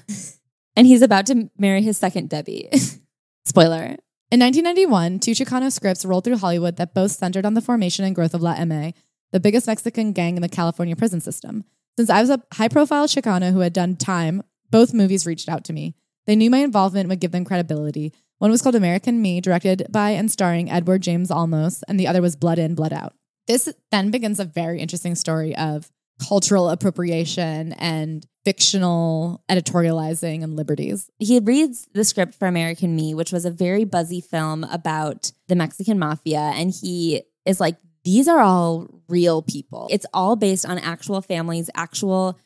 And 0.76 0.88
he's 0.88 1.02
about 1.02 1.26
to 1.26 1.49
marry 1.58 1.82
his 1.82 1.97
second 1.97 2.30
Debbie. 2.30 2.70
Spoiler. 3.45 3.97
In 4.32 4.40
1991, 4.40 5.20
two 5.20 5.32
Chicano 5.32 5.70
scripts 5.70 6.06
rolled 6.06 6.24
through 6.24 6.38
Hollywood 6.38 6.78
that 6.78 6.94
both 6.94 7.12
centered 7.12 7.46
on 7.46 7.54
the 7.54 7.60
formation 7.60 8.06
and 8.06 8.16
growth 8.16 8.34
of 8.34 8.42
La 8.42 8.56
eMe, 8.56 8.94
the 9.34 9.42
biggest 9.42 9.68
Mexican 9.68 10.14
gang 10.14 10.38
in 10.38 10.42
the 10.42 10.48
California 10.48 10.96
prison 10.96 11.20
system. 11.20 11.66
Since 11.98 12.10
I 12.10 12.22
was 12.22 12.30
a 12.30 12.42
high 12.54 12.70
profile 12.70 13.08
Chicano 13.08 13.52
who 13.52 13.60
had 13.60 13.74
done 13.74 13.98
time, 13.98 14.42
both 14.70 14.94
movies 14.94 15.26
reached 15.26 15.50
out 15.50 15.66
to 15.66 15.74
me. 15.74 15.96
They 16.28 16.38
knew 16.38 16.50
my 16.50 16.60
involvement 16.60 17.10
would 17.10 17.20
give 17.20 17.34
them 17.34 17.44
credibility. 17.44 18.14
One 18.38 18.52
was 18.52 18.62
called 18.62 18.76
American 18.76 19.22
Me, 19.22 19.42
directed 19.42 19.88
by 19.90 20.12
and 20.12 20.32
starring 20.32 20.72
Edward 20.72 21.02
James 21.02 21.30
Olmos, 21.30 21.84
and 21.90 22.00
the 22.00 22.08
other 22.08 22.22
was 22.22 22.38
Blood 22.38 22.58
In, 22.58 22.74
Blood 22.74 22.94
Out. 22.94 23.14
This 23.48 23.68
then 23.92 24.12
begins 24.12 24.40
a 24.40 24.46
very 24.46 24.80
interesting 24.80 25.16
story 25.16 25.54
of 25.58 25.92
cultural 26.28 26.70
appropriation 26.70 27.74
and 27.74 28.26
fictional 28.44 29.44
editorializing 29.50 30.44
and 30.44 30.56
liberties. 30.56 31.10
He 31.20 31.40
reads 31.40 31.88
the 31.94 32.04
script 32.04 32.34
for 32.34 32.48
American 32.48 32.96
Me, 32.96 33.14
which 33.14 33.32
was 33.32 33.46
a 33.46 33.52
very 33.52 33.84
buzzy 33.84 34.22
film 34.22 34.64
about 34.66 35.32
the 35.48 35.56
Mexican 35.56 36.00
mafia. 36.00 36.52
And 36.56 36.72
he 36.72 37.24
is 37.46 37.60
like, 37.60 37.78
these 38.04 38.28
are 38.28 38.40
all 38.40 38.88
real 39.08 39.42
people. 39.42 39.88
It's 39.92 40.06
all 40.14 40.36
based 40.36 40.66
on 40.66 40.80
actual 40.80 41.22
families, 41.22 41.70
actual 41.76 42.40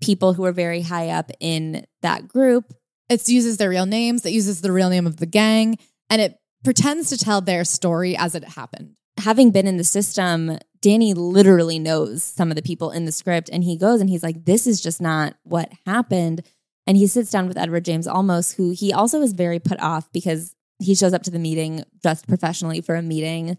people 0.00 0.32
who 0.32 0.44
are 0.44 0.52
very 0.52 0.80
high 0.82 1.10
up 1.10 1.30
in 1.38 1.86
that 2.00 2.28
group. 2.28 2.72
It 3.08 3.28
uses 3.28 3.58
their 3.58 3.68
real 3.68 3.86
names, 3.86 4.24
it 4.24 4.32
uses 4.32 4.62
the 4.62 4.72
real 4.72 4.88
name 4.88 5.06
of 5.06 5.18
the 5.18 5.26
gang, 5.26 5.76
and 6.08 6.20
it 6.20 6.38
pretends 6.64 7.10
to 7.10 7.18
tell 7.18 7.40
their 7.40 7.64
story 7.64 8.16
as 8.16 8.34
it 8.34 8.44
happened. 8.44 8.96
Having 9.18 9.50
been 9.50 9.66
in 9.66 9.76
the 9.76 9.84
system, 9.84 10.58
Danny 10.80 11.14
literally 11.14 11.78
knows 11.78 12.24
some 12.24 12.50
of 12.50 12.56
the 12.56 12.62
people 12.62 12.90
in 12.90 13.04
the 13.04 13.12
script 13.12 13.48
and 13.52 13.62
he 13.62 13.76
goes 13.76 14.00
and 14.00 14.10
he's 14.10 14.22
like, 14.22 14.44
this 14.44 14.66
is 14.66 14.80
just 14.80 15.00
not 15.00 15.34
what 15.44 15.70
happened. 15.86 16.42
And 16.86 16.96
he 16.96 17.06
sits 17.06 17.30
down 17.30 17.46
with 17.46 17.56
Edward 17.56 17.84
James 17.84 18.08
Olmos, 18.08 18.56
who 18.56 18.70
he 18.70 18.92
also 18.92 19.22
is 19.22 19.32
very 19.32 19.60
put 19.60 19.80
off 19.80 20.10
because 20.12 20.56
he 20.80 20.94
shows 20.94 21.14
up 21.14 21.22
to 21.22 21.30
the 21.30 21.38
meeting 21.38 21.84
dressed 22.02 22.26
professionally 22.26 22.80
for 22.80 22.96
a 22.96 23.02
meeting. 23.02 23.56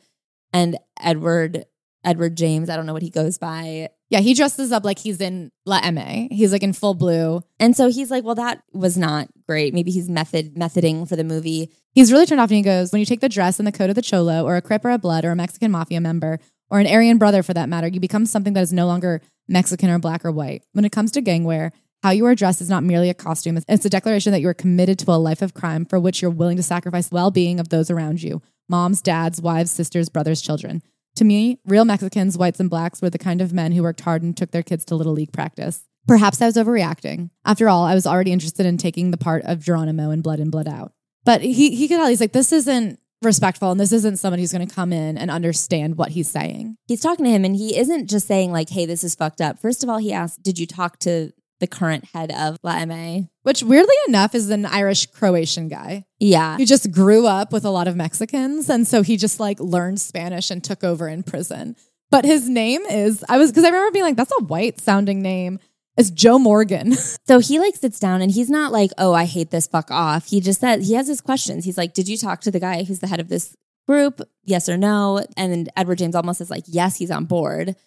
And 0.51 0.78
Edward, 0.99 1.66
Edward 2.04 2.36
James, 2.36 2.70
I 2.70 2.76
don't 2.76 2.86
know 2.86 2.93
what 2.93 3.01
he 3.01 3.10
goes 3.10 3.38
by. 3.38 3.89
Yeah, 4.10 4.20
he 4.20 4.34
dresses 4.34 4.72
up 4.72 4.84
like 4.84 4.99
he's 4.99 5.22
in 5.22 5.51
La 5.66 5.82
eMe 5.82 6.32
He's 6.32 6.51
like 6.51 6.64
in 6.64 6.74
full 6.74 6.93
blue. 6.93 7.41
And 7.60 7.76
so 7.76 7.89
he's 7.89 8.12
like, 8.12 8.24
well, 8.24 8.36
that 8.36 8.62
was 8.74 8.97
not 8.97 9.30
great. 9.47 9.74
Maybe 9.74 9.91
he's 9.91 10.10
method 10.10 10.56
methoding 10.56 11.08
for 11.08 11.16
the 11.16 11.24
movie. 11.24 11.72
He's 11.94 12.12
really 12.12 12.26
turned 12.26 12.41
off 12.41 12.50
and 12.50 12.58
he 12.58 12.64
goes, 12.64 12.91
when 12.91 13.00
you 13.00 13.06
take 13.06 13.22
the 13.22 13.30
dress 13.30 13.60
and 13.60 13.68
the 13.68 13.72
coat 13.72 13.89
of 13.89 13.96
the 13.96 14.02
cholo 14.02 14.44
or 14.44 14.56
a 14.56 14.62
crip 14.62 14.84
or 14.84 14.89
a 14.89 14.98
blood 14.98 15.26
or 15.26 15.32
a 15.32 15.36
Mexican 15.36 15.72
mafia 15.72 16.02
member 16.02 16.39
or 16.72 16.80
an 16.80 16.88
Aryan 16.88 17.20
brother 17.20 17.44
for 17.44 17.54
that 17.54 17.70
matter, 17.70 17.88
you 17.88 18.00
become 18.00 18.26
something 18.26 18.54
that 18.54 18.64
is 18.64 18.74
no 18.74 18.88
longer 18.88 19.22
Mexican 19.48 19.91
or 19.91 20.00
black 20.00 20.26
or 20.26 20.32
white. 20.32 20.64
When 20.72 20.86
it 20.86 20.91
comes 20.91 21.12
to 21.12 21.22
gangwear, 21.22 21.72
how 22.02 22.10
you 22.10 22.26
are 22.26 22.34
dressed 22.36 22.62
is 22.62 22.70
not 22.70 22.84
merely 22.84 23.10
a 23.10 23.14
costume. 23.14 23.60
It's 23.68 23.86
a 23.86 23.89
declaration 23.89 24.32
that 24.32 24.41
you 24.41 24.50
are 24.50 24.56
committed 24.56 24.98
to 25.00 25.12
a 25.12 25.14
life 25.14 25.41
of 25.41 25.54
crime 25.54 25.86
for 25.86 26.00
which 26.00 26.22
you're 26.22 26.32
willing 26.32 26.58
to 26.58 26.64
sacrifice 26.64 27.10
the 27.10 27.16
well-being 27.16 27.60
of 27.60 27.70
those 27.70 27.91
around 27.91 28.24
you. 28.24 28.41
Moms, 28.68 29.02
dads, 29.02 29.41
wives, 29.41 29.72
sisters, 29.72 30.10
brothers, 30.10 30.41
children. 30.41 30.82
To 31.18 31.24
me, 31.24 31.60
real 31.64 31.86
Mexicans, 31.86 32.39
whites 32.39 32.60
and 32.60 32.72
blacks 32.72 33.04
were 33.04 33.12
the 33.12 33.20
kind 33.20 33.39
of 33.39 33.54
men 33.54 33.72
who 33.72 33.84
worked 33.84 34.02
hard 34.02 34.24
and 34.24 34.36
took 34.36 34.50
their 34.50 34.64
kids 34.64 34.84
to 34.86 34.96
little 34.96 35.14
league 35.14 35.32
practice. 35.32 35.84
Perhaps 36.08 36.41
I 36.41 36.48
was 36.48 36.56
overreacting. 36.56 37.30
After 37.46 37.70
all, 37.70 37.86
I 37.86 37.94
was 37.94 38.08
already 38.08 38.32
interested 38.32 38.66
in 38.66 38.78
taking 38.78 39.12
the 39.12 39.18
part 39.18 39.44
of 39.46 39.64
Geronimo 39.64 40.10
in 40.10 40.22
Blood 40.22 40.39
and 40.39 40.52
Blood 40.52 40.68
Out. 40.68 40.91
But 41.26 41.42
he 41.42 41.76
he 41.76 41.88
could 41.88 41.98
tell 41.98 42.08
he's 42.08 42.22
like, 42.22 42.34
this 42.34 42.52
isn't 42.52 43.00
respectful 43.24 43.72
and 43.72 43.80
this 43.80 43.92
isn't 43.92 44.18
somebody 44.18 44.44
who's 44.44 44.52
going 44.52 44.68
to 44.68 44.74
come 44.74 44.94
in 44.94 45.18
and 45.18 45.32
understand 45.32 45.98
what 45.98 46.10
he's 46.10 46.30
saying. 46.30 46.78
He's 46.88 47.02
talking 47.02 47.26
to 47.26 47.32
him 47.32 47.46
and 47.46 47.56
he 47.56 47.78
isn't 47.78 48.10
just 48.10 48.28
saying 48.28 48.52
like, 48.52 48.70
"Hey, 48.70 48.86
this 48.86 49.04
is 49.04 49.16
fucked 49.16 49.42
up." 49.42 49.60
First 49.60 49.84
of 49.84 49.90
all, 49.90 49.98
he 49.98 50.14
asked, 50.14 50.44
"Did 50.44 50.60
you 50.60 50.68
talk 50.68 51.00
to 51.00 51.32
the 51.60 51.68
current 51.68 52.06
head 52.14 52.32
of 52.32 52.58
La 52.64 52.76
eMe?" 52.76 53.30
Which 53.44 53.64
weirdly 53.64 53.96
enough 54.08 54.36
is 54.36 54.50
an 54.50 54.66
Irish 54.66 55.06
Croatian 55.08 55.70
guy. 55.70 56.06
Yeah. 56.20 56.58
He 56.58 56.66
just 56.66 56.92
grew 56.92 57.26
up 57.26 57.52
with 57.52 57.66
a 57.66 57.70
lot 57.70 57.88
of 57.88 57.96
Mexicans 57.96 58.70
and 58.70 58.88
so 58.88 59.02
he 59.02 59.18
just 59.18 59.40
like 59.40 59.60
learned 59.60 60.02
Spanish 60.02 60.52
and 60.52 60.64
took 60.64 60.84
over 60.84 61.08
in 61.08 61.24
prison. 61.24 61.76
But 62.12 62.26
his 62.26 62.48
name 62.48 62.82
is 62.84 63.24
I 63.28 63.38
was 63.38 63.52
cuz 63.52 63.64
I 63.64 63.68
remember 63.68 63.92
being 63.92 64.06
like 64.06 64.18
that's 64.18 64.34
a 64.40 64.44
white 64.44 64.80
sounding 64.82 65.22
name. 65.22 65.60
It's 65.98 66.10
Joe 66.10 66.39
Morgan. 66.39 66.96
So 67.26 67.39
he 67.39 67.58
like 67.58 67.78
sits 67.78 68.02
down 68.02 68.22
and 68.22 68.30
he's 68.30 68.50
not 68.50 68.74
like, 68.74 68.91
oh, 68.98 69.14
I 69.14 69.24
hate 69.24 69.50
this, 69.50 69.66
fuck 69.66 69.89
off. 69.89 70.28
He 70.28 70.41
just 70.41 70.60
said, 70.60 70.82
he 70.82 70.96
has 70.96 71.08
his 71.08 71.22
questions. 71.22 71.64
He's 71.64 71.78
like, 71.78 71.94
did 71.94 72.10
you 72.10 72.18
talk 72.18 72.41
to 72.41 72.52
the 72.52 72.60
guy 72.60 72.84
who's 72.84 73.00
the 73.00 73.08
head 73.08 73.22
of 73.22 73.30
this 73.30 73.56
group? 73.88 74.20
Yes 74.44 74.68
or 74.68 74.76
no? 74.76 75.26
And 75.38 75.70
Edward 75.78 76.00
James 76.00 76.16
Olmos 76.16 76.41
is 76.41 76.52
like, 76.52 76.66
yes, 76.68 76.98
he's 76.98 77.12
on 77.12 77.24
board. 77.24 77.78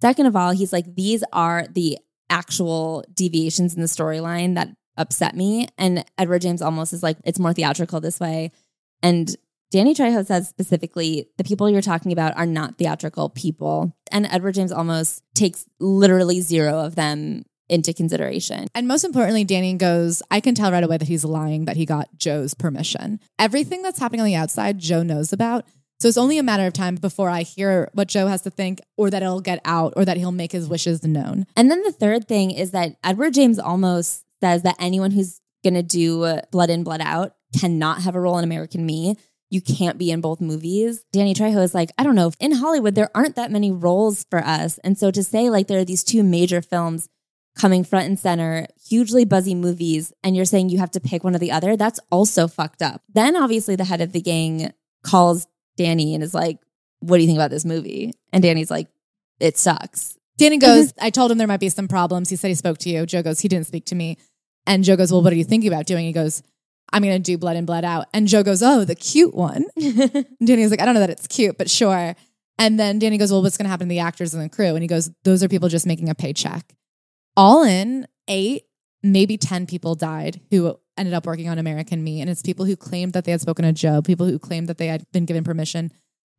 Second 0.00 0.26
of 0.26 0.36
all, 0.36 0.52
he's 0.52 0.72
like, 0.72 0.94
these 0.94 1.24
are 1.32 1.66
the 1.72 1.98
actual 2.30 3.04
deviations 3.12 3.74
in 3.74 3.80
the 3.80 3.88
storyline 3.88 4.54
that 4.54 4.68
upset 4.96 5.34
me. 5.34 5.66
And 5.76 6.04
Edward 6.16 6.42
James 6.42 6.62
Olmos 6.62 6.92
is 6.92 7.02
like, 7.02 7.16
it's 7.24 7.40
more 7.40 7.52
theatrical 7.52 8.00
this 8.00 8.20
way. 8.20 8.52
And 9.02 9.34
Danny 9.72 9.92
Trejo 9.92 10.24
says 10.24 10.48
specifically, 10.48 11.30
the 11.36 11.42
people 11.42 11.68
you're 11.68 11.82
talking 11.82 12.12
about 12.12 12.36
are 12.36 12.46
not 12.46 12.78
theatrical 12.78 13.28
people. 13.28 13.92
And 14.12 14.24
Edward 14.26 14.54
James 14.54 14.72
Olmos 14.72 15.20
takes 15.34 15.66
literally 15.80 16.40
zero 16.40 16.78
of 16.78 16.94
them 16.94 17.44
into 17.74 17.92
consideration. 17.92 18.68
And 18.74 18.86
most 18.86 19.04
importantly, 19.04 19.44
Danny 19.44 19.74
goes, 19.74 20.22
I 20.30 20.40
can 20.40 20.54
tell 20.54 20.70
right 20.72 20.84
away 20.84 20.96
that 20.96 21.08
he's 21.08 21.24
lying 21.24 21.64
that 21.64 21.76
he 21.76 21.84
got 21.84 22.08
Joe's 22.16 22.54
permission. 22.54 23.20
Everything 23.38 23.82
that's 23.82 23.98
happening 23.98 24.20
on 24.20 24.26
the 24.26 24.36
outside, 24.36 24.78
Joe 24.78 25.02
knows 25.02 25.32
about. 25.32 25.66
So 26.00 26.08
it's 26.08 26.16
only 26.16 26.38
a 26.38 26.42
matter 26.42 26.66
of 26.66 26.72
time 26.72 26.96
before 26.96 27.30
I 27.30 27.42
hear 27.42 27.90
what 27.92 28.08
Joe 28.08 28.26
has 28.28 28.42
to 28.42 28.50
think, 28.50 28.80
or 28.96 29.10
that 29.10 29.22
it'll 29.22 29.40
get 29.40 29.60
out, 29.64 29.94
or 29.96 30.04
that 30.04 30.16
he'll 30.16 30.32
make 30.32 30.52
his 30.52 30.68
wishes 30.68 31.02
known. 31.04 31.46
And 31.56 31.70
then 31.70 31.82
the 31.82 31.92
third 31.92 32.28
thing 32.28 32.50
is 32.50 32.70
that 32.70 32.96
Edward 33.02 33.34
James 33.34 33.58
Olmos 33.58 34.22
says 34.40 34.62
that 34.62 34.76
anyone 34.78 35.10
who's 35.10 35.40
going 35.62 35.74
to 35.74 35.82
do 35.82 36.40
Blood 36.50 36.70
In, 36.70 36.84
Blood 36.84 37.00
Out 37.00 37.34
cannot 37.58 38.02
have 38.02 38.14
a 38.14 38.20
role 38.20 38.38
in 38.38 38.44
American 38.44 38.84
Me. 38.84 39.16
You 39.50 39.60
can't 39.60 39.96
be 39.96 40.10
in 40.10 40.20
both 40.20 40.40
movies. 40.40 41.04
Danny 41.12 41.32
Trejo 41.32 41.62
is 41.62 41.74
like, 41.74 41.90
I 41.96 42.02
don't 42.02 42.16
know, 42.16 42.32
in 42.40 42.52
Hollywood, 42.52 42.96
there 42.96 43.10
aren't 43.14 43.36
that 43.36 43.52
many 43.52 43.70
roles 43.70 44.26
for 44.28 44.40
us. 44.40 44.78
And 44.78 44.98
so 44.98 45.10
to 45.12 45.22
say, 45.22 45.48
like, 45.48 45.68
there 45.68 45.78
are 45.78 45.84
these 45.84 46.02
two 46.04 46.24
major 46.24 46.60
films 46.60 47.08
coming 47.56 47.84
front 47.84 48.06
and 48.06 48.18
center, 48.18 48.66
hugely 48.88 49.24
buzzy 49.24 49.54
movies, 49.54 50.12
and 50.22 50.34
you're 50.34 50.44
saying 50.44 50.68
you 50.68 50.78
have 50.78 50.90
to 50.92 51.00
pick 51.00 51.22
one 51.22 51.34
or 51.34 51.38
the 51.38 51.52
other, 51.52 51.76
that's 51.76 52.00
also 52.10 52.48
fucked 52.48 52.82
up. 52.82 53.02
Then 53.12 53.36
obviously 53.36 53.76
the 53.76 53.84
head 53.84 54.00
of 54.00 54.12
the 54.12 54.20
gang 54.20 54.72
calls 55.04 55.46
Danny 55.76 56.14
and 56.14 56.24
is 56.24 56.34
like, 56.34 56.58
What 57.00 57.16
do 57.16 57.22
you 57.22 57.28
think 57.28 57.38
about 57.38 57.50
this 57.50 57.64
movie? 57.64 58.12
And 58.32 58.42
Danny's 58.42 58.70
like, 58.70 58.88
It 59.40 59.56
sucks. 59.56 60.18
Danny 60.36 60.58
goes, 60.58 60.92
I 61.00 61.10
told 61.10 61.30
him 61.30 61.38
there 61.38 61.46
might 61.46 61.60
be 61.60 61.68
some 61.68 61.86
problems. 61.86 62.28
He 62.28 62.36
said 62.36 62.48
he 62.48 62.54
spoke 62.54 62.78
to 62.78 62.90
you. 62.90 63.06
Joe 63.06 63.22
goes, 63.22 63.40
He 63.40 63.48
didn't 63.48 63.66
speak 63.66 63.84
to 63.86 63.94
me. 63.94 64.18
And 64.66 64.82
Joe 64.82 64.96
goes, 64.96 65.12
Well, 65.12 65.22
what 65.22 65.32
are 65.32 65.36
you 65.36 65.44
thinking 65.44 65.72
about 65.72 65.86
doing? 65.86 66.04
He 66.06 66.12
goes, 66.12 66.42
I'm 66.92 67.02
going 67.02 67.14
to 67.14 67.18
do 67.18 67.38
Blood 67.38 67.56
In, 67.56 67.66
Blood 67.66 67.84
Out. 67.84 68.06
And 68.12 68.26
Joe 68.26 68.42
goes, 68.42 68.62
Oh, 68.62 68.84
the 68.84 68.94
cute 68.94 69.34
one. 69.34 69.66
Danny's 69.76 70.70
like, 70.70 70.80
I 70.80 70.84
don't 70.84 70.94
know 70.94 71.00
that 71.00 71.10
it's 71.10 71.26
cute, 71.26 71.56
but 71.56 71.70
sure. 71.70 72.14
And 72.58 72.78
then 72.78 72.98
Danny 72.98 73.18
goes, 73.18 73.30
Well, 73.30 73.42
what's 73.42 73.56
going 73.56 73.66
to 73.66 73.70
happen 73.70 73.88
to 73.88 73.90
the 73.90 74.00
actors 74.00 74.34
and 74.34 74.42
the 74.42 74.48
crew? 74.48 74.74
And 74.74 74.82
he 74.82 74.88
goes, 74.88 75.10
Those 75.24 75.42
are 75.42 75.48
people 75.48 75.68
just 75.68 75.86
making 75.86 76.08
a 76.08 76.14
paycheck. 76.14 76.74
All 77.36 77.64
in, 77.64 78.06
eight, 78.28 78.64
maybe 79.02 79.36
10 79.36 79.66
people 79.66 79.94
died 79.94 80.40
who 80.50 80.78
ended 80.96 81.14
up 81.14 81.26
working 81.26 81.48
on 81.48 81.58
American 81.58 82.02
Me. 82.04 82.20
And 82.20 82.30
it's 82.30 82.42
people 82.42 82.64
who 82.64 82.76
claimed 82.76 83.12
that 83.12 83.24
they 83.24 83.32
had 83.32 83.40
spoken 83.40 83.64
to 83.64 83.72
Joe, 83.72 84.02
people 84.02 84.26
who 84.26 84.38
claimed 84.38 84.68
that 84.68 84.78
they 84.78 84.86
had 84.86 85.04
been 85.12 85.24
given 85.24 85.44
permission, 85.44 85.90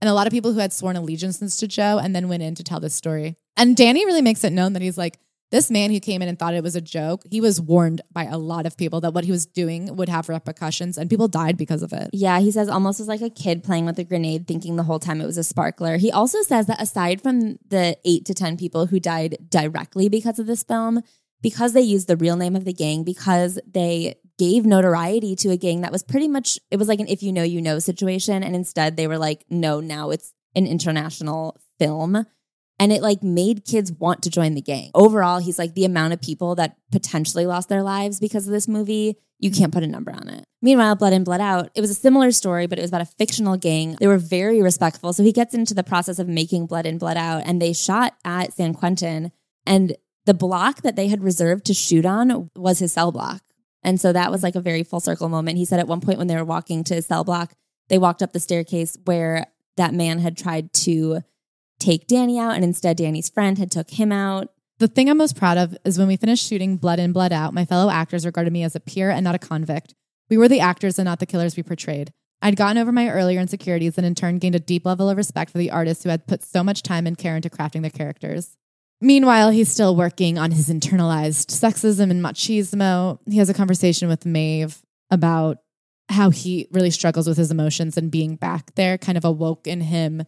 and 0.02 0.10
a 0.10 0.14
lot 0.14 0.28
of 0.28 0.32
people 0.32 0.54
who 0.54 0.60
had 0.60 0.74
sworn 0.74 0.96
allegiances 0.96 1.58
to 1.58 1.68
Joe 1.68 2.00
and 2.02 2.16
then 2.16 2.28
went 2.28 2.44
in 2.44 2.56
to 2.56 2.64
tell 2.64 2.80
this 2.80 2.94
story. 2.94 3.38
And 3.58 3.78
Danny 3.78 4.06
really 4.06 4.22
makes 4.22 4.44
it 4.44 4.52
known 4.52 4.74
that 4.74 4.82
he's 4.82 4.98
like, 4.98 5.18
this 5.52 5.70
man 5.70 5.92
who 5.92 6.00
came 6.00 6.22
in 6.22 6.28
and 6.28 6.38
thought 6.38 6.54
it 6.54 6.64
was 6.64 6.76
a 6.76 6.82
joke, 6.82 7.24
he 7.30 7.40
was 7.40 7.62
warned 7.62 8.02
by 8.12 8.26
a 8.26 8.38
lot 8.38 8.66
of 8.66 8.78
people 8.78 9.02
that 9.02 9.14
what 9.14 9.24
he 9.24 9.32
was 9.32 9.46
doing 9.46 9.96
would 9.96 10.10
have 10.10 10.28
repercussions 10.28 10.98
and 10.98 11.10
people 11.10 11.28
died 11.28 11.56
because 11.58 11.84
of 11.84 11.94
it. 11.94 12.10
Yeah, 12.14 12.40
he 12.40 12.52
says 12.52 12.68
almost 12.68 13.00
as 13.00 13.08
like 13.08 13.22
a 13.22 13.30
kid 13.30 13.64
playing 13.64 13.86
with 13.86 14.00
a 14.00 14.04
grenade, 14.04 14.48
thinking 14.48 14.76
the 14.76 14.84
whole 14.84 15.00
time 15.00 15.22
it 15.22 15.26
was 15.26 15.38
a 15.38 15.44
sparkler. 15.44 15.98
He 15.98 16.12
also 16.12 16.42
says 16.42 16.68
that 16.68 16.82
aside 16.82 17.22
from 17.22 17.58
the 17.68 17.98
eight 18.06 18.26
to 18.26 18.34
10 18.34 18.58
people 18.58 18.88
who 18.88 19.00
died 19.00 19.38
directly 19.50 20.10
because 20.10 20.40
of 20.40 20.48
this 20.48 20.64
film, 20.64 21.02
because 21.42 21.74
they 21.74 21.82
used 21.82 22.08
the 22.08 22.18
real 22.18 22.38
name 22.38 22.56
of 22.56 22.66
the 22.66 22.74
gang, 22.74 23.04
because 23.04 23.60
they 23.72 24.16
gave 24.38 24.66
notoriety 24.66 25.36
to 25.38 25.52
a 25.52 25.58
gang 25.58 25.82
that 25.82 25.92
was 25.92 26.04
pretty 26.04 26.28
much, 26.28 26.60
it 26.72 26.78
was 26.78 26.88
like 26.88 27.00
an 27.00 27.08
if 27.08 27.22
you 27.24 27.32
know, 27.32 27.44
you 27.44 27.62
know 27.62 27.80
situation. 27.80 28.44
And 28.44 28.56
instead 28.56 28.98
they 28.98 29.08
were 29.08 29.18
like, 29.18 29.46
no, 29.50 29.80
now 29.80 30.10
it's 30.10 30.34
an 30.56 30.66
international 30.66 31.58
film 31.78 32.26
and 32.80 32.92
it 32.92 33.02
like 33.02 33.24
made 33.24 33.66
kids 33.66 33.92
want 33.92 34.22
to 34.24 34.30
join 34.30 34.54
the 34.54 34.62
gang. 34.62 34.92
Overall, 34.94 35.40
he's 35.40 35.60
like 35.60 35.74
the 35.74 35.86
amount 35.86 36.14
of 36.14 36.22
people 36.22 36.56
that 36.56 36.78
potentially 36.92 37.46
lost 37.46 37.70
their 37.70 37.84
lives 37.84 38.20
because 38.20 38.48
of 38.48 38.54
this 38.54 38.68
movie, 38.68 39.18
you 39.40 39.52
can't 39.52 39.74
put 39.74 39.84
a 39.84 39.88
number 39.88 40.12
on 40.12 40.28
it. 40.28 40.46
Meanwhile, 40.62 40.96
Blood 40.96 41.14
In, 41.14 41.24
Blood 41.24 41.42
Out, 41.42 41.70
it 41.76 41.82
was 41.82 41.90
a 41.90 41.96
similar 41.96 42.32
story, 42.32 42.68
but 42.68 42.80
it 42.80 42.82
was 42.82 42.90
about 42.90 43.02
a 43.02 43.06
fictional 43.06 43.58
gang. 43.58 43.98
They 44.00 44.08
were 44.08 44.18
very 44.18 44.62
respectful. 44.62 45.14
So 45.14 45.24
he 45.24 45.32
gets 45.32 45.54
into 45.54 45.74
the 45.74 45.84
process 45.84 46.20
of 46.20 46.28
making 46.28 46.66
Blood 46.66 46.86
In, 46.86 46.98
Blood 46.98 47.18
Out, 47.18 47.44
and 47.46 47.62
they 47.62 47.72
shot 47.72 48.16
at 48.26 48.54
San 48.54 48.74
Quentin. 48.74 49.32
And 49.66 49.96
the 50.26 50.34
block 50.34 50.82
that 50.82 50.96
they 50.96 51.08
had 51.08 51.24
reserved 51.24 51.66
to 51.66 51.74
shoot 51.74 52.06
on 52.06 52.50
was 52.56 52.80
his 52.80 52.94
cell 52.94 53.12
block. 53.12 53.42
And 53.84 54.02
so 54.02 54.12
that 54.12 54.32
was 54.32 54.42
like 54.42 54.56
a 54.56 54.62
very 54.62 54.84
full 54.84 55.00
circle 55.00 55.30
moment. 55.30 55.60
He 55.60 55.66
said 55.66 55.80
at 55.80 55.88
one 55.88 56.02
point 56.02 56.18
when 56.18 56.28
they 56.28 56.36
were 56.36 56.44
walking 56.44 56.84
to 56.86 56.96
his 56.96 57.06
cell 57.06 57.24
block, 57.24 57.54
they 57.88 58.00
walked 58.00 58.24
up 58.24 58.34
the 58.34 58.40
staircase 58.40 58.98
where 59.06 59.46
that 59.78 59.94
man 59.94 60.18
had 60.18 60.36
tried 60.36 60.74
to 60.74 61.22
take 61.86 62.08
Danny 62.08 62.40
out, 62.40 62.56
and 62.56 62.64
instead 62.64 62.98
Danny's 62.98 63.30
friend 63.30 63.58
had 63.58 63.72
took 63.72 63.92
him 63.92 64.12
out. 64.12 64.50
The 64.80 64.88
thing 64.88 65.10
I'm 65.10 65.18
most 65.18 65.38
proud 65.38 65.58
of 65.58 65.78
is 65.86 65.98
when 65.98 66.08
we 66.08 66.18
finished 66.18 66.48
shooting 66.48 66.78
Blood 66.78 67.00
In, 67.00 67.14
Blood 67.14 67.32
Out, 67.32 67.54
my 67.54 67.64
fellow 67.64 67.90
actors 67.90 68.26
regarded 68.26 68.52
me 68.52 68.64
as 68.64 68.76
a 68.76 68.80
peer 68.80 69.10
and 69.10 69.24
not 69.24 69.36
a 69.36 69.40
convict. 69.40 69.94
We 70.30 70.38
were 70.38 70.48
the 70.48 70.60
actors 70.60 71.00
and 71.00 71.06
not 71.06 71.20
the 71.20 71.26
killers 71.26 71.56
we 71.56 71.64
portrayed. 71.64 72.12
I'd 72.42 72.58
gotten 72.58 72.78
over 72.78 72.92
my 72.92 73.10
earlier 73.10 73.40
insecurities 73.40 73.98
and 73.98 74.06
in 74.06 74.16
turn 74.16 74.40
gained 74.40 74.56
a 74.56 74.60
deep 74.60 74.86
level 74.86 75.10
of 75.10 75.18
respect 75.18 75.52
for 75.52 75.60
the 75.60 75.72
artists 75.72 76.04
who 76.04 76.10
had 76.10 76.28
put 76.28 76.44
so 76.44 76.64
much 76.64 76.84
time 76.84 77.08
and 77.08 77.18
care 77.18 77.36
into 77.36 77.50
crafting 77.50 77.82
their 77.82 77.92
characters. 77.92 78.58
Meanwhile, 79.00 79.52
he's 79.52 79.70
still 79.70 79.96
working 79.96 80.38
on 80.38 80.52
his 80.52 80.68
internalized 80.70 81.48
sexism 81.48 82.12
and 82.12 82.24
machismo. 82.24 83.20
He 83.30 83.38
has 83.38 83.50
a 83.50 83.54
conversation 83.54 84.08
with 84.08 84.26
Maeve 84.26 84.82
about 85.10 85.60
how 86.10 86.30
he 86.30 86.68
really 86.72 86.92
struggles 86.92 87.28
with 87.28 87.38
his 87.38 87.52
emotions 87.52 87.98
and 87.98 88.12
being 88.12 88.36
back 88.36 88.76
there 88.76 88.98
kind 88.98 89.18
of 89.18 89.26
awoke 89.26 89.68
in 89.68 89.82
him 89.82 90.24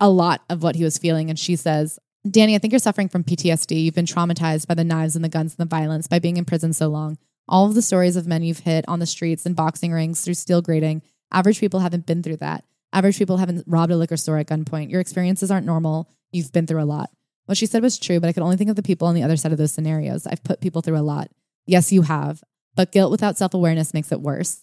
a 0.00 0.08
lot 0.08 0.42
of 0.48 0.62
what 0.62 0.76
he 0.76 0.84
was 0.84 0.98
feeling. 0.98 1.30
And 1.30 1.38
she 1.38 1.56
says, 1.56 1.98
Danny, 2.28 2.54
I 2.54 2.58
think 2.58 2.72
you're 2.72 2.80
suffering 2.80 3.08
from 3.08 3.24
PTSD. 3.24 3.82
You've 3.82 3.94
been 3.94 4.04
traumatized 4.04 4.66
by 4.66 4.74
the 4.74 4.84
knives 4.84 5.16
and 5.16 5.24
the 5.24 5.28
guns 5.28 5.54
and 5.56 5.66
the 5.66 5.70
violence, 5.70 6.06
by 6.06 6.18
being 6.18 6.36
in 6.36 6.44
prison 6.44 6.72
so 6.72 6.88
long. 6.88 7.18
All 7.48 7.66
of 7.66 7.74
the 7.74 7.82
stories 7.82 8.16
of 8.16 8.26
men 8.26 8.42
you've 8.42 8.60
hit 8.60 8.84
on 8.88 8.98
the 8.98 9.06
streets 9.06 9.46
and 9.46 9.56
boxing 9.56 9.92
rings 9.92 10.20
through 10.20 10.34
steel 10.34 10.62
grating, 10.62 11.02
average 11.32 11.60
people 11.60 11.80
haven't 11.80 12.06
been 12.06 12.22
through 12.22 12.36
that. 12.38 12.64
Average 12.92 13.18
people 13.18 13.38
haven't 13.38 13.64
robbed 13.66 13.92
a 13.92 13.96
liquor 13.96 14.16
store 14.16 14.38
at 14.38 14.48
gunpoint. 14.48 14.90
Your 14.90 15.00
experiences 15.00 15.50
aren't 15.50 15.66
normal. 15.66 16.08
You've 16.32 16.52
been 16.52 16.66
through 16.66 16.82
a 16.82 16.84
lot. 16.84 17.10
What 17.46 17.56
she 17.56 17.66
said 17.66 17.82
was 17.82 17.98
true, 17.98 18.20
but 18.20 18.28
I 18.28 18.32
could 18.32 18.42
only 18.42 18.56
think 18.56 18.70
of 18.70 18.76
the 18.76 18.82
people 18.82 19.08
on 19.08 19.14
the 19.14 19.22
other 19.22 19.36
side 19.36 19.52
of 19.52 19.58
those 19.58 19.72
scenarios. 19.72 20.26
I've 20.26 20.44
put 20.44 20.60
people 20.60 20.82
through 20.82 20.98
a 20.98 21.02
lot. 21.02 21.30
Yes, 21.66 21.90
you 21.90 22.02
have, 22.02 22.42
but 22.76 22.92
guilt 22.92 23.10
without 23.10 23.36
self 23.36 23.54
awareness 23.54 23.94
makes 23.94 24.12
it 24.12 24.20
worse. 24.20 24.62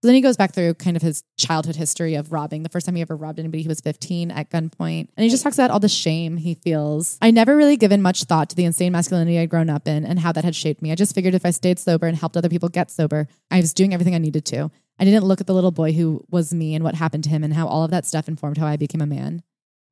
So 0.00 0.06
then 0.06 0.14
he 0.14 0.20
goes 0.20 0.36
back 0.36 0.54
through 0.54 0.74
kind 0.74 0.96
of 0.96 1.02
his 1.02 1.24
childhood 1.36 1.74
history 1.74 2.14
of 2.14 2.32
robbing. 2.32 2.62
The 2.62 2.68
first 2.68 2.86
time 2.86 2.94
he 2.94 3.02
ever 3.02 3.16
robbed 3.16 3.40
anybody, 3.40 3.62
he 3.62 3.68
was 3.68 3.80
15 3.80 4.30
at 4.30 4.48
gunpoint. 4.48 5.08
And 5.16 5.24
he 5.24 5.28
just 5.28 5.42
talks 5.42 5.58
about 5.58 5.72
all 5.72 5.80
the 5.80 5.88
shame 5.88 6.36
he 6.36 6.54
feels. 6.54 7.18
I 7.20 7.32
never 7.32 7.56
really 7.56 7.76
given 7.76 8.00
much 8.00 8.22
thought 8.24 8.48
to 8.50 8.56
the 8.56 8.64
insane 8.64 8.92
masculinity 8.92 9.40
I'd 9.40 9.50
grown 9.50 9.68
up 9.68 9.88
in 9.88 10.04
and 10.04 10.20
how 10.20 10.30
that 10.32 10.44
had 10.44 10.54
shaped 10.54 10.82
me. 10.82 10.92
I 10.92 10.94
just 10.94 11.16
figured 11.16 11.34
if 11.34 11.44
I 11.44 11.50
stayed 11.50 11.80
sober 11.80 12.06
and 12.06 12.16
helped 12.16 12.36
other 12.36 12.48
people 12.48 12.68
get 12.68 12.92
sober, 12.92 13.26
I 13.50 13.60
was 13.60 13.74
doing 13.74 13.92
everything 13.92 14.14
I 14.14 14.18
needed 14.18 14.44
to. 14.46 14.70
I 15.00 15.04
didn't 15.04 15.24
look 15.24 15.40
at 15.40 15.48
the 15.48 15.54
little 15.54 15.72
boy 15.72 15.92
who 15.92 16.24
was 16.30 16.54
me 16.54 16.76
and 16.76 16.84
what 16.84 16.94
happened 16.94 17.24
to 17.24 17.30
him 17.30 17.42
and 17.42 17.54
how 17.54 17.66
all 17.66 17.82
of 17.82 17.90
that 17.90 18.06
stuff 18.06 18.28
informed 18.28 18.58
how 18.58 18.66
I 18.66 18.76
became 18.76 19.00
a 19.00 19.06
man. 19.06 19.42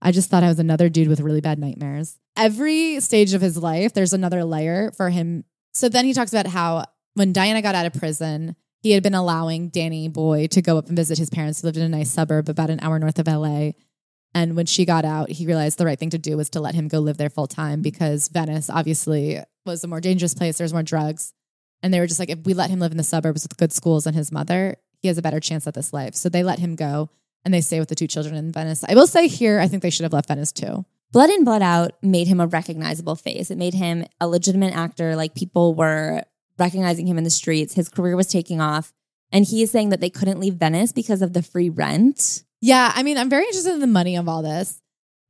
I 0.03 0.13
just 0.13 0.31
thought 0.31 0.45
I 0.45 0.49
was 0.49 0.61
another 0.61 0.89
dude 0.89 1.09
with 1.09 1.21
really 1.21 1.41
bad 1.41 1.59
nightmares. 1.59 2.17
Every 2.37 3.01
stage 3.01 3.35
of 3.35 3.41
his 3.41 3.57
life, 3.57 3.93
there's 3.93 4.13
another 4.13 4.45
layer 4.45 4.93
for 4.97 5.11
him. 5.11 5.45
So 5.75 5.89
then 5.89 6.05
he 6.05 6.13
talks 6.13 6.33
about 6.33 6.47
how 6.47 6.85
when 7.15 7.33
Diana 7.33 7.63
got 7.63 7.75
out 7.75 7.87
of 7.87 7.95
prison, 7.95 8.57
he 8.87 8.93
had 8.93 9.03
been 9.03 9.15
allowing 9.15 9.69
Danny 9.69 10.07
Boy 10.07 10.47
to 10.47 10.63
go 10.63 10.79
up 10.79 10.87
and 10.87 10.97
visit 10.97 11.19
his 11.19 11.29
parents 11.29 11.61
who 11.61 11.67
lived 11.67 11.77
in 11.77 11.83
a 11.83 11.89
nice 11.89 12.09
suburb 12.09 12.49
about 12.49 12.71
an 12.71 12.79
hour 12.81 13.01
north 13.01 13.19
of 13.19 13.27
LA. 13.27 13.73
And 14.33 14.55
when 14.55 14.67
she 14.67 14.85
got 14.85 15.05
out, 15.05 15.29
he 15.29 15.45
realized 15.45 15.77
the 15.77 15.87
right 15.87 15.99
thing 15.99 16.11
to 16.11 16.19
do 16.19 16.37
was 16.37 16.51
to 16.51 16.61
let 16.61 16.77
him 16.77 16.87
go 16.87 17.01
live 17.01 17.17
there 17.17 17.29
full 17.29 17.49
time 17.49 17.83
because 17.83 18.29
Venice 18.29 18.71
obviously 18.71 19.41
was 19.65 19.83
a 19.83 19.89
more 19.89 20.01
dangerous 20.01 20.35
place. 20.35 20.57
There's 20.57 20.73
more 20.73 20.85
drugs. 20.85 21.33
And 21.83 21.93
they 21.93 21.99
were 21.99 22.07
just 22.07 22.21
like, 22.21 22.31
if 22.31 22.39
we 22.45 22.55
let 22.55 22.71
him 22.71 22.79
live 22.79 22.93
in 22.93 22.97
the 22.97 23.03
suburbs 23.03 23.43
with 23.43 23.57
good 23.57 23.73
schools 23.73 24.07
and 24.07 24.15
his 24.15 24.31
mother, 24.31 24.77
he 25.01 25.09
has 25.09 25.19
a 25.19 25.23
better 25.23 25.41
chance 25.41 25.67
at 25.67 25.75
this 25.75 25.93
life. 25.93 26.15
So 26.15 26.29
they 26.29 26.45
let 26.45 26.61
him 26.61 26.77
go 26.77 27.11
and 27.45 27.53
they 27.53 27.63
stay 27.63 27.81
with 27.81 27.89
the 27.89 27.97
two 27.97 28.07
children 28.07 28.37
in 28.37 28.53
Venice. 28.53 28.85
I 28.89 28.95
will 28.95 29.09
say 29.09 29.27
here, 29.27 29.59
I 29.59 29.67
think 29.67 29.83
they 29.83 29.91
should 29.91 30.05
have 30.05 30.13
left 30.13 30.29
Venice 30.29 30.53
too. 30.53 30.85
Blood 31.11 31.31
In, 31.31 31.43
Blood 31.43 31.63
Out 31.63 31.93
made 32.03 32.29
him 32.29 32.39
a 32.39 32.47
recognizable 32.47 33.17
face. 33.17 33.51
It 33.51 33.59
made 33.59 33.75
him 33.75 34.05
a 34.21 34.29
legitimate 34.29 34.77
actor. 34.77 35.17
Like 35.17 35.35
people 35.35 35.75
were 35.75 36.23
recognizing 36.59 37.07
him 37.07 37.19
in 37.19 37.25
the 37.25 37.31
streets. 37.31 37.75
His 37.75 37.89
career 37.89 38.17
was 38.17 38.27
taking 38.27 38.61
off. 38.61 38.93
And 39.33 39.45
he 39.45 39.63
is 39.63 39.71
saying 39.71 39.89
that 39.91 40.01
they 40.01 40.11
couldn't 40.11 40.41
leave 40.41 40.55
Venice 40.55 40.93
because 40.93 41.21
of 41.23 41.33
the 41.33 41.43
free 41.43 41.69
rent. 41.69 42.45
Yeah, 42.61 42.93
I 42.95 43.03
mean, 43.03 43.19
I'm 43.19 43.29
very 43.29 43.45
interested 43.45 43.75
in 43.75 43.81
the 43.81 43.87
money 43.87 44.17
of 44.17 44.29
all 44.29 44.43
this. 44.43 44.81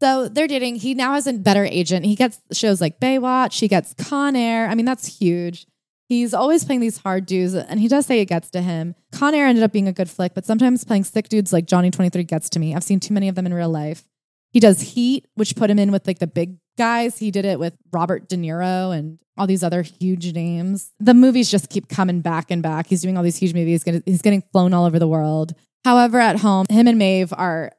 So 0.00 0.28
they're 0.28 0.46
dating. 0.46 0.76
He 0.76 0.94
now 0.94 1.14
has 1.14 1.26
a 1.26 1.32
better 1.32 1.64
agent. 1.64 2.04
He 2.04 2.14
gets 2.14 2.38
shows 2.52 2.80
like 2.80 3.00
Baywatch. 3.00 3.58
He 3.58 3.68
gets 3.68 3.94
Con 3.94 4.36
Air. 4.36 4.68
I 4.68 4.74
mean, 4.74 4.84
that's 4.84 5.18
huge. 5.18 5.66
He's 6.08 6.34
always 6.34 6.64
playing 6.64 6.80
these 6.80 6.98
hard 6.98 7.26
dudes, 7.26 7.54
and 7.54 7.80
he 7.80 7.88
does 7.88 8.06
say 8.06 8.20
it 8.20 8.26
gets 8.26 8.50
to 8.50 8.60
him. 8.60 8.94
Con 9.10 9.34
Air 9.34 9.46
ended 9.46 9.64
up 9.64 9.72
being 9.72 9.88
a 9.88 9.92
good 9.92 10.08
flick, 10.08 10.34
but 10.34 10.44
sometimes 10.44 10.84
playing 10.84 11.04
sick 11.04 11.28
dudes 11.28 11.52
like 11.52 11.66
Johnny 11.66 11.90
23 11.90 12.22
gets 12.24 12.48
to 12.50 12.60
me. 12.60 12.74
I've 12.74 12.84
seen 12.84 13.00
too 13.00 13.14
many 13.14 13.28
of 13.28 13.34
them 13.34 13.46
in 13.46 13.54
real 13.54 13.70
life. 13.70 14.04
He 14.52 14.60
does 14.60 14.80
Heat, 14.80 15.26
which 15.34 15.56
put 15.56 15.70
him 15.70 15.78
in 15.78 15.90
with 15.90 16.06
like 16.06 16.20
the 16.20 16.26
big 16.28 16.58
guys. 16.76 17.18
He 17.18 17.30
did 17.30 17.44
it 17.44 17.58
with 17.58 17.74
Robert 17.92 18.28
De 18.28 18.36
Niro 18.36 18.96
and 18.96 19.18
all 19.38 19.46
these 19.46 19.62
other 19.62 19.82
huge 19.82 20.32
names. 20.32 20.92
The 20.98 21.14
movies 21.14 21.50
just 21.50 21.68
keep 21.68 21.88
coming 21.88 22.20
back 22.20 22.50
and 22.50 22.62
back. 22.62 22.86
He's 22.86 23.02
doing 23.02 23.16
all 23.16 23.22
these 23.22 23.36
huge 23.36 23.54
movies. 23.54 23.84
He's 24.04 24.22
getting 24.22 24.42
flown 24.52 24.72
all 24.72 24.84
over 24.84 24.98
the 24.98 25.08
world. 25.08 25.54
However, 25.84 26.18
at 26.18 26.40
home, 26.40 26.66
him 26.68 26.88
and 26.88 26.98
Maeve 26.98 27.32
are 27.36 27.72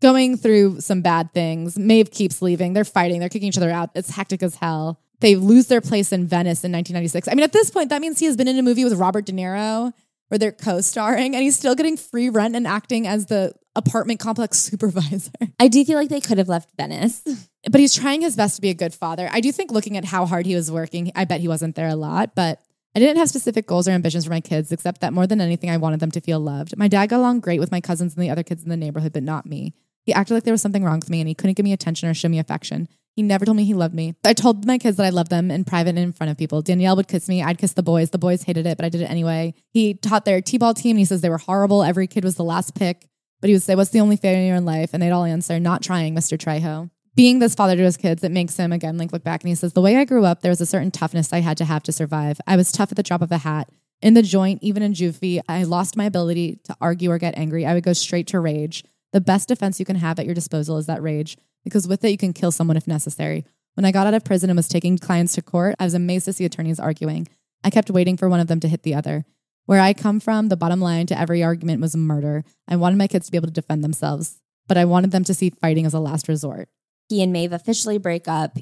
going 0.00 0.36
through 0.36 0.80
some 0.80 1.00
bad 1.00 1.32
things. 1.32 1.78
Maeve 1.78 2.10
keeps 2.10 2.42
leaving. 2.42 2.72
They're 2.72 2.84
fighting. 2.84 3.20
They're 3.20 3.28
kicking 3.28 3.48
each 3.48 3.56
other 3.56 3.70
out. 3.70 3.90
It's 3.94 4.10
hectic 4.10 4.42
as 4.42 4.56
hell. 4.56 5.00
They 5.20 5.36
lose 5.36 5.68
their 5.68 5.80
place 5.80 6.12
in 6.12 6.26
Venice 6.26 6.64
in 6.64 6.72
1996. 6.72 7.28
I 7.28 7.34
mean, 7.34 7.44
at 7.44 7.52
this 7.52 7.70
point, 7.70 7.90
that 7.90 8.00
means 8.00 8.18
he 8.18 8.26
has 8.26 8.36
been 8.36 8.48
in 8.48 8.58
a 8.58 8.62
movie 8.62 8.82
with 8.82 8.94
Robert 8.94 9.24
De 9.24 9.32
Niro 9.32 9.92
where 10.28 10.38
they're 10.38 10.50
co-starring 10.50 11.34
and 11.34 11.44
he's 11.44 11.56
still 11.56 11.74
getting 11.74 11.96
free 11.96 12.30
rent 12.30 12.56
and 12.56 12.66
acting 12.66 13.06
as 13.06 13.26
the 13.26 13.52
apartment 13.76 14.18
complex 14.18 14.58
supervisor. 14.60 15.30
I 15.60 15.68
do 15.68 15.84
feel 15.84 15.96
like 15.96 16.08
they 16.08 16.20
could 16.20 16.38
have 16.38 16.48
left 16.48 16.70
Venice. 16.76 17.22
But 17.70 17.80
he's 17.80 17.94
trying 17.94 18.22
his 18.22 18.36
best 18.36 18.56
to 18.56 18.62
be 18.62 18.70
a 18.70 18.74
good 18.74 18.94
father. 18.94 19.28
I 19.32 19.40
do 19.40 19.52
think 19.52 19.70
looking 19.70 19.96
at 19.96 20.04
how 20.04 20.26
hard 20.26 20.46
he 20.46 20.54
was 20.54 20.70
working, 20.70 21.12
I 21.14 21.24
bet 21.24 21.40
he 21.40 21.48
wasn't 21.48 21.76
there 21.76 21.88
a 21.88 21.94
lot, 21.94 22.34
but 22.34 22.60
I 22.94 22.98
didn't 22.98 23.18
have 23.18 23.28
specific 23.28 23.66
goals 23.66 23.88
or 23.88 23.92
ambitions 23.92 24.24
for 24.24 24.30
my 24.30 24.40
kids, 24.40 24.72
except 24.72 25.00
that 25.00 25.12
more 25.12 25.26
than 25.26 25.40
anything, 25.40 25.70
I 25.70 25.76
wanted 25.76 26.00
them 26.00 26.10
to 26.10 26.20
feel 26.20 26.40
loved. 26.40 26.76
My 26.76 26.88
dad 26.88 27.06
got 27.06 27.18
along 27.18 27.40
great 27.40 27.60
with 27.60 27.70
my 27.70 27.80
cousins 27.80 28.14
and 28.14 28.22
the 28.22 28.30
other 28.30 28.42
kids 28.42 28.64
in 28.64 28.68
the 28.68 28.76
neighborhood, 28.76 29.12
but 29.12 29.22
not 29.22 29.46
me. 29.46 29.74
He 30.04 30.12
acted 30.12 30.34
like 30.34 30.42
there 30.42 30.52
was 30.52 30.60
something 30.60 30.84
wrong 30.84 30.98
with 30.98 31.08
me 31.08 31.20
and 31.20 31.28
he 31.28 31.34
couldn't 31.34 31.54
give 31.54 31.64
me 31.64 31.72
attention 31.72 32.08
or 32.08 32.14
show 32.14 32.28
me 32.28 32.38
affection. 32.38 32.88
He 33.14 33.22
never 33.22 33.44
told 33.44 33.56
me 33.56 33.64
he 33.64 33.74
loved 33.74 33.94
me. 33.94 34.14
I 34.24 34.32
told 34.32 34.66
my 34.66 34.78
kids 34.78 34.96
that 34.96 35.06
I 35.06 35.10
loved 35.10 35.30
them 35.30 35.50
in 35.50 35.64
private 35.64 35.90
and 35.90 35.98
in 35.98 36.12
front 36.12 36.30
of 36.30 36.38
people. 36.38 36.62
Danielle 36.62 36.96
would 36.96 37.08
kiss 37.08 37.28
me. 37.28 37.42
I'd 37.42 37.58
kiss 37.58 37.74
the 37.74 37.82
boys. 37.82 38.10
The 38.10 38.18
boys 38.18 38.42
hated 38.42 38.66
it, 38.66 38.76
but 38.76 38.86
I 38.86 38.88
did 38.88 39.02
it 39.02 39.10
anyway. 39.10 39.54
He 39.70 39.94
taught 39.94 40.24
their 40.24 40.40
T 40.40 40.58
ball 40.58 40.74
team 40.74 40.96
he 40.96 41.04
says 41.04 41.20
they 41.20 41.28
were 41.28 41.38
horrible. 41.38 41.82
Every 41.82 42.06
kid 42.06 42.24
was 42.24 42.36
the 42.36 42.44
last 42.44 42.74
pick. 42.74 43.06
But 43.40 43.48
he 43.48 43.54
would 43.54 43.62
say, 43.62 43.74
What's 43.74 43.90
the 43.90 44.00
only 44.00 44.16
failure 44.16 44.54
in 44.54 44.64
life? 44.64 44.90
And 44.92 45.02
they'd 45.02 45.10
all 45.10 45.24
answer, 45.24 45.60
Not 45.60 45.82
trying, 45.82 46.14
Mr. 46.14 46.38
Trejo. 46.38 46.90
Being 47.14 47.40
this 47.40 47.54
father 47.54 47.76
to 47.76 47.82
his 47.82 47.98
kids, 47.98 48.24
it 48.24 48.32
makes 48.32 48.56
him 48.56 48.72
again 48.72 48.96
like 48.96 49.12
look 49.12 49.22
back 49.22 49.42
and 49.42 49.48
he 49.50 49.54
says, 49.54 49.74
The 49.74 49.82
way 49.82 49.96
I 49.96 50.06
grew 50.06 50.24
up, 50.24 50.40
there 50.40 50.50
was 50.50 50.62
a 50.62 50.66
certain 50.66 50.90
toughness 50.90 51.30
I 51.30 51.40
had 51.40 51.58
to 51.58 51.66
have 51.66 51.82
to 51.82 51.92
survive. 51.92 52.40
I 52.46 52.56
was 52.56 52.72
tough 52.72 52.90
at 52.90 52.96
the 52.96 53.02
drop 53.02 53.20
of 53.20 53.30
a 53.30 53.38
hat. 53.38 53.68
In 54.00 54.14
the 54.14 54.22
joint, 54.22 54.62
even 54.62 54.82
in 54.82 54.94
Juvie, 54.94 55.42
I 55.46 55.62
lost 55.64 55.96
my 55.96 56.06
ability 56.06 56.60
to 56.64 56.76
argue 56.80 57.10
or 57.10 57.18
get 57.18 57.36
angry. 57.36 57.66
I 57.66 57.74
would 57.74 57.84
go 57.84 57.92
straight 57.92 58.26
to 58.28 58.40
rage. 58.40 58.82
The 59.12 59.20
best 59.20 59.48
defense 59.48 59.78
you 59.78 59.84
can 59.84 59.96
have 59.96 60.18
at 60.18 60.24
your 60.24 60.34
disposal 60.34 60.78
is 60.78 60.86
that 60.86 61.02
rage, 61.02 61.36
because 61.64 61.86
with 61.86 62.02
it, 62.02 62.10
you 62.10 62.16
can 62.16 62.32
kill 62.32 62.50
someone 62.50 62.78
if 62.78 62.88
necessary. 62.88 63.44
When 63.74 63.84
I 63.84 63.92
got 63.92 64.06
out 64.06 64.14
of 64.14 64.24
prison 64.24 64.48
and 64.48 64.56
was 64.56 64.68
taking 64.68 64.96
clients 64.96 65.34
to 65.34 65.42
court, 65.42 65.76
I 65.78 65.84
was 65.84 65.94
amazed 65.94 66.24
to 66.24 66.32
see 66.32 66.46
attorneys 66.46 66.80
arguing. 66.80 67.28
I 67.62 67.68
kept 67.68 67.90
waiting 67.90 68.16
for 68.16 68.28
one 68.30 68.40
of 68.40 68.46
them 68.46 68.60
to 68.60 68.68
hit 68.68 68.84
the 68.84 68.94
other. 68.94 69.26
Where 69.66 69.80
I 69.80 69.92
come 69.92 70.18
from, 70.18 70.48
the 70.48 70.56
bottom 70.56 70.80
line 70.80 71.06
to 71.08 71.18
every 71.18 71.42
argument 71.42 71.82
was 71.82 71.94
murder. 71.94 72.44
I 72.66 72.76
wanted 72.76 72.96
my 72.96 73.06
kids 73.06 73.26
to 73.26 73.32
be 73.32 73.36
able 73.36 73.48
to 73.48 73.52
defend 73.52 73.84
themselves, 73.84 74.40
but 74.66 74.78
I 74.78 74.86
wanted 74.86 75.10
them 75.10 75.24
to 75.24 75.34
see 75.34 75.50
fighting 75.50 75.84
as 75.84 75.94
a 75.94 76.00
last 76.00 76.26
resort. 76.26 76.68
He 77.12 77.22
and 77.22 77.30
Maeve 77.30 77.52
officially 77.52 77.98
break 77.98 78.26
up. 78.26 78.56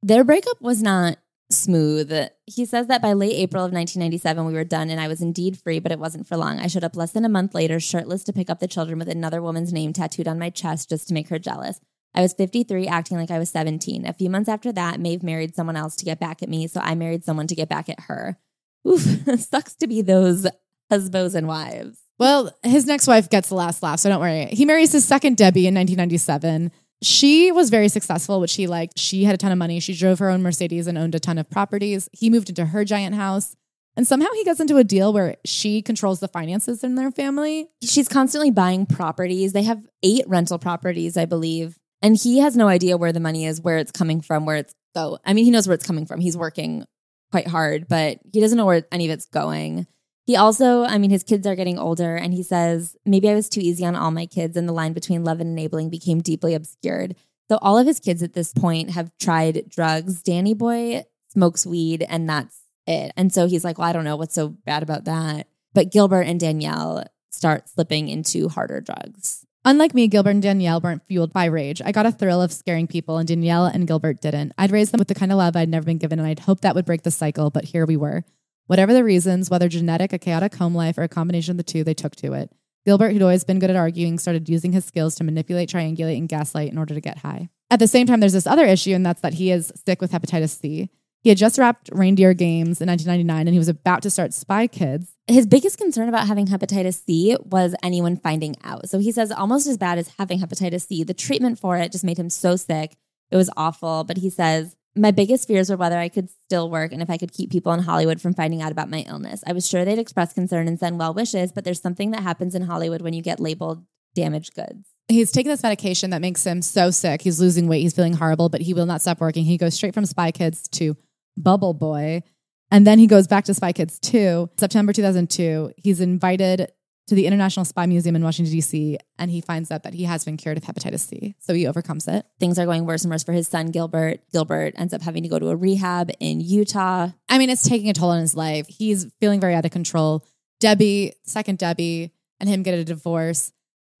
Their 0.00 0.22
breakup 0.22 0.62
was 0.62 0.80
not 0.80 1.18
smooth. 1.50 2.12
He 2.44 2.64
says 2.64 2.86
that 2.86 3.02
by 3.02 3.14
late 3.14 3.34
April 3.34 3.64
of 3.64 3.72
1997, 3.72 4.46
we 4.46 4.52
were 4.52 4.62
done 4.62 4.90
and 4.90 5.00
I 5.00 5.08
was 5.08 5.20
indeed 5.20 5.58
free, 5.58 5.80
but 5.80 5.90
it 5.90 5.98
wasn't 5.98 6.28
for 6.28 6.36
long. 6.36 6.60
I 6.60 6.68
showed 6.68 6.84
up 6.84 6.94
less 6.94 7.10
than 7.10 7.24
a 7.24 7.28
month 7.28 7.52
later, 7.52 7.80
shirtless 7.80 8.22
to 8.22 8.32
pick 8.32 8.48
up 8.48 8.60
the 8.60 8.68
children 8.68 9.00
with 9.00 9.08
another 9.08 9.42
woman's 9.42 9.72
name 9.72 9.92
tattooed 9.92 10.28
on 10.28 10.38
my 10.38 10.50
chest 10.50 10.88
just 10.88 11.08
to 11.08 11.14
make 11.14 11.30
her 11.30 11.40
jealous. 11.40 11.80
I 12.14 12.20
was 12.20 12.32
53, 12.32 12.86
acting 12.86 13.16
like 13.16 13.32
I 13.32 13.40
was 13.40 13.50
17. 13.50 14.06
A 14.06 14.12
few 14.12 14.30
months 14.30 14.48
after 14.48 14.70
that, 14.70 15.00
Maeve 15.00 15.24
married 15.24 15.56
someone 15.56 15.74
else 15.74 15.96
to 15.96 16.04
get 16.04 16.20
back 16.20 16.44
at 16.44 16.48
me, 16.48 16.68
so 16.68 16.80
I 16.80 16.94
married 16.94 17.24
someone 17.24 17.48
to 17.48 17.56
get 17.56 17.68
back 17.68 17.88
at 17.88 18.02
her. 18.02 18.38
Oof, 18.86 19.00
sucks 19.40 19.74
to 19.74 19.88
be 19.88 20.00
those 20.00 20.46
husbands 20.92 21.34
and 21.34 21.48
wives. 21.48 21.98
Well, 22.20 22.56
his 22.62 22.86
next 22.86 23.08
wife 23.08 23.28
gets 23.28 23.48
the 23.48 23.56
last 23.56 23.82
laugh, 23.82 23.98
so 23.98 24.10
don't 24.10 24.20
worry. 24.20 24.46
He 24.46 24.64
marries 24.64 24.92
his 24.92 25.04
second 25.04 25.36
Debbie 25.36 25.66
in 25.66 25.74
1997. 25.74 26.70
She 27.06 27.52
was 27.52 27.70
very 27.70 27.88
successful, 27.88 28.40
which 28.40 28.54
he 28.56 28.66
liked. 28.66 28.98
She 28.98 29.22
had 29.22 29.34
a 29.36 29.38
ton 29.38 29.52
of 29.52 29.58
money. 29.58 29.78
She 29.78 29.94
drove 29.94 30.18
her 30.18 30.28
own 30.28 30.42
Mercedes 30.42 30.88
and 30.88 30.98
owned 30.98 31.14
a 31.14 31.20
ton 31.20 31.38
of 31.38 31.48
properties. 31.48 32.08
He 32.12 32.30
moved 32.30 32.48
into 32.48 32.66
her 32.66 32.84
giant 32.84 33.14
house. 33.14 33.54
And 33.96 34.08
somehow 34.08 34.26
he 34.34 34.42
gets 34.42 34.58
into 34.58 34.76
a 34.76 34.82
deal 34.82 35.12
where 35.12 35.36
she 35.44 35.82
controls 35.82 36.18
the 36.18 36.26
finances 36.26 36.82
in 36.82 36.96
their 36.96 37.12
family. 37.12 37.68
She's 37.80 38.08
constantly 38.08 38.50
buying 38.50 38.86
properties. 38.86 39.52
They 39.52 39.62
have 39.62 39.86
eight 40.02 40.24
rental 40.26 40.58
properties, 40.58 41.16
I 41.16 41.26
believe. 41.26 41.78
And 42.02 42.16
he 42.20 42.40
has 42.40 42.56
no 42.56 42.66
idea 42.66 42.96
where 42.96 43.12
the 43.12 43.20
money 43.20 43.46
is, 43.46 43.60
where 43.60 43.78
it's 43.78 43.92
coming 43.92 44.20
from, 44.20 44.44
where 44.44 44.56
it's 44.56 44.74
go. 44.92 45.20
I 45.24 45.32
mean, 45.32 45.44
he 45.44 45.52
knows 45.52 45.68
where 45.68 45.76
it's 45.76 45.86
coming 45.86 46.06
from. 46.06 46.18
He's 46.18 46.36
working 46.36 46.86
quite 47.30 47.46
hard, 47.46 47.86
but 47.86 48.18
he 48.32 48.40
doesn't 48.40 48.58
know 48.58 48.66
where 48.66 48.84
any 48.90 49.04
of 49.04 49.12
it's 49.12 49.26
going. 49.26 49.86
He 50.26 50.34
also, 50.34 50.82
I 50.82 50.98
mean, 50.98 51.10
his 51.10 51.22
kids 51.22 51.46
are 51.46 51.54
getting 51.54 51.78
older, 51.78 52.16
and 52.16 52.34
he 52.34 52.42
says, 52.42 52.96
maybe 53.06 53.30
I 53.30 53.34
was 53.34 53.48
too 53.48 53.60
easy 53.60 53.86
on 53.86 53.94
all 53.94 54.10
my 54.10 54.26
kids, 54.26 54.56
and 54.56 54.68
the 54.68 54.72
line 54.72 54.92
between 54.92 55.22
love 55.22 55.40
and 55.40 55.50
enabling 55.50 55.88
became 55.88 56.20
deeply 56.20 56.52
obscured. 56.52 57.14
So 57.48 57.58
all 57.62 57.78
of 57.78 57.86
his 57.86 58.00
kids 58.00 58.24
at 58.24 58.32
this 58.32 58.52
point 58.52 58.90
have 58.90 59.16
tried 59.18 59.68
drugs. 59.68 60.22
Danny 60.22 60.52
Boy 60.52 61.04
smokes 61.28 61.64
weed, 61.64 62.04
and 62.08 62.28
that's 62.28 62.58
it. 62.88 63.12
And 63.16 63.32
so 63.32 63.46
he's 63.46 63.64
like, 63.64 63.78
well, 63.78 63.88
I 63.88 63.92
don't 63.92 64.02
know 64.02 64.16
what's 64.16 64.34
so 64.34 64.48
bad 64.48 64.82
about 64.82 65.04
that. 65.04 65.46
But 65.72 65.92
Gilbert 65.92 66.22
and 66.22 66.40
Danielle 66.40 67.04
start 67.30 67.68
slipping 67.68 68.08
into 68.08 68.48
harder 68.48 68.80
drugs. 68.80 69.46
Unlike 69.64 69.94
me, 69.94 70.08
Gilbert 70.08 70.30
and 70.30 70.42
Danielle 70.42 70.80
weren't 70.80 71.06
fueled 71.06 71.32
by 71.32 71.44
rage. 71.44 71.82
I 71.84 71.92
got 71.92 72.06
a 72.06 72.12
thrill 72.12 72.42
of 72.42 72.52
scaring 72.52 72.88
people, 72.88 73.18
and 73.18 73.28
Danielle 73.28 73.66
and 73.66 73.86
Gilbert 73.86 74.20
didn't. 74.20 74.52
I'd 74.58 74.72
raised 74.72 74.92
them 74.92 74.98
with 74.98 75.08
the 75.08 75.14
kind 75.14 75.30
of 75.30 75.38
love 75.38 75.54
I'd 75.54 75.68
never 75.68 75.86
been 75.86 75.98
given, 75.98 76.18
and 76.18 76.26
I'd 76.26 76.40
hoped 76.40 76.62
that 76.62 76.74
would 76.74 76.84
break 76.84 77.02
the 77.02 77.10
cycle, 77.12 77.50
but 77.50 77.64
here 77.64 77.86
we 77.86 77.96
were. 77.96 78.24
Whatever 78.66 78.92
the 78.92 79.04
reasons, 79.04 79.50
whether 79.50 79.68
genetic, 79.68 80.12
a 80.12 80.18
chaotic 80.18 80.54
home 80.54 80.74
life, 80.74 80.98
or 80.98 81.02
a 81.02 81.08
combination 81.08 81.52
of 81.52 81.56
the 81.56 81.62
two, 81.62 81.84
they 81.84 81.94
took 81.94 82.16
to 82.16 82.32
it. 82.32 82.50
Gilbert, 82.84 83.12
who'd 83.12 83.22
always 83.22 83.44
been 83.44 83.58
good 83.58 83.70
at 83.70 83.76
arguing, 83.76 84.18
started 84.18 84.48
using 84.48 84.72
his 84.72 84.84
skills 84.84 85.16
to 85.16 85.24
manipulate, 85.24 85.68
triangulate, 85.68 86.18
and 86.18 86.28
gaslight 86.28 86.70
in 86.70 86.78
order 86.78 86.94
to 86.94 87.00
get 87.00 87.18
high. 87.18 87.48
At 87.70 87.80
the 87.80 87.88
same 87.88 88.06
time, 88.06 88.20
there's 88.20 88.32
this 88.32 88.46
other 88.46 88.64
issue, 88.64 88.94
and 88.94 89.04
that's 89.04 89.20
that 89.22 89.34
he 89.34 89.50
is 89.50 89.72
sick 89.84 90.00
with 90.00 90.12
hepatitis 90.12 90.60
C. 90.60 90.88
He 91.26 91.30
had 91.30 91.38
just 91.38 91.58
wrapped 91.58 91.90
Reindeer 91.92 92.34
Games 92.34 92.80
in 92.80 92.86
1999 92.86 93.48
and 93.48 93.52
he 93.52 93.58
was 93.58 93.66
about 93.66 94.00
to 94.02 94.10
start 94.10 94.32
Spy 94.32 94.68
Kids. 94.68 95.16
His 95.26 95.44
biggest 95.44 95.76
concern 95.76 96.08
about 96.08 96.28
having 96.28 96.46
hepatitis 96.46 97.04
C 97.04 97.36
was 97.42 97.74
anyone 97.82 98.16
finding 98.16 98.54
out. 98.62 98.88
So 98.88 99.00
he 99.00 99.10
says 99.10 99.32
almost 99.32 99.66
as 99.66 99.76
bad 99.76 99.98
as 99.98 100.12
having 100.18 100.38
hepatitis 100.38 100.86
C, 100.86 101.02
the 101.02 101.14
treatment 101.14 101.58
for 101.58 101.78
it 101.78 101.90
just 101.90 102.04
made 102.04 102.16
him 102.16 102.30
so 102.30 102.54
sick. 102.54 102.96
It 103.32 103.36
was 103.36 103.50
awful. 103.56 104.04
But 104.04 104.18
he 104.18 104.30
says 104.30 104.76
my 104.96 105.10
biggest 105.10 105.46
fears 105.46 105.70
were 105.70 105.76
whether 105.76 105.98
I 105.98 106.08
could 106.08 106.30
still 106.30 106.70
work 106.70 106.92
and 106.92 107.02
if 107.02 107.10
I 107.10 107.18
could 107.18 107.32
keep 107.32 107.50
people 107.50 107.72
in 107.72 107.80
Hollywood 107.80 108.20
from 108.20 108.34
finding 108.34 108.62
out 108.62 108.72
about 108.72 108.88
my 108.88 109.04
illness. 109.08 109.44
I 109.46 109.52
was 109.52 109.68
sure 109.68 109.84
they'd 109.84 109.98
express 109.98 110.32
concern 110.32 110.66
and 110.66 110.78
send 110.78 110.98
well 110.98 111.12
wishes, 111.12 111.52
but 111.52 111.64
there's 111.64 111.80
something 111.80 112.10
that 112.12 112.22
happens 112.22 112.54
in 112.54 112.62
Hollywood 112.62 113.02
when 113.02 113.12
you 113.12 113.22
get 113.22 113.38
labeled 113.38 113.84
damaged 114.14 114.54
goods. 114.54 114.88
He's 115.08 115.30
taking 115.30 115.50
this 115.50 115.62
medication 115.62 116.10
that 116.10 116.20
makes 116.20 116.44
him 116.44 116.62
so 116.62 116.90
sick. 116.90 117.22
He's 117.22 117.40
losing 117.40 117.68
weight. 117.68 117.82
He's 117.82 117.94
feeling 117.94 118.14
horrible, 118.14 118.48
but 118.48 118.62
he 118.62 118.74
will 118.74 118.86
not 118.86 119.02
stop 119.02 119.20
working. 119.20 119.44
He 119.44 119.58
goes 119.58 119.74
straight 119.74 119.94
from 119.94 120.06
Spy 120.06 120.32
Kids 120.32 120.66
to 120.70 120.96
Bubble 121.36 121.74
Boy. 121.74 122.22
And 122.70 122.86
then 122.86 122.98
he 122.98 123.06
goes 123.06 123.28
back 123.28 123.44
to 123.44 123.54
Spy 123.54 123.72
Kids 123.72 124.00
2. 124.00 124.50
September 124.56 124.92
2002, 124.92 125.72
he's 125.76 126.00
invited 126.00 126.72
to 127.06 127.14
the 127.14 127.26
International 127.26 127.64
Spy 127.64 127.86
Museum 127.86 128.16
in 128.16 128.24
Washington, 128.24 128.52
D.C., 128.52 128.98
and 129.18 129.30
he 129.30 129.40
finds 129.40 129.70
out 129.70 129.84
that 129.84 129.94
he 129.94 130.04
has 130.04 130.24
been 130.24 130.36
cured 130.36 130.56
of 130.56 130.64
hepatitis 130.64 131.00
C. 131.00 131.36
So 131.38 131.54
he 131.54 131.66
overcomes 131.66 132.08
it. 132.08 132.26
Things 132.40 132.58
are 132.58 132.66
going 132.66 132.84
worse 132.84 133.04
and 133.04 133.10
worse 133.10 133.22
for 133.22 133.32
his 133.32 133.46
son, 133.46 133.70
Gilbert. 133.70 134.20
Gilbert 134.32 134.74
ends 134.76 134.92
up 134.92 135.02
having 135.02 135.22
to 135.22 135.28
go 135.28 135.38
to 135.38 135.48
a 135.48 135.56
rehab 135.56 136.10
in 136.18 136.40
Utah. 136.40 137.10
I 137.28 137.38
mean, 137.38 137.48
it's 137.48 137.68
taking 137.68 137.88
a 137.88 137.92
toll 137.92 138.10
on 138.10 138.20
his 138.20 138.34
life. 138.34 138.66
He's 138.68 139.06
feeling 139.20 139.40
very 139.40 139.54
out 139.54 139.64
of 139.64 139.70
control. 139.70 140.24
Debbie, 140.58 141.12
second 141.24 141.58
Debbie, 141.58 142.12
and 142.40 142.48
him 142.48 142.62
get 142.62 142.78
a 142.78 142.84
divorce. 142.84 143.52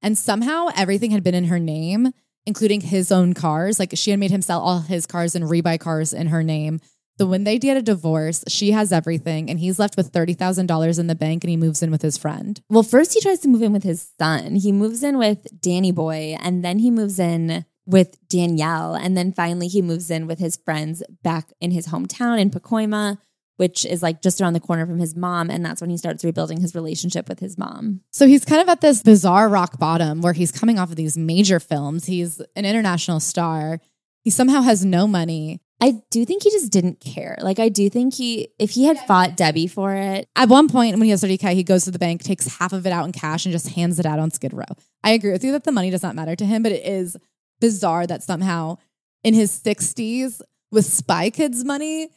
And 0.02 0.18
somehow 0.18 0.68
everything 0.76 1.12
had 1.12 1.22
been 1.22 1.34
in 1.34 1.44
her 1.44 1.58
name, 1.58 2.12
including 2.44 2.80
his 2.80 3.12
own 3.12 3.34
cars. 3.34 3.78
Like 3.78 3.92
she 3.94 4.10
had 4.10 4.20
made 4.20 4.30
him 4.30 4.42
sell 4.42 4.60
all 4.60 4.80
his 4.80 5.06
cars 5.06 5.34
and 5.34 5.44
rebuy 5.44 5.78
cars 5.78 6.12
in 6.12 6.28
her 6.28 6.42
name. 6.42 6.80
So 7.18 7.26
when 7.26 7.44
they 7.44 7.58
get 7.58 7.76
a 7.76 7.82
divorce, 7.82 8.44
she 8.46 8.72
has 8.72 8.92
everything 8.92 9.48
and 9.48 9.58
he's 9.58 9.78
left 9.78 9.96
with 9.96 10.12
$30,000 10.12 10.98
in 10.98 11.06
the 11.06 11.14
bank 11.14 11.44
and 11.44 11.50
he 11.50 11.56
moves 11.56 11.82
in 11.82 11.90
with 11.90 12.02
his 12.02 12.18
friend. 12.18 12.60
Well, 12.68 12.82
first 12.82 13.14
he 13.14 13.20
tries 13.20 13.38
to 13.40 13.48
move 13.48 13.62
in 13.62 13.72
with 13.72 13.84
his 13.84 14.10
son. 14.18 14.56
He 14.56 14.70
moves 14.70 15.02
in 15.02 15.16
with 15.16 15.46
Danny 15.60 15.92
Boy 15.92 16.36
and 16.40 16.64
then 16.64 16.78
he 16.78 16.90
moves 16.90 17.18
in 17.18 17.64
with 17.86 18.18
Danielle. 18.28 18.94
And 18.94 19.16
then 19.16 19.32
finally 19.32 19.68
he 19.68 19.80
moves 19.80 20.10
in 20.10 20.26
with 20.26 20.38
his 20.38 20.56
friends 20.56 21.02
back 21.22 21.52
in 21.60 21.70
his 21.70 21.88
hometown 21.88 22.38
in 22.38 22.50
Pacoima, 22.50 23.18
which 23.56 23.86
is 23.86 24.02
like 24.02 24.20
just 24.20 24.40
around 24.40 24.52
the 24.52 24.60
corner 24.60 24.84
from 24.84 24.98
his 24.98 25.16
mom. 25.16 25.48
And 25.48 25.64
that's 25.64 25.80
when 25.80 25.88
he 25.88 25.96
starts 25.96 26.24
rebuilding 26.24 26.60
his 26.60 26.74
relationship 26.74 27.28
with 27.28 27.40
his 27.40 27.56
mom. 27.56 28.02
So 28.10 28.26
he's 28.26 28.44
kind 28.44 28.60
of 28.60 28.68
at 28.68 28.82
this 28.82 29.02
bizarre 29.02 29.48
rock 29.48 29.78
bottom 29.78 30.20
where 30.20 30.34
he's 30.34 30.52
coming 30.52 30.78
off 30.78 30.90
of 30.90 30.96
these 30.96 31.16
major 31.16 31.60
films. 31.60 32.06
He's 32.06 32.40
an 32.56 32.66
international 32.66 33.20
star. 33.20 33.80
He 34.22 34.30
somehow 34.30 34.62
has 34.62 34.84
no 34.84 35.06
money. 35.06 35.60
I 35.80 36.02
do 36.10 36.24
think 36.24 36.42
he 36.42 36.50
just 36.50 36.72
didn't 36.72 37.00
care. 37.00 37.36
Like 37.40 37.58
I 37.58 37.68
do 37.68 37.90
think 37.90 38.14
he 38.14 38.48
if 38.58 38.70
he 38.70 38.86
had 38.86 38.98
fought 39.00 39.36
Debbie 39.36 39.66
for 39.66 39.94
it. 39.94 40.26
At 40.34 40.48
one 40.48 40.68
point 40.68 40.94
when 40.94 41.02
he 41.02 41.10
has 41.10 41.22
30K, 41.22 41.52
he 41.52 41.62
goes 41.62 41.84
to 41.84 41.90
the 41.90 41.98
bank, 41.98 42.22
takes 42.22 42.46
half 42.46 42.72
of 42.72 42.86
it 42.86 42.92
out 42.92 43.04
in 43.04 43.12
cash, 43.12 43.44
and 43.44 43.52
just 43.52 43.68
hands 43.68 43.98
it 43.98 44.06
out 44.06 44.18
on 44.18 44.30
Skid 44.30 44.54
Row. 44.54 44.64
I 45.04 45.10
agree 45.10 45.32
with 45.32 45.44
you 45.44 45.52
that 45.52 45.64
the 45.64 45.72
money 45.72 45.90
does 45.90 46.02
not 46.02 46.14
matter 46.14 46.34
to 46.34 46.46
him, 46.46 46.62
but 46.62 46.72
it 46.72 46.84
is 46.84 47.16
bizarre 47.60 48.06
that 48.06 48.22
somehow 48.22 48.78
in 49.22 49.34
his 49.34 49.60
60s 49.60 50.40
with 50.70 50.86
Spy 50.86 51.30
Kids 51.30 51.64
money, 51.64 52.08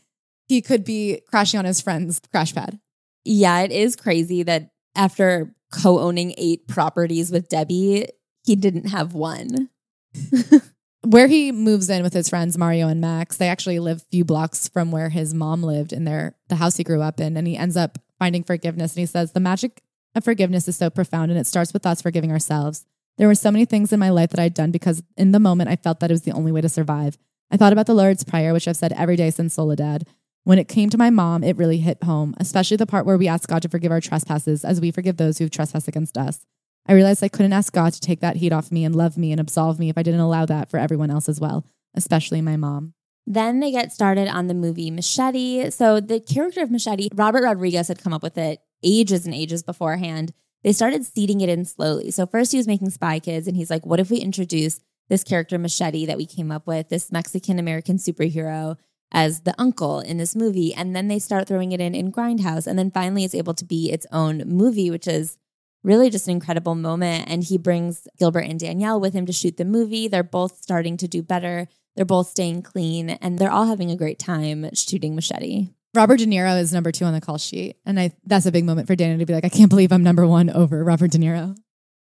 he 0.48 0.62
could 0.62 0.84
be 0.84 1.22
crashing 1.28 1.60
on 1.60 1.66
his 1.66 1.82
friend's 1.82 2.22
crash 2.32 2.54
pad. 2.54 2.80
Yeah, 3.26 3.60
it 3.62 3.72
is 3.72 3.96
crazy 3.96 4.44
that 4.44 4.72
after 4.96 5.54
co-owning 5.72 6.34
eight 6.38 6.68
properties 6.68 7.32
with 7.32 7.50
Debbie, 7.50 8.08
he 8.44 8.56
didn't 8.56 8.90
have 8.90 9.14
one. 9.14 9.70
where 11.04 11.28
he 11.28 11.52
moves 11.52 11.90
in 11.90 12.04
with 12.04 12.14
his 12.14 12.30
friends 12.30 12.58
Mario 12.58 12.88
and 12.88 13.00
Max, 13.00 13.38
they 13.38 13.48
actually 13.48 13.80
live 13.80 13.98
a 13.98 14.10
few 14.12 14.26
blocks 14.26 14.68
from 14.68 14.92
where 14.92 15.10
his 15.10 15.34
mom 15.34 15.64
lived 15.64 15.94
in 15.94 16.04
their 16.04 16.36
the 16.50 16.58
house 16.58 16.78
he 16.78 16.84
grew 16.84 17.02
up 17.02 17.20
in, 17.20 17.38
and 17.38 17.48
he 17.48 17.58
ends 17.58 17.78
up 17.78 18.00
finding 18.18 18.44
forgiveness. 18.44 18.94
And 18.94 19.00
he 19.00 19.06
says 19.06 19.32
the 19.32 19.40
magic 19.40 19.82
of 20.16 20.24
forgiveness 20.24 20.68
is 20.68 20.76
so 20.76 20.90
profound, 20.90 21.32
and 21.32 21.40
it 21.40 21.48
starts 21.48 21.74
with 21.74 21.86
us 21.86 22.02
forgiving 22.02 22.32
ourselves. 22.32 22.86
There 23.18 23.28
were 23.28 23.36
so 23.36 23.52
many 23.52 23.66
things 23.66 23.92
in 23.92 24.00
my 24.00 24.10
life 24.10 24.30
that 24.30 24.40
I'd 24.40 24.54
done 24.54 24.72
because 24.72 25.04
in 25.18 25.32
the 25.32 25.40
moment 25.40 25.70
I 25.70 25.76
felt 25.76 26.00
that 26.00 26.10
it 26.10 26.14
was 26.14 26.24
the 26.24 26.32
only 26.32 26.52
way 26.52 26.62
to 26.62 26.70
survive. 26.70 27.18
I 27.52 27.58
thought 27.58 27.74
about 27.74 27.86
the 27.86 27.94
Lord's 27.94 28.24
Prayer, 28.24 28.54
which 28.54 28.68
I've 28.68 28.78
said 28.78 28.94
every 28.94 29.16
day 29.16 29.30
since 29.30 29.54
Soledad. 29.54 30.08
When 30.44 30.60
it 30.60 30.68
came 30.68 30.90
to 30.90 30.98
my 30.98 31.10
mom, 31.10 31.44
it 31.44 31.58
really 31.58 31.80
hit 31.80 32.04
home, 32.04 32.34
especially 32.38 32.78
the 32.78 32.86
part 32.86 33.06
where 33.06 33.18
we 33.18 33.28
ask 33.28 33.50
God 33.50 33.62
to 33.64 33.70
forgive 33.70 33.92
our 33.92 34.02
trespasses 34.02 34.64
as 34.64 34.80
we 34.80 34.92
forgive 34.92 35.18
those 35.18 35.38
who've 35.38 35.52
trespassed 35.52 35.88
against 35.88 36.18
us. 36.18 36.46
I 36.90 36.94
realized 36.94 37.24
I 37.24 37.28
couldn't 37.28 37.54
ask 37.54 37.72
God 37.72 37.94
to 37.94 38.02
take 38.02 38.20
that 38.22 38.38
heat 38.38 38.52
off 38.52 38.72
me 38.72 38.84
and 38.84 38.96
love 38.96 39.16
me 39.16 39.32
and 39.32 39.40
absolve 39.40 39.78
me 39.78 39.90
if 39.90 39.98
I 39.98 40.02
didn't 40.02 40.22
allow 40.22 40.48
that 40.48 40.72
for 40.72 40.80
everyone 40.80 41.12
else 41.12 41.30
as 41.30 41.40
well, 41.40 41.64
especially 41.94 42.42
my 42.42 42.58
mom. 42.58 42.96
Then 43.28 43.60
they 43.60 43.70
get 43.70 43.92
started 43.92 44.28
on 44.28 44.48
the 44.48 44.56
movie 44.56 44.90
Machete. 44.90 45.70
So 45.70 46.00
the 46.00 46.20
character 46.20 46.62
of 46.64 46.72
Machete, 46.72 47.10
Robert 47.14 47.44
Rodriguez 47.44 47.90
had 47.90 48.02
come 48.02 48.12
up 48.12 48.24
with 48.24 48.40
it 48.40 48.62
ages 48.82 49.26
and 49.26 49.36
ages 49.36 49.62
beforehand. 49.62 50.34
They 50.64 50.72
started 50.72 51.06
seeding 51.06 51.42
it 51.42 51.50
in 51.50 51.64
slowly. 51.64 52.10
So 52.10 52.26
first 52.26 52.54
he 52.54 52.58
was 52.58 52.66
making 52.66 52.90
Spy 52.90 53.20
Kids 53.20 53.48
and 53.48 53.56
he's 53.56 53.70
like, 53.70 53.86
what 53.86 54.00
if 54.00 54.10
we 54.10 54.18
introduce 54.18 54.82
this 55.10 55.24
character 55.24 55.60
Machete 55.60 56.08
that 56.08 56.18
we 56.18 56.26
came 56.26 56.52
up 56.52 56.66
with, 56.66 56.90
this 56.90 57.12
Mexican 57.12 57.60
American 57.60 57.98
superhero 57.98 58.78
as 59.12 59.42
the 59.42 59.54
uncle 59.60 60.00
in 60.00 60.18
this 60.18 60.36
movie. 60.36 60.74
And 60.74 60.96
then 60.96 61.08
they 61.08 61.20
start 61.20 61.48
throwing 61.48 61.72
it 61.72 61.82
in 61.82 61.94
in 61.94 62.12
Grindhouse. 62.12 62.66
And 62.66 62.80
then 62.80 62.90
finally 62.90 63.24
it's 63.24 63.36
able 63.36 63.54
to 63.54 63.66
be 63.66 63.92
its 63.92 64.08
own 64.12 64.40
movie, 64.48 64.90
which 64.90 65.08
is 65.08 65.38
really 65.84 66.10
just 66.10 66.28
an 66.28 66.34
incredible 66.34 66.76
moment. 66.76 67.30
And 67.30 67.44
he 67.44 67.58
brings 67.58 68.08
Gilbert 68.18 68.42
and 68.42 68.60
Danielle 68.60 69.00
with 69.00 69.14
him 69.14 69.26
to 69.26 69.34
shoot 69.34 69.58
the 69.58 69.66
movie. 69.66 70.08
They're 70.08 70.24
both 70.24 70.62
starting 70.62 70.98
to 70.98 71.08
do 71.08 71.22
better. 71.22 71.68
They're 71.96 72.06
both 72.06 72.28
staying 72.30 72.64
clean 72.64 73.10
and 73.10 73.40
they're 73.40 73.52
all 73.52 73.66
having 73.66 73.92
a 73.92 73.98
great 73.98 74.20
time 74.20 74.70
shooting 74.74 75.16
Machete. 75.16 75.70
Robert 75.96 76.18
De 76.18 76.26
Niro 76.26 76.60
is 76.60 76.72
number 76.72 76.92
two 76.92 77.06
on 77.06 77.14
the 77.14 77.22
call 77.22 77.38
sheet. 77.38 77.78
And 77.86 78.00
I 78.00 78.12
that's 78.26 78.46
a 78.46 78.52
big 78.52 78.66
moment 78.66 78.88
for 78.88 78.96
Daniel 78.96 79.20
to 79.20 79.26
be 79.26 79.34
like, 79.34 79.46
I 79.46 79.50
can't 79.50 79.70
believe 79.70 79.92
I'm 79.92 80.04
number 80.04 80.28
one 80.28 80.50
over 80.50 80.84
Robert 80.84 81.12
De 81.12 81.18
Niro. 81.18 81.58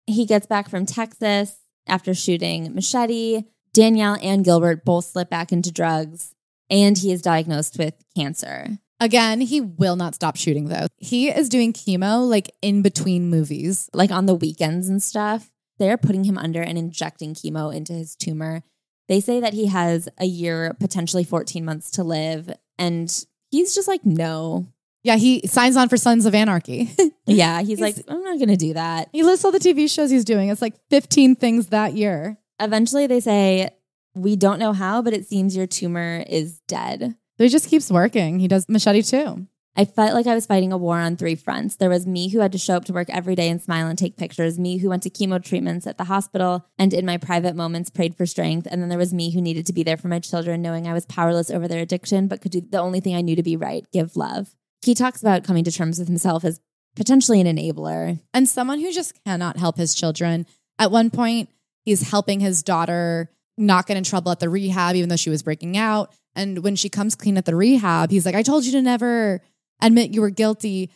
He 0.06 0.26
gets 0.26 0.46
back 0.46 0.68
from 0.68 0.86
Texas 0.86 1.56
after 1.86 2.14
shooting 2.14 2.74
Machete. 2.74 3.44
Danielle 3.72 4.18
and 4.22 4.44
Gilbert 4.44 4.84
both 4.84 5.04
slip 5.04 5.30
back 5.30 5.52
into 5.52 5.70
drugs, 5.70 6.34
and 6.70 6.96
he 6.96 7.12
is 7.12 7.22
diagnosed 7.22 7.78
with 7.78 7.94
cancer. 8.16 8.78
Again, 9.00 9.40
he 9.40 9.60
will 9.60 9.96
not 9.96 10.14
stop 10.14 10.36
shooting 10.36 10.68
though. 10.68 10.86
He 10.96 11.28
is 11.28 11.48
doing 11.48 11.72
chemo 11.72 12.28
like 12.28 12.50
in 12.62 12.82
between 12.82 13.30
movies. 13.30 13.88
Like 13.92 14.10
on 14.10 14.26
the 14.26 14.34
weekends 14.34 14.88
and 14.88 15.02
stuff. 15.02 15.50
They're 15.78 15.96
putting 15.96 16.24
him 16.24 16.36
under 16.36 16.60
and 16.60 16.76
injecting 16.76 17.34
chemo 17.34 17.74
into 17.74 17.92
his 17.92 18.16
tumor. 18.16 18.62
They 19.06 19.20
say 19.20 19.40
that 19.40 19.54
he 19.54 19.66
has 19.66 20.08
a 20.18 20.26
year, 20.26 20.74
potentially 20.80 21.24
14 21.24 21.64
months 21.64 21.92
to 21.92 22.04
live. 22.04 22.50
And 22.78 23.24
he's 23.50 23.74
just 23.74 23.88
like, 23.88 24.04
no. 24.04 24.66
Yeah, 25.04 25.16
he 25.16 25.46
signs 25.46 25.76
on 25.76 25.88
for 25.88 25.96
Sons 25.96 26.26
of 26.26 26.34
Anarchy. 26.34 26.90
yeah, 27.26 27.60
he's, 27.60 27.68
he's 27.68 27.80
like, 27.80 27.96
I'm 28.08 28.22
not 28.22 28.38
going 28.38 28.48
to 28.48 28.56
do 28.56 28.74
that. 28.74 29.08
He 29.12 29.22
lists 29.22 29.44
all 29.44 29.52
the 29.52 29.58
TV 29.58 29.88
shows 29.88 30.10
he's 30.10 30.24
doing. 30.24 30.48
It's 30.48 30.60
like 30.60 30.74
15 30.90 31.36
things 31.36 31.68
that 31.68 31.94
year. 31.94 32.36
Eventually, 32.60 33.06
they 33.06 33.20
say, 33.20 33.70
We 34.14 34.34
don't 34.34 34.58
know 34.58 34.72
how, 34.72 35.00
but 35.00 35.14
it 35.14 35.26
seems 35.26 35.56
your 35.56 35.68
tumor 35.68 36.24
is 36.28 36.60
dead. 36.66 37.16
So 37.38 37.44
he 37.44 37.50
just 37.50 37.70
keeps 37.70 37.90
working. 37.90 38.40
He 38.40 38.48
does 38.48 38.68
machete 38.68 39.02
too. 39.02 39.46
I 39.76 39.84
felt 39.84 40.12
like 40.12 40.26
I 40.26 40.34
was 40.34 40.44
fighting 40.44 40.72
a 40.72 40.76
war 40.76 40.98
on 40.98 41.16
three 41.16 41.36
fronts. 41.36 41.76
There 41.76 41.88
was 41.88 42.04
me 42.04 42.30
who 42.30 42.40
had 42.40 42.50
to 42.50 42.58
show 42.58 42.74
up 42.74 42.84
to 42.86 42.92
work 42.92 43.08
every 43.10 43.36
day 43.36 43.48
and 43.48 43.62
smile 43.62 43.86
and 43.86 43.96
take 43.96 44.16
pictures, 44.16 44.58
me 44.58 44.78
who 44.78 44.88
went 44.88 45.04
to 45.04 45.10
chemo 45.10 45.40
treatments 45.40 45.86
at 45.86 45.98
the 45.98 46.04
hospital 46.04 46.66
and 46.80 46.92
in 46.92 47.06
my 47.06 47.16
private 47.16 47.54
moments 47.54 47.88
prayed 47.88 48.16
for 48.16 48.26
strength. 48.26 48.66
And 48.68 48.82
then 48.82 48.88
there 48.88 48.98
was 48.98 49.14
me 49.14 49.30
who 49.30 49.40
needed 49.40 49.66
to 49.66 49.72
be 49.72 49.84
there 49.84 49.96
for 49.96 50.08
my 50.08 50.18
children, 50.18 50.62
knowing 50.62 50.88
I 50.88 50.94
was 50.94 51.06
powerless 51.06 51.48
over 51.48 51.68
their 51.68 51.80
addiction, 51.80 52.26
but 52.26 52.40
could 52.40 52.50
do 52.50 52.60
the 52.60 52.80
only 52.80 52.98
thing 52.98 53.14
I 53.14 53.20
knew 53.20 53.36
to 53.36 53.42
be 53.44 53.56
right 53.56 53.86
give 53.92 54.16
love. 54.16 54.52
He 54.82 54.96
talks 54.96 55.20
about 55.20 55.44
coming 55.44 55.62
to 55.62 55.70
terms 55.70 56.00
with 56.00 56.08
himself 56.08 56.44
as 56.44 56.60
potentially 56.96 57.40
an 57.40 57.46
enabler 57.46 58.18
and 58.34 58.48
someone 58.48 58.80
who 58.80 58.92
just 58.92 59.14
cannot 59.24 59.58
help 59.58 59.76
his 59.76 59.94
children. 59.94 60.44
At 60.80 60.90
one 60.90 61.10
point, 61.10 61.50
he's 61.84 62.10
helping 62.10 62.40
his 62.40 62.64
daughter 62.64 63.30
not 63.56 63.86
get 63.86 63.96
in 63.96 64.04
trouble 64.04 64.32
at 64.32 64.40
the 64.40 64.48
rehab, 64.48 64.96
even 64.96 65.08
though 65.08 65.16
she 65.16 65.30
was 65.30 65.42
breaking 65.42 65.76
out. 65.76 66.12
And 66.38 66.62
when 66.62 66.76
she 66.76 66.88
comes 66.88 67.16
clean 67.16 67.36
at 67.36 67.46
the 67.46 67.56
rehab, 67.56 68.12
he's 68.12 68.24
like, 68.24 68.36
I 68.36 68.42
told 68.42 68.64
you 68.64 68.70
to 68.72 68.80
never 68.80 69.42
admit 69.82 70.14
you 70.14 70.20
were 70.20 70.30
guilty. 70.30 70.88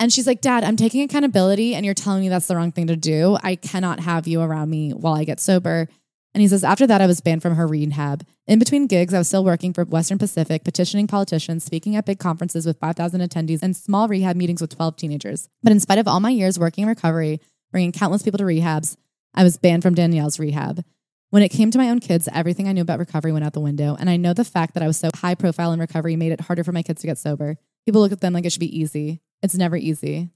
And 0.00 0.12
she's 0.12 0.26
like, 0.26 0.40
Dad, 0.40 0.64
I'm 0.64 0.76
taking 0.76 1.02
accountability 1.02 1.76
and 1.76 1.86
you're 1.86 1.94
telling 1.94 2.20
me 2.20 2.28
that's 2.28 2.48
the 2.48 2.56
wrong 2.56 2.72
thing 2.72 2.88
to 2.88 2.96
do. 2.96 3.38
I 3.44 3.54
cannot 3.54 4.00
have 4.00 4.26
you 4.26 4.40
around 4.40 4.70
me 4.70 4.90
while 4.90 5.14
I 5.14 5.22
get 5.22 5.38
sober. 5.38 5.88
And 6.34 6.42
he 6.42 6.48
says, 6.48 6.64
After 6.64 6.84
that, 6.88 7.00
I 7.00 7.06
was 7.06 7.20
banned 7.20 7.42
from 7.42 7.54
her 7.54 7.66
rehab. 7.66 8.26
In 8.48 8.58
between 8.58 8.88
gigs, 8.88 9.14
I 9.14 9.18
was 9.18 9.28
still 9.28 9.44
working 9.44 9.72
for 9.72 9.84
Western 9.84 10.18
Pacific, 10.18 10.64
petitioning 10.64 11.06
politicians, 11.06 11.64
speaking 11.64 11.94
at 11.94 12.04
big 12.04 12.18
conferences 12.18 12.66
with 12.66 12.80
5,000 12.80 13.20
attendees, 13.20 13.62
and 13.62 13.76
small 13.76 14.08
rehab 14.08 14.34
meetings 14.34 14.60
with 14.60 14.74
12 14.74 14.96
teenagers. 14.96 15.48
But 15.62 15.72
in 15.72 15.80
spite 15.80 15.98
of 15.98 16.08
all 16.08 16.20
my 16.20 16.30
years 16.30 16.58
working 16.58 16.82
in 16.82 16.88
recovery, 16.88 17.40
bringing 17.70 17.92
countless 17.92 18.22
people 18.22 18.38
to 18.38 18.44
rehabs, 18.44 18.96
I 19.34 19.44
was 19.44 19.56
banned 19.56 19.82
from 19.82 19.94
Danielle's 19.94 20.40
rehab. 20.40 20.84
When 21.30 21.42
it 21.42 21.50
came 21.50 21.70
to 21.70 21.78
my 21.78 21.90
own 21.90 22.00
kids, 22.00 22.28
everything 22.32 22.68
I 22.68 22.72
knew 22.72 22.80
about 22.80 22.98
recovery 22.98 23.32
went 23.32 23.44
out 23.44 23.52
the 23.52 23.60
window. 23.60 23.96
And 23.98 24.08
I 24.08 24.16
know 24.16 24.32
the 24.32 24.44
fact 24.44 24.74
that 24.74 24.82
I 24.82 24.86
was 24.86 24.96
so 24.96 25.10
high 25.14 25.34
profile 25.34 25.72
in 25.72 25.80
recovery 25.80 26.16
made 26.16 26.32
it 26.32 26.40
harder 26.40 26.64
for 26.64 26.72
my 26.72 26.82
kids 26.82 27.02
to 27.02 27.06
get 27.06 27.18
sober. 27.18 27.56
People 27.84 28.00
look 28.00 28.12
at 28.12 28.20
them 28.20 28.32
like 28.32 28.46
it 28.46 28.52
should 28.52 28.60
be 28.60 28.78
easy. 28.78 29.20
It's 29.42 29.54
never 29.54 29.76
easy. 29.76 30.30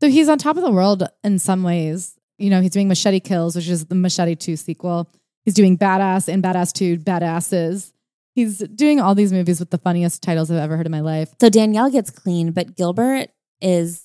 So 0.00 0.08
he's 0.08 0.28
on 0.28 0.38
top 0.38 0.56
of 0.56 0.62
the 0.62 0.70
world 0.70 1.02
in 1.24 1.38
some 1.38 1.62
ways. 1.62 2.16
You 2.38 2.50
know, 2.50 2.60
he's 2.60 2.70
doing 2.70 2.86
Machete 2.86 3.20
Kills, 3.20 3.56
which 3.56 3.68
is 3.68 3.86
the 3.86 3.94
Machete 3.94 4.36
2 4.36 4.56
sequel. 4.56 5.10
He's 5.44 5.54
doing 5.54 5.76
Badass 5.78 6.28
and 6.28 6.42
Badass 6.42 6.72
2 6.74 6.98
Badasses. 6.98 7.92
He's 8.34 8.58
doing 8.58 9.00
all 9.00 9.14
these 9.14 9.32
movies 9.32 9.58
with 9.58 9.70
the 9.70 9.78
funniest 9.78 10.22
titles 10.22 10.50
I've 10.50 10.58
ever 10.58 10.76
heard 10.76 10.86
in 10.86 10.92
my 10.92 11.00
life. 11.00 11.34
So 11.40 11.48
Danielle 11.48 11.90
gets 11.90 12.10
clean, 12.10 12.52
but 12.52 12.76
Gilbert 12.76 13.30
is 13.60 14.04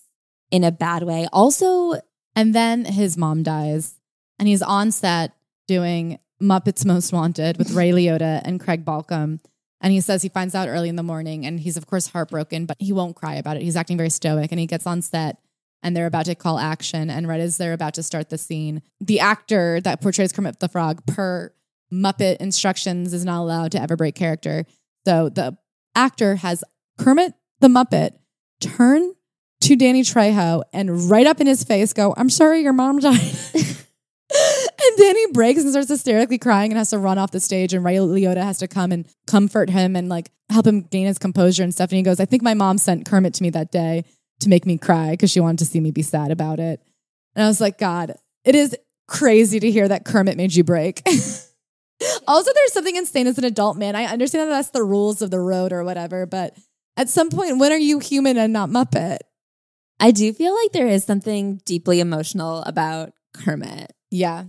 in 0.49 0.63
a 0.63 0.71
bad 0.71 1.03
way. 1.03 1.27
Also, 1.33 1.99
and 2.35 2.55
then 2.55 2.85
his 2.85 3.17
mom 3.17 3.43
dies, 3.43 3.99
and 4.39 4.47
he's 4.47 4.61
on 4.61 4.91
set 4.91 5.33
doing 5.67 6.17
Muppets 6.41 6.85
Most 6.85 7.13
Wanted 7.13 7.57
with 7.57 7.71
Ray 7.71 7.91
Liotta 7.91 8.41
and 8.43 8.59
Craig 8.59 8.83
Balcom. 8.83 9.39
And 9.79 9.91
he 9.91 10.01
says 10.01 10.21
he 10.21 10.29
finds 10.29 10.53
out 10.53 10.67
early 10.67 10.89
in 10.89 10.95
the 10.95 11.03
morning 11.03 11.45
and 11.45 11.59
he's, 11.59 11.77
of 11.77 11.87
course, 11.87 12.07
heartbroken, 12.07 12.65
but 12.65 12.77
he 12.79 12.93
won't 12.93 13.15
cry 13.15 13.35
about 13.35 13.57
it. 13.57 13.63
He's 13.63 13.75
acting 13.75 13.97
very 13.97 14.09
stoic 14.09 14.51
and 14.51 14.59
he 14.59 14.67
gets 14.67 14.85
on 14.85 15.01
set 15.01 15.37
and 15.81 15.95
they're 15.95 16.05
about 16.05 16.25
to 16.25 16.35
call 16.35 16.59
action. 16.59 17.09
And 17.09 17.27
right 17.27 17.39
as 17.39 17.57
they're 17.57 17.73
about 17.73 17.95
to 17.95 18.03
start 18.03 18.29
the 18.29 18.37
scene, 18.37 18.81
the 18.99 19.19
actor 19.19 19.81
that 19.81 20.01
portrays 20.01 20.31
Kermit 20.31 20.59
the 20.59 20.69
Frog, 20.69 21.05
per 21.07 21.53
Muppet 21.91 22.37
instructions, 22.37 23.13
is 23.13 23.25
not 23.25 23.41
allowed 23.41 23.71
to 23.71 23.81
ever 23.81 23.95
break 23.95 24.15
character. 24.15 24.65
So 25.05 25.29
the 25.29 25.57
actor 25.95 26.35
has 26.35 26.63
Kermit 26.99 27.33
the 27.59 27.67
Muppet 27.67 28.11
turn 28.59 29.13
to 29.61 29.75
Danny 29.75 30.01
Trejo 30.03 30.63
and 30.73 31.09
right 31.09 31.27
up 31.27 31.39
in 31.39 31.47
his 31.47 31.63
face 31.63 31.93
go, 31.93 32.13
I'm 32.17 32.29
sorry 32.29 32.61
your 32.61 32.73
mom 32.73 32.99
died. 32.99 33.35
and 35.01 35.15
Danny 35.15 35.31
breaks 35.33 35.61
and 35.61 35.69
starts 35.69 35.89
hysterically 35.89 36.37
crying 36.37 36.71
and 36.71 36.77
has 36.77 36.89
to 36.91 36.97
run 36.97 37.17
off 37.17 37.31
the 37.31 37.39
stage. 37.39 37.73
And 37.73 37.83
Ray 37.83 37.95
Liotta 37.95 38.43
has 38.43 38.59
to 38.59 38.67
come 38.67 38.91
and 38.91 39.07
comfort 39.27 39.69
him 39.69 39.95
and 39.95 40.09
like 40.09 40.31
help 40.49 40.67
him 40.67 40.81
gain 40.81 41.07
his 41.07 41.17
composure. 41.17 41.63
And 41.63 41.73
Stephanie 41.73 42.03
goes, 42.03 42.19
I 42.19 42.25
think 42.25 42.43
my 42.43 42.53
mom 42.53 42.77
sent 42.77 43.05
Kermit 43.05 43.33
to 43.35 43.43
me 43.43 43.49
that 43.51 43.71
day 43.71 44.05
to 44.41 44.49
make 44.49 44.65
me 44.65 44.77
cry 44.77 45.11
because 45.11 45.31
she 45.31 45.39
wanted 45.39 45.59
to 45.59 45.65
see 45.65 45.79
me 45.79 45.91
be 45.91 46.01
sad 46.01 46.31
about 46.31 46.59
it. 46.59 46.81
And 47.35 47.45
I 47.45 47.47
was 47.47 47.61
like, 47.61 47.77
God, 47.77 48.15
it 48.43 48.55
is 48.55 48.75
crazy 49.07 49.59
to 49.59 49.71
hear 49.71 49.87
that 49.87 50.05
Kermit 50.05 50.37
made 50.37 50.53
you 50.53 50.63
break. 50.63 51.01
also, 52.27 52.51
there's 52.53 52.73
something 52.73 52.95
insane 52.95 53.27
as 53.27 53.37
an 53.37 53.43
adult 53.43 53.77
man. 53.77 53.95
I 53.95 54.05
understand 54.05 54.49
that 54.49 54.55
that's 54.55 54.69
the 54.69 54.83
rules 54.83 55.21
of 55.21 55.31
the 55.31 55.39
road 55.39 55.71
or 55.71 55.83
whatever, 55.83 56.25
but 56.25 56.57
at 56.97 57.09
some 57.09 57.29
point, 57.29 57.57
when 57.57 57.71
are 57.71 57.77
you 57.77 57.99
human 57.99 58.37
and 58.37 58.51
not 58.51 58.69
Muppet? 58.69 59.19
I 59.99 60.11
do 60.11 60.33
feel 60.33 60.55
like 60.55 60.71
there 60.71 60.87
is 60.87 61.03
something 61.03 61.61
deeply 61.65 61.99
emotional 61.99 62.63
about 62.63 63.13
Kermit. 63.33 63.93
Yeah. 64.09 64.45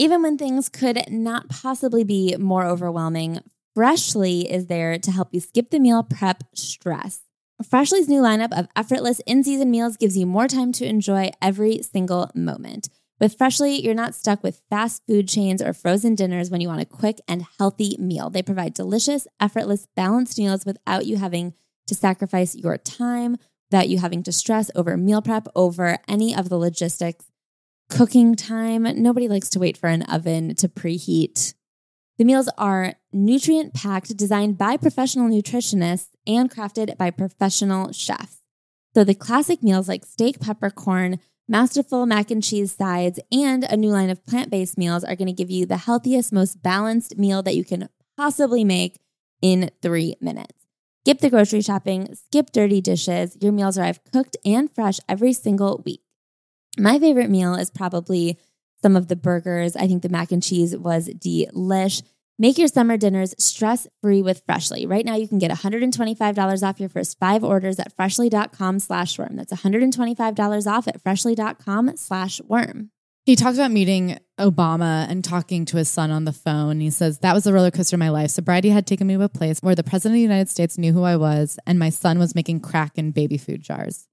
Even 0.00 0.22
when 0.22 0.38
things 0.38 0.70
could 0.70 0.98
not 1.10 1.50
possibly 1.50 2.04
be 2.04 2.34
more 2.38 2.64
overwhelming, 2.64 3.40
Freshly 3.74 4.50
is 4.50 4.66
there 4.66 4.98
to 4.98 5.10
help 5.10 5.28
you 5.32 5.40
skip 5.40 5.68
the 5.68 5.78
meal 5.78 6.02
prep 6.02 6.42
stress. 6.54 7.20
Freshly's 7.68 8.08
new 8.08 8.22
lineup 8.22 8.58
of 8.58 8.66
effortless 8.74 9.20
in 9.26 9.44
season 9.44 9.70
meals 9.70 9.98
gives 9.98 10.16
you 10.16 10.24
more 10.24 10.48
time 10.48 10.72
to 10.72 10.86
enjoy 10.86 11.30
every 11.42 11.82
single 11.82 12.30
moment. 12.34 12.88
With 13.20 13.36
Freshly, 13.36 13.78
you're 13.78 13.92
not 13.92 14.14
stuck 14.14 14.42
with 14.42 14.62
fast 14.70 15.02
food 15.06 15.28
chains 15.28 15.60
or 15.60 15.74
frozen 15.74 16.14
dinners 16.14 16.48
when 16.48 16.62
you 16.62 16.68
want 16.68 16.80
a 16.80 16.86
quick 16.86 17.20
and 17.28 17.44
healthy 17.58 17.98
meal. 17.98 18.30
They 18.30 18.42
provide 18.42 18.72
delicious, 18.72 19.26
effortless, 19.38 19.86
balanced 19.96 20.38
meals 20.38 20.64
without 20.64 21.04
you 21.04 21.18
having 21.18 21.52
to 21.88 21.94
sacrifice 21.94 22.56
your 22.56 22.78
time, 22.78 23.36
without 23.70 23.90
you 23.90 23.98
having 23.98 24.22
to 24.22 24.32
stress 24.32 24.70
over 24.74 24.96
meal 24.96 25.20
prep, 25.20 25.46
over 25.54 25.98
any 26.08 26.34
of 26.34 26.48
the 26.48 26.56
logistics 26.56 27.29
cooking 27.90 28.34
time. 28.34 28.84
Nobody 29.02 29.28
likes 29.28 29.50
to 29.50 29.58
wait 29.58 29.76
for 29.76 29.88
an 29.88 30.02
oven 30.02 30.54
to 30.56 30.68
preheat. 30.68 31.54
The 32.18 32.24
meals 32.24 32.48
are 32.56 32.94
nutrient 33.12 33.74
packed, 33.74 34.16
designed 34.16 34.56
by 34.58 34.76
professional 34.76 35.28
nutritionists, 35.28 36.08
and 36.26 36.50
crafted 36.50 36.96
by 36.96 37.10
professional 37.10 37.92
chefs. 37.92 38.38
So 38.94 39.04
the 39.04 39.14
classic 39.14 39.62
meals 39.62 39.88
like 39.88 40.04
steak, 40.04 40.40
peppercorn, 40.40 41.18
Masterful 41.50 42.06
mac 42.06 42.30
and 42.30 42.44
cheese 42.44 42.76
sides 42.76 43.18
and 43.32 43.64
a 43.64 43.76
new 43.76 43.90
line 43.90 44.08
of 44.08 44.24
plant 44.24 44.52
based 44.52 44.78
meals 44.78 45.02
are 45.02 45.16
going 45.16 45.26
to 45.26 45.32
give 45.32 45.50
you 45.50 45.66
the 45.66 45.78
healthiest, 45.78 46.32
most 46.32 46.62
balanced 46.62 47.18
meal 47.18 47.42
that 47.42 47.56
you 47.56 47.64
can 47.64 47.88
possibly 48.16 48.62
make 48.62 49.00
in 49.42 49.68
three 49.82 50.14
minutes. 50.20 50.54
Skip 51.02 51.18
the 51.18 51.28
grocery 51.28 51.60
shopping, 51.60 52.14
skip 52.14 52.52
dirty 52.52 52.80
dishes. 52.80 53.36
Your 53.40 53.50
meals 53.50 53.76
arrive 53.76 53.98
cooked 54.12 54.36
and 54.44 54.72
fresh 54.72 55.00
every 55.08 55.32
single 55.32 55.82
week. 55.84 56.02
My 56.78 56.98
favorite 56.98 57.30
meal 57.30 57.54
is 57.54 57.70
probably 57.70 58.38
some 58.82 58.96
of 58.96 59.08
the 59.08 59.16
burgers. 59.16 59.76
I 59.76 59.86
think 59.86 60.02
the 60.02 60.08
mac 60.08 60.32
and 60.32 60.42
cheese 60.42 60.76
was 60.76 61.08
delish. 61.08 62.02
Make 62.38 62.56
your 62.56 62.68
summer 62.68 62.96
dinners 62.96 63.34
stress 63.36 63.86
free 64.00 64.22
with 64.22 64.42
Freshly. 64.46 64.86
Right 64.86 65.04
now, 65.04 65.14
you 65.14 65.28
can 65.28 65.38
get 65.38 65.50
$125 65.50 66.62
off 66.62 66.80
your 66.80 66.88
first 66.88 67.18
five 67.18 67.44
orders 67.44 67.78
at 67.78 67.94
freshly.com 67.94 68.78
slash 68.78 69.18
worm. 69.18 69.36
That's 69.36 69.52
$125 69.52 70.66
off 70.66 70.88
at 70.88 71.02
freshly.com 71.02 71.96
slash 71.98 72.40
worm. 72.40 72.92
He 73.26 73.36
talks 73.36 73.58
about 73.58 73.70
meeting 73.70 74.18
Obama 74.38 75.06
and 75.10 75.22
talking 75.22 75.66
to 75.66 75.76
his 75.76 75.90
son 75.90 76.10
on 76.10 76.24
the 76.24 76.32
phone. 76.32 76.80
He 76.80 76.88
says, 76.88 77.18
That 77.18 77.34
was 77.34 77.46
a 77.46 77.52
roller 77.52 77.70
coaster 77.70 77.96
in 77.96 78.00
my 78.00 78.08
life. 78.08 78.30
Sobriety 78.30 78.70
had 78.70 78.86
taken 78.86 79.06
me 79.06 79.16
to 79.16 79.22
a 79.22 79.28
place 79.28 79.60
where 79.60 79.74
the 79.74 79.84
president 79.84 80.14
of 80.14 80.16
the 80.16 80.22
United 80.22 80.48
States 80.48 80.78
knew 80.78 80.94
who 80.94 81.02
I 81.02 81.16
was, 81.16 81.58
and 81.66 81.78
my 81.78 81.90
son 81.90 82.18
was 82.18 82.34
making 82.34 82.60
crack 82.60 82.96
in 82.96 83.10
baby 83.10 83.36
food 83.36 83.60
jars. 83.60 84.08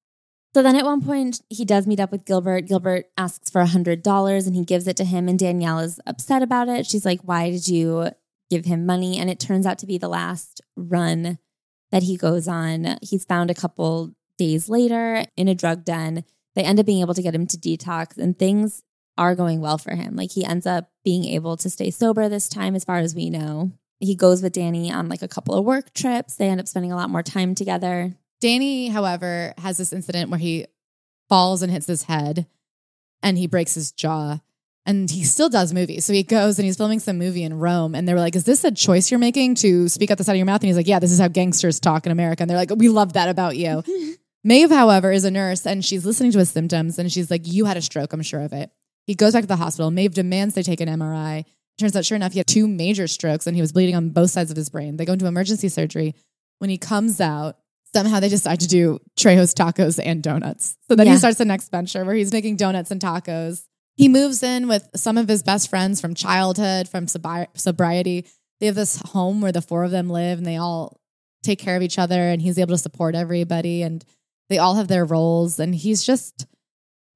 So 0.57 0.63
then 0.63 0.75
at 0.75 0.85
one 0.85 1.03
point, 1.03 1.39
he 1.49 1.65
does 1.65 1.85
meet 1.85 1.99
up 1.99 2.11
with 2.11 2.25
Gilbert. 2.25 2.65
Gilbert 2.65 3.05
asks 3.15 3.47
for 3.47 3.63
$100 3.63 4.47
and 4.47 4.55
he 4.55 4.65
gives 4.65 4.87
it 4.87 4.97
to 4.97 5.03
him. 5.03 5.27
And 5.27 5.37
Danielle 5.37 5.77
is 5.77 5.99
upset 6.07 6.41
about 6.41 6.67
it. 6.67 6.87
She's 6.87 7.05
like, 7.05 7.21
Why 7.21 7.51
did 7.51 7.67
you 7.67 8.09
give 8.49 8.65
him 8.65 8.83
money? 8.83 9.19
And 9.19 9.29
it 9.29 9.39
turns 9.39 9.67
out 9.67 9.77
to 9.77 9.85
be 9.85 9.99
the 9.99 10.07
last 10.07 10.59
run 10.75 11.37
that 11.91 12.01
he 12.01 12.17
goes 12.17 12.47
on. 12.47 12.97
He's 13.03 13.23
found 13.23 13.51
a 13.51 13.53
couple 13.53 14.15
days 14.39 14.67
later 14.67 15.25
in 15.37 15.47
a 15.47 15.53
drug 15.53 15.85
den. 15.85 16.23
They 16.55 16.63
end 16.63 16.79
up 16.79 16.87
being 16.87 17.01
able 17.01 17.13
to 17.13 17.21
get 17.21 17.35
him 17.35 17.45
to 17.45 17.57
detox, 17.57 18.17
and 18.17 18.39
things 18.39 18.81
are 19.15 19.35
going 19.35 19.61
well 19.61 19.77
for 19.77 19.93
him. 19.93 20.15
Like 20.15 20.31
he 20.31 20.43
ends 20.43 20.65
up 20.65 20.89
being 21.03 21.23
able 21.25 21.55
to 21.57 21.69
stay 21.69 21.91
sober 21.91 22.29
this 22.29 22.49
time, 22.49 22.73
as 22.73 22.83
far 22.83 22.97
as 22.97 23.13
we 23.13 23.29
know. 23.29 23.73
He 23.99 24.15
goes 24.15 24.41
with 24.41 24.53
Danny 24.53 24.91
on 24.91 25.07
like 25.07 25.21
a 25.21 25.27
couple 25.27 25.53
of 25.53 25.65
work 25.65 25.93
trips. 25.93 26.35
They 26.35 26.49
end 26.49 26.59
up 26.59 26.67
spending 26.67 26.91
a 26.91 26.95
lot 26.95 27.11
more 27.11 27.21
time 27.21 27.53
together. 27.53 28.15
Danny, 28.39 28.89
however, 28.89 29.53
has 29.57 29.77
this 29.77 29.93
incident 29.93 30.29
where 30.29 30.39
he 30.39 30.65
falls 31.29 31.61
and 31.61 31.71
hits 31.71 31.87
his 31.87 32.03
head 32.03 32.47
and 33.21 33.37
he 33.37 33.47
breaks 33.47 33.75
his 33.75 33.91
jaw. 33.91 34.39
And 34.85 35.11
he 35.11 35.25
still 35.25 35.49
does 35.49 35.73
movies. 35.73 36.05
So 36.05 36.13
he 36.13 36.23
goes 36.23 36.57
and 36.57 36.65
he's 36.65 36.77
filming 36.77 36.99
some 36.99 37.17
movie 37.17 37.43
in 37.43 37.59
Rome. 37.59 37.93
And 37.93 38.07
they 38.07 38.13
were 38.13 38.21
like, 38.21 38.37
Is 38.37 38.45
this 38.45 38.63
a 38.63 38.71
choice 38.71 39.11
you're 39.11 39.19
making 39.19 39.55
to 39.55 39.89
speak 39.89 40.11
out 40.11 40.17
the 40.17 40.23
side 40.23 40.31
of 40.33 40.37
your 40.37 40.45
mouth? 40.45 40.61
And 40.61 40.67
he's 40.67 40.77
like, 40.77 40.87
Yeah, 40.87 40.99
this 40.99 41.11
is 41.11 41.19
how 41.19 41.27
gangsters 41.27 41.81
talk 41.81 42.05
in 42.05 42.11
America. 42.13 42.41
And 42.41 42.49
they're 42.49 42.57
like, 42.57 42.71
We 42.73 42.87
love 42.87 43.13
that 43.13 43.27
about 43.27 43.57
you. 43.57 43.83
Maeve, 44.45 44.69
however, 44.69 45.11
is 45.11 45.25
a 45.25 45.31
nurse 45.31 45.65
and 45.67 45.83
she's 45.83 46.05
listening 46.05 46.31
to 46.31 46.39
his 46.39 46.51
symptoms 46.51 46.97
and 46.99 47.11
she's 47.11 47.29
like, 47.29 47.41
You 47.45 47.65
had 47.65 47.75
a 47.75 47.81
stroke, 47.81 48.13
I'm 48.13 48.21
sure 48.21 48.39
of 48.39 48.53
it. 48.53 48.71
He 49.07 49.13
goes 49.13 49.33
back 49.33 49.41
to 49.41 49.47
the 49.47 49.57
hospital. 49.57 49.91
Maeve 49.91 50.13
demands 50.13 50.55
they 50.55 50.63
take 50.63 50.79
an 50.79 50.87
MRI. 50.87 51.43
Turns 51.77 51.95
out, 51.95 52.05
sure 52.05 52.15
enough, 52.15 52.31
he 52.31 52.39
had 52.39 52.47
two 52.47 52.67
major 52.67 53.07
strokes 53.07 53.45
and 53.45 53.55
he 53.57 53.61
was 53.61 53.73
bleeding 53.73 53.95
on 53.95 54.09
both 54.09 54.31
sides 54.31 54.51
of 54.51 54.57
his 54.57 54.69
brain. 54.69 54.95
They 54.95 55.05
go 55.05 55.13
into 55.13 55.27
emergency 55.27 55.67
surgery. 55.67 56.15
When 56.59 56.69
he 56.69 56.77
comes 56.77 57.19
out, 57.19 57.57
somehow 57.93 58.19
they 58.19 58.29
decide 58.29 58.59
to 58.61 58.67
do 58.67 58.99
Trejo's 59.17 59.53
tacos 59.53 59.99
and 60.03 60.21
donuts. 60.21 60.77
So 60.87 60.95
then 60.95 61.07
Yeah. 61.07 61.13
he 61.13 61.17
starts 61.19 61.37
the 61.37 61.45
next 61.45 61.69
venture 61.71 62.03
where 62.05 62.15
he's 62.15 62.31
making 62.31 62.57
donuts 62.57 62.91
and 62.91 63.01
tacos. 63.01 63.63
He 63.95 64.07
moves 64.07 64.43
in 64.43 64.67
with 64.67 64.87
some 64.95 65.17
of 65.17 65.27
his 65.27 65.41
best 65.43 65.69
friends 65.69 65.99
from 65.99 66.13
childhood, 66.13 66.87
from 66.87 67.07
sobri- 67.07 67.47
sobriety. 67.55 68.25
They 68.59 68.67
have 68.67 68.75
this 68.75 68.97
home 69.07 69.41
where 69.41 69.51
the 69.51 69.61
four 69.61 69.83
of 69.83 69.91
them 69.91 70.09
live 70.09 70.37
and 70.37 70.45
they 70.45 70.57
all 70.57 70.99
take 71.43 71.59
care 71.59 71.75
of 71.75 71.81
each 71.81 71.97
other 71.97 72.21
and 72.29 72.41
he's 72.41 72.59
able 72.59 72.73
to 72.73 72.77
support 72.77 73.15
everybody 73.15 73.81
and 73.81 74.03
they 74.49 74.57
all 74.57 74.75
have 74.75 74.87
their 74.87 75.05
roles 75.05 75.59
and 75.59 75.73
he's 75.75 76.03
just 76.03 76.45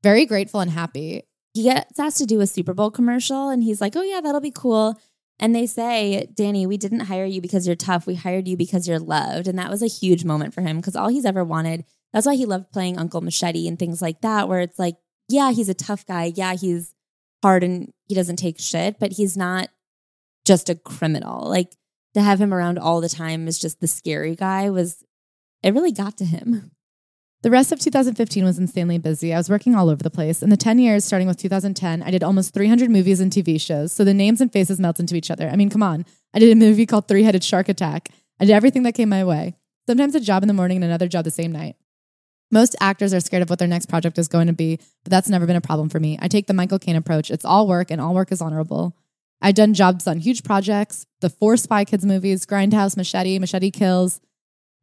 very 0.04 0.26
grateful 0.26 0.60
and 0.60 0.72
happy. 0.72 1.24
he 1.54 1.64
gets 1.64 2.00
asked 2.00 2.18
to 2.18 2.26
do 2.26 2.40
a 2.42 2.48
Super 2.48 2.74
Bowl 2.74 2.90
commercial 2.90 3.50
and 3.50 3.62
he's 3.64 3.82
like, 3.82 3.96
Oh, 3.96 4.02
yeah, 4.02 4.22
that'll 4.22 4.40
be 4.42 4.52
cool. 4.52 4.98
And 5.42 5.56
they 5.56 5.66
say, 5.66 6.28
Danny, 6.36 6.68
we 6.68 6.78
didn't 6.78 7.02
hire 7.02 7.26
you 7.26 7.42
because 7.42 7.66
you're 7.66 7.76
tough. 7.76 8.06
We 8.06 8.14
hired 8.14 8.48
you 8.48 8.56
because 8.56 8.88
you're 8.88 9.00
loved. 9.00 9.48
And 9.48 9.58
that 9.58 9.72
was 9.72 9.82
a 9.82 9.88
huge 9.88 10.24
moment 10.24 10.54
for 10.54 10.62
him 10.62 10.78
because 10.78 10.96
all 10.96 11.08
he's 11.08 11.26
ever 11.26 11.44
wanted, 11.44 11.84
that's 12.14 12.28
why 12.28 12.36
he 12.36 12.46
loved 12.46 12.72
playing 12.72 13.00
Uncle 13.00 13.22
Machete 13.22 13.68
and 13.68 13.80
things 13.80 14.04
like 14.04 14.22
that, 14.22 14.48
where 14.48 14.60
it's 14.60 14.78
like, 14.78 14.98
yeah, 15.28 15.52
he's 15.52 15.70
a 15.70 15.74
tough 15.74 16.06
guy. 16.06 16.32
Yeah, 16.36 16.54
he's 16.54 16.94
hard 17.42 17.64
and 17.64 17.92
he 18.08 18.14
doesn't 18.14 18.36
take 18.36 18.60
shit, 18.60 19.00
but 19.00 19.14
he's 19.14 19.36
not 19.36 19.70
just 20.46 20.70
a 20.70 20.76
criminal. 20.76 21.50
Like 21.50 21.76
to 22.14 22.22
have 22.22 22.40
him 22.40 22.54
around 22.54 22.78
all 22.78 23.02
the 23.02 23.10
time 23.10 23.48
as 23.48 23.58
just 23.58 23.80
the 23.80 23.88
scary 23.88 24.36
guy 24.36 24.70
was, 24.70 25.04
it 25.64 25.74
really 25.74 25.92
got 25.92 26.18
to 26.18 26.26
him. 26.26 26.72
The 27.44 27.50
rest 27.50 27.72
of 27.72 27.80
2015 27.80 28.44
was 28.44 28.60
insanely 28.60 29.00
busy. 29.00 29.34
I 29.34 29.38
was 29.38 29.50
working 29.50 29.74
all 29.74 29.90
over 29.90 30.04
the 30.04 30.12
place. 30.12 30.44
In 30.44 30.52
the 30.52 30.58
10 30.58 30.78
years, 30.78 31.04
starting 31.04 31.28
with 31.28 31.38
2010, 31.38 32.04
I 32.04 32.12
did 32.12 32.24
almost 32.24 32.54
300 32.54 32.92
movies 32.92 33.20
and 33.20 33.32
TV 33.32 33.60
shows. 33.60 33.92
So 33.92 34.04
the 34.04 34.14
names 34.14 34.42
and 34.42 34.54
faces 34.54 34.80
melt 34.80 35.00
into 35.00 35.16
each 35.16 35.32
other. 35.32 35.50
I 35.50 35.56
mean, 35.56 35.72
come 35.72 35.82
on. 35.82 36.06
I 36.36 36.40
did 36.40 36.52
a 36.52 36.56
movie 36.56 36.86
called 36.86 37.08
Three 37.08 37.24
Headed 37.24 37.44
Shark 37.44 37.68
Attack. 37.68 38.10
I 38.40 38.46
did 38.46 38.54
everything 38.54 38.84
that 38.84 38.94
came 38.94 39.10
my 39.10 39.24
way. 39.24 39.56
Sometimes 39.88 40.14
a 40.14 40.20
job 40.20 40.44
in 40.44 40.48
the 40.48 40.54
morning 40.54 40.78
and 40.78 40.86
another 40.86 41.08
job 41.08 41.26
the 41.26 41.32
same 41.32 41.52
night. 41.52 41.76
Most 42.52 42.76
actors 42.80 43.12
are 43.12 43.20
scared 43.20 43.42
of 43.42 43.50
what 43.50 43.58
their 43.58 43.68
next 43.68 43.88
project 43.88 44.20
is 44.20 44.28
going 44.28 44.48
to 44.48 44.54
be, 44.54 44.78
but 45.04 45.10
that's 45.10 45.30
never 45.30 45.48
been 45.48 45.56
a 45.56 45.62
problem 45.62 45.90
for 45.90 46.00
me. 46.00 46.20
I 46.22 46.28
take 46.28 46.46
the 46.46 46.54
Michael 46.54 46.80
Caine 46.80 46.96
approach. 46.96 47.32
It's 47.32 47.46
all 47.46 47.68
work 47.68 47.90
and 47.90 48.00
all 48.00 48.14
work 48.14 48.32
is 48.32 48.42
honorable. 48.42 48.96
I've 49.42 49.56
done 49.56 49.74
jobs 49.74 50.06
on 50.06 50.20
huge 50.20 50.44
projects, 50.44 51.08
the 51.22 51.30
four 51.30 51.58
Spy 51.58 51.86
Kids 51.86 52.06
movies, 52.06 52.46
Grindhouse, 52.46 52.96
Machete, 52.96 53.40
Machete 53.40 53.72
Kills, 53.72 54.22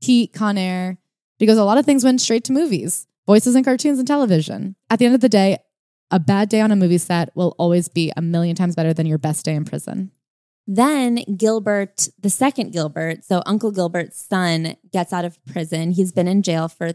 Heat, 0.01 0.33
Con 0.33 0.59
Air, 0.59 0.99
because 1.39 1.59
a 1.59 1.65
lot 1.65 1.79
of 1.79 1.87
things 1.87 2.05
went 2.05 2.21
straight 2.21 2.45
to 2.45 2.53
movies, 2.53 3.07
voices 3.27 3.55
and 3.55 3.65
cartoons 3.65 3.99
and 3.99 4.07
television. 4.07 4.77
At 4.91 4.99
the 4.99 5.07
end 5.07 5.15
of 5.15 5.21
the 5.21 5.29
day, 5.29 5.59
a 6.11 6.19
bad 6.19 6.49
day 6.49 6.61
on 6.61 6.71
a 6.71 6.77
movie 6.77 6.99
set 6.99 7.31
will 7.35 7.55
always 7.59 7.89
be 7.89 8.13
a 8.17 8.23
million 8.23 8.57
times 8.57 8.75
better 8.75 8.95
than 8.95 9.07
your 9.07 9.19
best 9.19 9.45
day 9.45 9.55
in 9.55 9.65
prison. 9.65 10.11
Then 10.67 11.25
Gilbert, 11.37 12.09
the 12.21 12.31
second 12.31 12.73
Gilbert, 12.73 13.25
so 13.25 13.43
Uncle 13.47 13.71
Gilbert's 13.71 14.21
son, 14.21 14.77
gets 14.93 15.13
out 15.13 15.25
of 15.25 15.43
prison. 15.47 15.93
He's 15.93 16.13
been 16.13 16.29
in 16.29 16.43
jail 16.43 16.69
for 16.69 16.93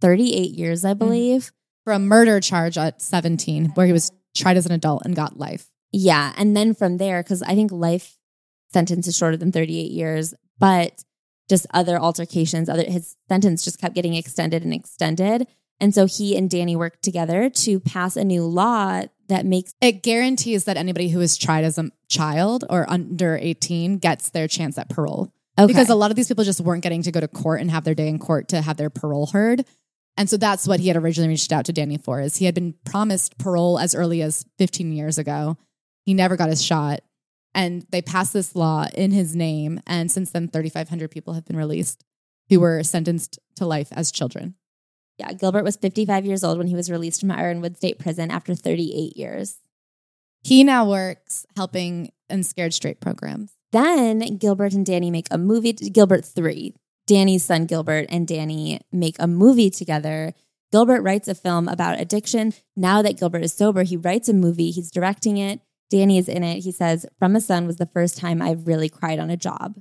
38 0.00 0.52
years, 0.52 0.84
I 0.84 0.90
mm-hmm. 0.90 0.98
believe. 0.98 1.52
For 1.84 1.92
a 1.92 1.98
murder 1.98 2.40
charge 2.40 2.78
at 2.78 3.02
17, 3.02 3.70
where 3.70 3.86
he 3.86 3.92
was 3.92 4.12
tried 4.36 4.56
as 4.56 4.66
an 4.66 4.72
adult 4.72 5.04
and 5.04 5.14
got 5.14 5.38
life. 5.38 5.70
Yeah. 5.92 6.32
And 6.36 6.56
then 6.56 6.74
from 6.74 6.98
there, 6.98 7.22
because 7.22 7.42
I 7.42 7.54
think 7.54 7.72
life 7.72 8.18
sentence 8.72 9.06
is 9.06 9.16
shorter 9.16 9.36
than 9.36 9.52
38 9.52 9.90
years, 9.90 10.34
but 10.58 11.02
just 11.48 11.66
other 11.72 11.98
altercations, 11.98 12.68
other 12.68 12.84
his 12.84 13.16
sentence 13.28 13.64
just 13.64 13.80
kept 13.80 13.94
getting 13.94 14.14
extended 14.14 14.64
and 14.64 14.74
extended. 14.74 15.46
And 15.80 15.94
so 15.94 16.06
he 16.06 16.36
and 16.36 16.48
Danny 16.48 16.74
worked 16.74 17.02
together 17.02 17.50
to 17.50 17.80
pass 17.80 18.16
a 18.16 18.24
new 18.24 18.44
law 18.44 19.02
that 19.28 19.44
makes 19.44 19.74
It 19.80 20.02
guarantees 20.02 20.64
that 20.64 20.76
anybody 20.76 21.08
who 21.10 21.20
is 21.20 21.36
tried 21.36 21.64
as 21.64 21.78
a 21.78 21.90
child 22.08 22.64
or 22.70 22.88
under 22.88 23.36
18 23.36 23.98
gets 23.98 24.30
their 24.30 24.48
chance 24.48 24.78
at 24.78 24.88
parole. 24.88 25.32
okay. 25.58 25.66
Because 25.66 25.90
a 25.90 25.94
lot 25.94 26.10
of 26.10 26.16
these 26.16 26.28
people 26.28 26.44
just 26.44 26.60
weren't 26.60 26.82
getting 26.82 27.02
to 27.02 27.12
go 27.12 27.20
to 27.20 27.28
court 27.28 27.60
and 27.60 27.70
have 27.70 27.84
their 27.84 27.94
day 27.94 28.08
in 28.08 28.18
court 28.18 28.48
to 28.48 28.62
have 28.62 28.76
their 28.76 28.90
parole 28.90 29.26
heard. 29.26 29.64
And 30.16 30.30
so 30.30 30.36
that's 30.38 30.66
what 30.66 30.80
he 30.80 30.88
had 30.88 30.96
originally 30.96 31.28
reached 31.28 31.52
out 31.52 31.66
to 31.66 31.72
Danny 31.72 31.98
for 31.98 32.20
is 32.20 32.36
he 32.36 32.46
had 32.46 32.54
been 32.54 32.74
promised 32.84 33.36
parole 33.36 33.78
as 33.78 33.94
early 33.94 34.22
as 34.22 34.46
15 34.58 34.92
years 34.92 35.18
ago. 35.18 35.58
He 36.04 36.14
never 36.14 36.36
got 36.36 36.48
his 36.48 36.62
shot. 36.62 37.00
And 37.56 37.86
they 37.90 38.02
passed 38.02 38.34
this 38.34 38.54
law 38.54 38.86
in 38.94 39.10
his 39.12 39.34
name. 39.34 39.80
And 39.86 40.12
since 40.12 40.30
then, 40.30 40.48
3,500 40.48 41.10
people 41.10 41.32
have 41.32 41.46
been 41.46 41.56
released 41.56 42.04
who 42.50 42.60
were 42.60 42.84
sentenced 42.84 43.38
to 43.56 43.66
life 43.66 43.88
as 43.92 44.12
children. 44.12 44.54
yeah, 45.18 45.32
Gilbert 45.32 45.64
was 45.64 45.76
55 45.76 46.26
years 46.26 46.44
old 46.44 46.58
when 46.58 46.66
he 46.66 46.74
was 46.74 46.90
released 46.90 47.20
from 47.20 47.30
Ironwood 47.30 47.76
State 47.78 47.98
Prison 47.98 48.30
after 48.30 48.54
38 48.54 49.16
years. 49.16 49.56
He 50.44 50.62
now 50.62 50.88
works 50.88 51.46
helping 51.56 52.12
in 52.28 52.42
Scared 52.44 52.74
Straight 52.74 53.00
programs. 53.00 53.52
Then 53.72 54.36
Gilbert 54.36 54.74
and 54.74 54.84
Danny 54.84 55.10
make 55.10 55.26
a 55.30 55.38
movie, 55.38 55.72
Gilbert 55.72 56.24
3. 56.24 56.74
Danny's 57.06 57.44
son 57.44 57.66
Gilbert 57.66 58.06
and 58.10 58.28
Danny 58.28 58.80
make 58.92 59.16
a 59.18 59.26
movie 59.26 59.70
together. 59.70 60.34
Gilbert 60.72 61.02
writes 61.02 61.28
a 61.28 61.34
film 61.34 61.68
about 61.68 61.98
addiction. 61.98 62.52
Now 62.76 63.00
that 63.02 63.18
Gilbert 63.18 63.44
is 63.44 63.54
sober, 63.54 63.82
he 63.82 63.96
writes 63.96 64.28
a 64.28 64.34
movie, 64.34 64.70
he's 64.70 64.90
directing 64.90 65.38
it. 65.38 65.60
Danny 65.90 66.18
is 66.18 66.28
in 66.28 66.42
it. 66.42 66.60
He 66.60 66.72
says, 66.72 67.06
From 67.18 67.36
a 67.36 67.40
Son 67.40 67.66
was 67.66 67.76
the 67.76 67.86
first 67.86 68.18
time 68.18 68.42
I've 68.42 68.66
really 68.66 68.88
cried 68.88 69.18
on 69.18 69.30
a 69.30 69.36
job. 69.36 69.76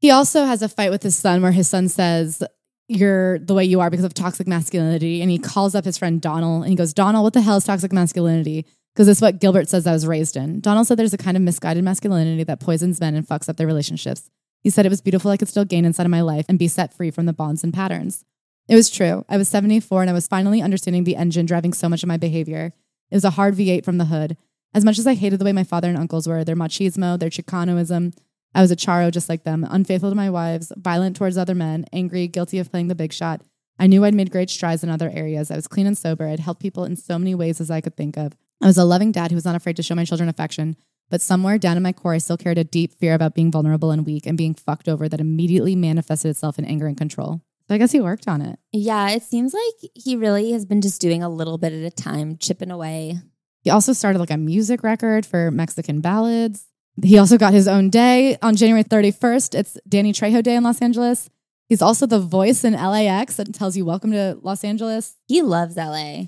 He 0.00 0.10
also 0.10 0.44
has 0.44 0.62
a 0.62 0.68
fight 0.68 0.90
with 0.90 1.02
his 1.02 1.16
son 1.16 1.42
where 1.42 1.52
his 1.52 1.68
son 1.68 1.88
says, 1.88 2.42
You're 2.86 3.38
the 3.40 3.54
way 3.54 3.64
you 3.64 3.80
are 3.80 3.90
because 3.90 4.04
of 4.04 4.14
toxic 4.14 4.46
masculinity. 4.46 5.20
And 5.20 5.30
he 5.30 5.38
calls 5.38 5.74
up 5.74 5.84
his 5.84 5.98
friend 5.98 6.20
Donald 6.20 6.62
and 6.62 6.70
he 6.70 6.76
goes, 6.76 6.94
Donald, 6.94 7.24
what 7.24 7.32
the 7.32 7.40
hell 7.40 7.56
is 7.56 7.64
toxic 7.64 7.92
masculinity? 7.92 8.64
Because 8.94 9.08
it's 9.08 9.20
what 9.20 9.40
Gilbert 9.40 9.68
says 9.68 9.86
I 9.86 9.92
was 9.92 10.06
raised 10.06 10.36
in. 10.36 10.60
Donald 10.60 10.86
said 10.86 10.98
there's 10.98 11.14
a 11.14 11.18
kind 11.18 11.36
of 11.36 11.42
misguided 11.42 11.84
masculinity 11.84 12.44
that 12.44 12.60
poisons 12.60 13.00
men 13.00 13.14
and 13.14 13.26
fucks 13.26 13.48
up 13.48 13.56
their 13.56 13.66
relationships. 13.66 14.30
He 14.60 14.70
said 14.70 14.86
it 14.86 14.90
was 14.90 15.00
beautiful 15.00 15.30
I 15.30 15.36
could 15.36 15.48
still 15.48 15.64
gain 15.64 15.84
inside 15.84 16.06
of 16.06 16.10
my 16.10 16.20
life 16.20 16.46
and 16.48 16.58
be 16.58 16.68
set 16.68 16.92
free 16.92 17.10
from 17.10 17.26
the 17.26 17.32
bonds 17.32 17.62
and 17.62 17.72
patterns. 17.72 18.24
It 18.68 18.74
was 18.74 18.90
true. 18.90 19.24
I 19.28 19.36
was 19.36 19.48
74 19.48 20.02
and 20.02 20.10
I 20.10 20.14
was 20.14 20.28
finally 20.28 20.60
understanding 20.60 21.04
the 21.04 21.16
engine 21.16 21.46
driving 21.46 21.72
so 21.72 21.88
much 21.88 22.02
of 22.02 22.08
my 22.08 22.16
behavior. 22.16 22.72
It 23.10 23.14
was 23.14 23.24
a 23.24 23.30
hard 23.30 23.54
V8 23.54 23.84
from 23.84 23.98
the 23.98 24.06
hood. 24.06 24.36
As 24.74 24.84
much 24.84 24.98
as 24.98 25.06
I 25.06 25.14
hated 25.14 25.38
the 25.38 25.44
way 25.44 25.52
my 25.52 25.64
father 25.64 25.88
and 25.88 25.98
uncles 25.98 26.28
were, 26.28 26.44
their 26.44 26.56
machismo, 26.56 27.18
their 27.18 27.30
Chicanoism, 27.30 28.14
I 28.54 28.60
was 28.60 28.70
a 28.70 28.76
charo 28.76 29.10
just 29.10 29.28
like 29.28 29.44
them, 29.44 29.66
unfaithful 29.68 30.10
to 30.10 30.16
my 30.16 30.30
wives, 30.30 30.72
violent 30.76 31.16
towards 31.16 31.38
other 31.38 31.54
men, 31.54 31.86
angry, 31.92 32.28
guilty 32.28 32.58
of 32.58 32.70
playing 32.70 32.88
the 32.88 32.94
big 32.94 33.12
shot. 33.12 33.42
I 33.78 33.86
knew 33.86 34.04
I'd 34.04 34.14
made 34.14 34.30
great 34.30 34.50
strides 34.50 34.82
in 34.82 34.90
other 34.90 35.10
areas. 35.10 35.50
I 35.50 35.56
was 35.56 35.68
clean 35.68 35.86
and 35.86 35.96
sober. 35.96 36.26
I'd 36.26 36.40
helped 36.40 36.60
people 36.60 36.84
in 36.84 36.96
so 36.96 37.18
many 37.18 37.34
ways 37.34 37.60
as 37.60 37.70
I 37.70 37.80
could 37.80 37.96
think 37.96 38.16
of. 38.16 38.32
I 38.60 38.66
was 38.66 38.78
a 38.78 38.84
loving 38.84 39.12
dad 39.12 39.30
who 39.30 39.36
was 39.36 39.44
not 39.44 39.54
afraid 39.54 39.76
to 39.76 39.82
show 39.82 39.94
my 39.94 40.04
children 40.04 40.28
affection, 40.28 40.76
but 41.10 41.20
somewhere 41.20 41.58
down 41.58 41.76
in 41.76 41.82
my 41.82 41.92
core, 41.92 42.14
I 42.14 42.18
still 42.18 42.36
carried 42.36 42.58
a 42.58 42.64
deep 42.64 42.92
fear 42.92 43.14
about 43.14 43.34
being 43.34 43.52
vulnerable 43.52 43.90
and 43.90 44.04
weak 44.04 44.26
and 44.26 44.36
being 44.36 44.54
fucked 44.54 44.88
over 44.88 45.08
that 45.08 45.20
immediately 45.20 45.76
manifested 45.76 46.30
itself 46.30 46.58
in 46.58 46.64
anger 46.64 46.86
and 46.86 46.96
control. 46.96 47.40
So 47.68 47.74
I 47.74 47.78
guess 47.78 47.92
he 47.92 48.00
worked 48.00 48.26
on 48.26 48.42
it. 48.42 48.58
Yeah, 48.72 49.10
it 49.10 49.22
seems 49.22 49.54
like 49.54 49.90
he 49.94 50.16
really 50.16 50.52
has 50.52 50.64
been 50.64 50.80
just 50.80 51.00
doing 51.00 51.22
a 51.22 51.28
little 51.28 51.58
bit 51.58 51.72
at 51.72 51.84
a 51.84 51.90
time, 51.90 52.36
chipping 52.38 52.70
away. 52.70 53.20
He 53.62 53.70
also 53.70 53.92
started 53.92 54.18
like 54.18 54.30
a 54.30 54.36
music 54.36 54.82
record 54.82 55.26
for 55.26 55.50
Mexican 55.50 56.00
ballads. 56.00 56.66
He 57.02 57.18
also 57.18 57.38
got 57.38 57.52
his 57.52 57.68
own 57.68 57.90
day 57.90 58.36
on 58.42 58.56
January 58.56 58.84
31st. 58.84 59.58
It's 59.58 59.78
Danny 59.88 60.12
Trejo 60.12 60.42
Day 60.42 60.56
in 60.56 60.64
Los 60.64 60.82
Angeles. 60.82 61.30
He's 61.68 61.82
also 61.82 62.06
the 62.06 62.18
voice 62.18 62.64
in 62.64 62.72
LAX 62.72 63.36
that 63.36 63.52
tells 63.54 63.76
you 63.76 63.84
welcome 63.84 64.10
to 64.12 64.38
Los 64.42 64.64
Angeles. 64.64 65.16
He 65.26 65.42
loves 65.42 65.76
LA. 65.76 66.24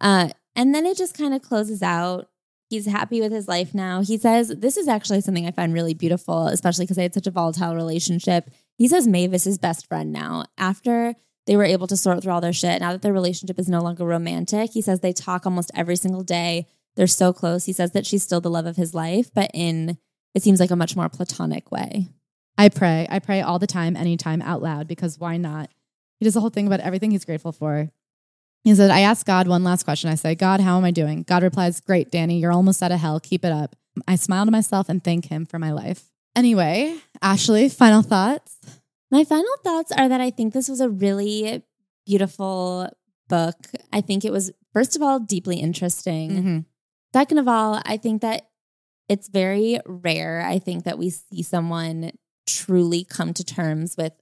Uh, 0.00 0.28
and 0.54 0.74
then 0.74 0.84
it 0.86 0.96
just 0.96 1.16
kind 1.16 1.34
of 1.34 1.42
closes 1.42 1.82
out. 1.82 2.28
He's 2.68 2.86
happy 2.86 3.20
with 3.20 3.32
his 3.32 3.48
life 3.48 3.74
now. 3.74 4.02
He 4.02 4.18
says, 4.18 4.48
This 4.48 4.76
is 4.76 4.88
actually 4.88 5.20
something 5.20 5.46
I 5.46 5.52
find 5.52 5.72
really 5.72 5.94
beautiful, 5.94 6.48
especially 6.48 6.84
because 6.84 6.98
I 6.98 7.02
had 7.02 7.14
such 7.14 7.26
a 7.26 7.30
volatile 7.30 7.74
relationship. 7.74 8.50
He 8.76 8.88
says 8.88 9.06
Maeve 9.06 9.34
is 9.34 9.44
his 9.44 9.58
best 9.58 9.86
friend 9.86 10.12
now. 10.12 10.46
After 10.58 11.14
they 11.46 11.56
were 11.56 11.64
able 11.64 11.86
to 11.86 11.96
sort 11.96 12.22
through 12.22 12.32
all 12.32 12.40
their 12.40 12.52
shit, 12.52 12.80
now 12.80 12.92
that 12.92 13.02
their 13.02 13.12
relationship 13.12 13.58
is 13.58 13.68
no 13.68 13.80
longer 13.80 14.04
romantic, 14.04 14.70
he 14.72 14.80
says 14.80 15.00
they 15.00 15.12
talk 15.12 15.44
almost 15.44 15.70
every 15.74 15.96
single 15.96 16.22
day. 16.22 16.66
They're 16.96 17.06
so 17.06 17.32
close. 17.32 17.64
He 17.64 17.72
says 17.72 17.92
that 17.92 18.06
she's 18.06 18.22
still 18.22 18.40
the 18.40 18.50
love 18.50 18.66
of 18.66 18.76
his 18.76 18.94
life, 18.94 19.30
but 19.34 19.50
in 19.52 19.98
it 20.34 20.42
seems 20.42 20.60
like 20.60 20.70
a 20.70 20.76
much 20.76 20.96
more 20.96 21.08
platonic 21.08 21.70
way. 21.70 22.08
I 22.56 22.68
pray. 22.68 23.06
I 23.10 23.18
pray 23.18 23.40
all 23.40 23.58
the 23.58 23.66
time, 23.66 23.96
anytime, 23.96 24.42
out 24.42 24.62
loud, 24.62 24.88
because 24.88 25.18
why 25.18 25.36
not? 25.36 25.70
He 26.18 26.24
does 26.24 26.34
the 26.34 26.40
whole 26.40 26.50
thing 26.50 26.66
about 26.66 26.80
everything 26.80 27.10
he's 27.10 27.24
grateful 27.24 27.52
for. 27.52 27.90
He 28.62 28.74
said, 28.74 28.90
I 28.90 29.00
asked 29.00 29.26
God 29.26 29.46
one 29.46 29.62
last 29.62 29.84
question. 29.84 30.10
I 30.10 30.14
say, 30.14 30.34
God, 30.34 30.60
how 30.60 30.78
am 30.78 30.84
I 30.84 30.90
doing? 30.90 31.22
God 31.22 31.42
replies, 31.42 31.80
Great, 31.80 32.10
Danny, 32.10 32.38
you're 32.38 32.52
almost 32.52 32.82
out 32.82 32.92
of 32.92 33.00
hell. 33.00 33.20
Keep 33.20 33.44
it 33.44 33.52
up. 33.52 33.76
I 34.08 34.16
smile 34.16 34.44
to 34.46 34.50
myself 34.50 34.88
and 34.88 35.02
thank 35.02 35.26
him 35.26 35.46
for 35.46 35.58
my 35.58 35.72
life. 35.72 36.04
Anyway, 36.34 36.96
Ashley, 37.22 37.68
final 37.68 38.02
thoughts? 38.02 38.56
My 39.14 39.22
final 39.22 39.54
thoughts 39.62 39.92
are 39.92 40.08
that 40.08 40.20
I 40.20 40.30
think 40.30 40.52
this 40.52 40.68
was 40.68 40.80
a 40.80 40.90
really 40.90 41.62
beautiful 42.04 42.90
book. 43.28 43.54
I 43.92 44.00
think 44.00 44.24
it 44.24 44.32
was, 44.32 44.50
first 44.72 44.96
of 44.96 45.02
all, 45.02 45.20
deeply 45.20 45.58
interesting. 45.58 46.30
Mm-hmm. 46.32 46.58
Second 47.14 47.38
of 47.38 47.46
all, 47.46 47.80
I 47.86 47.96
think 47.96 48.22
that 48.22 48.48
it's 49.08 49.28
very 49.28 49.78
rare. 49.86 50.44
I 50.44 50.58
think 50.58 50.82
that 50.82 50.98
we 50.98 51.10
see 51.10 51.44
someone 51.44 52.10
truly 52.48 53.04
come 53.04 53.32
to 53.34 53.44
terms 53.44 53.96
with 53.96 54.14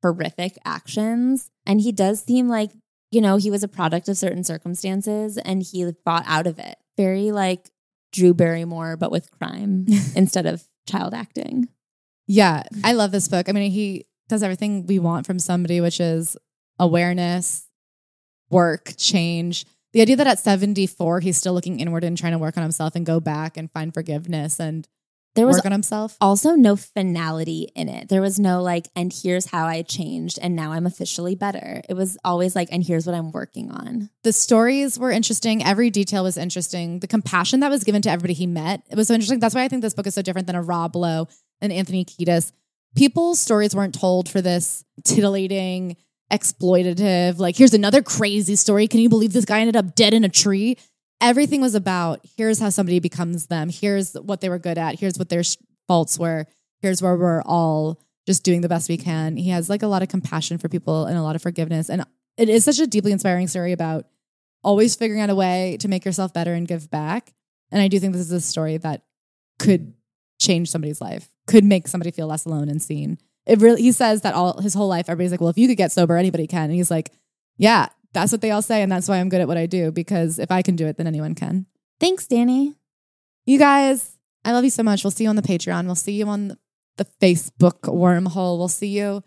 horrific 0.00 0.56
actions. 0.64 1.50
And 1.66 1.80
he 1.80 1.90
does 1.90 2.22
seem 2.22 2.48
like, 2.48 2.70
you 3.10 3.20
know, 3.20 3.38
he 3.38 3.50
was 3.50 3.64
a 3.64 3.68
product 3.68 4.08
of 4.08 4.16
certain 4.16 4.44
circumstances 4.44 5.38
and 5.38 5.60
he 5.60 5.90
fought 6.04 6.24
out 6.24 6.46
of 6.46 6.60
it. 6.60 6.76
Very 6.96 7.32
like 7.32 7.68
Drew 8.12 8.32
Barrymore, 8.32 8.96
but 8.96 9.10
with 9.10 9.28
crime 9.32 9.86
instead 10.14 10.46
of 10.46 10.68
child 10.88 11.14
acting. 11.14 11.66
Yeah, 12.28 12.62
I 12.84 12.92
love 12.92 13.10
this 13.10 13.26
book. 13.26 13.48
I 13.48 13.52
mean, 13.52 13.72
he 13.72 14.06
does 14.28 14.42
everything 14.42 14.86
we 14.86 14.98
want 14.98 15.26
from 15.26 15.38
somebody, 15.38 15.80
which 15.80 16.00
is 16.00 16.36
awareness, 16.78 17.68
work, 18.50 18.92
change. 18.96 19.64
The 19.92 20.02
idea 20.02 20.16
that 20.16 20.26
at 20.26 20.38
74, 20.38 21.20
he's 21.20 21.38
still 21.38 21.54
looking 21.54 21.80
inward 21.80 22.04
and 22.04 22.16
trying 22.18 22.32
to 22.32 22.38
work 22.38 22.56
on 22.56 22.62
himself 22.62 22.94
and 22.94 23.06
go 23.06 23.18
back 23.20 23.56
and 23.56 23.70
find 23.72 23.94
forgiveness 23.94 24.60
and 24.60 24.86
There 25.34 25.46
was 25.46 25.56
work 25.56 25.66
on 25.66 25.72
himself. 25.72 26.16
also 26.20 26.54
no 26.54 26.76
finality 26.76 27.70
in 27.74 27.88
it. 27.88 28.08
There 28.08 28.20
was 28.20 28.38
no 28.38 28.62
like, 28.62 28.88
and 28.94 29.12
here's 29.12 29.46
how 29.46 29.66
I 29.66 29.82
changed, 29.82 30.38
and 30.42 30.54
now 30.54 30.72
I'm 30.72 30.86
officially 30.86 31.34
better. 31.34 31.82
It 31.88 31.94
was 31.94 32.18
always 32.24 32.54
like, 32.54 32.68
and 32.70 32.84
here's 32.84 33.06
what 33.06 33.14
I'm 33.14 33.32
working 33.32 33.70
on. 33.70 34.10
The 34.22 34.32
stories 34.32 34.98
were 34.98 35.10
interesting. 35.10 35.64
Every 35.64 35.88
detail 35.90 36.24
was 36.24 36.36
interesting. 36.36 37.00
The 37.00 37.06
compassion 37.08 37.60
that 37.60 37.70
was 37.70 37.84
given 37.84 38.02
to 38.02 38.10
everybody 38.10 38.34
he 38.34 38.46
met, 38.46 38.82
it 38.90 38.96
was 38.96 39.08
so 39.08 39.14
interesting. 39.14 39.38
That's 39.40 39.54
why 39.54 39.62
I 39.64 39.68
think 39.68 39.82
this 39.82 39.94
book 39.94 40.06
is 40.06 40.14
so 40.14 40.22
different 40.22 40.46
than 40.46 40.56
a 40.56 40.62
Rob 40.62 40.94
Lowe 40.94 41.26
and 41.60 41.72
Anthony 41.72 42.04
Kiedis. 42.04 42.52
People's 42.96 43.38
stories 43.38 43.74
weren't 43.74 43.94
told 43.94 44.28
for 44.28 44.40
this 44.40 44.84
titillating, 45.04 45.96
exploitative, 46.32 47.38
like, 47.38 47.56
here's 47.56 47.74
another 47.74 48.02
crazy 48.02 48.56
story. 48.56 48.88
Can 48.88 49.00
you 49.00 49.08
believe 49.08 49.32
this 49.32 49.44
guy 49.44 49.60
ended 49.60 49.76
up 49.76 49.94
dead 49.94 50.14
in 50.14 50.24
a 50.24 50.28
tree? 50.28 50.76
Everything 51.20 51.60
was 51.60 51.74
about 51.74 52.20
here's 52.36 52.58
how 52.58 52.70
somebody 52.70 52.98
becomes 52.98 53.46
them. 53.46 53.68
Here's 53.68 54.14
what 54.14 54.40
they 54.40 54.48
were 54.48 54.58
good 54.58 54.78
at. 54.78 54.98
Here's 54.98 55.18
what 55.18 55.28
their 55.28 55.42
faults 55.86 56.18
were. 56.18 56.46
Here's 56.80 57.00
where 57.00 57.16
we're 57.16 57.42
all 57.42 58.00
just 58.26 58.42
doing 58.42 58.60
the 58.60 58.68
best 58.68 58.88
we 58.88 58.96
can. 58.96 59.36
He 59.36 59.50
has 59.50 59.70
like 59.70 59.82
a 59.82 59.86
lot 59.86 60.02
of 60.02 60.08
compassion 60.08 60.58
for 60.58 60.68
people 60.68 61.06
and 61.06 61.16
a 61.16 61.22
lot 61.22 61.36
of 61.36 61.42
forgiveness. 61.42 61.88
And 61.88 62.04
it 62.36 62.48
is 62.48 62.64
such 62.64 62.80
a 62.80 62.86
deeply 62.86 63.12
inspiring 63.12 63.46
story 63.46 63.72
about 63.72 64.06
always 64.62 64.96
figuring 64.96 65.22
out 65.22 65.30
a 65.30 65.34
way 65.34 65.76
to 65.80 65.88
make 65.88 66.04
yourself 66.04 66.34
better 66.34 66.52
and 66.52 66.66
give 66.66 66.90
back. 66.90 67.32
And 67.70 67.80
I 67.80 67.88
do 67.88 67.98
think 67.98 68.12
this 68.12 68.22
is 68.22 68.32
a 68.32 68.40
story 68.40 68.76
that 68.78 69.02
could 69.58 69.94
change 70.40 70.70
somebody's 70.70 71.00
life, 71.00 71.28
could 71.46 71.64
make 71.64 71.88
somebody 71.88 72.10
feel 72.10 72.26
less 72.26 72.44
alone 72.44 72.68
and 72.68 72.82
seen. 72.82 73.18
It 73.46 73.60
really, 73.60 73.82
he 73.82 73.92
says 73.92 74.22
that 74.22 74.34
all 74.34 74.60
his 74.60 74.74
whole 74.74 74.88
life, 74.88 75.08
everybody's 75.08 75.30
like, 75.30 75.40
well, 75.40 75.50
if 75.50 75.58
you 75.58 75.68
could 75.68 75.76
get 75.76 75.92
sober, 75.92 76.16
anybody 76.16 76.46
can. 76.46 76.64
And 76.64 76.74
he's 76.74 76.90
like, 76.90 77.12
yeah, 77.56 77.88
that's 78.12 78.32
what 78.32 78.40
they 78.40 78.50
all 78.50 78.62
say. 78.62 78.82
And 78.82 78.90
that's 78.90 79.08
why 79.08 79.18
I'm 79.18 79.28
good 79.28 79.40
at 79.40 79.46
what 79.48 79.56
I 79.56 79.66
do 79.66 79.92
because 79.92 80.38
if 80.38 80.50
I 80.50 80.62
can 80.62 80.74
do 80.74 80.86
it, 80.86 80.96
then 80.96 81.06
anyone 81.06 81.34
can. 81.34 81.66
Thanks, 82.00 82.26
Danny. 82.26 82.74
You 83.44 83.58
guys, 83.58 84.16
I 84.44 84.52
love 84.52 84.64
you 84.64 84.70
so 84.70 84.82
much. 84.82 85.04
We'll 85.04 85.10
see 85.12 85.24
you 85.24 85.30
on 85.30 85.36
the 85.36 85.42
Patreon. 85.42 85.86
We'll 85.86 85.94
see 85.94 86.12
you 86.12 86.26
on 86.28 86.48
the- 86.48 86.58
the 86.96 87.06
Facebook 87.20 87.80
wormhole. 87.82 88.56
We'll 88.58 88.68
see 88.68 88.88
you 88.88 89.22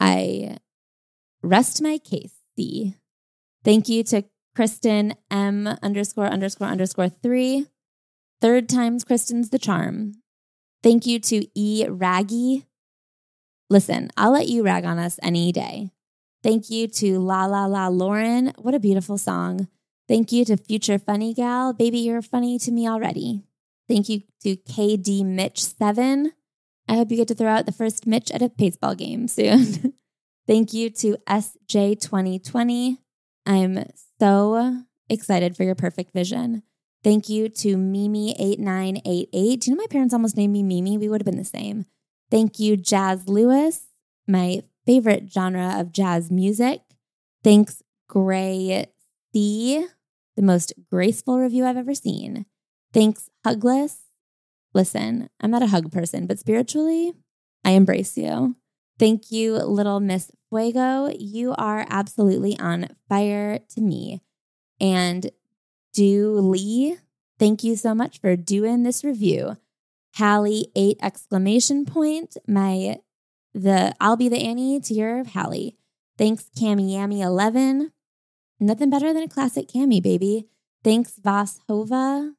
I 0.00 0.58
rest 1.42 1.80
my 1.80 1.96
case. 1.96 2.34
C. 2.58 2.94
Thank 3.64 3.88
you 3.88 4.04
to 4.04 4.24
Kristen 4.54 5.14
M 5.30 5.66
underscore 5.82 6.26
underscore 6.26 6.68
underscore 6.68 7.08
three. 7.08 7.68
Third 8.42 8.68
time's 8.68 9.02
Kristen's 9.02 9.48
the 9.48 9.58
charm. 9.58 10.12
Thank 10.82 11.06
you 11.06 11.18
to 11.20 11.46
E 11.58 11.86
Raggy. 11.88 12.66
Listen, 13.74 14.08
I'll 14.16 14.30
let 14.30 14.46
you 14.46 14.62
rag 14.62 14.84
on 14.84 15.00
us 15.00 15.18
any 15.20 15.50
day. 15.50 15.90
Thank 16.44 16.70
you 16.70 16.86
to 16.86 17.18
La 17.18 17.46
La 17.46 17.66
La 17.66 17.88
Lauren. 17.88 18.52
What 18.56 18.72
a 18.72 18.78
beautiful 18.78 19.18
song. 19.18 19.66
Thank 20.06 20.30
you 20.30 20.44
to 20.44 20.56
Future 20.56 20.96
Funny 20.96 21.34
Gal. 21.34 21.72
Baby, 21.72 21.98
you're 21.98 22.22
funny 22.22 22.56
to 22.60 22.70
me 22.70 22.86
already. 22.88 23.42
Thank 23.88 24.08
you 24.08 24.22
to 24.44 24.54
KD 24.54 25.24
Mitch7. 25.24 26.28
I 26.88 26.94
hope 26.94 27.10
you 27.10 27.16
get 27.16 27.26
to 27.26 27.34
throw 27.34 27.48
out 27.48 27.66
the 27.66 27.72
first 27.72 28.06
Mitch 28.06 28.30
at 28.30 28.42
a 28.42 28.48
baseball 28.48 28.94
game 28.94 29.26
soon. 29.26 29.92
Thank 30.46 30.72
you 30.72 30.88
to 30.90 31.16
SJ2020. 31.26 32.98
I'm 33.44 33.86
so 34.20 34.84
excited 35.10 35.56
for 35.56 35.64
your 35.64 35.74
perfect 35.74 36.12
vision. 36.12 36.62
Thank 37.02 37.28
you 37.28 37.48
to 37.48 37.76
Mimi8988. 37.76 39.32
Do 39.32 39.70
you 39.70 39.76
know 39.76 39.82
my 39.82 39.88
parents 39.90 40.14
almost 40.14 40.36
named 40.36 40.52
me 40.52 40.62
Mimi? 40.62 40.96
We 40.96 41.08
would 41.08 41.22
have 41.22 41.26
been 41.26 41.38
the 41.38 41.44
same. 41.44 41.86
Thank 42.34 42.58
you, 42.58 42.76
Jazz 42.76 43.28
Lewis, 43.28 43.82
my 44.26 44.62
favorite 44.84 45.32
genre 45.32 45.76
of 45.78 45.92
jazz 45.92 46.32
music. 46.32 46.80
Thanks, 47.44 47.80
Gray 48.08 48.86
C, 49.32 49.86
the 50.34 50.42
most 50.42 50.72
graceful 50.90 51.38
review 51.38 51.64
I've 51.64 51.76
ever 51.76 51.94
seen. 51.94 52.46
Thanks, 52.92 53.30
Hugless. 53.46 53.98
Listen, 54.74 55.30
I'm 55.40 55.52
not 55.52 55.62
a 55.62 55.68
hug 55.68 55.92
person, 55.92 56.26
but 56.26 56.40
spiritually, 56.40 57.12
I 57.64 57.70
embrace 57.70 58.16
you. 58.16 58.56
Thank 58.98 59.30
you, 59.30 59.54
little 59.54 60.00
Miss 60.00 60.32
Fuego. 60.48 61.14
You 61.16 61.54
are 61.56 61.86
absolutely 61.88 62.58
on 62.58 62.88
fire 63.08 63.60
to 63.76 63.80
me. 63.80 64.22
And 64.80 65.30
do 65.92 66.32
Lee, 66.40 66.96
thank 67.38 67.62
you 67.62 67.76
so 67.76 67.94
much 67.94 68.20
for 68.20 68.34
doing 68.34 68.82
this 68.82 69.04
review. 69.04 69.56
Hallie, 70.16 70.68
eight 70.76 70.98
exclamation 71.02 71.84
point. 71.84 72.36
My 72.46 72.98
the 73.52 73.94
I'll 74.00 74.16
be 74.16 74.28
the 74.28 74.42
Annie 74.42 74.80
to 74.80 74.94
your 74.94 75.24
Hallie. 75.24 75.76
Thanks, 76.16 76.50
Cami 76.56 76.90
Yammy 76.90 77.20
11. 77.20 77.92
Nothing 78.60 78.90
better 78.90 79.12
than 79.12 79.24
a 79.24 79.28
classic 79.28 79.68
Cami, 79.68 80.02
baby. 80.02 80.46
Thanks, 80.84 81.18
Voss 81.22 81.60
Hova. 81.68 82.32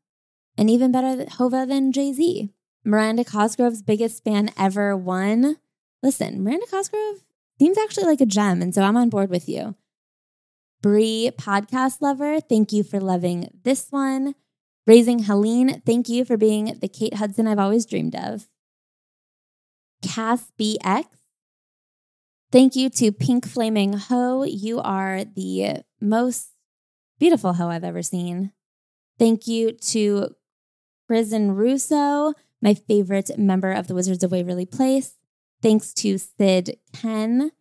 And 0.58 0.70
even 0.70 0.92
better 0.92 1.26
Hova 1.32 1.66
than 1.66 1.92
Jay 1.92 2.14
Z. 2.14 2.50
Miranda 2.86 3.26
Cosgrove's 3.26 3.82
biggest 3.82 4.24
fan 4.24 4.52
ever 4.58 4.96
won. 4.96 5.58
Listen, 6.02 6.44
Miranda 6.44 6.68
Cosgrove 6.70 7.24
seems 7.60 7.78
actually 7.78 8.06
like 8.06 8.22
a 8.22 8.26
gem, 8.26 8.62
and 8.62 8.74
so 8.74 8.84
I'm 8.84 8.96
on 8.96 9.10
board 9.10 9.30
with 9.30 9.50
you. 9.50 9.76
Bree, 10.82 11.32
podcast 11.38 12.00
lover, 12.00 12.40
thank 12.40 12.72
you 12.72 12.84
for 12.84 13.02
loving 13.02 13.50
this 13.64 13.88
one. 13.90 14.36
Raising 14.88 15.20
Helene, 15.24 15.82
thank 15.86 16.10
you 16.10 16.24
for 16.26 16.38
being 16.38 16.78
the 16.80 16.88
Kate 16.88 17.16
Hudson 17.16 17.48
I've 17.48 17.60
always 17.60 17.88
dreamed 17.88 18.16
of. 18.16 18.48
Cass 20.04 20.52
BX, 20.60 21.06
thank 22.52 22.76
you 22.76 22.90
to 22.92 23.12
Pink 23.12 23.48
Flaming 23.48 23.94
Ho. 23.94 24.44
You 24.44 24.80
are 24.80 25.24
the 25.26 25.84
most 26.00 26.50
beautiful 27.20 27.54
hoe 27.54 27.70
I've 27.70 27.84
ever 27.84 28.04
seen. 28.04 28.52
Thank 29.18 29.48
you 29.48 29.72
to 29.72 30.36
Prison 31.08 31.54
Russo, 31.54 32.34
my 32.62 32.76
favorite 32.76 33.32
member 33.40 33.72
of 33.72 33.88
the 33.88 33.96
Wizards 33.96 34.24
of 34.24 34.32
Waverly 34.32 34.68
Place. 34.68 35.16
Thanks 35.64 35.94
to 35.96 36.20
Sid 36.20 36.78
Ken, 36.94 37.52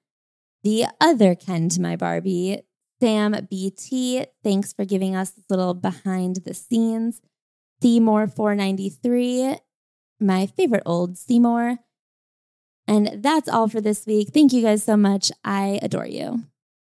the 0.63 0.87
other 1.01 1.35
Ken 1.35 1.71
to 1.71 1.81
my 1.81 1.97
Barbie. 1.97 2.65
Sam 3.05 3.37
BT, 3.51 4.25
thanks 4.43 4.73
for 4.73 4.87
giving 4.87 5.15
us 5.15 5.29
this 5.29 5.45
little 5.51 5.75
behind 5.75 6.37
the 6.37 6.55
scenes. 6.55 7.21
Seymour 7.83 8.29
493, 8.29 9.57
my 10.21 10.47
favorite 10.47 10.85
old 10.87 11.19
Seymour. 11.19 11.77
And 12.89 13.23
that's 13.23 13.47
all 13.47 13.69
for 13.69 13.83
this 13.83 14.07
week. 14.07 14.29
Thank 14.33 14.55
you 14.55 14.63
guys 14.63 14.85
so 14.85 14.97
much. 14.97 15.31
I 15.45 15.81
adore 15.83 16.07
you. 16.07 16.45